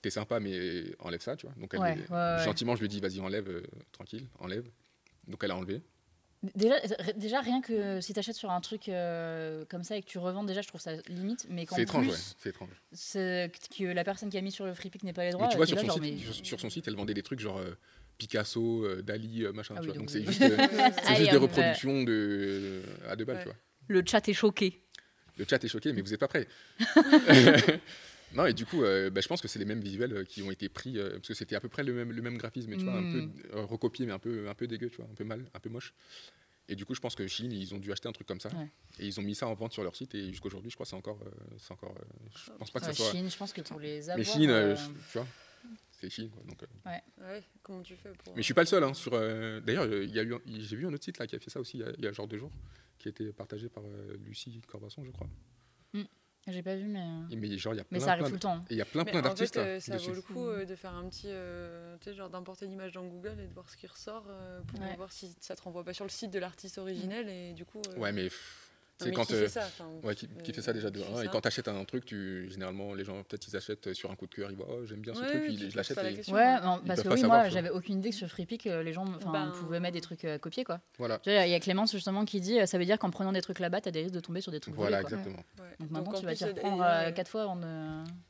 t'es 0.00 0.08
sympa, 0.10 0.40
mais 0.40 0.84
enlève 1.00 1.20
ça, 1.20 1.36
tu 1.36 1.46
vois. 1.46 1.54
Donc 1.56 1.74
elle, 1.74 1.80
Ouais, 1.80 1.98
ouais, 2.10 2.16
ouais. 2.38 2.44
gentiment, 2.44 2.74
je 2.76 2.80
lui 2.80 2.86
ai 2.86 2.88
dit, 2.88 3.00
vas-y, 3.00 3.20
enlève, 3.20 3.48
euh, 3.50 3.62
tranquille, 3.92 4.26
enlève. 4.38 4.64
Donc 5.28 5.44
elle 5.44 5.50
a 5.50 5.56
enlevé. 5.56 5.82
Déjà, 6.54 6.74
déjà, 7.16 7.40
rien 7.40 7.60
que 7.60 8.00
si 8.00 8.12
t'achètes 8.12 8.36
sur 8.36 8.50
un 8.50 8.60
truc 8.60 8.88
euh, 8.88 9.64
comme 9.68 9.82
ça 9.82 9.96
et 9.96 10.02
que 10.02 10.06
tu 10.06 10.18
revends, 10.18 10.44
déjà, 10.44 10.60
je 10.62 10.68
trouve 10.68 10.80
ça 10.80 10.92
limite. 11.08 11.46
Mais 11.50 11.66
C'est 11.70 11.82
étrange, 11.82 12.04
plus, 12.06 12.12
ouais, 12.12 12.18
c'est 12.38 12.48
étrange. 12.50 12.68
c'est 12.92 13.50
que 13.76 13.84
la 13.84 14.04
personne 14.04 14.28
qui 14.30 14.38
a 14.38 14.40
mis 14.42 14.52
sur 14.52 14.64
le 14.66 14.74
free 14.74 14.90
pick 14.90 15.02
n'ait 15.02 15.12
pas 15.12 15.24
les 15.24 15.30
droits. 15.32 15.46
mais 15.46 15.50
tu 15.50 15.56
vois, 15.56 15.66
sur 15.66 15.76
là, 15.76 15.82
son, 15.82 15.86
genre, 15.88 15.96
site, 15.96 16.04
mais- 16.04 16.32
sur, 16.34 16.46
sur 16.46 16.60
son 16.60 16.70
site, 16.70 16.86
elle 16.88 16.94
vendait 16.94 17.14
des 17.14 17.22
trucs 17.22 17.40
genre 17.40 17.58
euh, 17.58 17.76
Picasso, 18.18 18.84
euh, 18.84 19.02
Dali, 19.02 19.44
euh, 19.44 19.52
machin, 19.52 19.74
Ah 19.76 19.80
tu 19.80 19.86
oui, 19.88 19.92
vois. 19.94 19.98
donc 19.98 20.10
c'est 20.10 20.24
juste, 20.24 20.42
euh, 20.42 20.56
c'est 21.02 21.06
Allez, 21.06 21.16
juste 21.20 21.30
des 21.32 21.36
reproductions 21.38 22.02
de, 22.04 22.82
à 23.08 23.16
deux 23.16 23.24
balles, 23.24 23.36
Ouais. 23.36 23.42
tu 23.42 23.48
vois. 23.48 23.56
Le 23.88 24.02
chat 24.06 24.28
est 24.28 24.32
choqué. 24.34 24.82
Le 25.38 25.44
chat 25.48 25.62
est 25.64 25.68
choqué, 25.68 25.92
mais 25.92 26.00
vous 26.02 26.10
n'êtes 26.10 26.20
pas 26.20 26.28
prêts. 26.28 26.46
non, 28.36 28.46
et 28.46 28.52
du 28.52 28.66
coup, 28.66 28.84
euh, 28.84 29.10
bah, 29.10 29.20
je 29.20 29.28
pense 29.28 29.40
que 29.40 29.48
c'est 29.48 29.58
les 29.58 29.64
mêmes 29.64 29.80
visuels 29.80 30.12
euh, 30.12 30.24
qui 30.24 30.42
ont 30.42 30.50
été 30.50 30.68
pris, 30.68 30.98
euh, 30.98 31.14
parce 31.14 31.28
que 31.28 31.34
c'était 31.34 31.56
à 31.56 31.60
peu 31.60 31.68
près 31.68 31.82
le 31.82 31.92
même, 31.92 32.12
le 32.12 32.22
même 32.22 32.36
graphisme, 32.38 32.70
mais 32.70 32.76
tu 32.76 32.84
vois, 32.84 32.94
un 32.98 33.10
peu 33.10 33.22
Mm. 33.22 33.32
euh, 33.54 33.64
recopié, 33.64 34.06
mais 34.06 34.12
un 34.12 34.18
peu, 34.18 34.48
un 34.48 34.54
peu 34.54 34.66
dégueu, 34.66 34.90
tu 34.90 34.96
vois, 34.98 35.06
un 35.10 35.14
peu 35.14 35.24
mal, 35.24 35.44
un 35.54 35.58
peu 35.60 35.68
moche. 35.70 35.94
Et 36.68 36.74
du 36.74 36.84
coup, 36.84 36.94
je 36.94 37.00
pense 37.00 37.14
que 37.14 37.26
Chine, 37.28 37.52
ils 37.52 37.74
ont 37.74 37.78
dû 37.78 37.92
acheter 37.92 38.08
un 38.08 38.12
truc 38.12 38.26
comme 38.26 38.40
ça. 38.40 38.48
Ouais. 38.50 38.68
Et 38.98 39.06
ils 39.06 39.18
ont 39.20 39.22
mis 39.22 39.34
ça 39.36 39.46
en 39.46 39.54
vente 39.54 39.72
sur 39.72 39.82
leur 39.84 39.94
site, 39.96 40.14
et 40.14 40.30
jusqu'aujourd'hui, 40.30 40.70
je 40.70 40.76
crois 40.76 40.84
que 40.84 40.90
c'est 40.90 40.96
encore. 40.96 41.20
euh, 41.24 41.30
c'est 41.58 41.72
encore 41.72 41.94
euh, 41.96 42.28
je 42.34 42.50
pense 42.58 42.70
pas 42.70 42.80
que 42.80 42.86
Ouais, 42.86 42.92
ça 42.92 42.96
soit. 42.96 43.10
Chine, 43.12 43.30
je 43.30 43.36
pense 43.36 43.52
que 43.52 43.60
pour 43.62 43.78
les 43.80 44.10
avoir. 44.10 44.18
mais 44.18 44.24
Chine, 44.24 44.50
euh, 44.50 44.74
euh, 44.74 44.76
tu 45.12 45.18
vois, 45.18 45.26
c'est 45.92 46.10
Chine, 46.10 46.28
quoi. 46.30 46.42
Donc, 46.46 46.62
euh. 46.62 46.66
Ouais, 47.24 47.42
comment 47.62 47.82
tu 47.82 47.94
fais 47.96 48.10
pour. 48.24 48.34
Mais 48.34 48.42
je 48.42 48.46
suis 48.46 48.54
pas 48.54 48.62
le 48.62 48.66
seul. 48.66 48.82
Hein, 48.82 48.94
sur, 48.94 49.12
euh, 49.14 49.60
D'ailleurs, 49.60 49.86
il 49.86 50.10
y 50.14 50.18
a 50.18 50.22
eu, 50.24 50.34
un- 50.34 50.40
j'ai 50.46 50.76
vu 50.76 50.86
un 50.86 50.92
autre 50.92 51.04
site 51.04 51.18
là, 51.18 51.26
qui 51.28 51.36
a 51.36 51.38
fait 51.38 51.50
ça 51.50 51.60
aussi 51.60 51.78
il 51.78 51.80
y 51.80 51.84
a, 51.84 51.92
il 51.98 52.04
y 52.04 52.08
a 52.08 52.12
genre 52.12 52.26
deux 52.26 52.38
jours, 52.38 52.50
qui 52.98 53.06
a 53.08 53.10
été 53.10 53.32
partagé 53.32 53.68
par 53.68 53.84
euh, 53.84 54.16
Lucie 54.24 54.60
Corbasson, 54.66 55.04
je 55.04 55.10
crois. 55.12 55.28
J'ai 56.48 56.62
pas 56.62 56.76
vu, 56.76 56.84
mais. 56.86 57.00
euh, 57.00 57.28
Et 57.30 57.36
mais 57.36 57.58
genre, 57.58 57.74
il 57.74 57.78
y 57.78 57.80
a 57.80 57.84
Mais 57.90 57.98
plein, 57.98 58.06
ça 58.06 58.12
arrive 58.12 58.22
plein 58.22 58.28
tout 58.30 58.34
le 58.34 58.40
temps. 58.40 58.52
hein. 58.54 58.64
Et 58.70 58.74
il 58.74 58.76
y 58.76 58.80
a 58.80 58.84
plein, 58.84 59.04
Mais 59.04 59.10
plein 59.10 59.20
en 59.20 59.22
d'artistes 59.24 59.54
fait, 59.54 59.60
là, 59.60 59.66
euh, 59.66 59.80
ça 59.80 59.94
dessus. 59.94 60.08
vaut 60.10 60.14
le 60.14 60.22
coup 60.22 60.46
euh, 60.48 60.64
de 60.64 60.74
faire 60.76 60.92
un 60.94 61.08
petit. 61.08 61.26
euh, 61.28 61.96
tu 61.98 62.04
sais, 62.10 62.14
genre 62.14 62.30
d'importer 62.30 62.66
l'image 62.66 62.92
dans 62.92 63.04
Google 63.04 63.40
et 63.40 63.48
de 63.48 63.52
voir 63.52 63.68
ce 63.68 63.76
qui 63.76 63.86
ressort 63.88 64.24
euh, 64.28 64.62
pour 64.62 64.80
Ouais. 64.80 64.94
voir 64.96 65.10
si 65.12 65.34
ça 65.40 65.56
te 65.56 65.62
renvoie 65.62 65.82
pas 65.84 65.92
sur 65.92 66.04
le 66.04 66.10
site 66.10 66.30
de 66.30 66.38
l'artiste 66.38 66.78
originel 66.78 67.28
et 67.28 67.52
du 67.54 67.64
coup. 67.64 67.82
euh, 67.88 67.98
Ouais, 68.00 68.12
mais 68.12 68.24
pff, 68.24 68.65
c'est 68.98 69.12
quand. 69.12 69.24
qui 69.24 69.34
euh, 69.34 69.42
fait 69.42 69.48
ça 69.48 69.60
enfin, 69.66 69.88
Ouais, 70.02 70.14
qui, 70.14 70.28
qui 70.42 70.52
fait 70.52 70.62
ça 70.62 70.72
déjà 70.72 70.90
de 70.90 70.98
qui 71.00 71.04
fait 71.04 71.14
1. 71.18 71.22
Et 71.22 71.28
quand 71.28 71.40
tu 71.40 71.48
achètes 71.48 71.68
un 71.68 71.84
truc, 71.84 72.04
tu, 72.04 72.48
généralement, 72.50 72.94
les 72.94 73.04
gens, 73.04 73.22
peut-être, 73.24 73.46
ils 73.48 73.56
achètent 73.56 73.92
sur 73.94 74.10
un 74.10 74.14
coup 74.16 74.26
de 74.26 74.34
cœur, 74.34 74.50
ils 74.50 74.56
voient, 74.56 74.66
oh, 74.70 74.86
j'aime 74.86 75.00
bien 75.00 75.14
ce 75.14 75.20
Ouais, 75.20 75.28
truc, 75.28 75.42
oui, 75.48 75.54
ils- 75.54 75.58
tu 75.58 75.64
je 75.66 75.70
te 75.72 75.76
l'achète. 75.76 75.98
et-. 76.28 76.32
Ouais, 76.32 76.60
non, 76.60 76.80
Ils 76.82 76.86
parce 76.88 77.02
que 77.02 77.08
oui, 77.08 77.20
savoir, 77.20 77.40
moi, 77.40 77.48
tu 77.48 77.54
j'avais 77.54 77.70
aucune 77.70 77.98
idée 77.98 78.10
que 78.10 78.16
sur 78.16 78.28
FreePic, 78.28 78.66
euh, 78.66 78.82
les 78.82 78.92
gens 78.92 79.04
Ben- 79.32 79.52
pouvaient 79.60 79.80
mettre 79.80 79.94
des 79.94 80.00
trucs 80.00 80.24
euh, 80.24 80.38
copiés, 80.38 80.64
quoi. 80.64 80.80
Voilà, 80.98 81.18
Tu 81.18 81.30
Il 81.30 81.34
y 81.50 81.54
a 81.54 81.60
Clémence 81.60 81.92
justement 81.92 82.24
qui 82.24 82.40
dit 82.40 82.58
ça 82.66 82.78
veut 82.78 82.84
dire 82.84 82.98
qu'en 82.98 83.10
prenant 83.10 83.32
des 83.32 83.42
trucs 83.42 83.58
là-bas, 83.58 83.80
t'as 83.80 83.90
des 83.90 84.02
risques 84.02 84.14
de 84.14 84.20
tomber 84.20 84.40
sur 84.40 84.52
des 84.52 84.60
trucs 84.60 84.74
voilà, 84.74 85.02
volés, 85.02 85.14
exactement. 85.14 85.42
Ouais. 85.58 85.76
Donc 85.80 85.90
maintenant, 85.90 86.12
en 86.12 86.18
tu 86.20 86.24
vas 86.26 86.34
t'y 86.34 86.44
reprendre 86.44 86.82
et, 86.82 86.86
euh, 86.86 87.08
euh, 87.08 87.12
quatre 87.12 87.28
fois 87.30 87.42
avant 87.42 87.56
de. 87.56 87.62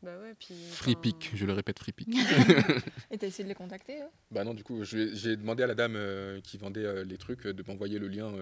Bah 0.02 0.18
ouais, 0.20 0.34
puis. 0.38 0.54
Free 0.70 0.92
enfin, 0.92 1.00
pick, 1.00 1.30
je 1.34 1.46
le 1.46 1.52
répète, 1.52 1.78
free 1.78 1.92
pick. 1.92 2.08
Et 3.10 3.18
t'as 3.18 3.26
essayé 3.28 3.44
de 3.44 3.48
les 3.48 3.54
contacter 3.54 4.00
bah 4.30 4.42
non, 4.44 4.54
du 4.54 4.64
coup, 4.64 4.82
j'ai 4.84 5.36
demandé 5.36 5.62
à 5.62 5.66
la 5.66 5.74
dame 5.74 5.96
qui 6.42 6.58
vendait 6.58 7.04
les 7.04 7.16
trucs 7.18 7.46
de 7.46 7.62
m'envoyer 7.66 7.98
le 7.98 8.08
lien. 8.08 8.32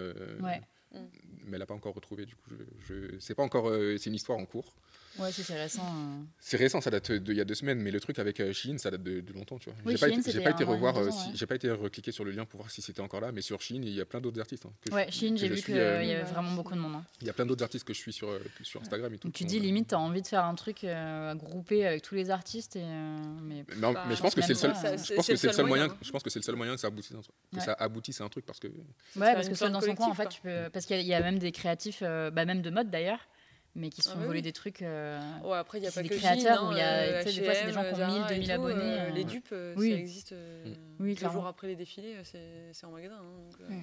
Mais 1.46 1.52
elle 1.52 1.58
n'a 1.58 1.66
pas 1.66 1.74
encore 1.74 1.94
retrouvé, 1.94 2.26
du 2.26 2.34
coup, 2.36 2.50
je, 2.88 3.16
je... 3.18 3.34
pas 3.34 3.42
encore. 3.42 3.68
euh, 3.68 3.96
c'est 3.98 4.10
une 4.10 4.16
histoire 4.16 4.38
en 4.38 4.46
cours. 4.46 4.74
Ouais, 5.18 5.30
si 5.30 5.42
c'est 5.44 5.54
récent. 5.60 5.82
euh. 5.86 6.22
C'est 6.40 6.56
récent, 6.56 6.80
ça 6.80 6.90
date 6.90 7.12
d'il 7.12 7.36
y 7.36 7.40
a 7.40 7.44
deux 7.44 7.54
semaines, 7.54 7.78
mais 7.80 7.90
le 7.90 8.00
truc 8.00 8.18
avec 8.18 8.40
euh, 8.40 8.52
Shein, 8.52 8.78
ça 8.78 8.90
date 8.90 9.02
de, 9.02 9.20
de 9.20 9.32
longtemps, 9.32 9.58
tu 9.58 9.70
vois. 9.70 9.78
Oui, 9.86 9.92
j'ai 9.92 9.98
pas, 9.98 10.08
Shein, 10.12 10.18
été- 10.20 10.32
j'ai 10.32 10.40
pas 10.40 10.52
revoir, 10.52 10.96
euh, 10.96 11.08
ans, 11.08 11.12
si- 11.12 11.28
ouais. 11.28 11.32
j'ai 11.36 11.46
pas 11.46 11.54
été 11.54 11.70
recliquer 11.70 12.10
sur 12.10 12.24
le 12.24 12.32
lien 12.32 12.44
pour 12.44 12.58
voir 12.60 12.70
si 12.70 12.82
c'était 12.82 13.00
encore 13.00 13.20
là, 13.20 13.30
mais 13.30 13.40
sur 13.40 13.60
Shein, 13.62 13.76
il 13.82 13.90
y 13.90 14.00
a 14.00 14.04
plein 14.04 14.20
d'autres 14.20 14.40
artistes. 14.40 14.66
hein, 14.66 14.72
que 14.80 14.90
je- 14.90 14.94
Ouais, 14.96 15.06
Chine, 15.10 15.34
que 15.34 15.40
j'ai 15.40 15.48
je 15.48 15.54
vu 15.54 15.62
qu'il 15.62 15.76
y 15.76 15.78
euh, 15.78 15.96
avait 15.98 16.06
Ouais, 16.16 16.22
vraiment 16.22 16.52
beaucoup 16.52 16.74
de 16.74 16.78
monde. 16.80 16.96
hein. 16.96 17.04
Il 17.20 17.26
y 17.26 17.30
a 17.30 17.32
plein 17.32 17.46
d'autres 17.46 17.62
artistes 17.62 17.86
que 17.86 17.94
je 17.94 17.98
suis 17.98 18.12
sur, 18.12 18.28
euh, 18.28 18.40
sur 18.62 18.80
Instagram 18.80 19.12
et 19.14 19.18
tout. 19.18 19.28
Donc 19.28 19.34
tu 19.34 19.44
dis 19.44 19.60
limite, 19.60 19.88
t'as 19.88 19.96
envie 19.98 20.22
de 20.22 20.26
faire 20.26 20.44
un 20.44 20.54
truc 20.56 20.82
euh, 20.84 21.34
groupé 21.34 21.86
avec 21.86 22.02
tous 22.02 22.14
les 22.16 22.30
artistes, 22.30 22.76
et, 22.76 22.82
euh, 22.82 23.16
mais 23.42 23.64
Mais, 23.76 23.86
en- 23.86 23.92
Bah, 23.92 24.04
mais 24.08 24.16
je 24.16 24.20
pense 24.20 24.34
que 24.34 24.42
c'est 24.42 24.48
le 24.48 24.54
seul, 24.54 24.72
même 24.72 24.82
pas, 24.82 24.96
je 24.96 25.14
pense 25.14 25.26
que 25.28 25.36
c'est 25.36 25.46
le 25.46 25.52
seul 25.52 25.66
moyen, 25.66 25.88
je 26.02 26.10
pense 26.10 26.22
que 26.22 26.30
c'est 26.30 26.38
le 26.40 26.44
seul 26.44 26.56
moyen 26.56 26.74
que 26.74 26.80
ça 26.80 26.88
aboutisse, 26.88 27.12
à 27.12 27.18
un 27.18 27.20
truc- 27.22 27.34
que 27.54 27.60
ça 27.60 27.72
aboutisse 27.78 28.20
à 28.20 28.24
un 28.24 28.28
truc 28.28 28.44
parce 28.46 28.58
que 28.58 28.66
Ouais, 28.68 29.32
parce 29.34 29.48
que 29.48 29.54
seul 29.54 29.70
dans 29.70 29.80
son 29.80 29.94
coin, 29.94 30.08
en 30.08 30.14
fait, 30.14 30.28
tu 30.28 30.40
peux. 30.40 30.68
Parce 30.72 30.86
qu'il 30.86 30.96
y, 30.96 30.98
a- 30.98 31.02
il 31.02 31.08
y 31.08 31.14
a 31.14 31.20
même 31.20 31.38
des 31.38 31.52
créatifs, 31.52 32.00
bah, 32.02 32.44
même 32.44 32.62
de 32.62 32.70
mode 32.70 32.90
d'ailleurs, 32.90 33.20
mais 33.76 33.90
qui 33.90 34.02
se 34.02 34.08
Ah 34.08 34.12
font 34.12 34.20
bah 34.20 34.26
voler 34.26 34.38
oui. 34.38 34.42
des 34.42 34.52
trucs. 34.52 34.82
euh, 34.82 35.20
Ouais, 35.42 35.56
après, 35.58 35.78
il 35.78 35.82
n'y 35.82 35.86
a 35.86 35.90
pas 35.90 36.02
des 36.02 36.08
que 36.08 36.14
créateurs 36.16 36.58
Shein, 36.60 36.68
où 36.68 36.72
il 36.72 36.78
y 36.78 36.80
a- 36.80 37.22
sais, 37.30 37.40
des 37.40 37.44
fois, 37.44 37.54
c'est 37.54 37.66
des 37.66 37.72
gens 37.72 37.82
qui 37.82 37.88
ont 37.94 37.96
H&M, 37.96 38.06
1000, 38.06 38.16
Zara 38.16 38.26
et 38.32 38.34
2000 38.34 38.46
tout, 38.48 38.52
abonnés, 38.54 38.82
euh, 38.82 39.08
euh. 39.08 39.10
Les 39.10 39.24
dupes, 39.24 39.48
euh, 39.52 39.74
Oui. 39.76 39.90
ça 39.90 39.96
existe 39.96 40.32
euh, 40.32 40.74
Oui, 41.00 41.16
jours 41.16 41.46
après 41.46 41.66
les 41.66 41.76
défilés, 41.76 42.14
euh, 42.16 42.22
c'est 42.72 42.86
en 42.86 42.90
magasin. 42.90 43.16
hein, 43.16 43.50
donc, 43.50 43.60
euh. 43.60 43.80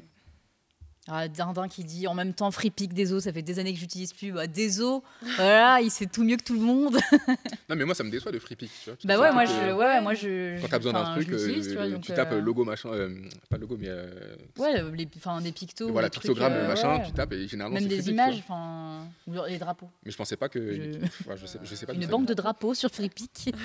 Ah, 1.08 1.28
Dindin 1.28 1.68
qui 1.68 1.84
dit 1.84 2.06
en 2.06 2.14
même 2.14 2.32
temps 2.34 2.52
Free 2.52 2.70
Pick 2.70 2.93
des 2.93 3.12
os, 3.12 3.24
ça 3.24 3.34
fait 3.34 3.41
des 3.41 3.58
années 3.58 3.74
que 3.74 3.80
j'utilise 3.80 4.14
plus. 4.14 4.32
Bah, 4.32 4.45
des 4.45 4.82
os, 4.82 5.02
voilà, 5.36 5.82
il 5.82 5.89
sait 5.89 6.06
tout 6.06 6.24
mieux 6.24 6.38
que 6.38 6.43
tout 6.43 6.54
le 6.54 6.60
monde. 6.60 6.95
non 7.70 7.76
mais 7.76 7.86
moi 7.86 7.95
ça 7.95 8.04
me 8.04 8.12
déçoit 8.12 8.32
de 8.32 8.38
free 8.38 8.56
pick, 8.56 8.70
tu 8.84 8.91
vois. 8.91 8.97
bah 9.06 9.20
ouais, 9.20 9.34
moi 9.34 9.45
je, 9.45 9.52
euh, 9.52 9.76
ouais, 9.76 9.99
moi 9.99 10.14
je. 10.14 10.62
Quand 10.62 10.68
t'as 10.68 10.78
besoin 10.78 10.93
d'un 10.93 11.12
truc, 11.16 11.28
euh, 11.30 11.62
tu 11.64 11.74
vois, 11.74 11.86
le- 11.88 11.93
donc, 11.93 12.02
tu 12.04 12.14
tapes 12.14 12.34
euh, 12.34 12.39
logo 12.39 12.64
machin, 12.64 12.89
euh, 12.93 13.20
pas 13.49 13.58
logo 13.58 13.78
mais 13.80 13.88
euh, 13.89 14.36
Ouais, 14.60 14.80
les, 14.93 15.08
enfin 15.18 15.41
des 15.41 15.52
pictos. 15.52 15.91
voilà 15.91 16.08
des 16.10 16.12
trucs, 16.14 16.22
pictogramme 16.24 16.54
euh, 16.54 16.68
machin, 16.68 16.99
ouais. 16.99 17.06
tu 17.08 17.14
tapes 17.14 17.34
et 17.34 17.47
généralement 17.47 17.80
Même 17.80 17.88
des 17.89 17.99
free 18.02 18.12
images, 18.12 18.38
enfin, 18.38 19.08
ou 19.26 19.34
les 19.47 19.58
drapeaux. 19.58 19.89
Mais 20.06 20.12
je 20.12 20.18
pensais 20.18 20.38
pas 20.38 20.49
que, 20.49 20.60
Je- 20.72 21.28
Ouais, 21.28 21.36
je 21.36 21.45
sais, 21.47 21.58
je 21.64 21.74
sais 21.76 21.88
pas. 21.88 21.93
d'où 21.93 22.02
Une 22.02 22.08
banque 22.08 22.28
de 22.28 22.36
drapeaux 22.36 22.76
sur 22.76 22.91
Free 22.91 23.10
Pick. 23.10 23.56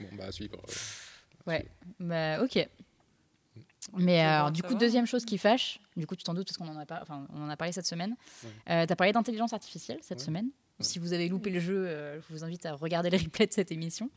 Bon 0.00 0.08
bah 0.18 0.24
à 0.26 0.32
suivre. 0.32 0.56
euh. 0.58 1.50
Ouais, 1.50 1.66
bah 2.00 2.42
ok. 2.42 2.66
Mais 3.96 4.20
alors, 4.20 4.50
du 4.50 4.62
coup, 4.62 4.74
deuxième 4.74 5.06
chose 5.06 5.24
qui 5.24 5.38
fâche, 5.38 5.78
du 5.96 6.06
coup, 6.06 6.16
tu 6.16 6.24
t'en 6.24 6.34
doutes 6.34 6.46
parce 6.48 6.56
qu'on 6.56 6.68
en 6.68 6.78
a, 6.78 6.86
par- 6.86 7.02
enfin, 7.02 7.26
on 7.32 7.42
en 7.42 7.48
a 7.48 7.56
parlé 7.56 7.72
cette 7.72 7.86
semaine. 7.86 8.16
Ouais. 8.42 8.50
Euh, 8.70 8.86
tu 8.86 8.92
as 8.92 8.96
parlé 8.96 9.12
d'intelligence 9.12 9.52
artificielle 9.52 9.98
cette 10.02 10.18
Ouais. 10.18 10.24
semaine. 10.24 10.46
Ouais. 10.46 10.84
Si 10.84 10.98
vous 10.98 11.12
avez 11.12 11.28
loupé 11.28 11.50
le 11.50 11.60
jeu, 11.60 11.86
euh, 11.86 12.20
je 12.20 12.26
vous 12.34 12.42
invite 12.44 12.66
à 12.66 12.74
regarder 12.74 13.10
le 13.10 13.16
replay 13.24 13.46
de 13.46 13.52
cette 13.52 13.70
émission. 13.72 14.10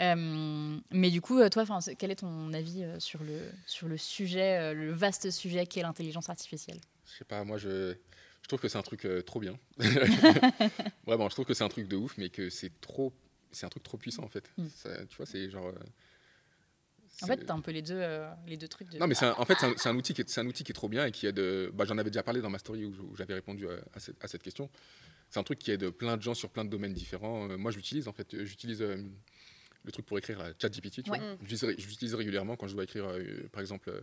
Euh, 0.00 0.78
mais 0.92 1.10
du 1.10 1.20
coup, 1.20 1.46
toi, 1.50 1.64
quel 1.98 2.10
est 2.10 2.16
ton 2.16 2.52
avis 2.52 2.84
sur, 2.98 3.22
le, 3.22 3.38
sur 3.66 3.86
le 3.88 3.96
sujet, 3.98 4.72
le 4.72 4.92
vaste 4.92 5.30
sujet 5.30 5.66
qu'est 5.66 5.82
l'intelligence 5.82 6.30
artificielle? 6.30 6.78
Je 7.12 7.18
sais 7.18 7.24
pas, 7.24 7.44
moi 7.44 7.58
je, 7.58 7.94
je 8.42 8.48
trouve 8.48 8.60
que 8.60 8.68
c'est 8.68 8.78
un 8.78 8.82
truc 8.82 9.04
euh, 9.04 9.20
trop 9.20 9.40
bien. 9.40 9.58
Vraiment, 11.06 11.28
je 11.28 11.34
trouve 11.34 11.44
que 11.44 11.54
c'est 11.54 11.64
un 11.64 11.68
truc 11.68 11.88
de 11.88 11.96
ouf, 11.96 12.16
mais 12.18 12.30
que 12.30 12.50
c'est 12.50 12.80
trop, 12.80 13.12
c'est 13.50 13.66
un 13.66 13.68
truc 13.68 13.82
trop 13.82 13.96
puissant 13.98 14.22
en 14.24 14.28
fait. 14.28 14.50
Mm. 14.56 14.66
Ça- 14.74 15.06
tu 15.06 15.16
vois, 15.16 15.26
c'est 15.26 15.50
genre. 15.50 15.70
En 17.22 17.26
fait, 17.26 17.44
tu 17.44 17.50
as 17.50 17.54
un 17.54 17.60
peu 17.60 17.70
les 17.70 17.82
deux, 17.82 17.98
euh, 17.98 18.30
les 18.46 18.56
deux 18.56 18.68
trucs. 18.68 18.88
De... 18.90 18.98
Non, 18.98 19.06
mais 19.06 19.14
c'est 19.14 19.26
un- 19.26 19.34
en 19.38 19.44
fait, 19.44 19.56
c'est 19.76 19.88
un, 19.88 19.96
outil 19.96 20.14
qui 20.14 20.20
est, 20.22 20.28
c'est 20.28 20.40
un 20.40 20.46
outil 20.46 20.64
qui 20.64 20.72
est 20.72 20.74
trop 20.74 20.88
bien 20.88 21.04
et 21.06 21.10
qui 21.12 21.26
aide. 21.26 21.38
euh, 21.38 21.70
Bah, 21.72 21.84
J'en 21.86 21.98
avais 21.98 22.10
déjà 22.10 22.22
parlé 22.22 22.40
dans 22.40 22.50
ma 22.50 22.58
story 22.58 22.84
où, 22.84 23.14
j'avais 23.16 23.34
répondu 23.34 23.68
à, 23.68 23.72
à 23.94 24.00
cette, 24.00 24.22
à 24.24 24.28
cette 24.28 24.42
question. 24.42 24.70
C'est 25.28 25.38
un 25.38 25.42
truc 25.44 25.58
qui 25.58 25.70
aide 25.70 25.90
plein 25.90 26.16
de 26.16 26.22
gens 26.22 26.34
sur 26.34 26.50
plein 26.50 26.64
de 26.64 26.70
domaines 26.70 26.92
différents. 26.94 27.48
Euh, 27.50 27.56
moi, 27.56 27.70
je 27.70 27.76
l'utilise 27.76 28.08
en 28.08 28.12
fait. 28.12 28.44
J'utilise 28.44 28.82
euh, 28.82 28.96
le 29.84 29.92
truc 29.92 30.04
pour 30.06 30.18
écrire 30.18 30.38
la 30.38 30.52
ChatGPT. 30.60 31.08
Ouais. 31.08 31.18
vois. 31.18 31.36
J'utilise 31.42 31.64
ré- 31.64 31.74
J'utilise 31.78 32.14
régulièrement 32.14 32.56
quand 32.56 32.66
je 32.68 32.74
dois 32.74 32.84
écrire, 32.84 33.04
euh, 33.08 33.48
par 33.52 33.60
exemple, 33.60 33.90
euh, 33.90 34.00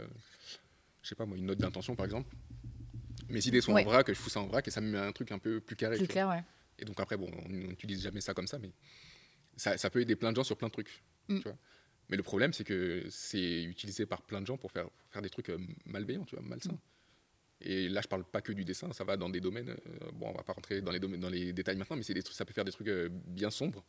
je 1.03 1.09
sais 1.09 1.15
pas 1.15 1.26
moi, 1.26 1.38
une 1.38 1.45
note 1.45 1.59
d'intention 1.59 1.95
par 1.95 2.05
exemple. 2.05 2.30
Mes 3.30 3.45
idées 3.45 3.61
sont 3.61 3.74
Ouais. 3.74 3.84
en 3.84 3.89
vrac, 3.89 4.07
je 4.07 4.13
fous 4.13 4.30
ça 4.30 4.39
en 4.39 4.47
vrac 4.47 4.65
et 4.68 4.72
ça 4.72 4.80
me 4.80 4.89
met 4.89 4.97
un 4.97 5.11
truc 5.11 5.32
un 5.32 5.39
peu 5.39 5.59
plus 5.59 5.76
carré. 5.76 5.97
plus 5.97 6.07
clair, 6.07 6.30
ouais. 6.30 6.43
Et 6.80 6.86
donc 6.86 6.99
après, 6.99 7.18
bon, 7.18 7.30
on 7.45 7.49
n'utilise 7.49 8.01
jamais 8.03 8.22
ça 8.22 8.34
comme 8.34 8.47
ça, 8.47 8.57
mais 8.59 8.72
ça, 9.57 9.78
ça 9.78 9.89
peut 9.89 9.99
aider 9.99 10.15
plein 10.15 10.32
de 10.32 10.36
gens 10.38 10.43
sur 10.43 10.55
plein 10.57 10.68
de 10.68 10.74
trucs. 10.74 11.03
Mm. 11.28 11.38
Tu 11.39 11.43
vois. 11.43 11.57
Mais 12.09 12.17
le 12.17 12.23
problème, 12.23 12.53
c'est 12.53 12.63
que 12.63 13.03
c'est 13.09 13.63
utilisé 13.63 14.05
par 14.05 14.21
plein 14.21 14.39
de 14.41 14.45
gens 14.47 14.57
pour 14.57 14.71
faire, 14.71 14.89
pour 14.89 15.09
faire 15.09 15.21
des 15.21 15.29
trucs 15.29 15.49
euh, 15.49 15.57
malveillants, 15.85 16.23
tu 16.25 16.35
vois, 16.35 16.45
malsains. 16.45 16.71
Mm. 16.71 16.79
Et 17.61 17.89
là, 17.89 18.01
je 18.01 18.07
parle 18.07 18.23
pas 18.23 18.39
que 18.41 18.51
du 18.53 18.63
dessin, 18.63 18.93
ça 18.93 19.03
va 19.03 19.17
dans 19.17 19.29
des 19.29 19.41
domaines. 19.41 19.69
euh, 19.69 20.11
bon, 20.13 20.27
on 20.29 20.33
va 20.33 20.43
pas 20.43 20.53
rentrer 20.53 20.81
dans 20.81 20.91
les, 20.91 20.99
domaines, 20.99 21.19
dans 21.19 21.29
les 21.29 21.53
détails 21.53 21.75
maintenant, 21.75 21.97
mais 21.97 22.03
c'est 22.03 22.13
des 22.13 22.23
trucs, 22.23 22.37
ça 22.37 22.45
peut 22.45 22.53
faire 22.53 22.65
des 22.65 22.71
trucs 22.71 22.87
euh, 22.87 23.09
bien 23.11 23.49
sombres. 23.49 23.83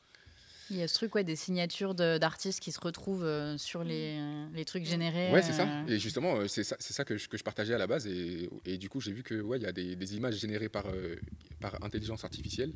Il 0.71 0.77
y 0.77 0.83
a 0.83 0.89
ce 0.89 0.95
truc, 0.95 1.15
ouais, 1.15 1.25
des 1.25 1.37
signatures 1.37 1.95
de- 1.95 2.19
d'artistes 2.19 2.61
qui 2.61 2.73
se 2.73 2.81
retrouvent 2.81 3.25
euh, 3.25 3.57
sur 3.57 3.85
les, 3.85 4.17
euh, 4.19 4.47
les 4.53 4.65
trucs 4.67 4.85
générés. 4.85 5.31
Ouais, 5.31 5.43
c'est 5.43 5.53
ça. 5.55 5.67
Et 5.87 5.99
justement, 5.99 6.47
c'est 6.49 6.63
ça, 6.65 7.05
que, 7.05 7.17
je, 7.17 7.29
que 7.29 7.39
je 7.39 7.45
partageais 7.45 7.73
à 7.75 7.79
la 7.79 7.87
base. 7.87 8.07
Et, 8.07 8.51
et 8.67 8.77
du 8.79 8.89
coup, 8.91 9.01
j'ai 9.01 9.13
vu 9.13 9.23
que 9.23 9.41
ouais, 9.41 9.59
il 9.59 9.63
y 9.63 9.67
a 9.67 9.73
des, 9.73 9.97
des 9.97 10.17
images 10.17 10.35
générées 10.37 10.69
par, 10.69 10.85
par 11.61 11.83
intelligence 11.85 12.23
artificielle 12.25 12.73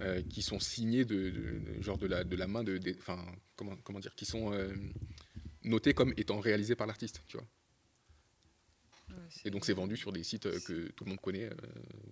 euh, 0.00 0.22
qui 0.22 0.42
sont 0.42 0.58
signées 0.58 1.04
de, 1.04 1.32
genre 1.80 1.98
de 1.98 2.06
la, 2.06 2.24
de 2.24 2.36
la 2.36 2.46
main 2.46 2.64
de, 2.64 2.80
enfin, 2.98 3.24
comment, 3.56 3.76
comment 3.84 4.00
dire, 4.00 4.14
qui 4.14 4.24
sont 4.24 4.52
euh, 4.52 4.74
notées 5.62 5.94
comme 5.94 6.12
étant 6.16 6.40
réalisées 6.40 6.74
par 6.74 6.86
l'artiste, 6.86 7.22
tu 7.26 7.36
vois. 7.36 7.46
Et 9.44 9.50
donc, 9.50 9.64
c'est 9.64 9.72
vendu 9.72 9.96
sur 9.96 10.12
des 10.12 10.22
sites 10.22 10.46
euh, 10.46 10.58
que 10.66 10.88
tout 10.92 11.04
le 11.04 11.10
monde 11.10 11.20
connaît, 11.20 11.44
euh, 11.44 11.50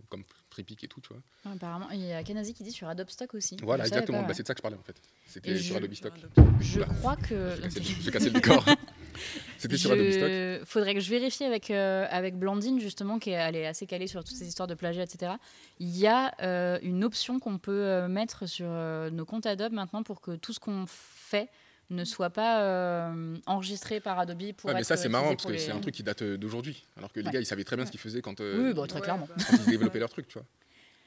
comme 0.08 0.22
Freepik 0.50 0.84
et 0.84 0.88
tout, 0.88 1.00
tu 1.00 1.08
vois. 1.12 1.52
apparemment, 1.52 1.90
il 1.90 2.00
y 2.00 2.12
a 2.12 2.22
Kanazi 2.22 2.54
qui 2.54 2.62
dit 2.64 2.72
sur 2.72 2.88
Adobe 2.88 3.08
Stock 3.10 3.34
aussi. 3.34 3.56
Voilà, 3.62 3.84
Je 3.84 3.88
exactement. 3.88 4.22
Bah, 4.22 4.34
c'est 4.34 4.42
de 4.42 4.46
ça 4.48 4.54
que 4.54 4.58
je 4.58 4.62
parlais 4.62 4.76
en 4.76 4.82
fait. 4.82 4.96
C'était 5.26 5.56
je- 5.56 5.62
sur 5.62 5.76
Adobe 5.76 5.94
Stock. 5.94 6.12
Je 6.60 6.80
crois 6.80 7.16
que. 7.16 7.56
J'ai 8.00 8.10
cassé, 8.10 8.26
le- 8.26 8.32
décor. 8.32 8.64
C'était 9.58 9.76
sur 9.76 9.92
Adobe 9.92 10.10
Stock. 10.10 10.28
Je... 10.28 10.60
Faudrait 10.64 10.94
que 10.94 11.00
je 11.00 11.10
vérifie 11.10 11.44
avec, 11.44 11.70
euh, 11.70 12.06
avec 12.10 12.36
Blandine, 12.38 12.80
justement, 12.80 13.18
qui 13.18 13.30
est, 13.30 13.34
elle 13.34 13.56
est 13.56 13.66
assez 13.66 13.86
calée 13.86 14.06
sur 14.06 14.24
toutes 14.24 14.36
ces 14.36 14.46
histoires 14.48 14.66
de 14.68 14.74
plagiat, 14.74 15.02
etc. 15.04 15.32
Il 15.78 15.96
y 15.96 16.06
a 16.06 16.34
euh, 16.42 16.78
une 16.82 17.04
option 17.04 17.38
qu'on 17.38 17.58
peut 17.58 18.06
mettre 18.08 18.46
sur 18.46 18.66
euh, 18.68 19.10
nos 19.10 19.24
comptes 19.24 19.46
Adobe 19.46 19.72
maintenant 19.72 20.02
pour 20.02 20.20
que 20.20 20.36
tout 20.36 20.52
ce 20.52 20.60
qu'on 20.60 20.84
fait 20.86 21.48
ne 21.92 22.04
soit 22.04 22.30
pas 22.30 22.62
euh, 22.62 23.36
enregistré 23.46 24.00
par 24.00 24.18
Adobe 24.18 24.52
pour 24.54 24.68
Ouais, 24.68 24.74
mais 24.74 24.80
être 24.80 24.86
ça, 24.86 24.96
c'est 24.96 25.08
marrant 25.08 25.32
utilisé 25.32 25.36
parce 25.36 25.46
que 25.46 25.52
les- 25.52 25.58
c'est 25.58 25.70
un 25.76 25.80
truc 25.80 25.94
qui 25.94 26.02
date 26.02 26.22
euh, 26.22 26.36
d'aujourd'hui. 26.36 26.84
Alors 26.96 27.12
que 27.12 27.20
les 27.20 27.26
Ouais. 27.26 27.32
gars, 27.32 27.40
ils 27.40 27.46
savaient 27.46 27.64
très 27.64 27.76
bien 27.76 27.86
ce 27.86 27.90
qu'ils 27.90 28.00
faisaient 28.00 28.22
quand, 28.22 28.40
euh, 28.40 28.68
Oui, 28.68 28.74
bah, 28.74 28.86
très 28.86 28.98
Ouais, 28.98 29.04
clairement. 29.04 29.28
bah. 29.28 29.44
quand 29.48 29.56
ils 29.58 29.70
développaient 29.70 29.98
leur 30.00 30.10
truc, 30.10 30.26
tu 30.28 30.34
vois. 30.38 30.46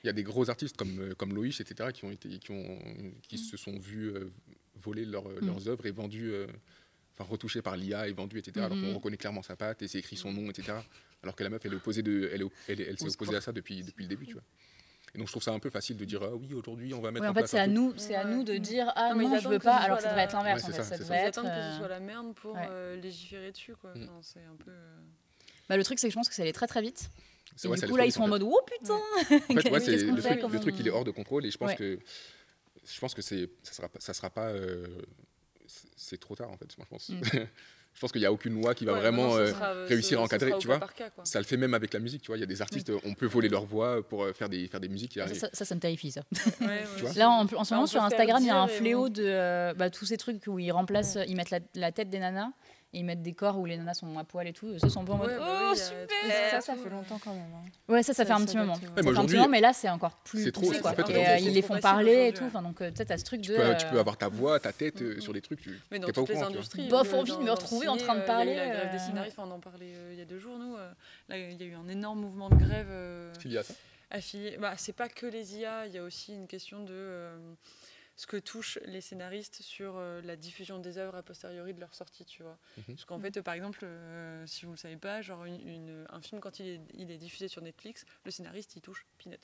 Il 0.04 0.08
y 0.08 0.10
a 0.10 0.14
des 0.14 0.24
gros 0.24 0.50
artistes 0.50 0.78
comme, 0.78 1.00
euh, 1.00 1.16
comme 1.16 1.34
Loïc, 1.34 1.60
etc., 1.60 1.90
qui, 1.94 2.06
ont 2.06 2.12
été, 2.12 2.30
qui, 2.40 2.52
ont, 2.52 2.80
qui 3.28 3.38
se 3.40 3.58
sont 3.58 3.78
vus 3.80 4.10
euh, 4.10 4.30
voler 4.76 5.06
leur- 5.06 5.28
Mm. 5.28 5.46
leurs 5.48 5.68
œuvres 5.68 5.86
et 5.88 5.92
vendus, 5.92 6.32
euh, 6.32 6.46
enfin 7.18 7.28
retouchées 7.30 7.62
par 7.64 7.76
l'IA 7.76 8.08
et 8.08 8.14
vendues, 8.14 8.38
etc., 8.40 8.66
alors 8.66 8.78
Mhm. 8.78 8.90
qu'on 8.90 8.94
reconnaît 8.96 9.18
clairement 9.18 9.42
sa 9.42 9.56
patte 9.56 9.82
et 9.82 9.88
c'est 9.88 9.98
écrit 10.00 10.16
son 10.18 10.32
nom, 10.32 10.50
etc. 10.50 10.74
Alors 11.24 11.36
que 11.36 11.44
la 11.44 11.50
meuf, 11.50 11.66
elle, 11.66 11.74
est 11.74 11.78
opposée 11.78 12.04
de, 12.04 12.30
elle, 12.32 12.44
elle, 12.68 12.82
elle 12.82 13.00
s'est 13.00 13.10
opposée 13.10 13.36
à 13.36 13.42
ça 13.42 13.52
depuis, 13.52 13.84
depuis 13.84 14.04
le 14.04 14.10
début, 14.10 14.28
tu 14.28 14.34
vois. 14.34 14.44
Et 15.16 15.18
donc 15.18 15.28
je 15.28 15.32
trouve 15.32 15.44
ça 15.44 15.52
un 15.52 15.60
peu 15.60 15.70
facile 15.70 15.96
de 15.96 16.04
dire, 16.04 16.22
ah 16.24 16.36
oui, 16.36 16.54
aujourd'hui, 16.54 16.94
on 16.94 17.00
va 17.00 17.10
mettre 17.10 17.22
Oui, 17.24 17.28
en 17.30 17.32
en 17.32 17.34
fait, 17.34 17.48
c'est 17.48 17.58
à 17.58 17.68
nous, 17.68 17.94
c'est 17.96 18.16
à 18.16 18.26
nous 18.26 18.44
de 18.44 18.58
dire 18.58 18.92
ah 18.98 19.12
Non, 19.12 19.16
mais 19.16 19.24
non, 19.24 19.40
je 19.40 19.48
veux 19.48 19.60
pas, 19.60 19.80
ce 19.80 19.86
alors 19.86 19.98
que 19.98 20.04
ça 20.04 20.10
devrait 20.10 20.24
être 20.26 20.34
l'inverse. 20.36 20.64
Ouais, 20.64 20.70
en 20.70 20.72
c'est 20.72 20.74
fait. 20.76 20.84
ça, 20.84 20.90
Ça 20.90 20.98
devrait 20.98 21.18
être, 21.20 21.42
que 21.42 21.48
ce 21.72 21.78
soit 21.78 21.88
la 21.88 22.00
merde 22.02 22.36
pour 22.36 22.54
ouais. 22.54 22.68
euh, 22.70 22.96
légiférer 22.98 23.52
dessus, 23.52 23.76
quoi. 23.78 23.92
Mm. 23.96 24.04
Enfin, 24.04 24.20
c'est 24.22 24.40
un 24.44 24.56
peu. 24.58 24.72
euh, 24.72 24.96
bah, 25.70 25.78
le 25.78 25.84
truc, 25.86 26.00
c'est 26.00 26.08
que 26.08 26.12
je 26.12 26.16
pense 26.18 26.28
que 26.28 26.36
ça 26.36 26.42
allait 26.42 26.52
très 26.54 26.68
très 26.68 26.82
vite. 26.82 27.10
Et 27.64 27.68
du 27.70 27.88
coup, 27.88 27.96
là, 27.96 28.06
ils 28.06 28.12
sont 28.12 28.24
en 28.24 28.28
mode 28.28 28.44
oh 28.44 28.60
putain 28.68 28.96
En 29.16 29.24
fait, 29.24 29.70
ouais, 29.72 29.80
le, 29.80 30.22
truc, 30.22 30.42
comment 30.42 30.54
le 30.54 30.60
truc, 30.60 30.76
il 30.80 30.88
est 30.88 30.92
hors 30.92 31.06
de 31.06 31.12
contrôle 31.12 31.46
et 31.46 31.52
je 31.52 31.58
pense 31.58 31.74
que 31.76 31.98
je 32.86 33.00
pense 33.00 33.14
que 33.14 33.22
c'est 33.22 33.50
ça 33.64 33.72
sera 33.74 33.88
pas, 33.88 34.00
ça 34.02 34.14
sera 34.14 34.30
pas 34.30 34.50
euh, 34.50 34.86
c'est- 35.66 35.88
c'est 35.96 36.20
trop 36.20 36.36
tard 36.36 36.52
en 36.52 36.58
fait. 36.58 36.78
Moi, 36.78 36.86
je 36.86 36.90
pense. 36.90 37.12
Je 37.96 38.02
pense 38.02 38.12
qu'il 38.12 38.20
n'y 38.20 38.28
a 38.28 38.32
aucune 38.34 38.54
loi 38.62 38.76
qui 38.76 38.84
va 38.84 38.92
ouais, 38.92 39.00
vraiment 39.00 39.30
non, 39.30 39.38
euh, 39.38 39.52
sera, 39.52 39.70
euh, 39.70 39.86
réussir 39.88 40.18
ce- 40.18 40.22
à 40.22 40.26
encadrer, 40.26 40.52
tu 40.60 40.68
vois. 40.68 40.80
cas, 40.80 41.10
ça 41.24 41.40
le 41.40 41.46
fait 41.46 41.56
même 41.56 41.74
avec 41.74 41.94
la 41.94 42.00
musique, 42.02 42.22
tu 42.22 42.28
vois. 42.28 42.36
Il 42.36 42.42
y 42.42 42.44
a 42.44 42.46
des 42.46 42.62
artistes, 42.62 42.92
on 43.06 43.14
peut 43.14 43.26
voler 43.26 43.48
leur 43.48 43.66
voix 43.66 44.06
pour 44.08 44.26
euh, 44.26 44.34
faire 44.34 44.50
des 44.50 44.68
faire 44.68 44.82
des 44.82 44.90
musiques. 44.90 45.16
il 45.16 45.20
y 45.20 45.22
a- 45.22 45.34
ça, 45.34 45.48
ça, 45.54 45.64
ça 45.64 45.76
me 45.76 45.80
terrifie 45.80 46.12
ça. 46.12 46.22
Ouais, 46.60 46.68
ouais, 46.68 46.84
Tu 46.98 47.02
vois 47.04 47.12
c'est- 47.14 47.20
Là, 47.20 47.30
en, 47.30 47.44
en 47.46 47.48
ce 47.64 47.70
Bah, 47.70 47.76
moment, 47.78 47.88
sur 47.88 48.04
Instagram, 48.04 48.40
il 48.42 48.48
y 48.48 48.50
a 48.50 48.62
un 48.62 48.68
fléau 48.68 49.08
de 49.08 49.24
euh, 49.26 49.74
bah, 49.76 49.90
tous 49.90 50.06
ces 50.06 50.18
trucs 50.18 50.46
où 50.48 50.60
ils 50.60 50.72
remplacent, 50.74 51.18
ils 51.28 51.38
mettent 51.38 51.52
la, 51.52 51.60
la 51.76 51.92
tête 51.94 52.10
des 52.10 52.20
nanas 52.20 52.50
et 52.96 53.00
ils 53.00 53.04
mettent 53.04 53.22
des 53.22 53.34
corps 53.34 53.60
où 53.60 53.66
les 53.66 53.76
nanas 53.78 53.96
sont 53.96 54.18
à 54.18 54.24
poil 54.24 54.48
et 54.48 54.54
tout. 54.54 54.80
Ça, 54.80 54.90
c'est 54.90 54.98
un 54.98 55.04
peu 55.04 55.12
en 55.12 55.18
mode 55.18 55.30
Ouais, 55.32 55.38
bah 55.38 55.46
oh 55.48 55.72
oui, 55.74 55.80
a 55.80 55.84
super 55.84 56.52
Ça, 56.52 56.62
ça, 56.62 56.76
fait 56.76 56.88
euh. 56.88 56.90
longtemps 56.90 57.20
quand 57.22 57.34
même. 57.34 57.44
hein. 57.54 57.70
Ouais, 57.92 58.02
ça, 58.04 58.14
ça, 58.14 58.24
Ça, 58.24 58.26
fait 58.26 58.32
un 58.34 58.40
ça 58.40 58.46
petit 58.46 58.58
moment. 58.58 58.74
ouais. 58.76 59.04
Mais 59.04 59.18
un 59.18 59.26
petit 59.26 59.36
moment, 59.36 59.50
mais 59.50 59.60
là, 59.60 59.74
c'est 59.74 59.90
encore 59.90 60.16
plus 60.24 60.44
C'est 60.46 60.52
trop, 60.54 60.66
poussé, 60.66 60.80
en 60.80 60.82
quoi. 60.82 60.94
fait, 60.94 61.10
Et, 61.12 61.16
euh, 61.16 61.36
c'est 61.38 61.44
ils 61.44 61.54
les 61.54 61.62
font 61.62 61.78
parler 61.80 62.28
et 62.30 62.34
tout. 62.34 62.46
Enfin, 62.46 62.62
donc, 62.62 62.82
euh, 62.82 62.90
peut-être 62.92 63.12
à 63.12 63.18
ce 63.18 63.26
truc 63.26 63.42
Tu 63.42 63.52
de. 63.52 63.58
peux, 63.58 63.76
tu 63.78 63.86
euh, 63.86 63.90
peux 63.92 64.00
avoir 64.00 64.18
ta 64.18 64.30
voix, 64.30 64.60
ta 64.60 64.72
tête 64.72 65.02
euh, 65.02 65.20
sur 65.20 65.34
des 65.34 65.42
trucs. 65.42 65.60
Tu 65.62 65.78
Mais 65.92 66.00
dans 66.00 66.08
t'es 66.08 66.14
pas 66.14 66.22
au 66.22 66.26
toutes 66.26 66.36
les 66.36 66.42
tu 66.42 66.48
industries. 66.48 66.88
Bof, 66.88 67.14
euh, 67.14 67.18
envie 67.18 67.32
de 67.38 67.44
me 67.44 67.52
retrouver 67.52 67.88
en 67.90 67.98
train 67.98 68.16
de 68.16 68.22
euh, 68.22 68.26
parler, 68.26 68.52
Il 68.52 68.58
y 68.58 68.60
a 68.60 68.66
eu 68.66 68.70
la 68.70 68.76
grève 68.76 68.88
euh, 68.88 68.92
des 68.94 69.00
scénaristes, 69.00 69.38
on 69.40 69.52
en 69.52 69.60
parlait 69.60 69.94
euh, 69.94 70.12
il 70.14 70.20
y 70.20 70.22
a 70.22 70.26
deux 70.26 70.40
jours, 70.40 70.58
nous. 70.58 70.76
euh, 70.78 70.90
Là, 71.28 71.38
il 71.38 71.60
y 71.60 71.64
a 71.64 71.66
eu 71.68 71.76
un 71.76 71.88
énorme 71.90 72.22
mouvement 72.22 72.50
de 72.50 72.56
grève 72.56 72.88
euh, 72.90 73.34
Tu 73.42 73.50
dis 73.50 73.58
à 73.58 73.64
ça 73.64 73.74
affilié. 74.12 74.56
Bah, 74.58 74.76
c'est 74.78 74.94
pas 74.96 75.10
que 75.10 75.26
les 75.26 75.58
IA, 75.58 75.88
il 75.88 75.94
y 75.94 75.98
a 75.98 76.04
aussi 76.04 76.34
une 76.34 76.48
question 76.48 76.80
de 76.84 76.94
euh, 76.94 77.38
ce 78.16 78.28
que 78.28 78.38
touchent 78.38 78.80
les 78.86 79.02
scénaristes 79.02 79.62
sur 79.62 79.98
euh, 79.98 80.22
la 80.22 80.36
diffusion 80.36 80.80
des 80.80 80.98
œuvres 80.98 81.16
a 81.16 81.24
posteriori 81.24 81.74
de 81.74 81.80
leur 81.80 81.94
sortie, 81.94 82.26
tu 82.26 82.44
vois. 82.44 82.58
Mhm. 82.78 82.84
Parce 82.88 83.06
qu'en 83.06 83.20
fait, 83.20 83.38
euh, 83.38 83.42
par 83.44 83.54
exemple, 83.54 83.80
euh, 83.84 84.46
si 84.48 84.66
vous 84.66 84.72
le 84.72 84.78
savez 84.78 84.98
pas, 84.98 85.22
genre 85.22 85.44
une- 85.46 85.68
une- 85.68 86.06
un 86.10 86.22
film 86.22 86.40
quand 86.42 86.60
il 86.60 86.68
est, 86.68 86.82
il 86.94 87.12
est 87.12 87.18
diffusé 87.18 87.48
sur 87.48 87.62
Netflix, 87.62 88.06
le 88.24 88.32
scénariste 88.32 88.76
il 88.76 88.82
touche 88.82 89.06
peanuts. 89.18 89.38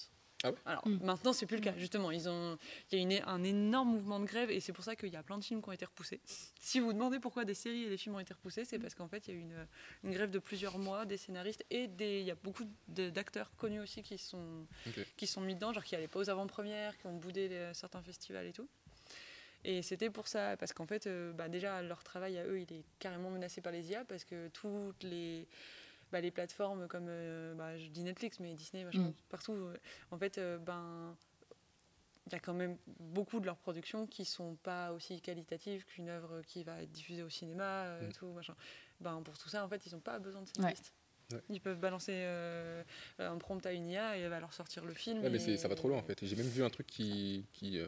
Ah 0.44 0.50
ouais 0.50 0.56
Alors 0.66 0.88
Mm. 0.88 0.98
maintenant, 1.04 1.34
c'est 1.34 1.46
plus 1.46 1.58
le 1.58 1.62
cas. 1.62 1.74
Justement, 1.78 2.12
ils 2.12 2.28
ont, 2.28 2.58
il 2.92 2.98
y 2.98 3.02
a 3.02 3.04
une- 3.04 3.24
un 3.28 3.44
énorme 3.44 3.90
mouvement 3.92 4.20
de 4.20 4.26
grève 4.26 4.50
et 4.50 4.60
c'est 4.60 4.74
pour 4.74 4.84
ça 4.84 4.96
qu'il 4.96 5.10
y 5.10 5.16
a 5.16 5.24
plein 5.24 5.38
de 5.38 5.44
films 5.44 5.62
qui 5.62 5.70
ont 5.70 5.74
été 5.74 5.86
repoussés. 5.86 6.20
Si 6.60 6.80
vous 6.80 6.88
vous 6.88 6.94
demandez 6.94 7.20
pourquoi 7.20 7.46
des 7.46 7.54
séries 7.54 7.84
et 7.84 7.90
des 7.90 7.98
films 7.98 8.16
ont 8.16 8.20
été 8.20 8.34
repoussés, 8.34 8.66
c'est 8.66 8.80
parce 8.80 8.96
qu'en 8.96 9.08
fait, 9.08 9.28
il 9.28 9.34
y 9.34 9.38
a 9.38 9.40
eu 9.40 9.42
une, 9.42 9.68
une 10.04 10.12
grève 10.12 10.32
de 10.32 10.40
plusieurs 10.40 10.78
mois, 10.78 11.06
des 11.06 11.18
scénaristes 11.18 11.64
et 11.70 11.88
des, 11.88 12.22
il 12.22 12.26
y 12.26 12.32
a 12.32 12.36
beaucoup 12.36 12.66
d'acteurs 12.88 13.52
connus 13.58 13.80
aussi 13.82 14.02
qui 14.04 14.18
sont, 14.18 14.66
qui 15.18 15.28
sont 15.28 15.42
mis 15.42 15.56
dedans, 15.56 15.74
genre 15.74 15.84
qui 15.84 15.96
n'allaient 15.96 16.08
pas 16.08 16.20
aux 16.20 16.30
avant-premières, 16.30 16.98
qui 16.98 17.08
ont 17.08 17.18
boudé 17.18 17.48
les- 17.48 17.74
certains 17.74 18.02
festivals 18.02 18.48
et 18.48 18.54
tout. 18.54 18.68
Et 19.64 19.84
c'était 19.84 20.10
pour 20.10 20.28
ça, 20.28 20.58
parce 20.58 20.74
qu'en 20.74 20.88
fait, 20.88 21.06
euh, 21.06 21.34
bah, 21.34 21.48
déjà, 21.48 21.84
leur 21.84 22.04
travail 22.04 22.40
à 22.40 22.46
eux, 22.48 22.60
il 22.62 22.74
est 22.76 22.84
carrément 22.98 23.30
menacé 23.30 23.62
par 23.62 23.72
les 23.72 23.92
IA, 23.92 24.04
parce 24.06 24.24
que 24.26 24.48
toutes 24.48 25.04
les, 25.04 25.46
bah, 26.12 26.22
les 26.22 26.32
plateformes 26.32 26.88
comme, 26.88 27.08
euh, 27.10 27.54
bah, 27.56 27.78
je 27.78 27.88
dis 27.88 28.04
Netflix, 28.04 28.40
mais 28.40 28.54
Disney, 28.54 28.84
machin, 28.84 29.00
Mm. 29.10 29.14
partout, 29.30 29.54
euh, 29.54 29.78
en 30.12 30.18
fait, 30.18 30.38
euh, 30.38 30.58
ben, 30.58 31.16
il 32.28 32.34
y 32.34 32.36
a 32.36 32.40
quand 32.40 32.54
même 32.54 32.78
beaucoup 33.00 33.40
de 33.40 33.46
leurs 33.46 33.58
productions 33.58 34.06
qui 34.08 34.26
sont 34.26 34.56
pas 34.64 34.92
aussi 34.94 35.22
qualitatives 35.22 35.86
qu'une 35.86 36.10
œuvre 36.10 36.42
qui 36.46 36.64
va 36.64 36.82
être 36.84 36.92
diffusée 36.92 37.24
au 37.24 37.30
cinéma, 37.30 37.84
euh, 37.86 38.08
Mm. 38.10 38.14
tout, 38.14 38.32
machin. 38.34 38.54
Ben, 39.00 39.22
pour 39.24 39.38
tout 39.38 39.50
ça, 39.50 39.66
en 39.66 39.70
fait, 39.70 39.86
ils 39.86 39.94
n'ont 39.94 40.00
pas 40.02 40.20
besoin 40.20 40.42
de 40.42 40.48
scénaristes. 40.50 40.94
Ouais. 41.32 41.40
Ils 41.50 41.62
peuvent 41.62 41.80
balancer 41.80 42.12
euh, 42.14 42.84
un 43.18 43.38
prompt 43.38 43.66
à 43.66 43.72
une 43.72 43.88
IA 43.88 44.18
et 44.18 44.22
elle 44.22 44.30
va 44.30 44.42
leur 44.42 44.54
sortir 44.54 44.84
le 44.84 44.94
film. 44.94 45.24
Ouais, 45.24 45.30
mais 45.30 45.42
et- 45.42 45.56
ça 45.58 45.70
va 45.70 45.76
trop 45.76 45.88
loin 45.88 45.98
en 45.98 46.04
fait. 46.04 46.26
J'ai 46.26 46.36
même 46.36 46.46
vu 46.48 46.62
un 46.62 46.70
truc 46.70 46.88
qui, 46.88 47.46
qui, 47.54 47.80
euh, 47.80 47.88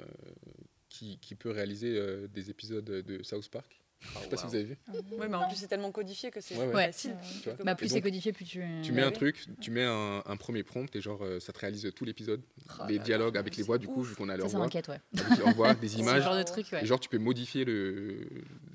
qui, 0.88 1.18
qui 1.20 1.36
peut 1.36 1.52
réaliser 1.52 2.28
des 2.30 2.50
épisodes 2.50 2.86
de 2.86 3.22
South 3.24 3.50
Park. 3.50 3.82
Je 4.16 4.20
sais 4.20 4.28
pas 4.30 4.38
si 4.38 4.46
vous 4.48 4.56
avez 4.56 4.64
vu. 4.66 4.78
Ouais, 5.18 5.28
mais 5.28 5.36
en 5.38 5.48
plus, 5.48 5.56
c'est 5.56 5.68
tellement 5.68 5.92
codifié 5.92 6.30
que 6.30 6.42
c'est 6.42 6.56
Ouais, 6.58 6.92
quelque 6.92 7.64
Bah, 7.64 7.76
plus 7.76 7.88
c'est 7.90 8.02
codifié, 8.02 8.34
plus 8.34 8.46
tu. 8.46 8.64
Tu 8.84 8.92
Bah 8.92 8.96
mets 8.98 9.02
un 9.04 9.08
oui. 9.08 9.14
truc, 9.14 9.46
tu 9.62 9.72
mets 9.72 9.84
un, 9.84 10.22
un 10.26 10.38
premier 10.38 10.64
prompt 10.64 10.94
et 10.96 11.02
genre 11.02 11.24
euh, 11.24 11.40
ça 11.40 11.54
te 11.54 11.60
réalise 11.60 11.90
tout 11.96 12.06
l'épisode. 12.06 12.42
Oh 12.80 12.84
les 12.88 13.00
dialogues 13.00 13.38
avec 13.38 13.56
les 13.56 13.64
voix 13.64 13.78
du 13.78 13.88
coup, 13.88 14.02
vu 14.04 14.16
qu'on 14.16 14.30
a 14.30 14.38
leur 14.38 14.50
ça 14.50 14.58
voix, 14.58 14.66
m'inquiète, 14.66 14.88
ouais. 14.90 15.00
avec 15.26 15.38
leur 15.38 15.54
voix, 15.54 15.74
des 15.76 15.88
Ce 15.94 15.98
images. 16.00 16.24
genre 16.24 16.36
de 16.38 16.44
truc, 16.44 16.68
ouais. 16.74 16.84
Et 16.84 16.86
genre 16.86 17.00
tu 17.00 17.10
peux 17.10 17.18
modifier 17.18 17.66
le 17.66 18.28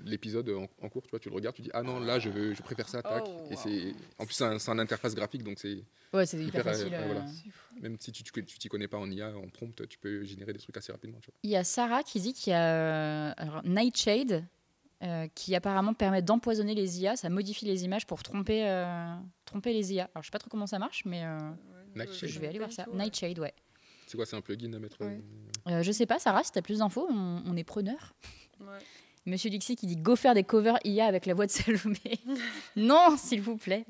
l'épisode 0.04 0.48
en, 0.50 0.66
en 0.82 0.88
cours, 0.88 1.02
tu 1.04 1.10
vois, 1.10 1.18
tu 1.18 1.28
le 1.28 1.34
regardes, 1.34 1.54
tu 1.56 1.62
dis 1.62 1.70
ah 1.74 1.82
non 1.82 2.00
là 2.00 2.18
je 2.18 2.30
veux, 2.30 2.54
je 2.54 2.62
préfère 2.62 2.88
ça, 2.88 3.02
tac. 3.02 3.24
Oh, 3.26 3.48
et 3.50 3.56
c'est 3.56 3.94
en 4.18 4.24
plus 4.24 4.34
c'est 4.34 4.44
un, 4.44 4.56
un 4.68 4.78
interface 4.78 5.14
graphique 5.14 5.42
donc 5.42 5.58
c'est 5.58 5.78
Ouais, 6.14 6.24
c'est 6.24 6.38
hyper 6.38 6.60
Hyper, 6.62 6.68
euh, 6.68 6.72
facile. 6.78 6.94
euh. 6.94 7.04
voilà. 7.04 7.24
Même 7.82 7.96
si 8.00 8.12
tu 8.12 8.22
tu 8.22 8.32
tu 8.44 8.58
t'y 8.58 8.68
connais 8.68 8.88
pas 8.88 8.96
en 8.96 9.10
IA, 9.10 9.36
en 9.36 9.46
prompt, 9.48 9.86
tu 9.88 9.98
peux 9.98 10.24
générer 10.24 10.54
des 10.54 10.58
trucs 10.58 10.76
assez 10.78 10.90
rapidement. 10.90 11.18
Tu 11.20 11.26
vois. 11.26 11.34
Il 11.42 11.50
y 11.50 11.56
a 11.56 11.64
Sarah 11.64 12.02
qui 12.02 12.18
dit 12.18 12.32
qu'il 12.32 12.52
y 12.52 12.56
a 12.56 13.34
Nightshade 13.64 14.42
euh, 15.02 15.26
qui 15.34 15.54
apparemment 15.54 15.94
permet 15.94 16.22
d'empoisonner 16.22 16.74
les 16.74 17.00
IA. 17.00 17.16
Ça 17.16 17.28
modifie 17.28 17.64
les 17.66 17.84
images 17.84 18.06
pour 18.06 18.22
tromper, 18.22 18.68
euh, 18.68 19.14
tromper 19.44 19.72
les 19.72 19.92
IA. 19.92 20.10
Alors 20.14 20.22
je 20.22 20.28
sais 20.28 20.32
pas 20.32 20.38
trop 20.38 20.50
comment 20.50 20.66
ça 20.66 20.78
marche, 20.78 21.04
mais 21.04 21.24
euh, 21.24 21.38
je 22.22 22.38
vais 22.38 22.48
aller 22.48 22.58
voir 22.58 22.72
ça. 22.72 22.86
Nightshade, 22.92 23.38
ouais. 23.38 23.54
C'est 24.06 24.16
quoi, 24.16 24.24
c'est 24.26 24.36
un 24.36 24.40
plugin 24.40 24.72
à 24.72 24.78
mettre 24.78 25.00
Ouais. 25.04 25.20
euh, 25.68 25.78
Euh, 25.78 25.82
je 25.82 25.92
sais 25.92 26.06
pas, 26.06 26.18
Sarah, 26.18 26.42
si 26.42 26.50
t'as 26.50 26.62
plus 26.62 26.78
d'infos, 26.78 27.06
on, 27.10 27.42
on 27.46 27.56
est 27.56 27.64
preneur. 27.64 28.14
Ouais. 28.60 28.78
Monsieur 29.26 29.50
Dixie 29.50 29.76
qui 29.76 29.86
dit 29.86 29.96
go 29.96 30.16
faire 30.16 30.32
des 30.34 30.44
covers 30.44 30.78
IA 30.84 31.04
avec 31.06 31.26
la 31.26 31.34
voix 31.34 31.44
de 31.46 31.50
Salomé. 31.50 31.98
non, 32.76 33.16
s'il 33.18 33.42
vous 33.42 33.56
plaît. 33.58 33.84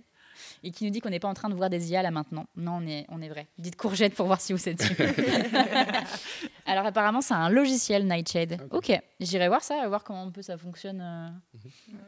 Et 0.63 0.71
qui 0.71 0.85
nous 0.85 0.91
dit 0.91 1.01
qu'on 1.01 1.11
n'est 1.11 1.21
pas 1.21 1.29
en 1.29 1.35
train 1.35 1.49
de 1.49 1.55
voir 1.55 1.71
des 1.71 1.91
IA 1.91 2.03
là 2.03 2.11
maintenant. 2.11 2.47
Non, 2.57 2.79
on 2.83 2.87
est, 2.87 3.07
on 3.09 3.21
est 3.23 3.29
vrai. 3.29 3.47
Dites 3.59 3.77
courgette 3.77 4.15
pour 4.15 4.27
voir 4.27 4.41
si 4.41 4.53
vous 4.53 4.69
êtes 4.69 4.79
dessus. 4.79 4.95
Alors 6.67 6.87
apparemment, 6.87 7.21
c'est 7.21 7.35
un 7.35 7.49
logiciel 7.49 8.07
Nightshade. 8.07 8.59
Ok, 8.71 8.93
j'irai 9.21 9.49
voir 9.49 9.63
ça, 9.63 9.87
voir 9.89 10.05
comment 10.05 10.23
un 10.23 10.31
peu 10.31 10.43
ça 10.43 10.57
fonctionne. 10.59 11.01
euh. 11.01 11.29
Ouais. 11.93 11.99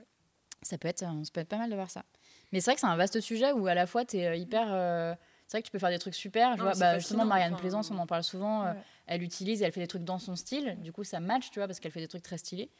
Ça, 0.62 0.76
peut 0.78 0.88
être, 0.88 1.02
euh, 1.02 1.24
ça 1.24 1.30
peut 1.32 1.40
être 1.40 1.48
pas 1.48 1.56
mal 1.58 1.70
de 1.70 1.74
voir 1.74 1.90
ça. 1.90 2.02
Mais 2.52 2.60
c'est 2.60 2.66
vrai 2.70 2.74
que 2.74 2.80
c'est 2.80 2.86
un 2.86 2.96
vaste 2.96 3.20
sujet 3.20 3.52
où 3.52 3.66
à 3.66 3.74
la 3.74 3.86
fois 3.86 4.04
tu 4.04 4.18
es 4.18 4.38
hyper... 4.38 4.66
euh, 4.70 5.14
C'est 5.46 5.56
vrai 5.56 5.62
que 5.62 5.66
tu 5.66 5.72
peux 5.72 5.78
faire 5.78 5.88
des 5.90 5.98
trucs 5.98 6.14
super. 6.14 6.52
Je 6.52 6.58
Non, 6.58 6.64
vois, 6.64 6.74
c'est 6.74 6.80
bah, 6.80 6.98
justement, 6.98 7.24
Marianne 7.24 7.52
enfin. 7.54 7.60
Plaisance, 7.62 7.90
on 7.90 7.98
en 7.98 8.06
parle 8.06 8.22
souvent. 8.24 8.66
euh, 8.66 8.72
elle 9.06 9.22
utilise 9.22 9.62
et 9.62 9.64
elle 9.64 9.72
fait 9.72 9.80
des 9.80 9.86
trucs 9.86 10.04
dans 10.04 10.18
son 10.18 10.36
style. 10.36 10.76
Du 10.82 10.92
coup, 10.92 11.02
ça 11.04 11.18
match, 11.20 11.50
tu 11.50 11.58
vois, 11.60 11.66
parce 11.66 11.80
qu'elle 11.80 11.92
fait 11.92 12.00
des 12.00 12.08
trucs 12.08 12.22
très 12.22 12.38
stylés. 12.38 12.70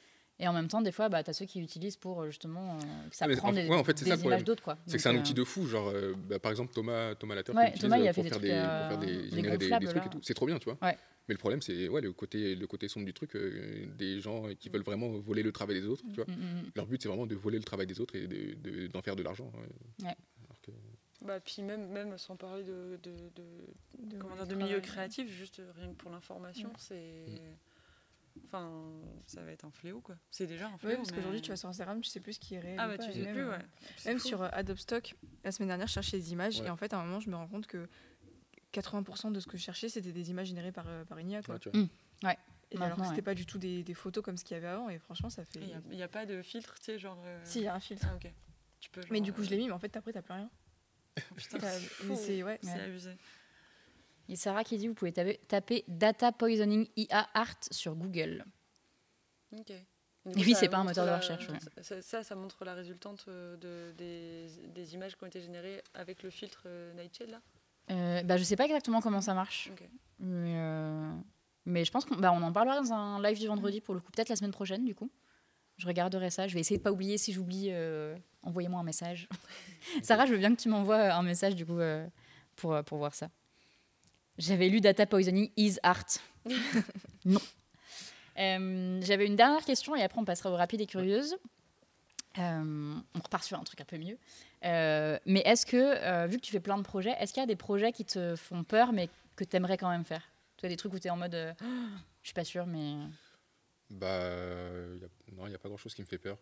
Et 0.43 0.49
en 0.49 0.53
même 0.55 0.69
temps, 0.69 0.81
des 0.81 0.91
fois, 0.91 1.09
bah, 1.11 1.23
tu 1.23 1.29
as 1.31 1.33
ceux 1.35 1.45
qui 1.45 1.61
utilisent 1.61 1.97
pour 1.99 2.23
euh, 2.23 2.27
justement 2.29 2.77
euh, 2.77 3.09
que 3.11 3.15
ça 3.17 3.27
Ah, 3.27 3.29
mais 3.29 3.37
prend 3.37 3.51
en- 3.51 3.53
des, 3.53 3.69
ouais, 3.69 3.77
en 3.77 3.85
fait, 3.85 3.99
c'est 3.99 4.07
des 4.07 4.17
ça 4.17 4.25
images 4.25 4.43
d'autres. 4.43 4.63
quoi. 4.63 4.79
C'est 4.87 4.97
que 4.97 5.03
c'est 5.03 5.09
un 5.11 5.15
euh, 5.15 5.19
outil 5.21 5.35
de 5.35 5.45
fou, 5.45 5.67
genre 5.67 5.89
euh, 5.91 6.15
bah, 6.29 6.39
par 6.39 6.51
exemple 6.51 6.73
Thomas 6.73 7.15
Thomas 7.15 7.35
Latter 7.35 7.53
Ouais, 7.53 7.73
Thomas, 7.73 7.99
il 7.99 8.09
a 8.09 8.13
fait 8.13 8.23
pour 8.23 8.25
des 8.25 8.31
faire 8.31 8.39
trucs, 8.39 8.51
des, 8.51 8.57
pour 8.57 8.59
faire 8.59 8.93
euh, 8.93 8.97
des 8.97 9.07
des 9.29 9.37
générer 9.37 9.59
des, 9.59 9.65
des 9.67 9.71
gonflables, 9.71 9.87
trucs 9.89 10.07
et 10.07 10.09
tout. 10.09 10.21
C'est 10.23 10.35
trop 10.35 10.47
bien, 10.47 10.59
tu 10.59 10.65
vois. 10.65 10.79
Ouais. 10.83 10.97
Mais 11.29 11.35
le 11.35 11.39
problème 11.39 11.61
c'est 11.63 11.89
ouais 11.89 12.01
le 12.01 12.13
côté 12.13 12.57
le 12.57 12.67
côté 12.67 12.89
sombre 12.89 13.05
du 13.07 13.13
truc, 13.13 13.37
euh, 13.37 13.85
des 13.99 14.19
gens 14.21 14.45
qui 14.59 14.69
veulent 14.71 14.83
vraiment 14.83 15.11
voler 15.19 15.43
le 15.43 15.53
travail 15.53 15.79
des 15.81 15.87
autres, 15.87 16.03
tu 16.09 16.17
vois. 16.17 16.25
mm, 16.27 16.33
mm, 16.39 16.61
mm. 16.63 16.71
Leur 16.75 16.87
but 16.87 17.03
c'est 17.03 17.09
vraiment 17.09 17.27
de 17.27 17.35
voler 17.37 17.59
le 17.59 17.65
travail 17.65 17.87
des 17.87 18.01
autres 18.01 18.17
et 18.17 18.27
de- 18.27 18.55
de- 18.55 18.87
d'en 18.89 19.03
faire 19.03 19.15
de 19.17 19.23
l'argent. 19.23 19.53
ouais. 19.55 20.07
Ouais. 20.07 20.17
Alors 20.47 20.61
que- 20.63 20.71
Bah, 21.25 21.39
puis 21.39 21.61
même, 21.63 21.87
même 21.91 22.17
sans 22.17 22.35
parler 22.37 22.65
de, 22.65 22.99
de, 23.03 23.11
de, 23.37 24.07
De, 24.17 24.17
comment 24.19 24.35
dire, 24.37 24.47
de 24.47 24.55
milieu 24.55 24.81
créatif, 24.81 25.31
juste 25.31 25.61
rien 25.77 25.89
que 25.91 25.97
pour 25.97 26.11
l'information, 26.11 26.71
Mm. 26.71 26.79
c'est... 26.79 27.27
Enfin, 28.47 28.83
ça 29.27 29.43
va 29.43 29.53
être 29.53 29.65
un 29.65 29.71
fléau, 29.71 30.01
quoi. 30.01 30.17
C'est 30.31 30.47
déjà 30.47 30.69
un 30.69 30.73
Ouais, 30.73 30.79
fléau. 30.79 30.97
parce 30.97 31.11
mais- 31.11 31.17
qu'aujourd'hui, 31.17 31.41
tu 31.43 31.51
vas 31.51 31.57
sur 31.57 31.69
Instagram, 31.69 32.01
tu 32.01 32.11
sais 32.11 32.21
plus 32.21 32.35
ce 32.35 32.41
qui 32.41 32.55
est 32.55 32.61
réel. 32.61 32.77
Ah, 32.79 32.87
ou 32.87 32.91
bah 32.91 32.97
pas, 32.99 33.05
tu 33.07 33.13
sais 33.13 33.21
même, 33.21 33.33
plus, 33.35 33.43
euh, 33.45 33.51
ouais. 33.51 33.65
Même 34.07 34.19
fou. 34.19 34.27
sur 34.29 34.43
euh, 34.43 34.49
Adobe 34.53 34.79
Stock, 34.79 35.15
la 35.45 35.53
semaine 35.53 35.69
dernière, 35.69 35.87
je 35.87 35.93
cherchais 35.93 36.19
des 36.19 36.33
images 36.33 36.61
Ouais. 36.61 36.67
et 36.67 36.71
en 36.71 36.77
fait, 36.77 36.93
à 36.93 36.99
un 37.01 37.05
moment, 37.05 37.21
je 37.21 37.31
me 37.31 37.37
rends 37.37 37.49
compte 37.49 37.67
que 37.67 37.89
80% 38.73 39.33
de 39.33 39.41
ce 39.41 39.47
que 39.47 39.57
je 39.57 39.63
cherchais, 39.63 39.89
c'était 39.89 40.13
des 40.13 40.31
images 40.31 40.49
générées 40.49 40.73
par, 40.73 40.87
euh, 40.89 41.05
par 41.05 41.19
une 41.19 41.31
IA. 41.31 41.43
Quoi. 41.43 41.55
ouais, 41.55 41.61
tu 41.61 41.71
vois. 41.71 41.89
Et 42.73 42.77
alors 42.81 42.99
que 42.99 43.03
c'était 43.03 43.17
ouais. 43.17 43.23
pas 43.23 43.35
du 43.35 43.47
tout 43.47 43.59
des, 43.59 43.83
des 43.83 43.95
photos 43.95 44.23
comme 44.23 44.37
ce 44.37 44.45
qu'il 44.45 44.55
y 44.55 44.59
avait 44.59 44.69
avant 44.69 44.89
et 44.89 44.99
franchement, 45.01 45.29
ça 45.29 45.45
fait. 45.45 45.59
Il 45.61 45.97
n'y 45.97 46.03
a, 46.05 46.09
pas 46.09 46.25
de 46.25 46.41
filtre, 46.41 46.75
tu 46.79 46.85
sais, 46.85 46.99
genre... 47.01 47.21
euh, 47.25 47.41
Si, 47.43 47.59
il 47.59 47.65
y 47.65 47.67
a 47.67 47.75
un 47.75 47.81
filtre. 47.81 48.07
Ah, 48.09 48.15
ok. 48.15 48.33
Tu 48.79 48.91
peux, 48.91 49.01
Mais 49.11 49.21
du 49.21 49.33
coup, 49.33 49.43
je 49.43 49.51
l'ai 49.51 49.57
mis, 49.57 49.67
mais 49.67 49.73
en 49.73 49.81
fait, 49.81 49.97
après, 49.97 50.13
t'as 50.13 50.23
plus 50.23 50.35
rien. 50.35 50.49
Putain, 51.37 51.59
c'est 51.59 52.05
mais 52.07 52.15
c'est 52.17 53.17
Ouais. 54.31 54.35
abusé. 54.35 54.35
Et 54.35 54.37
Sarah 54.37 54.65
qui 54.65 54.79
dit 54.79 54.89
vous 54.89 54.95
pouvez 54.95 55.13
taper, 55.13 55.39
taper 55.49 55.85
Data 55.89 56.33
Poisoning 56.33 56.87
IA 56.97 57.29
Art 57.35 57.57
sur 57.71 57.95
Google. 57.95 58.45
Ok. 59.59 59.71
Et 59.71 59.85
oui, 60.37 60.55
c'est 60.55 60.69
pas 60.69 60.79
un 60.79 60.85
moteur 60.85 61.07
de 61.07 61.13
recherche, 61.13 61.49
ouais. 61.49 61.59
Ça, 61.83 62.03
ça, 62.03 62.23
ça 62.23 62.35
montre 62.35 62.65
la 62.65 62.75
résultante 62.75 63.25
euh, 63.29 63.57
de, 63.57 63.93
des, 63.97 64.49
des 64.69 64.95
images 64.95 65.17
qui 65.17 65.25
ont 65.25 65.27
été 65.27 65.41
générées 65.41 65.83
avec 65.95 66.23
le 66.23 66.29
filtre 66.29 66.65
euh, 66.67 66.93
Nightshade, 66.93 67.31
là? 67.31 67.41
Euh, 67.91 68.23
bah, 68.23 68.37
je 68.37 68.45
sais 68.45 68.57
pas 68.57 68.67
exactement 68.67 69.01
comment 69.01 69.23
ça 69.23 69.35
marche. 69.35 69.71
Mais, 70.19 70.55
euh, 70.57 71.13
mais 71.65 71.85
je 71.85 71.91
pense 71.91 72.05
qu'on 72.05 72.17
bah, 72.17 72.33
on 72.33 72.43
en 72.43 72.53
parlera 72.53 72.81
dans 72.81 72.93
un 72.93 73.23
live 73.23 73.39
du 73.39 73.47
vendredi 73.47 73.81
pour 73.81 73.95
le 73.95 74.01
coup, 74.01 74.13
peut-être 74.13 74.29
la 74.29 74.37
semaine 74.37 74.53
prochaine 74.53 74.85
du 74.85 74.95
coup. 74.95 75.11
Je 75.79 75.87
regarderai 75.87 76.31
ça. 76.31 76.47
Je 76.47 76.55
vais 76.55 76.61
essayer 76.61 76.77
de 76.77 76.83
pas 76.83 76.93
oublier. 76.93 77.17
Si 77.17 77.33
j'oublie, 77.33 77.69
euh, 77.71 78.15
envoyez-moi 78.43 78.79
un 78.79 78.85
message. 78.85 79.27
Sarah, 80.03 80.27
je 80.27 80.33
veux 80.33 80.39
bien 80.39 80.55
que 80.55 80.61
tu 80.61 80.69
m'envoies 80.69 81.13
un 81.13 81.23
message 81.23 81.57
du 81.57 81.65
coup 81.65 81.79
pour, 82.57 82.85
pour 82.85 82.99
voir 82.99 83.15
ça. 83.15 83.31
J'avais 84.41 84.69
lu 84.71 84.81
Data 84.81 85.05
Poisoning 85.07 85.51
is 85.57 85.77
art. 85.83 86.07
non. 87.25 87.41
Euh, 88.39 89.01
J'avais 89.03 89.27
une 89.27 89.37
dernière 89.37 89.65
question 89.65 89.95
et 89.95 90.03
après 90.03 90.19
on 90.19 90.25
passera 90.25 90.51
aux 90.51 90.57
rapides 90.57 90.81
et 90.81 90.87
curieuses. 90.87 91.37
Euh, 92.39 92.95
on 93.15 93.19
repart 93.23 93.45
sur 93.45 93.59
un 93.59 93.65
truc 93.65 93.81
un 93.83 93.85
peu 93.85 93.99
mieux. 93.99 94.17
Euh, 94.65 95.19
mais 95.27 95.41
est-ce 95.41 95.67
que, 95.67 95.77
euh, 95.77 96.27
vu 96.27 96.37
que 96.39 96.43
tu 96.43 96.53
fais 96.53 96.61
plein 96.61 96.79
de 96.79 96.83
projets, 96.83 97.15
est-ce 97.21 97.35
qu'il 97.35 97.43
y 97.43 97.45
a 97.45 97.47
des 97.47 97.57
projets 97.57 97.93
qui 97.93 98.05
te 98.07 98.35
font 98.35 98.65
peur 98.65 98.93
mais 98.93 99.11
que 99.37 99.45
tu 99.45 99.57
aimerais 99.57 99.77
quand 99.77 99.91
même 99.91 100.05
faire? 100.05 100.23
Tu 100.57 100.65
as 100.65 100.69
des 100.71 100.77
trucs 100.77 100.95
où 100.95 100.99
tu 100.99 101.09
es 101.09 101.11
en 101.11 101.17
mode 101.19 101.35
euh, 101.35 101.53
je 102.23 102.29
suis 102.29 102.35
pas 102.35 102.45
sûre, 102.45 102.67
mais. 102.67 102.95
Bah 103.91 104.07
y 104.09 105.05
a- 105.05 105.33
non, 105.37 105.47
il 105.47 105.51
n'y 105.51 105.55
a 105.55 105.59
pas 105.59 105.69
grand 105.69 105.77
chose 105.77 105.93
qui 105.95 106.01
me 106.01 106.07
fait 106.07 106.19
peur. 106.19 106.39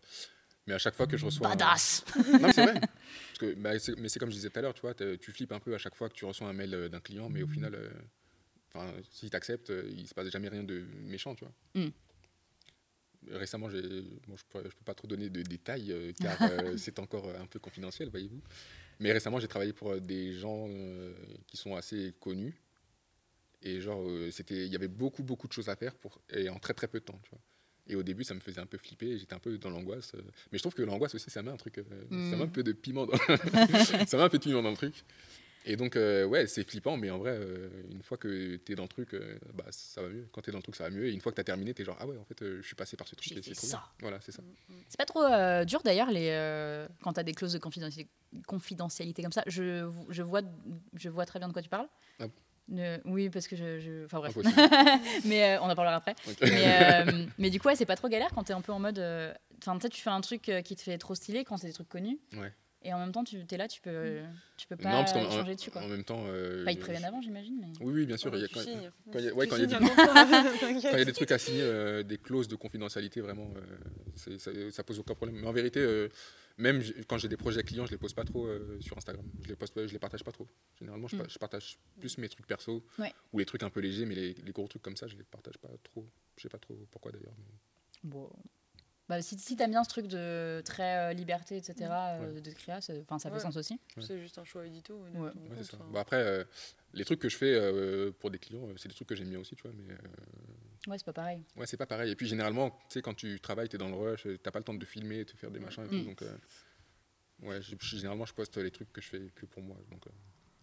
Mais 0.69 0.75
à 0.75 0.77
chaque 0.77 0.93
fois 0.93 1.07
que 1.07 1.17
je 1.17 1.25
reçois 1.25 1.47
un- 1.47 1.55
Badass 1.55 2.05
Non, 2.39 2.51
c'est 2.53 2.63
vrai. 2.63 2.79
Parce 2.79 3.39
que, 3.39 3.55
bah, 3.55 3.71
mais 3.97 4.07
c'est 4.07 4.19
comme 4.19 4.29
je 4.29 4.35
disais 4.35 4.51
tout 4.51 4.59
à 4.59 4.61
l'heure, 4.61 4.75
tu 4.75 4.81
vois, 4.81 4.93
tu 4.93 5.31
flippes 5.31 5.51
un 5.51 5.59
peu 5.59 5.73
à 5.73 5.79
chaque 5.79 5.95
fois 5.95 6.09
que 6.09 6.13
tu 6.13 6.25
reçois 6.25 6.47
un 6.47 6.53
mail 6.53 6.75
euh, 6.75 6.89
d'un 6.89 6.99
client, 6.99 7.27
mais 7.27 7.41
au 7.41 7.47
final, 7.47 7.73
euh, 7.73 7.89
enfin, 8.67 8.93
s'il 9.11 9.31
t'accepte, 9.31 9.71
euh, 9.71 9.89
il 9.97 10.07
se 10.07 10.13
passe 10.13 10.29
jamais 10.29 10.47
rien 10.47 10.61
de 10.61 10.85
méchant, 11.01 11.33
tu 11.33 11.43
vois. 11.43 11.53
Mm. 11.73 11.89
Récemment, 13.31 13.67
bon, 13.67 13.73
je 13.73 14.57
ne 14.57 14.61
peux, 14.61 14.69
pas 14.85 14.93
trop 14.93 15.07
donner 15.07 15.31
de 15.31 15.41
détails 15.41 15.91
euh, 15.91 16.11
car 16.21 16.37
euh, 16.43 16.77
c'est 16.77 16.99
encore 16.99 17.27
un 17.29 17.47
peu 17.47 17.57
confidentiel, 17.57 18.09
voyez-vous. 18.09 18.41
Mais 18.99 19.11
récemment, 19.11 19.39
j'ai 19.39 19.47
travaillé 19.47 19.73
pour 19.73 19.99
des 19.99 20.33
gens 20.33 20.69
qui 21.47 21.57
sont 21.57 21.75
assez 21.75 22.13
connus. 22.19 22.61
Et 23.63 23.81
genre, 23.81 24.05
c'était, 24.31 24.67
il 24.67 24.71
y 24.71 24.75
avait 24.75 24.87
beaucoup, 24.87 25.23
beaucoup 25.23 25.47
de 25.47 25.53
choses 25.53 25.69
à 25.69 25.75
faire 25.75 25.95
pour, 25.95 26.21
et 26.29 26.47
en 26.47 26.59
très, 26.59 26.75
très 26.75 26.87
peu 26.87 26.99
de 26.99 27.05
temps, 27.05 27.19
tu 27.23 27.31
vois. 27.31 27.39
Et 27.89 27.95
au 27.95 28.03
début, 28.03 28.23
ça 28.23 28.33
me 28.35 28.39
faisait 28.39 28.61
un 28.61 28.65
peu 28.67 28.77
flipper, 28.77 29.17
j'étais 29.17 29.33
un 29.33 29.39
peu 29.39 29.57
dans 29.57 29.69
l'angoisse. 29.71 30.13
euh. 30.15 30.21
Mais 30.51 30.57
je 30.59 30.63
trouve 30.63 30.75
que 30.75 30.83
l'angoisse 30.83 31.15
aussi, 31.15 31.29
ça 31.29 31.41
met 31.41 31.51
un 31.51 31.57
truc, 31.57 31.79
euh, 31.79 31.83
ça 32.29 32.37
met 32.37 32.43
un 32.43 32.45
Mm. 32.45 32.51
peu 32.51 32.63
de 32.63 32.71
piment 32.71 33.05
dans, 33.07 33.17
ça 34.07 34.17
met 34.17 34.23
un 34.23 34.29
peu 34.29 34.37
de 34.37 34.43
piment 34.43 34.61
dans 34.61 34.69
le 34.71 34.77
truc. 34.77 35.03
Et 35.65 35.75
donc, 35.75 35.97
euh, 35.97 36.23
ouais, 36.25 36.47
c'est 36.47 36.63
flippant, 36.67 36.95
mais 36.97 37.09
en 37.09 37.17
vrai, 37.17 37.31
euh, 37.33 37.67
une 37.91 38.01
fois 38.01 38.17
que 38.17 38.55
tu 38.57 38.71
es 38.71 38.75
dans 38.75 38.83
le 38.83 38.89
truc, 38.89 39.13
euh, 39.13 39.37
bah, 39.53 39.65
ça 39.71 40.01
va 40.01 40.07
mieux. 40.07 40.25
Quand 40.31 40.41
tu 40.41 40.49
es 40.49 40.53
dans 40.53 40.59
le 40.59 40.63
truc, 40.63 40.75
ça 40.75 40.85
va 40.85 40.89
mieux. 40.89 41.05
Et 41.07 41.11
une 41.11 41.19
fois 41.19 41.31
que 41.31 41.35
tu 41.35 41.41
as 41.41 41.43
terminé, 41.43 41.73
tu 41.73 41.81
es 41.81 41.85
genre, 41.85 41.97
ah 41.99 42.07
ouais, 42.07 42.17
en 42.17 42.23
fait, 42.23 42.37
je 42.41 42.61
suis 42.61 42.75
passé 42.75 42.95
par 42.95 43.07
ce 43.07 43.15
truc. 43.15 43.37
C'est 43.43 43.53
ça. 43.53 43.67
bien. 43.77 43.83
Voilà, 43.99 44.21
c'est 44.21 44.31
ça. 44.31 44.41
C'est 44.87 44.97
pas 44.97 45.05
trop 45.05 45.21
dur 45.65 45.81
d'ailleurs 45.83 46.09
les, 46.11 46.85
quand 47.03 47.11
tu 47.13 47.19
as 47.19 47.23
des 47.23 47.33
clauses 47.33 47.53
de 47.53 47.59
confidentialité, 47.59 48.09
confidentialité 48.47 49.21
comme 49.21 49.33
ça. 49.33 49.43
Je, 49.47 49.91
je, 50.09 50.23
vois, 50.23 50.41
je 50.95 51.09
vois 51.09 51.25
très 51.25 51.39
bien 51.39 51.47
de 51.49 51.53
quoi 51.53 51.61
tu 51.61 51.69
parles. 51.69 51.87
Ah 52.19 52.27
bon? 52.27 52.33
Ne- 52.69 52.99
oui, 53.05 53.29
parce 53.29 53.47
que 53.47 53.55
je. 53.55 53.79
je- 53.79 54.05
Enfin 54.05 54.19
bref. 54.19 54.35
Mais 55.25 55.43
euh, 55.57 55.61
on 55.61 55.69
en 55.69 55.75
parlera 55.75 55.95
après. 55.95 56.15
Mais, 56.41 57.07
euh, 57.07 57.25
mais 57.37 57.49
du 57.49 57.59
coup, 57.59 57.67
ouais, 57.67 57.75
c'est 57.75 57.85
pas 57.85 57.95
trop 57.95 58.07
galère 58.09 58.29
quand 58.35 58.43
tu 58.43 58.51
es 58.51 58.55
un 58.55 58.61
peu 58.61 58.71
en 58.71 58.79
mode. 58.79 58.99
euh, 58.99 59.33
Enfin, 59.61 59.77
peut-être 59.77 59.93
tu 59.93 60.01
fais 60.01 60.09
un 60.09 60.21
truc 60.21 60.49
qui 60.63 60.75
te 60.75 60.81
fait 60.81 60.97
trop 60.97 61.15
stylé 61.15 61.43
quand 61.43 61.57
c'est 61.57 61.67
des 61.67 61.73
trucs 61.73 61.89
connus. 61.89 62.17
Ouais. 62.37 62.53
Et 62.81 62.93
en 62.93 62.99
même 62.99 63.11
temps, 63.11 63.25
tu 63.25 63.37
es 63.51 63.57
là, 63.57 63.67
tu 63.67 63.81
peux, 63.81 64.19
tu 64.55 64.65
peux 64.67 64.77
pas 64.77 64.89
Non, 64.89 64.99
parce 64.99 65.11
qu'en 65.11 65.29
changer 65.29 65.55
dessus. 65.55 65.69
Quoi. 65.69 65.81
en 65.83 65.87
même 65.89 66.05
temps. 66.05 66.23
euh, 66.27 66.61
Enfin, 66.61 66.71
ils 66.71 66.77
te 66.77 66.81
préviennent 66.81 67.03
avant, 67.03 67.21
j'imagine. 67.21 67.57
Mais... 67.59 67.67
Oui, 67.85 67.91
oui, 67.93 68.05
bien 68.05 68.15
sûr. 68.15 68.33
il 68.33 68.39
y 68.41 68.45
a 68.45 68.47
tu 68.47 68.53
quand, 68.53 68.61
il 69.19 69.25
y 69.25 69.27
a- 69.29 69.33
ouais, 69.33 69.45
Tu 69.47 69.49
quand 69.49 69.57
il 69.57 69.63
y 69.63 69.65
a 69.65 69.67
signes 69.67 69.67
des- 69.67 69.75
un 69.75 69.79
contrat, 69.89 70.25
quand 70.61 70.67
il 70.69 70.75
y 70.75 70.77
a 70.77 70.81
t'inquiète. 70.91 71.05
des 71.07 71.11
trucs 71.13 71.31
à 71.31 71.37
signer, 71.37 71.61
euh, 71.61 72.03
des 72.03 72.17
clauses 72.17 72.47
de 72.47 72.55
confidentialité, 72.55 73.19
vraiment, 73.19 73.49
euh, 73.57 74.37
ça, 74.37 74.51
ça 74.71 74.83
pose 74.83 74.97
aucun 74.99 75.13
problème. 75.15 75.41
Mais 75.41 75.47
en 75.47 75.51
vérité, 75.51 75.81
euh, 75.81 76.07
même 76.59 76.83
quand 77.07 77.17
j'ai 77.17 77.27
des 77.29 77.37
projets 77.37 77.63
clients, 77.63 77.85
je 77.85 77.91
les 77.91 77.97
pose 77.97 78.13
pas 78.13 78.23
trop 78.25 78.45
euh, 78.45 78.77
sur 78.81 78.97
Instagram. 78.97 79.25
Je 79.41 79.47
les 79.47 79.55
poste, 79.55 79.73
pas- 79.73 79.87
je 79.87 79.93
les 79.93 79.99
partage 79.99 80.23
pas 80.23 80.31
trop. 80.31 80.47
Généralement, 80.79 81.07
je, 81.07 81.17
pa- 81.17 81.23
Mm. 81.23 81.29
je 81.29 81.37
partage 81.39 81.79
plus 81.99 82.17
mes 82.19 82.29
trucs 82.29 82.45
perso 82.45 82.85
Ouais. 82.99 83.11
ou 83.33 83.39
les 83.39 83.45
trucs 83.45 83.63
un 83.63 83.69
peu 83.69 83.79
légers, 83.79 84.05
mais 84.05 84.15
les, 84.15 84.33
les 84.33 84.51
gros 84.51 84.67
trucs 84.67 84.81
comme 84.83 84.95
ça, 84.97 85.07
je 85.07 85.15
les 85.15 85.23
partage 85.23 85.57
pas 85.57 85.69
trop. 85.83 86.05
Je 86.37 86.43
sais 86.43 86.49
pas 86.49 86.59
trop 86.59 86.75
pourquoi 86.91 87.11
d'ailleurs. 87.11 87.33
mais- 87.37 88.09
Bon. 88.11 88.29
Bah, 89.07 89.21
si 89.23 89.39
si 89.39 89.55
t'aimes 89.55 89.71
bien 89.71 89.83
ce 89.83 89.89
truc 89.89 90.05
de 90.05 90.61
très 90.63 91.09
euh, 91.09 91.13
liberté, 91.13 91.57
etc., 91.57 91.73
euh, 91.91 92.33
Ouais. 92.35 92.41
de 92.41 92.51
créa, 92.51 92.79
ça, 92.79 92.93
fait 92.93 93.29
Ouais. 93.31 93.39
sens 93.39 93.57
aussi. 93.57 93.79
C'est 93.99 94.19
juste 94.21 94.37
un 94.37 94.43
choix 94.43 94.65
édito. 94.67 95.01
ouais, 95.01 95.63
ça. 95.63 95.77
Bah, 95.91 96.01
après, 96.01 96.17
euh, 96.17 96.43
les 96.93 97.05
trucs 97.05 97.19
que 97.19 97.29
je 97.29 97.37
fais 97.37 97.53
euh, 97.53 98.11
pour 98.11 98.31
des 98.31 98.39
clients, 98.39 98.67
euh, 98.67 98.73
c'est 98.77 98.87
des 98.89 98.95
trucs 98.95 99.07
que 99.07 99.15
j'aime 99.15 99.29
bien 99.29 99.39
aussi, 99.39 99.55
tu 99.55 99.63
vois. 99.63 99.71
Mais 99.75 99.93
euh, 99.93 99.97
Ouais, 100.87 100.97
c'est 100.97 101.05
pas 101.05 101.13
pareil. 101.13 101.43
ouais, 101.57 101.65
c'est 101.67 101.77
pas 101.77 101.85
pareil. 101.85 102.11
Et 102.11 102.15
puis 102.15 102.27
généralement, 102.27 102.69
tu 102.71 102.93
sais, 102.95 103.01
quand 103.01 103.13
tu 103.13 103.39
travailles, 103.39 103.67
tu 103.69 103.75
es 103.75 103.79
dans 103.79 103.89
le 103.89 103.95
rush, 103.95 104.25
t'as 104.41 104.51
pas 104.51 104.59
le 104.59 104.65
temps 104.65 104.73
de 104.73 104.85
filmer, 104.85 105.25
de 105.25 105.31
faire 105.31 105.51
des 105.51 105.59
machins 105.59 105.83
et 105.85 105.89
tout. 105.89 105.95
Mm. 105.95 106.05
Donc, 106.05 106.21
euh, 106.21 106.37
ouais, 107.41 107.61
je- 107.61 107.75
je- 107.79 107.95
généralement, 107.97 108.25
je 108.25 108.33
poste 108.33 108.57
les 108.57 108.71
trucs 108.71 108.91
que 108.93 109.01
je 109.01 109.09
fais 109.09 109.29
que 109.35 109.45
pour 109.45 109.61
moi. 109.61 109.77
Donc, 109.91 110.07
euh, 110.07 110.11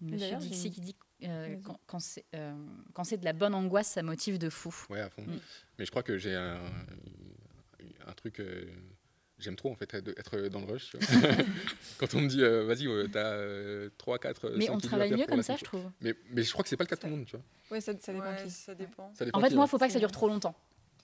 Monsieur 0.01 0.37
Dixie 0.37 0.71
qui 0.71 0.81
dit 0.81 0.97
euh, 1.25 1.57
quand, 1.65 1.81
quand 1.87 1.99
c'est 2.01 2.25
euh, 2.35 2.55
quand 2.93 3.05
c'est 3.05 3.17
de 3.19 3.25
la 3.25 3.33
bonne 3.33 3.55
angoisse, 3.55 3.89
ça 3.93 4.03
motive 4.03 4.39
de 4.39 4.51
fou. 4.51 4.75
Ouais, 4.91 5.01
à 5.01 5.09
fond. 5.11 5.23
Mm. 5.23 5.39
Mais 5.79 5.85
je 5.87 5.91
crois 5.91 6.03
que 6.03 6.19
j'ai 6.19 6.35
un, 6.35 6.61
un 8.07 8.13
truc. 8.13 8.41
Euh, 9.39 9.43
J'aime 9.43 9.57
trop 9.57 9.71
en 9.71 9.75
fait 9.75 9.93
être 9.95 10.49
dans 10.49 10.61
le 10.61 10.67
rush. 10.67 10.97
Quand 11.99 12.15
on 12.15 12.21
me 12.23 12.29
dit 12.29 12.43
euh, 12.43 12.65
vas-y, 12.65 12.87
euh, 12.87 13.07
t'as 13.13 13.91
3, 13.99 14.19
4, 14.19 14.51
Mais 14.57 14.71
on 14.71 14.79
travaille 14.79 15.13
mieux 15.13 15.27
comme 15.27 15.43
ça, 15.43 15.57
je 15.57 15.65
trouve. 15.65 15.85
Mais, 16.01 16.15
mais 16.31 16.43
je 16.43 16.53
crois 16.53 16.63
que 16.63 16.69
c'est 16.69 16.77
pas 16.77 16.85
le 16.85 16.89
cas 16.89 16.97
de 16.97 17.01
tout 17.01 17.07
le 17.07 17.13
monde, 17.17 17.27
tu 17.27 17.37
vois. 17.37 17.45
Ouais, 17.71 17.81
ça, 17.81 17.93
ça 18.01 18.13
dépend 18.13 18.25
Ouais, 18.31 18.43
qui. 18.45 18.51
ça 18.51 18.75
dépend. 18.75 19.13
Ça 19.15 19.25
dépend 19.25 19.39
En 19.39 19.43
fait, 19.43 19.49
qui, 19.49 19.55
moi, 19.55 19.65
hein. 19.65 19.67
faut 19.67 19.79
pas 19.79 19.87
que 19.89 19.93
ça 19.93 19.99
dure 19.99 20.13
trop 20.13 20.29
longtemps. 20.29 20.55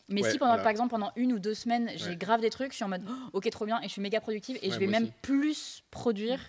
Mais 0.08 0.22
Ouais, 0.22 0.30
si 0.32 0.38
pendant, 0.38 0.50
voilà. 0.52 0.62
par 0.62 0.70
exemple 0.70 0.90
pendant 0.90 1.12
une 1.16 1.32
ou 1.32 1.38
deux 1.38 1.54
semaines, 1.54 1.90
j'ai 1.96 2.10
Ouais. 2.10 2.16
grave 2.16 2.40
des 2.40 2.50
trucs, 2.50 2.72
je 2.72 2.76
suis 2.76 2.84
en 2.84 2.88
mode 2.88 3.02
oh, 3.08 3.12
ok 3.34 3.48
trop 3.50 3.66
bien 3.66 3.80
et 3.80 3.84
je 3.84 3.92
suis 3.92 4.02
méga 4.02 4.20
productive 4.20 4.58
et 4.60 4.68
Ouais, 4.68 4.74
je 4.74 4.78
vais 4.80 4.86
même 4.88 5.04
aussi. 5.04 5.12
plus 5.22 5.82
produire 5.90 6.40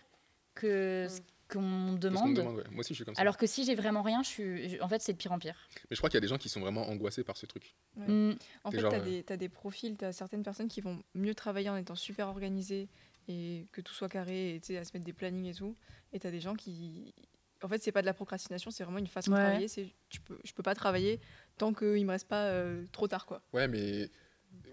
que 0.55 1.07
ce 1.09 1.19
Mm. 1.19 1.23
Qu'on 1.53 1.61
me 1.61 1.97
demande. 1.97 2.31
me 2.31 2.35
demande, 2.35 2.55
ouais. 2.57 2.63
Moi 2.71 2.79
aussi, 2.81 2.89
je 2.93 2.95
suis 2.95 3.05
comme 3.05 3.15
ça. 3.15 3.21
Alors 3.21 3.37
que 3.37 3.47
si 3.47 3.63
j'ai 3.65 3.75
vraiment 3.75 4.01
rien, 4.01 4.23
je 4.23 4.27
suis, 4.27 4.81
en 4.81 4.87
fait, 4.89 5.01
c'est 5.01 5.13
de 5.13 5.17
pire 5.17 5.31
en 5.31 5.39
pire. 5.39 5.55
Mais 5.89 5.95
je 5.95 5.97
crois 5.97 6.09
qu'il 6.09 6.17
y 6.17 6.19
a 6.19 6.21
des 6.21 6.27
gens 6.27 6.37
qui 6.37 6.49
sont 6.49 6.59
vraiment 6.59 6.89
angoissés 6.89 7.23
par 7.23 7.37
ce 7.37 7.45
truc. 7.45 7.75
Ouais. 7.95 8.07
Mm. 8.07 8.37
En 8.63 8.71
fait, 8.71 8.79
genre, 8.79 8.91
tu 8.91 8.97
as, 8.97 9.01
euh, 9.01 9.03
des, 9.05 9.23
t'as 9.23 9.37
des 9.37 9.49
profils, 9.49 9.95
tu 9.97 10.05
as 10.05 10.11
certaines 10.11 10.43
personnes 10.43 10.67
qui 10.67 10.81
vont 10.81 11.01
mieux 11.13 11.35
travailler 11.35 11.69
en 11.69 11.77
étant 11.77 11.95
super 11.95 12.27
organisées 12.27 12.89
et 13.27 13.67
que 13.71 13.81
tout 13.81 13.93
soit 13.93 14.09
carré, 14.09 14.59
et 14.69 14.77
à 14.77 14.83
se 14.83 14.91
mettre 14.93 15.05
des 15.05 15.13
plannings 15.13 15.45
et 15.45 15.53
tout. 15.53 15.75
Et 16.11 16.19
tu 16.19 16.27
as 16.27 16.31
des 16.31 16.41
gens 16.41 16.55
qui. 16.55 17.13
En 17.61 17.69
fait, 17.69 17.81
c'est 17.81 17.93
pas 17.93 18.01
de 18.01 18.05
la 18.07 18.13
procrastination, 18.13 18.71
c'est 18.71 18.83
vraiment 18.83 18.97
une 18.99 19.07
façon 19.07 19.31
Ouais. 19.31 19.37
de 19.37 19.41
travailler. 19.43 19.67
C'est, 19.69 19.87
tu 20.09 20.19
peux, 20.19 20.37
je 20.43 20.51
peux 20.51 20.63
pas 20.63 20.75
travailler 20.75 21.21
tant 21.57 21.73
qu'il 21.73 22.05
me 22.05 22.11
reste 22.11 22.27
pas 22.27 22.47
euh, 22.47 22.85
trop 22.91 23.07
tard, 23.07 23.25
quoi. 23.25 23.41
Ouais, 23.53 23.69
mais 23.69 24.09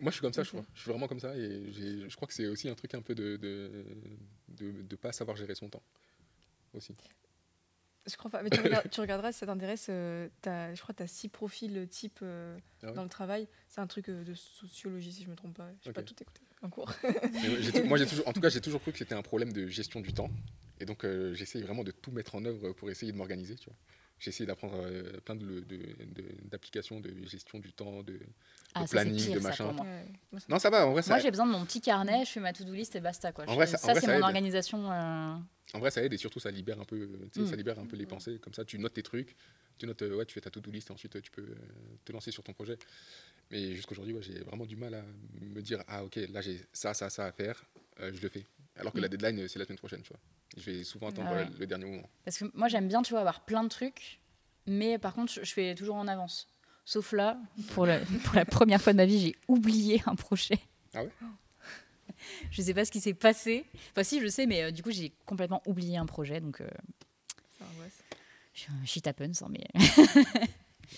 moi, 0.01 0.11
je 0.11 0.15
suis 0.17 0.21
comme 0.23 0.33
ça, 0.33 0.43
je 0.43 0.49
Ok. 0.49 0.55
crois. 0.57 0.67
Je 0.75 0.81
suis 0.81 0.91
vraiment 0.91 1.07
comme 1.07 1.21
ça 1.21 1.37
et 1.37 1.71
je 1.73 2.17
crois 2.17 2.27
que 2.27 2.35
c'est 2.35 2.49
aussi 2.49 2.69
un 2.69 2.75
truc 2.75 2.95
un 2.95 3.03
peu 3.03 3.15
de 3.15 3.37
de, 3.37 3.85
de, 4.49 4.83
de 4.83 4.97
pas 4.97 5.13
savoir 5.13 5.37
gérer 5.37 5.55
son 5.55 5.69
temps. 5.69 5.83
Aussi. 6.75 6.95
Je 8.07 8.17
crois 8.17 8.31
pas. 8.31 8.43
Mais 8.43 8.51
tu, 8.51 8.61
regardes- 8.61 8.91
tu 8.91 9.01
regarderas 9.01 9.33
si 9.33 9.39
ça 9.41 9.47
t'intéresse. 9.47 9.87
euh, 9.91 10.29
je 10.45 10.81
crois 10.81 10.93
que 10.95 10.99
tu 10.99 11.03
as 11.03 11.07
six 11.07 11.29
profils 11.29 11.87
type 11.89 12.21
euh, 12.23 12.59
Ah 12.83 12.87
ouais 12.89 12.93
dans 12.95 13.03
le 13.03 13.09
travail. 13.09 13.47
C'est 13.69 13.81
un 13.81 13.87
truc 13.87 14.09
euh, 14.09 14.25
de 14.25 14.35
sociologie, 14.35 15.13
si 15.13 15.23
je 15.25 15.29
me 15.31 15.37
trompe 15.37 15.55
pas. 15.57 15.71
Je 15.81 15.85
sais 15.89 15.93
pas 15.93 16.03
tout 16.03 16.15
écouté. 16.21 16.41
Un 16.63 16.69
cours. 16.71 16.93
Moi, 17.87 17.99
toujours, 18.07 18.29
en 18.29 18.33
tout 18.33 18.41
cas, 18.41 18.49
j'ai 18.51 18.61
toujours 18.61 18.81
cru 18.83 18.93
que 18.93 18.99
c'était 18.99 19.15
un 19.15 19.23
problème 19.23 19.53
de 19.53 19.67
gestion 19.69 20.01
du 20.01 20.13
temps. 20.13 20.31
Et 20.79 20.85
donc, 20.87 21.05
euh, 21.05 21.35
j'essaye 21.35 21.63
vraiment 21.63 21.85
de 21.85 21.91
tout 21.91 22.11
mettre 22.11 22.35
en 22.35 22.45
œuvre 22.45 22.73
pour 22.73 22.91
essayer 22.91 23.13
de 23.13 23.17
m'organiser. 23.17 23.55
Tu 23.57 23.67
vois. 23.67 23.77
J'ai 24.21 24.29
essayé 24.29 24.47
d'apprendre 24.47 24.75
euh, 24.85 25.19
plein 25.25 25.35
de- 25.35 25.61
de- 25.61 25.61
de- 25.61 26.25
d'applications 26.51 27.01
de, 27.01 27.11
gestion 27.27 27.59
du 27.59 27.73
temps, 27.73 28.03
de, 28.03 28.19
Ah, 28.75 28.87
ça, 28.87 29.01
planning, 29.01 29.17
pire, 29.17 29.35
de 29.37 29.41
ça, 29.41 29.49
machin. 29.49 29.75
ça- 29.77 30.39
Non, 30.49 30.59
ça 30.59 30.69
va, 30.69 30.87
en 30.87 30.93
vrai, 30.93 31.01
ça, 31.01 31.15
Moi, 31.15 31.21
j'ai 31.21 31.31
besoin 31.31 31.47
de 31.47 31.53
mon 31.53 31.65
petit 31.65 31.81
carnet, 31.81 32.25
je 32.27 32.31
fais 32.33 32.41
ma 32.41 32.53
to-do 32.53 32.73
list 32.75 32.95
et 32.95 33.01
basta. 33.01 33.33
Quoi. 33.33 33.45
En 33.49 33.53
Je- 33.53 33.55
vrai, 33.57 33.67
ça- 33.67 33.79
ça, 33.79 33.95
c'est 33.95 34.03
ça 34.03 34.07
mon 34.09 34.19
aide. 34.19 34.23
organisation. 34.23 34.93
euh, 34.93 35.35
en 35.73 35.79
vrai, 35.79 35.91
ça 35.91 36.03
aide 36.05 36.13
et 36.13 36.19
surtout, 36.19 36.39
ça 36.39 36.51
libère 36.51 36.79
un 36.79 36.85
peu, 36.85 36.97
euh, 36.97 37.29
sais, 37.33 37.41
Mm. 37.41 37.47
ça 37.47 37.57
libère 37.57 37.79
un 37.79 37.87
peu 37.87 37.97
les 37.97 38.05
Mm. 38.05 38.09
pensées. 38.09 38.39
Comme 38.41 38.53
ça, 38.53 38.63
tu 38.65 38.79
notes 38.79 38.93
tes 38.93 39.03
trucs, 39.03 39.35
tu 39.79 39.87
notes, 39.87 40.03
ouais, 40.03 40.27
tu 40.27 40.35
fais 40.35 40.43
ta 40.43 40.51
to-do 40.51 40.71
list 40.71 40.91
et 40.91 40.93
ensuite, 40.93 41.21
tu 41.23 41.31
peux 41.31 41.41
euh, 41.41 41.55
te 42.05 42.13
lancer 42.13 42.31
sur 42.31 42.43
ton 42.43 42.53
projet. 42.53 42.77
Mais 43.51 43.75
jusqu'aujourd'hui, 43.75 44.13
ouais, 44.13 44.23
j'ai 44.23 44.41
vraiment 44.41 44.67
du 44.67 44.77
mal 44.77 44.93
à 44.95 45.03
me 45.41 45.63
dire, 45.63 45.83
ah, 45.89 46.05
ok, 46.05 46.17
là, 46.31 46.43
j'ai 46.43 46.61
ça, 46.75 46.93
ça, 46.93 47.09
ça 47.09 47.25
à 47.27 47.33
faire, 47.33 47.65
euh, 48.01 48.13
je 48.15 48.21
le 48.21 48.29
fais. 48.29 48.45
Alors 48.79 48.93
que 48.93 48.99
Mm. 48.99 49.03
la 49.03 49.09
deadline, 49.09 49.39
euh, 49.41 49.49
c'est 49.49 49.59
la 49.59 49.65
semaine 49.65 49.79
prochaine, 49.79 50.03
tu 50.03 50.09
vois. 50.11 50.21
Je 50.57 50.71
vais 50.71 50.85
souvent 50.85 51.09
attendre 51.09 51.29
Ah 51.31 51.35
ouais. 51.37 51.43
euh, 51.47 51.59
le 51.59 51.67
dernier 51.67 51.85
moment. 51.87 52.09
Parce 52.25 52.39
que 52.39 52.45
moi, 52.55 52.69
j'aime 52.69 52.89
bien, 52.89 53.03
tu 53.03 53.11
vois, 53.11 53.21
avoir 53.21 53.45
plein 53.45 53.63
de 53.65 53.69
trucs, 53.69 54.21
mais 54.67 54.99
par 54.99 55.15
contre, 55.15 55.33
je 55.45 55.53
fais 55.53 55.75
toujours 55.75 55.97
en 55.97 56.09
avance. 56.09 56.49
Sauf 56.85 57.13
là, 57.13 57.39
pour, 57.75 57.87
le- 57.87 58.01
pour 58.25 58.35
la 58.35 58.45
première 58.45 58.81
fois 58.81 58.93
de 58.93 58.97
ma 58.99 59.07
vie, 59.07 59.21
j'ai 59.21 59.37
oublié 59.49 60.03
un 60.07 60.15
projet. 60.15 60.59
Ah 60.95 61.03
ouais? 61.05 61.11
Je 62.51 62.61
sais 62.61 62.75
pas 62.75 62.85
ce 62.85 62.91
qui 62.91 63.01
s'est 63.01 63.15
passé. 63.15 63.65
Enfin, 63.93 64.03
si, 64.03 64.21
je 64.21 64.27
sais, 64.29 64.45
mais 64.47 64.63
euh, 64.65 64.71
du 64.71 64.83
coup, 64.83 64.91
j'ai 64.91 65.11
complètement 65.25 65.63
oublié 65.67 65.97
un 65.97 66.05
projet. 66.07 66.41
Donc, 66.41 66.61
euh, 66.61 66.69
ça 67.59 67.65
angoisse. 67.73 68.03
je 68.53 68.61
suis 68.61 68.73
un 68.73 68.85
shit 68.85 69.07
happens. 69.07 69.43
hein, 69.43 69.49
mais... 69.51 69.67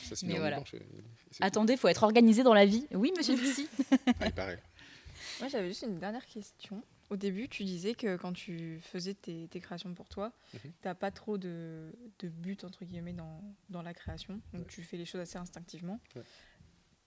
Ça 0.05 0.17
se 0.17 0.25
Mais 0.25 0.33
met 0.33 0.39
en 0.39 0.41
voilà. 0.43 0.63
c'est 0.69 0.79
tout. 0.79 0.85
Attendez, 1.43 1.77
faut 1.77 1.87
être 1.89 2.03
organisé 2.03 2.43
dans 2.43 2.55
la 2.55 2.65
vie. 2.65 2.87
Oui, 2.93 3.13
monsieur 3.17 3.37
Dixie. 3.37 3.69
Ah, 4.21 4.27
il 4.27 4.33
paraît. 4.33 4.59
Moi, 5.39 5.49
j'avais 5.49 5.69
juste 5.69 5.83
une 5.83 5.99
dernière 5.99 6.25
question. 6.25 6.83
Au 7.13 7.17
début, 7.17 7.47
tu 7.47 7.65
disais 7.65 7.95
que 7.95 8.17
quand 8.17 8.33
tu 8.33 8.81
faisais 8.81 9.13
tes, 9.13 9.47
tes 9.49 9.61
créations 9.61 9.93
pour 9.93 10.09
toi, 10.09 10.33
Mhm. 10.55 10.73
t'as 10.81 10.95
pas 10.95 11.11
trop 11.11 11.37
de, 11.37 11.93
de 12.21 12.29
but, 12.31 12.65
entre 12.65 12.87
guillemets, 12.87 13.13
dans, 13.13 13.43
dans 13.69 13.83
la 13.83 13.93
création. 13.93 14.41
Donc, 14.55 14.63
Ouais. 14.63 14.69
tu 14.71 14.83
fais 14.83 14.97
les 14.97 15.05
choses 15.05 15.21
assez 15.21 15.37
instinctivement. 15.37 16.01
Ouais. 16.17 16.23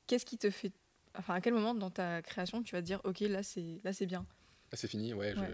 Qu'est-ce 0.06 0.28
qui 0.28 0.38
te 0.38 0.52
fait... 0.52 0.72
Enfin, 1.18 1.34
à 1.34 1.42
quel 1.42 1.54
moment 1.56 1.74
dans 1.74 1.90
ta 1.90 2.22
création, 2.22 2.62
tu 2.62 2.76
vas 2.76 2.82
te 2.82 2.86
dire, 2.86 3.02
OK, 3.04 3.22
là, 3.22 3.42
c'est 3.42 3.80
là 3.84 3.94
c'est 3.94 4.06
bien? 4.06 4.28
Là, 4.72 4.78
c'est 4.78 4.88
fini, 4.88 5.12
ouais. 5.16 5.34
je- 5.36 5.40
Ouais. 5.42 5.50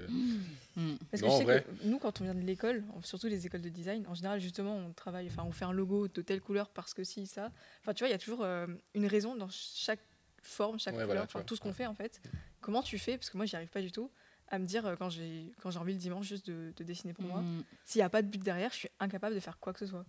Mm. 0.76 0.98
Parce 1.10 1.22
que 1.22 1.28
en 1.28 1.32
je 1.32 1.38
sais 1.38 1.44
vrai. 1.46 1.64
que 1.64 1.86
nous, 1.88 1.98
quand 2.00 2.20
on 2.20 2.26
vient 2.26 2.36
de 2.36 2.42
l'école, 2.42 2.84
surtout 3.04 3.28
les 3.28 3.46
écoles 3.46 3.62
de 3.62 3.70
design, 3.70 4.06
en 4.08 4.16
général, 4.16 4.42
justement, 4.42 4.76
on 4.76 4.92
travaille, 4.92 5.28
enfin, 5.28 5.44
on 5.48 5.54
fait 5.54 5.64
un 5.64 5.72
logo 5.72 6.10
de 6.10 6.22
telle 6.22 6.42
couleur 6.42 6.68
parce 6.72 6.94
que 6.94 7.06
si, 7.06 7.26
ça. 7.26 7.54
Enfin, 7.80 7.94
tu 7.94 8.00
vois, 8.00 8.10
il 8.10 8.12
y 8.12 8.16
a 8.16 8.20
toujours 8.20 8.44
euh, 8.44 8.68
une 8.96 9.06
raison 9.06 9.34
dans 9.38 9.48
chaque 9.50 10.02
forme, 10.42 10.78
chaque 10.78 10.96
Ouais, 10.96 11.04
couleur, 11.04 11.16
voilà, 11.16 11.26
vois. 11.32 11.44
tout 11.46 11.56
ce 11.56 11.62
qu'on 11.62 11.70
Ouais. 11.70 11.74
fait, 11.76 11.86
en 11.86 11.94
fait. 11.96 12.22
Comment 12.60 12.82
tu 12.84 13.00
fais? 13.00 13.18
Parce 13.18 13.30
que 13.30 13.38
moi, 13.38 13.46
j'y 13.46 13.56
arrive 13.56 13.70
pas 13.70 13.82
du 13.82 13.94
tout 13.94 14.12
à 14.52 14.60
me 14.60 14.66
dire 14.66 14.86
euh, 14.86 14.96
quand 14.96 15.10
j'ai 15.10 15.52
quand 15.62 15.72
j'ai 15.72 15.80
envie 15.80 15.94
le 15.94 16.00
dimanche 16.00 16.28
juste 16.28 16.46
de, 16.48 16.72
de 16.76 16.84
dessiner 16.84 17.14
pour 17.14 17.26
moi. 17.26 17.42
Mm. 17.42 17.64
S'il 17.86 18.00
n'y 18.00 18.04
a 18.04 18.10
pas 18.10 18.22
de 18.22 18.28
but 18.28 18.44
derrière, 18.44 18.70
je 18.72 18.76
suis 18.78 18.90
incapable 19.00 19.34
de 19.34 19.40
faire 19.40 19.58
quoi 19.60 19.74
que 19.74 19.80
ce 19.80 19.88
soit. 19.88 20.06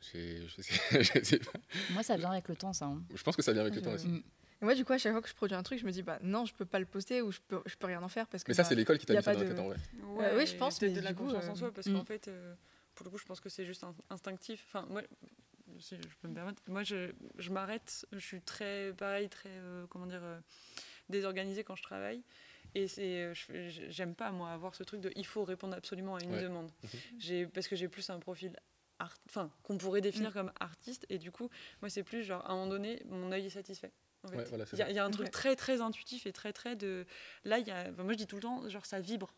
j'ai- 0.00 0.46
je, 0.46 0.62
sais, 0.62 1.02
je 1.02 1.24
sais 1.24 1.38
pas. 1.38 1.58
Moi, 1.90 2.02
ça 2.02 2.16
vient 2.16 2.30
avec 2.30 2.48
le 2.48 2.56
temps, 2.56 2.72
ça. 2.72 2.86
hein. 2.86 3.02
Je 3.14 3.22
pense 3.22 3.34
que 3.36 3.42
ça 3.42 3.52
vient 3.52 3.62
avec 3.62 3.74
Je- 3.74 3.80
le 3.80 3.84
temps 3.84 3.92
aussi. 3.92 4.06
Et 4.60 4.64
moi, 4.64 4.74
du 4.74 4.84
coup, 4.84 4.92
à 4.92 4.98
chaque 4.98 5.12
fois 5.12 5.22
que 5.22 5.28
je 5.28 5.34
produis 5.34 5.54
un 5.56 5.62
truc, 5.62 5.78
je 5.78 5.86
me 5.86 5.90
dis, 5.92 6.02
bah 6.02 6.18
non, 6.22 6.44
je 6.44 6.52
peux 6.54 6.64
pas 6.64 6.78
le 6.80 6.86
poster 6.86 7.22
ou 7.22 7.30
je 7.30 7.38
peux, 7.46 7.60
je 7.66 7.76
peux 7.76 7.86
rien 7.86 8.02
en 8.02 8.08
faire 8.08 8.26
parce 8.26 8.42
que. 8.42 8.50
Mais 8.50 8.54
ça, 8.54 8.62
bah, 8.62 8.68
c'est 8.68 8.74
l'école 8.74 8.98
qui 8.98 9.06
t'a 9.06 9.14
mis 9.14 9.22
ça 9.22 9.32
dans 9.34 9.38
la 9.40 9.44
de- 9.44 9.50
tête 9.50 9.58
en 9.60 9.68
vrai. 9.68 9.76
Ouais, 10.16 10.32
oui, 10.36 10.46
je 10.46 10.56
pense, 10.56 10.80
mais 10.82 10.90
de 10.90 11.00
la 11.00 11.14
confiance 11.14 11.44
euh, 11.44 11.50
en 11.50 11.54
soi, 11.54 11.72
parce 11.72 11.86
mm. 11.86 11.94
qu'en 11.94 12.04
fait, 12.04 12.28
euh, 12.28 12.54
pour 12.94 13.04
le 13.04 13.10
coup, 13.10 13.18
je 13.18 13.24
pense 13.24 13.40
que 13.40 13.48
c'est 13.48 13.64
juste 13.64 13.84
in- 13.84 13.94
instinctif. 14.10 14.64
Enfin, 14.68 14.86
moi, 14.90 15.02
si 15.78 15.96
je 15.96 16.16
peux 16.20 16.28
me 16.28 16.34
permettre, 16.34 16.60
moi, 16.66 16.82
je, 16.82 17.12
je 17.38 17.50
m'arrête. 17.50 18.06
Je 18.12 18.18
suis 18.18 18.40
très, 18.40 18.92
pareil, 18.96 19.28
très, 19.28 19.50
euh, 19.50 19.86
comment 19.88 20.06
dire, 20.06 20.22
euh, 20.22 20.40
désorganisée 21.08 21.62
quand 21.62 21.76
je 21.76 21.82
travaille. 21.82 22.22
Et 22.74 22.86
c'est, 22.88 23.22
euh, 23.24 23.34
j'aime 23.88 24.14
pas 24.14 24.30
moi 24.30 24.50
avoir 24.50 24.74
ce 24.74 24.82
truc 24.84 25.00
de, 25.00 25.10
il 25.16 25.26
faut 25.26 25.44
répondre 25.44 25.74
absolument 25.74 26.16
à 26.16 26.22
une 26.22 26.32
Ouais. 26.34 26.42
demande. 26.42 26.70
Mhm. 26.82 26.90
J'ai, 27.18 27.46
parce 27.46 27.66
que 27.68 27.76
j'ai 27.76 27.88
plus 27.88 28.08
un 28.10 28.18
profil 28.18 28.52
art, 28.98 29.16
enfin, 29.28 29.50
qu'on 29.62 29.78
pourrait 29.78 30.00
définir 30.00 30.32
comme 30.32 30.52
artiste. 30.60 31.06
Et 31.08 31.18
du 31.18 31.30
coup, 31.30 31.48
moi, 31.82 31.88
c'est 31.88 32.02
plus 32.02 32.22
genre, 32.22 32.44
à 32.44 32.52
un 32.52 32.56
moment 32.56 32.66
donné, 32.68 33.02
mon 33.06 33.32
œil 33.32 33.46
est 33.46 33.50
satisfait. 33.50 33.92
en 34.24 34.28
fait. 34.28 34.36
Ouais, 34.36 34.44
voilà, 34.44 34.66
c'est 34.66 34.76
Il 34.76 34.80
y, 34.80 34.82
a- 34.82 34.86
ça. 34.86 34.90
il 34.90 34.96
y 34.96 34.98
a 34.98 35.04
un 35.04 35.10
truc 35.10 35.26
Ouais. 35.26 35.30
très 35.30 35.54
très 35.56 35.80
intuitif 35.80 36.26
et 36.26 36.32
très 36.32 36.52
très 36.52 36.74
de. 36.76 37.06
Là, 37.44 37.58
il 37.58 37.66
y 37.66 37.70
a. 37.70 37.86
enfin, 37.90 38.02
moi, 38.02 38.12
je 38.12 38.18
dis 38.18 38.26
tout 38.26 38.36
le 38.36 38.42
temps, 38.42 38.68
genre 38.68 38.84
ça 38.86 39.00
vibre. 39.00 39.32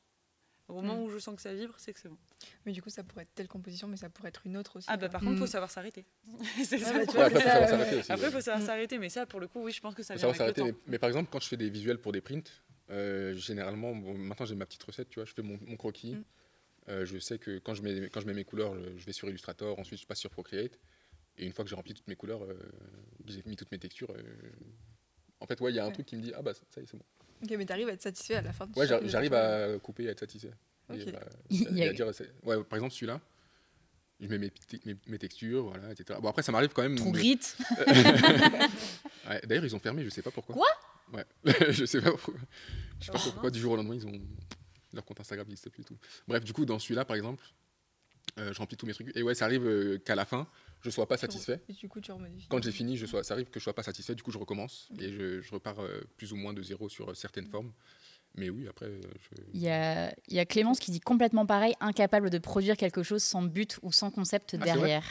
Au 0.69 0.75
moment 0.75 0.97
Mm. 0.97 1.03
où 1.03 1.11
je 1.11 1.19
sens 1.19 1.35
que 1.35 1.43
ça 1.43 1.53
vibre, 1.53 1.75
c'est 1.79 1.93
que 1.93 1.99
c'est 2.01 2.09
bon. 2.09 2.17
Mais 2.65 2.71
du 2.73 2.81
coup, 2.81 2.91
ça 2.91 3.03
pourrait 3.03 3.25
être 3.25 3.35
telle 3.35 3.49
composition, 3.49 3.89
mais 3.89 3.97
ça 3.97 4.09
pourrait 4.09 4.29
être 4.29 4.47
une 4.47 4.57
autre 4.57 4.77
aussi. 4.77 4.87
Ah 4.89 4.97
bah 4.97 5.09
quoi. 5.09 5.13
par 5.15 5.21
contre, 5.23 5.33
il 5.33 5.37
Mm. 5.37 5.41
faut 5.41 5.47
savoir 5.49 5.71
s'arrêter. 5.71 6.05
c'est 6.65 6.77
Ouais, 6.77 6.79
ça. 6.79 6.93
bah, 6.95 7.07
tu 7.07 7.11
Ouais, 7.11 7.15
vois, 7.17 7.25
après, 7.25 7.41
c'est 7.41 7.41
faut 7.41 7.41
savoir 7.41 7.69
ça, 7.69 7.77
s'arrêter. 7.79 8.13
Après, 8.13 8.31
faut 8.31 8.41
savoir 8.41 8.63
Mm. 8.63 8.67
s'arrêter, 8.67 8.99
mais 8.99 9.09
ça, 9.09 9.27
pour 9.27 9.41
le 9.41 9.49
coup, 9.49 9.63
oui, 9.65 9.73
je 9.73 9.81
pense 9.81 9.95
que 9.97 10.03
ça 10.05 10.15
Faut 10.15 10.19
vient 10.21 10.29
savoir 10.33 10.47
avec 10.47 10.57
le 10.57 10.63
s'arrêter. 10.63 10.73
temps. 10.77 10.83
Mais, 10.87 10.93
mais 10.93 10.99
par 11.01 11.09
exemple, 11.09 11.29
quand 11.31 11.41
je 11.41 11.49
fais 11.49 11.57
des 11.57 11.69
visuels 11.69 11.99
pour 11.99 12.13
des 12.13 12.21
prints, 12.21 12.45
euh, 12.91 13.35
généralement, 13.35 13.95
bon, 13.95 14.15
maintenant 14.19 14.47
j'ai 14.47 14.55
ma 14.55 14.67
petite 14.67 14.83
recette, 14.83 15.09
tu 15.09 15.19
vois, 15.21 15.25
je 15.27 15.33
fais 15.33 15.43
mon, 15.43 15.59
mon 15.67 15.77
croquis. 15.77 16.15
Mm. 16.17 16.25
Euh, 16.89 17.05
je 17.07 17.19
sais 17.19 17.39
que 17.39 17.59
quand 17.59 17.75
je 17.75 17.83
mets, 17.83 18.09
quand 18.11 18.21
je 18.21 18.27
mets 18.27 18.33
mes 18.35 18.45
couleurs, 18.45 18.75
je, 18.97 19.05
vais 19.05 19.13
sur 19.13 19.29
Illustrator, 19.29 19.79
ensuite 19.79 20.01
je 20.01 20.07
passe 20.07 20.19
sur 20.19 20.31
Procreate. 20.31 20.79
Et 21.39 21.47
une 21.47 21.53
fois 21.53 21.65
que 21.65 21.71
j'ai 21.71 21.77
rempli 21.77 21.95
toutes 21.95 22.09
mes 22.09 22.17
couleurs, 22.17 22.43
euh, 22.43 22.55
j'ai 23.27 23.43
mis 23.47 23.57
toutes 23.57 23.71
mes 23.71 23.79
textures, 23.79 24.11
euh, 24.11 24.23
en 25.41 25.47
fait, 25.47 25.61
ouais, 25.61 25.73
il 25.73 25.77
y 25.77 25.79
a 25.79 25.85
un 25.85 25.89
Ouais. 25.89 25.93
truc 25.93 26.07
qui 26.07 26.17
me 26.17 26.23
dit, 26.23 26.33
ah 26.35 26.43
bah 26.43 26.53
ça 26.55 26.81
y 26.81 26.85
est, 26.85 26.87
c'est 26.87 26.97
bon. 26.97 27.05
Ok, 27.43 27.51
mais 27.57 27.65
t'arrives 27.65 27.89
à 27.89 27.93
être 27.93 28.03
satisfait 28.03 28.35
à 28.35 28.43
la 28.43 28.53
fin 28.53 28.67
de 28.67 28.79
Ouais, 28.79 28.87
j'arrive 28.87 29.33
à 29.35 29.79
couper 29.79 30.05
et 30.05 30.09
à 30.09 30.11
être 30.13 30.21
satisfait. 30.21 30.51
Et, 30.93 31.05
bah, 31.13 31.21
Il 31.51 31.79
y 31.79 31.83
et 31.83 31.87
a- 31.87 31.91
à 31.91 31.93
dire, 31.93 32.15
c'est- 32.15 32.31
ouais, 32.43 32.63
par 32.65 32.77
exemple, 32.79 32.93
celui-là, 32.93 33.21
je 34.21 34.27
mets 34.27 34.39
mes, 34.39 34.51
mes, 34.85 34.97
mes 35.07 35.19
textures, 35.19 35.65
voilà, 35.69 35.93
etc. 35.93 36.19
Bon, 36.21 36.29
après, 36.29 36.43
ça 36.43 36.53
m'arrive 36.53 36.73
quand 36.75 36.83
même. 36.83 36.97
Ton 36.99 37.11
de- 37.11 37.17
grit. 37.17 37.39
Ouais, 39.29 39.41
D'ailleurs, 39.47 39.65
ils 39.65 39.75
ont 39.77 39.81
fermé, 39.81 40.05
je 40.05 40.11
sais 40.11 40.23
pas 40.23 40.31
pourquoi. 40.31 40.55
Quoi? 40.55 40.69
Ouais, 41.13 41.27
je 41.73 41.85
sais 41.85 42.01
pas 42.01 42.11
pourquoi. 42.13 42.35
Je 43.01 43.07
sais 43.07 43.13
pas 43.13 43.19
Oh, 43.27 43.31
pourquoi 43.33 43.51
du 43.51 43.59
jour 43.61 43.73
au 43.73 43.77
lendemain 43.77 43.95
ils 43.95 44.07
ont. 44.07 44.21
Leur 44.93 45.05
compte 45.05 45.21
Instagram 45.21 45.47
n'existe 45.47 45.71
plus 45.71 45.83
du 45.83 45.89
tout. 45.89 45.99
Bref, 46.27 46.45
du 46.45 46.53
coup, 46.53 46.65
dans 46.65 46.79
celui-là, 46.79 47.05
par 47.05 47.17
exemple, 47.17 47.45
euh, 48.39 48.53
je 48.53 48.59
remplis 48.59 48.77
tous 48.77 48.87
mes 48.87 48.95
trucs. 48.95 49.17
Et 49.17 49.23
ouais, 49.23 49.35
ça 49.35 49.45
arrive 49.45 49.67
euh, 49.67 49.99
qu'à 49.99 50.15
la 50.15 50.25
fin, 50.25 50.49
je 50.83 50.91
sois 50.91 51.07
pas 51.07 51.17
satisfait. 51.17 51.61
Et 51.69 51.73
du 51.73 51.89
coup, 51.89 52.01
tu 52.01 52.11
remodifies. 52.13 52.49
Quand 52.49 52.63
j'ai 52.63 52.73
fini, 52.73 52.97
je 52.97 53.07
sois, 53.07 53.23
ça 53.23 53.35
arrive 53.35 53.51
que 53.51 53.61
je 53.61 53.65
sois 53.65 53.75
pas 53.75 53.83
satisfait. 53.83 54.15
Du 54.15 54.23
coup, 54.23 54.33
je 54.33 54.39
recommence 54.39 54.89
et 54.99 55.13
je, 55.13 55.41
je 55.41 55.51
repars 55.53 55.81
euh, 55.81 56.01
plus 56.17 56.33
ou 56.33 56.37
moins 56.37 56.53
de 56.53 56.63
zéro 56.63 56.89
sur 56.89 57.17
certaines 57.17 57.47
formes. 57.47 57.73
Mais 58.37 58.49
oui, 58.49 58.67
après, 58.69 58.87
euh, 58.87 59.01
je... 59.21 59.43
Il 59.55 59.61
y 59.61 59.69
a, 59.69 60.13
il 60.29 60.35
y 60.35 60.39
a 60.39 60.45
Clémence 60.47 60.79
qui 60.79 60.91
dit 60.91 61.01
complètement 61.01 61.47
pareil, 61.47 61.75
incapable 61.81 62.31
de 62.31 62.39
produire 62.39 62.77
quelque 62.77 63.03
chose 63.03 63.23
sans 63.23 63.43
but 63.43 63.79
ou 63.83 63.91
sans 63.93 64.11
concept 64.11 64.57
Ah, 64.61 64.65
derrière. 64.65 65.05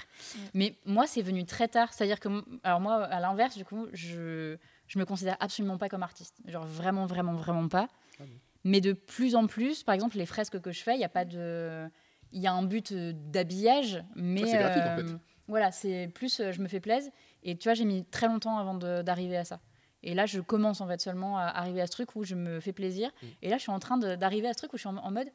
Mais 0.54 0.76
moi, 0.86 1.06
c'est 1.06 1.22
venu 1.22 1.46
très 1.46 1.68
tard. 1.68 1.94
C'est-à-dire 1.94 2.20
que, 2.20 2.30
alors 2.64 2.80
moi, 2.80 3.04
à 3.04 3.20
l'inverse, 3.20 3.58
du 3.58 3.66
coup, 3.66 3.88
je, 3.94 4.58
je 4.88 5.00
me 5.00 5.06
considère 5.06 5.36
absolument 5.40 5.78
pas 5.78 5.90
comme 5.90 6.04
artiste. 6.04 6.38
Genre 6.48 6.66
vraiment, 6.66 7.06
vraiment, 7.06 7.34
vraiment 7.34 7.68
pas. 7.68 7.88
Ah 8.20 8.24
bon. 8.24 8.34
Mais 8.64 8.82
de 8.82 8.94
plus 8.94 9.36
en 9.36 9.48
plus, 9.48 9.84
par 9.84 9.96
exemple, 9.96 10.18
les 10.18 10.26
fresques 10.26 10.60
que 10.60 10.72
je 10.72 10.82
fais, 10.82 10.96
il 10.96 11.00
y 11.02 11.06
a 11.06 11.10
pas 11.10 11.26
de, 11.26 11.88
il 12.32 12.42
y 12.42 12.48
a 12.48 12.54
un 12.54 12.64
but 12.64 12.92
euh, 12.92 13.12
d'habillage, 13.16 14.04
mais 14.16 14.46
c'est 14.46 14.58
graphique, 14.58 14.84
en 14.84 14.96
fait. 14.98 15.18
voilà, 15.48 15.72
c'est 15.72 16.10
plus, 16.14 16.40
euh, 16.40 16.52
je 16.52 16.62
me 16.62 16.68
fais 16.68 16.80
plaisir. 16.80 17.12
Et 17.44 17.58
tu 17.58 17.68
vois, 17.70 17.74
j'ai 17.74 17.86
mis 17.86 18.06
très 18.06 18.28
longtemps 18.28 18.58
avant 18.58 18.76
d'arriver 18.76 19.38
à 19.38 19.46
ça. 19.46 19.60
Et 20.04 20.14
là, 20.14 20.26
je 20.26 20.40
commence 20.40 20.82
en 20.82 20.88
fait 20.88 21.02
seulement 21.02 21.38
à 21.38 21.44
arriver 21.44 21.82
à 21.82 21.88
ce 21.88 21.92
truc 21.92 22.16
où 22.16 22.24
je 22.24 22.36
me 22.36 22.60
fais 22.60 22.74
plaisir. 22.74 23.10
Mm. 23.22 23.26
Et 23.42 23.50
là, 23.50 23.58
je 23.58 23.64
suis 23.64 23.72
en 23.72 23.80
train 23.80 23.98
d'arriver 23.98 24.48
à 24.48 24.54
ce 24.54 24.60
truc 24.60 24.74
où 24.74 24.78
je 24.78 24.82
suis 24.82 24.90
en, 24.90 24.98
en 24.98 25.12
mode 25.12 25.28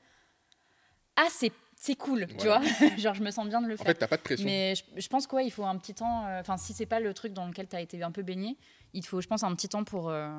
Ah, 1.17 1.27
c'est 1.31 1.53
c'est 1.77 1.97
cool, 1.97 2.27
tu 2.39 2.47
vois 2.47 2.63
Genre, 2.97 3.15
je 3.15 3.23
me 3.23 3.31
sens 3.31 3.47
bien 3.49 3.61
de 3.61 3.67
le 3.67 3.75
En 3.75 3.77
faire. 3.77 3.87
fait, 3.89 3.95
t'as 3.95 4.07
pas 4.07 4.17
de 4.17 4.23
pression. 4.23 4.47
Mais 4.47 4.75
je, 4.75 4.85
je 4.99 5.09
pense 5.09 5.27
qu'il 5.27 5.51
faut 5.53 5.65
un 5.67 5.77
petit 5.77 5.93
temps. 5.93 6.27
euh, 6.27 6.41
Enfin, 6.41 6.57
si 6.57 6.73
c'est 6.73 6.87
pas 6.87 7.01
le 7.01 7.13
truc 7.13 7.33
dans 7.35 7.47
lequel 7.47 7.69
tu 7.69 7.77
as 7.77 7.81
été 7.83 8.03
un 8.03 8.11
peu 8.13 8.23
baigné, 8.23 8.57
il 8.95 9.05
faut, 9.05 9.21
je 9.21 9.27
pense, 9.29 9.43
un 9.43 9.55
petit 9.55 9.69
temps 9.69 9.85
pour, 9.85 10.09
euh, 10.09 10.31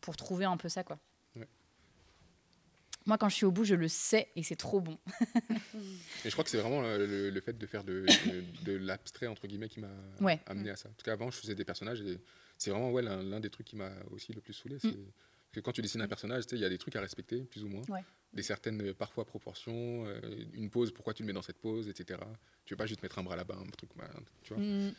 pour 0.00 0.16
trouver 0.16 0.46
un 0.46 0.56
peu 0.56 0.68
ça, 0.68 0.82
quoi. 0.82 0.98
Ouais. 1.36 1.46
Moi, 3.06 3.18
quand 3.18 3.28
je 3.28 3.34
suis 3.36 3.46
au 3.46 3.52
bout, 3.52 3.62
je 3.64 3.74
le 3.76 3.86
sais 3.88 4.28
et 4.34 4.42
c'est 4.42 4.56
trop 4.56 4.80
bon. 4.80 4.98
Et 6.24 6.28
je 6.28 6.30
crois 6.30 6.42
que 6.44 6.50
c'est 6.50 6.58
vraiment 6.58 6.82
euh, 6.82 6.98
le, 7.06 7.30
le 7.30 7.40
fait 7.40 7.56
de 7.56 7.66
faire 7.66 7.84
de, 7.84 8.04
de, 8.26 8.44
de 8.72 8.76
l'abstrait, 8.76 9.26
entre 9.26 9.46
guillemets, 9.46 9.68
qui 9.68 9.80
m'a 9.80 9.88
amené 10.46 10.70
à 10.70 10.76
ça. 10.76 10.88
Parce 10.88 11.02
qu'avant, 11.04 11.30
je 11.30 11.38
faisais 11.38 11.54
des 11.54 11.64
personnages 11.64 12.00
et 12.00 12.18
c'est 12.60 12.70
vraiment 12.70 12.90
ouais, 12.92 13.02
l'un 13.02 13.40
des 13.40 13.50
trucs 13.50 13.66
qui 13.66 13.76
m'a 13.76 13.90
aussi 14.10 14.32
le 14.32 14.40
plus 14.40 14.52
saoulé. 14.52 14.78
C'est 14.78 14.94
que 15.52 15.60
quand 15.60 15.72
tu 15.72 15.82
dessines 15.82 16.02
un 16.02 16.08
personnage, 16.08 16.44
tu 16.44 16.50
sais, 16.50 16.56
il 16.56 16.62
y 16.62 16.64
a 16.64 16.68
des 16.68 16.78
trucs 16.78 16.94
à 16.94 17.00
respecter, 17.00 17.40
plus 17.42 17.64
ou 17.64 17.68
moins. 17.68 17.82
Ouais. 17.88 18.04
Des 18.32 18.42
certaines, 18.42 18.80
euh, 18.82 18.94
parfois, 18.94 19.24
proportions. 19.24 20.06
euh, 20.06 20.20
une 20.52 20.70
pose, 20.70 20.92
pourquoi 20.92 21.12
tu 21.12 21.24
le 21.24 21.26
mets 21.26 21.32
dans 21.32 21.42
cette 21.42 21.58
pose, 21.58 21.88
etc. 21.88 22.20
Tu 22.64 22.74
veux 22.74 22.78
pas 22.78 22.86
juste 22.86 23.02
mettre 23.02 23.18
un 23.18 23.24
bras 23.24 23.34
là-bas, 23.34 23.56
un 23.60 23.68
truc, 23.70 23.90
bah, 23.96 24.08
tu 24.42 24.54
vois. 24.54 24.62
Mm. 24.62 24.94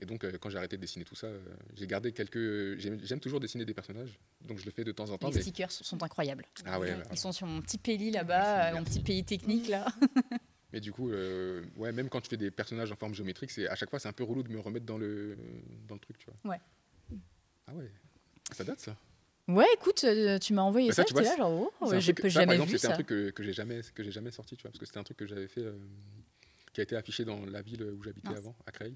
Et 0.00 0.06
donc, 0.06 0.22
euh, 0.22 0.38
quand 0.38 0.50
j'ai 0.50 0.58
arrêté 0.58 0.76
de 0.76 0.82
dessiner 0.82 1.04
tout 1.04 1.16
ça, 1.16 1.26
euh, 1.26 1.40
j'ai 1.74 1.88
gardé 1.88 2.12
quelques. 2.12 2.78
J'aime 2.78 3.00
j'aime 3.02 3.18
toujours 3.18 3.40
dessiner 3.40 3.64
des 3.64 3.74
personnages, 3.74 4.16
donc 4.42 4.58
je 4.58 4.64
le 4.66 4.70
fais 4.70 4.84
de 4.84 4.92
temps 4.92 5.10
en 5.10 5.18
temps. 5.18 5.30
Les 5.30 5.34
mais- 5.34 5.42
stickers 5.42 5.72
sont 5.72 6.00
incroyables. 6.04 6.44
Ah 6.64 6.78
ouais, 6.78 6.94
ouais, 6.94 7.02
Ils 7.10 7.18
sont 7.18 7.32
sur 7.32 7.48
mon 7.48 7.60
petit 7.60 7.78
péli 7.78 8.12
là-bas, 8.12 8.68
euh, 8.68 8.74
mon 8.76 8.84
petit 8.84 9.00
pays 9.00 9.24
technique 9.24 9.66
là. 9.68 9.86
Mais 10.72 10.80
du 10.80 10.92
coup, 10.92 11.10
ouais, 11.10 11.92
même 11.92 12.10
quand 12.10 12.20
tu 12.20 12.28
fais 12.28 12.36
des 12.36 12.50
personnages 12.50 12.92
en 12.92 12.96
forme 12.96 13.14
géométrique, 13.14 13.50
c'est 13.50 13.66
à 13.66 13.74
chaque 13.74 13.88
fois 13.88 13.98
c'est 13.98 14.08
un 14.08 14.12
peu 14.12 14.22
relou 14.22 14.42
de 14.42 14.50
me 14.52 14.60
remettre 14.60 14.84
dans 14.84 14.98
le 14.98 15.36
dans 15.88 15.94
le 15.94 16.00
truc, 16.00 16.18
tu 16.18 16.26
vois. 16.26 16.52
Ouais. 16.52 16.60
Ah 17.68 17.74
ouais. 17.74 17.90
Ça 18.52 18.64
date 18.64 18.80
ça. 18.80 18.96
Ouais, 19.46 19.66
écoute, 19.74 20.04
euh, 20.04 20.38
tu 20.38 20.52
m'as 20.52 20.62
envoyé 20.62 20.88
Bah, 20.88 20.94
ça, 20.94 21.02
ça, 21.02 21.04
tu 21.08 21.14
j'étais 21.14 21.22
vois, 21.28 21.30
là, 21.30 21.36
genre, 21.38 21.72
oh, 21.80 21.86
C'est 21.88 21.96
un 21.96 22.00
j'ai 22.00 22.12
ça, 22.14 22.22
par 22.22 22.30
jamais 22.30 22.52
exemple, 22.54 22.70
vu 22.72 22.76
c'était 22.78 22.86
un 22.86 22.90
ça. 22.90 22.94
truc 22.94 23.06
que, 23.06 23.30
que 23.30 23.42
j'ai 23.42 23.52
jamais 23.52 23.80
que 23.94 24.02
j'ai 24.02 24.10
jamais 24.10 24.30
sorti, 24.30 24.56
tu 24.56 24.62
vois, 24.62 24.70
parce 24.70 24.78
que 24.78 24.86
c'était 24.86 24.98
un 24.98 25.04
truc 25.04 25.16
que 25.16 25.26
j'avais 25.26 25.48
fait, 25.48 25.60
euh, 25.62 25.72
qui 26.72 26.80
a 26.80 26.82
été 26.82 26.96
affiché 26.96 27.24
dans 27.24 27.44
la 27.46 27.62
ville 27.62 27.82
où 27.82 28.02
j'habitais 28.02 28.34
avant, 28.34 28.54
à 28.66 28.72
Creil. 28.72 28.94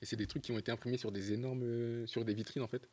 Et 0.00 0.06
c'est 0.06 0.16
des 0.16 0.26
trucs 0.26 0.42
qui 0.42 0.52
ont 0.52 0.58
été 0.58 0.72
imprimés 0.72 0.96
sur 0.98 1.12
des 1.12 1.32
énormes, 1.32 1.62
euh, 1.62 2.06
sur 2.06 2.24
des 2.24 2.34
vitrines 2.34 2.62
en 2.62 2.68
fait, 2.68 2.88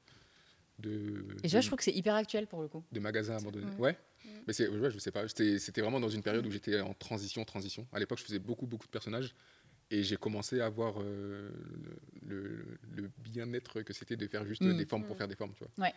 de 0.79 1.25
Et 1.43 1.47
de- 1.47 1.61
je 1.61 1.65
trouve 1.67 1.77
que 1.77 1.83
c'est 1.83 1.93
hyper 1.93 2.15
actuel 2.15 2.47
pour 2.47 2.61
le 2.61 2.67
coup. 2.67 2.83
de 2.91 2.99
magasins 2.99 3.37
abandonnés. 3.37 3.65
Ouais. 3.77 3.97
Ouais. 4.25 4.41
Mais 4.45 4.53
c'est, 4.53 4.67
ouais, 4.67 4.91
je 4.91 4.99
sais 4.99 5.11
pas. 5.11 5.27
C'était, 5.27 5.57
c'était 5.57 5.81
vraiment 5.81 5.99
dans 5.99 6.09
une 6.09 6.21
période 6.21 6.45
où 6.45 6.51
j'étais 6.51 6.79
en 6.81 6.93
transition, 6.93 7.43
transition. 7.45 7.87
À 7.93 7.99
l'époque, 7.99 8.19
je 8.19 8.25
faisais 8.25 8.39
beaucoup, 8.39 8.67
beaucoup 8.67 8.85
de 8.87 8.91
personnages. 8.91 9.33
Et 9.91 10.03
j'ai 10.03 10.17
commencé 10.17 10.61
à 10.61 10.69
voir 10.69 10.95
euh, 10.99 11.49
le, 12.25 12.41
le- 12.43 12.65
le 12.95 13.11
bien-être 13.17 13.81
que 13.81 13.91
c'était 13.93 14.15
de 14.17 14.27
faire 14.27 14.45
juste 14.45 14.61
Mm. 14.61 14.77
des 14.77 14.85
formes 14.85 15.03
pour 15.03 15.15
Mm. 15.15 15.17
faire 15.19 15.27
des 15.27 15.35
formes, 15.35 15.53
tu 15.55 15.63
vois. 15.63 15.85
Ouais. 15.85 15.93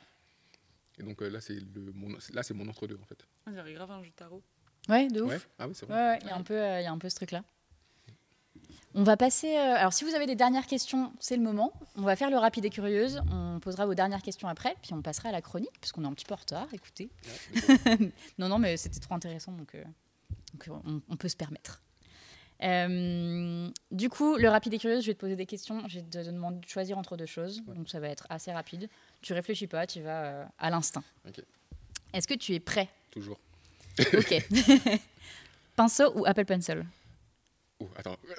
Et 0.99 1.03
donc 1.03 1.21
euh, 1.23 1.29
là, 1.29 1.41
c'est 1.41 1.55
le, 1.55 1.93
mon, 1.95 2.17
là, 2.33 2.43
c'est 2.43 2.55
mon 2.55 2.67
entre-deux, 2.69 2.99
en 3.03 3.07
fait. 3.07 3.19
On 3.47 3.51
dirait 3.51 3.73
grave 3.75 3.91
un 3.91 4.03
jeu 4.03 4.11
de 4.11 4.15
tarot. 4.15 4.43
Ouais, 4.89 5.09
de 5.09 5.21
ouf. 5.23 5.31
Ouais. 5.31 5.39
Ah 5.59 5.69
oui, 5.69 5.75
c'est 5.75 5.87
vrai. 5.87 5.95
ouais, 5.95 6.19
il 6.23 6.27
y 6.27 6.31
a 6.31 6.37
un 6.37 6.43
peu, 6.43 6.55
euh, 6.61 6.81
il 6.81 6.85
y 6.85 6.87
a 6.87 6.93
un 6.93 6.99
peu 6.99 7.09
ce 7.09 7.17
truc-là. 7.17 7.45
On 8.95 9.05
va 9.05 9.17
passer. 9.17 9.57
euh, 9.57 9.77
alors, 9.77 9.93
si 9.95 10.05
vous 10.05 10.15
avez 10.15 10.27
des 10.27 10.35
dernières 10.37 10.67
questions, 10.67 11.13
c'est 11.19 11.37
le 11.37 11.43
moment. 11.43 11.73
On 11.97 12.03
va 12.03 12.15
faire 12.15 12.29
le 12.31 12.37
rapide 12.37 12.65
et 12.67 12.71
curieuse. 12.71 13.23
On 13.31 13.59
posera 13.59 13.87
vos 13.87 13.95
dernières 13.95 14.21
questions 14.23 14.49
après, 14.49 14.77
puis 14.83 14.93
on 14.93 15.01
passera 15.01 15.31
à 15.31 15.33
la 15.33 15.41
chronique, 15.41 15.73
puisqu'on 15.81 16.05
est 16.05 16.07
un 16.07 16.13
petit 16.13 16.27
peu 16.27 16.35
en 16.35 16.39
retard. 16.39 16.69
Écoutez. 16.73 17.09
Non, 18.39 18.49
non, 18.49 18.59
mais 18.59 18.77
c'était 18.77 19.01
trop 19.01 19.15
intéressant, 19.15 19.53
donc, 19.53 19.75
donc, 20.53 20.69
on, 20.87 21.01
on 21.09 21.17
peut 21.17 21.29
se 21.29 21.37
permettre. 21.37 21.81
Euh, 22.63 23.69
du 23.91 24.09
coup, 24.09 24.37
le 24.37 24.49
rapide 24.49 24.75
et 24.75 24.79
curieuse, 24.79 25.03
je 25.03 25.09
vais 25.09 25.15
te 25.15 25.21
poser 25.21 25.37
des 25.37 25.47
questions. 25.47 25.83
Je 25.89 25.99
vais 25.99 26.05
te 26.05 26.19
demander 26.31 26.61
de 26.61 26.69
choisir 26.69 26.97
entre 26.99 27.17
deux 27.17 27.27
choses. 27.27 27.63
Ouais. 27.67 27.75
Donc, 27.75 27.89
ça 27.89 27.99
va 28.01 28.09
être 28.09 28.27
assez 28.31 28.53
rapide. 28.53 28.89
Tu 29.21 29.33
réfléchis 29.33 29.67
pas, 29.67 29.87
tu 29.87 30.01
vas 30.01 30.25
euh, 30.25 30.45
à 30.59 30.71
l'instinct. 30.71 31.03
Est-ce 32.13 32.29
que 32.29 32.35
tu 32.35 32.55
es 32.55 32.61
prêt? 32.61 32.89
Toujours. 33.11 33.39
Ok. 34.15 34.47
Pinceau 35.77 36.13
ou 36.15 36.25
Apple 36.27 36.45
Pencil? 36.45 36.85
Oh, 37.81 37.89
attends. 37.97 38.17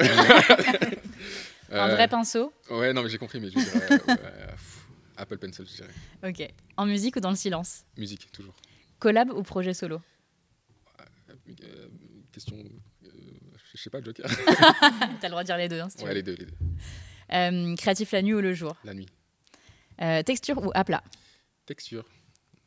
Un 1.71 1.89
Euh, 1.89 1.95
vrai 1.95 2.07
pinceau? 2.07 2.53
Ouais, 2.69 2.93
non, 2.93 3.01
mais 3.01 3.09
j'ai 3.09 3.17
compris, 3.17 3.39
mais 3.39 3.49
je 3.49 3.57
dirais, 3.57 3.87
euh, 3.91 3.97
euh, 4.09 4.51
pff, 4.51 4.85
Apple 5.17 5.37
Pencil, 5.39 5.65
je 5.67 5.75
dirais. 5.75 5.93
Ok. 6.23 6.53
En 6.77 6.85
musique 6.85 7.15
ou 7.15 7.19
dans 7.19 7.31
le 7.31 7.35
silence? 7.35 7.83
Musique, 7.97 8.31
toujours. 8.31 8.53
Collab 8.99 9.31
ou 9.31 9.41
projet 9.41 9.73
solo? 9.73 9.99
Euh, 10.99 11.87
question. 12.31 12.57
Je 13.73 13.81
sais 13.81 13.89
pas, 13.89 14.01
Joker. 14.01 14.25
T'as 15.21 15.27
le 15.27 15.29
droit 15.29 15.43
de 15.43 15.47
dire 15.47 15.57
les 15.57 15.67
deux, 15.67 15.79
hein, 15.79 15.89
si 15.89 15.97
tu 15.97 16.03
ouais, 16.03 16.09
veux. 16.09 16.15
les 16.15 16.23
deux, 16.23 16.35
les 16.35 16.45
deux. 16.45 16.55
Euh, 17.31 17.75
créatif 17.75 18.11
la 18.11 18.21
nuit 18.21 18.33
ou 18.33 18.41
le 18.41 18.53
jour? 18.53 18.75
La 18.83 18.93
nuit. 18.93 19.07
Euh, 20.01 20.21
Texture 20.23 20.57
ou 20.63 20.71
à 20.73 20.83
plat 20.83 21.03
Texture, 21.65 22.05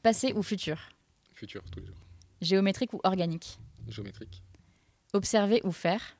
Passé 0.03 0.33
ou 0.33 0.43
futur? 0.43 0.89
Futur, 1.35 1.63
tous 1.71 1.81
les 1.81 1.87
jours. 1.87 1.97
Géométrique 2.41 2.93
ou 2.93 3.01
organique? 3.05 3.59
Géométrique, 3.89 4.43
Observer 5.13 5.61
ou 5.65 5.73
faire? 5.73 6.17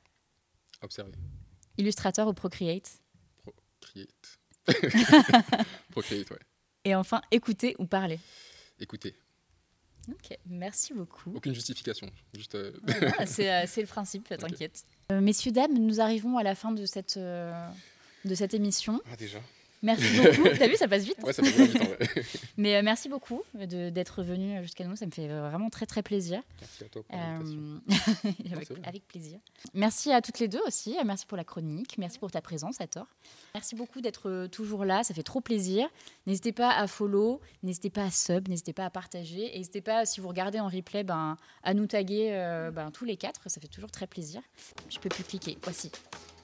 Observer. 0.81 1.13
Illustrateur 1.77 2.27
ou 2.27 2.33
Procreate? 2.33 2.99
Procreate. 3.79 4.39
Procreate, 5.91 6.29
ouais. 6.31 6.39
Et 6.85 6.95
enfin, 6.95 7.21
écouter 7.31 7.75
ou 7.79 7.85
parler? 7.85 8.19
Écoutez, 8.79 9.15
Ok, 10.09 10.37
merci 10.47 10.93
beaucoup. 10.93 11.33
aucune 11.35 11.53
justification. 11.53 12.09
Juste. 12.33 12.55
euh, 12.55 12.71
Voilà, 12.83 13.25
c'est 13.25 13.51
euh, 13.51 13.63
c'est 13.67 13.81
le 13.81 13.87
principe, 13.87 14.29
t'inquiète. 14.29 14.83
Euh, 15.11 15.19
messieurs, 15.21 15.51
dames, 15.51 15.73
nous 15.77 15.99
arrivons 16.01 16.37
à 16.37 16.43
la 16.43 16.55
fin 16.55 16.71
de 16.71 16.85
cette, 16.85 17.17
de 17.17 18.35
cette 18.35 18.53
émission. 18.53 19.01
Ah, 19.11 19.15
déjà 19.17 19.39
Merci 19.83 20.19
beaucoup. 20.19 20.49
T'as 20.57 20.67
vu, 20.67 20.75
ça 20.75 20.87
passe 20.87 21.03
vite. 21.03 21.17
Ouais, 21.23 21.33
ça 21.33 21.41
vraiment 21.43 21.65
du 21.65 21.73
temps, 21.79 21.85
ouais. 21.85 22.23
Mais 22.57 22.75
euh, 22.77 22.81
merci 22.83 23.09
beaucoup 23.09 23.43
de- 23.53 23.89
d'être 23.91 24.23
venu 24.23 24.61
jusqu'à 24.63 24.85
nous. 24.85 24.95
Ça 24.95 25.05
me 25.05 25.11
fait 25.11 25.27
vraiment 25.27 25.69
très, 25.69 25.85
très 25.85 26.01
plaisir. 26.01 26.41
Merci 26.59 26.83
à 26.83 26.87
toi 26.89 27.03
pour. 27.03 27.15
Euh, 27.19 27.79
avec, 28.51 28.71
vrai. 28.71 29.01
plaisir. 29.07 29.39
Merci 29.73 30.11
à 30.11 30.21
toutes 30.21 30.39
les 30.39 30.47
deux 30.47 30.61
aussi. 30.65 30.95
Merci 31.05 31.25
pour 31.25 31.37
la 31.37 31.43
chronique. 31.43 31.97
Merci 31.97 32.17
pour 32.17 32.31
ta 32.31 32.41
présence, 32.41 32.81
à 32.81 32.87
tort. 32.87 33.07
Merci 33.53 33.75
beaucoup 33.75 34.01
d'être 34.01 34.29
euh, 34.29 34.47
toujours 34.47 34.83
là. 34.83 35.03
Ça 35.03 35.13
fait 35.13 35.23
trop 35.23 35.41
plaisir. 35.41 35.87
N'hésitez 36.25 36.51
pas 36.51 36.71
à 36.71 36.87
follow, 36.87 37.39
n'hésitez 37.63 37.89
pas 37.91 38.03
à 38.05 38.11
sub, 38.11 38.47
n'hésitez 38.49 38.73
pas 38.73 38.85
à 38.85 38.89
partager. 38.89 39.53
Et 39.55 39.57
n'hésitez 39.59 39.81
pas, 39.81 40.05
si 40.05 40.19
vous 40.21 40.27
regardez 40.27 40.59
en 40.59 40.67
replay, 40.69 41.03
ben, 41.03 41.37
à 41.63 41.73
nous 41.73 41.85
taguer 41.85 42.29
euh, 42.31 42.71
ben, 42.71 42.89
tous 42.91 43.05
les 43.05 43.15
quatre. 43.17 43.41
Ça 43.49 43.61
fait 43.61 43.67
toujours 43.67 43.91
très 43.91 44.07
plaisir. 44.07 44.41
Je 44.89 44.97
peux 44.99 45.09
plus 45.09 45.23
cliquer. 45.23 45.57
Voici. 45.63 45.91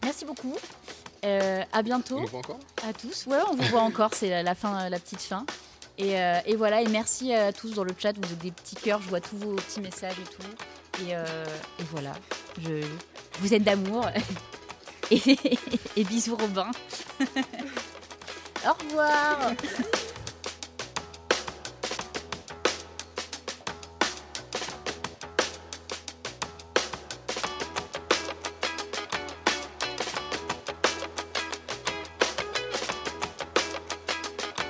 Merci 0.03 0.25
beaucoup. 0.25 0.55
Euh, 1.25 1.63
à 1.71 1.81
bientôt 1.81 2.17
On 2.17 2.21
nous 2.21 2.27
voit 2.27 2.39
encore? 2.39 2.59
À 2.87 2.93
tous. 2.93 3.25
Ouais, 3.27 3.37
on 3.49 3.55
vous 3.55 3.63
voit 3.63 3.81
encore, 3.81 4.11
c'est 4.13 4.29
la, 4.29 4.43
la 4.43 4.55
fin, 4.55 4.89
la 4.89 4.99
petite 4.99 5.21
fin. 5.21 5.45
Et, 5.97 6.19
euh, 6.19 6.39
et 6.45 6.55
voilà, 6.55 6.81
et 6.81 6.87
merci 6.87 7.33
à 7.33 7.53
tous 7.53 7.73
dans 7.75 7.83
le 7.83 7.93
chat, 7.97 8.13
vous 8.17 8.31
êtes 8.33 8.39
des 8.39 8.51
petits 8.51 8.75
cœurs, 8.75 9.01
je 9.01 9.09
vois 9.09 9.21
tous 9.21 9.37
vos 9.37 9.55
petits 9.55 9.79
messages 9.79 10.15
et 10.19 10.23
tout. 10.35 11.03
Et, 11.05 11.15
euh, 11.15 11.45
et 11.79 11.83
voilà, 11.91 12.13
je, 12.61 12.83
vous 13.39 13.53
êtes 13.53 13.63
d'amour. 13.63 14.07
et, 15.11 15.37
et 15.95 16.03
bisous 16.03 16.35
Robin. 16.35 16.71
Au 18.65 18.73
revoir. 18.85 19.51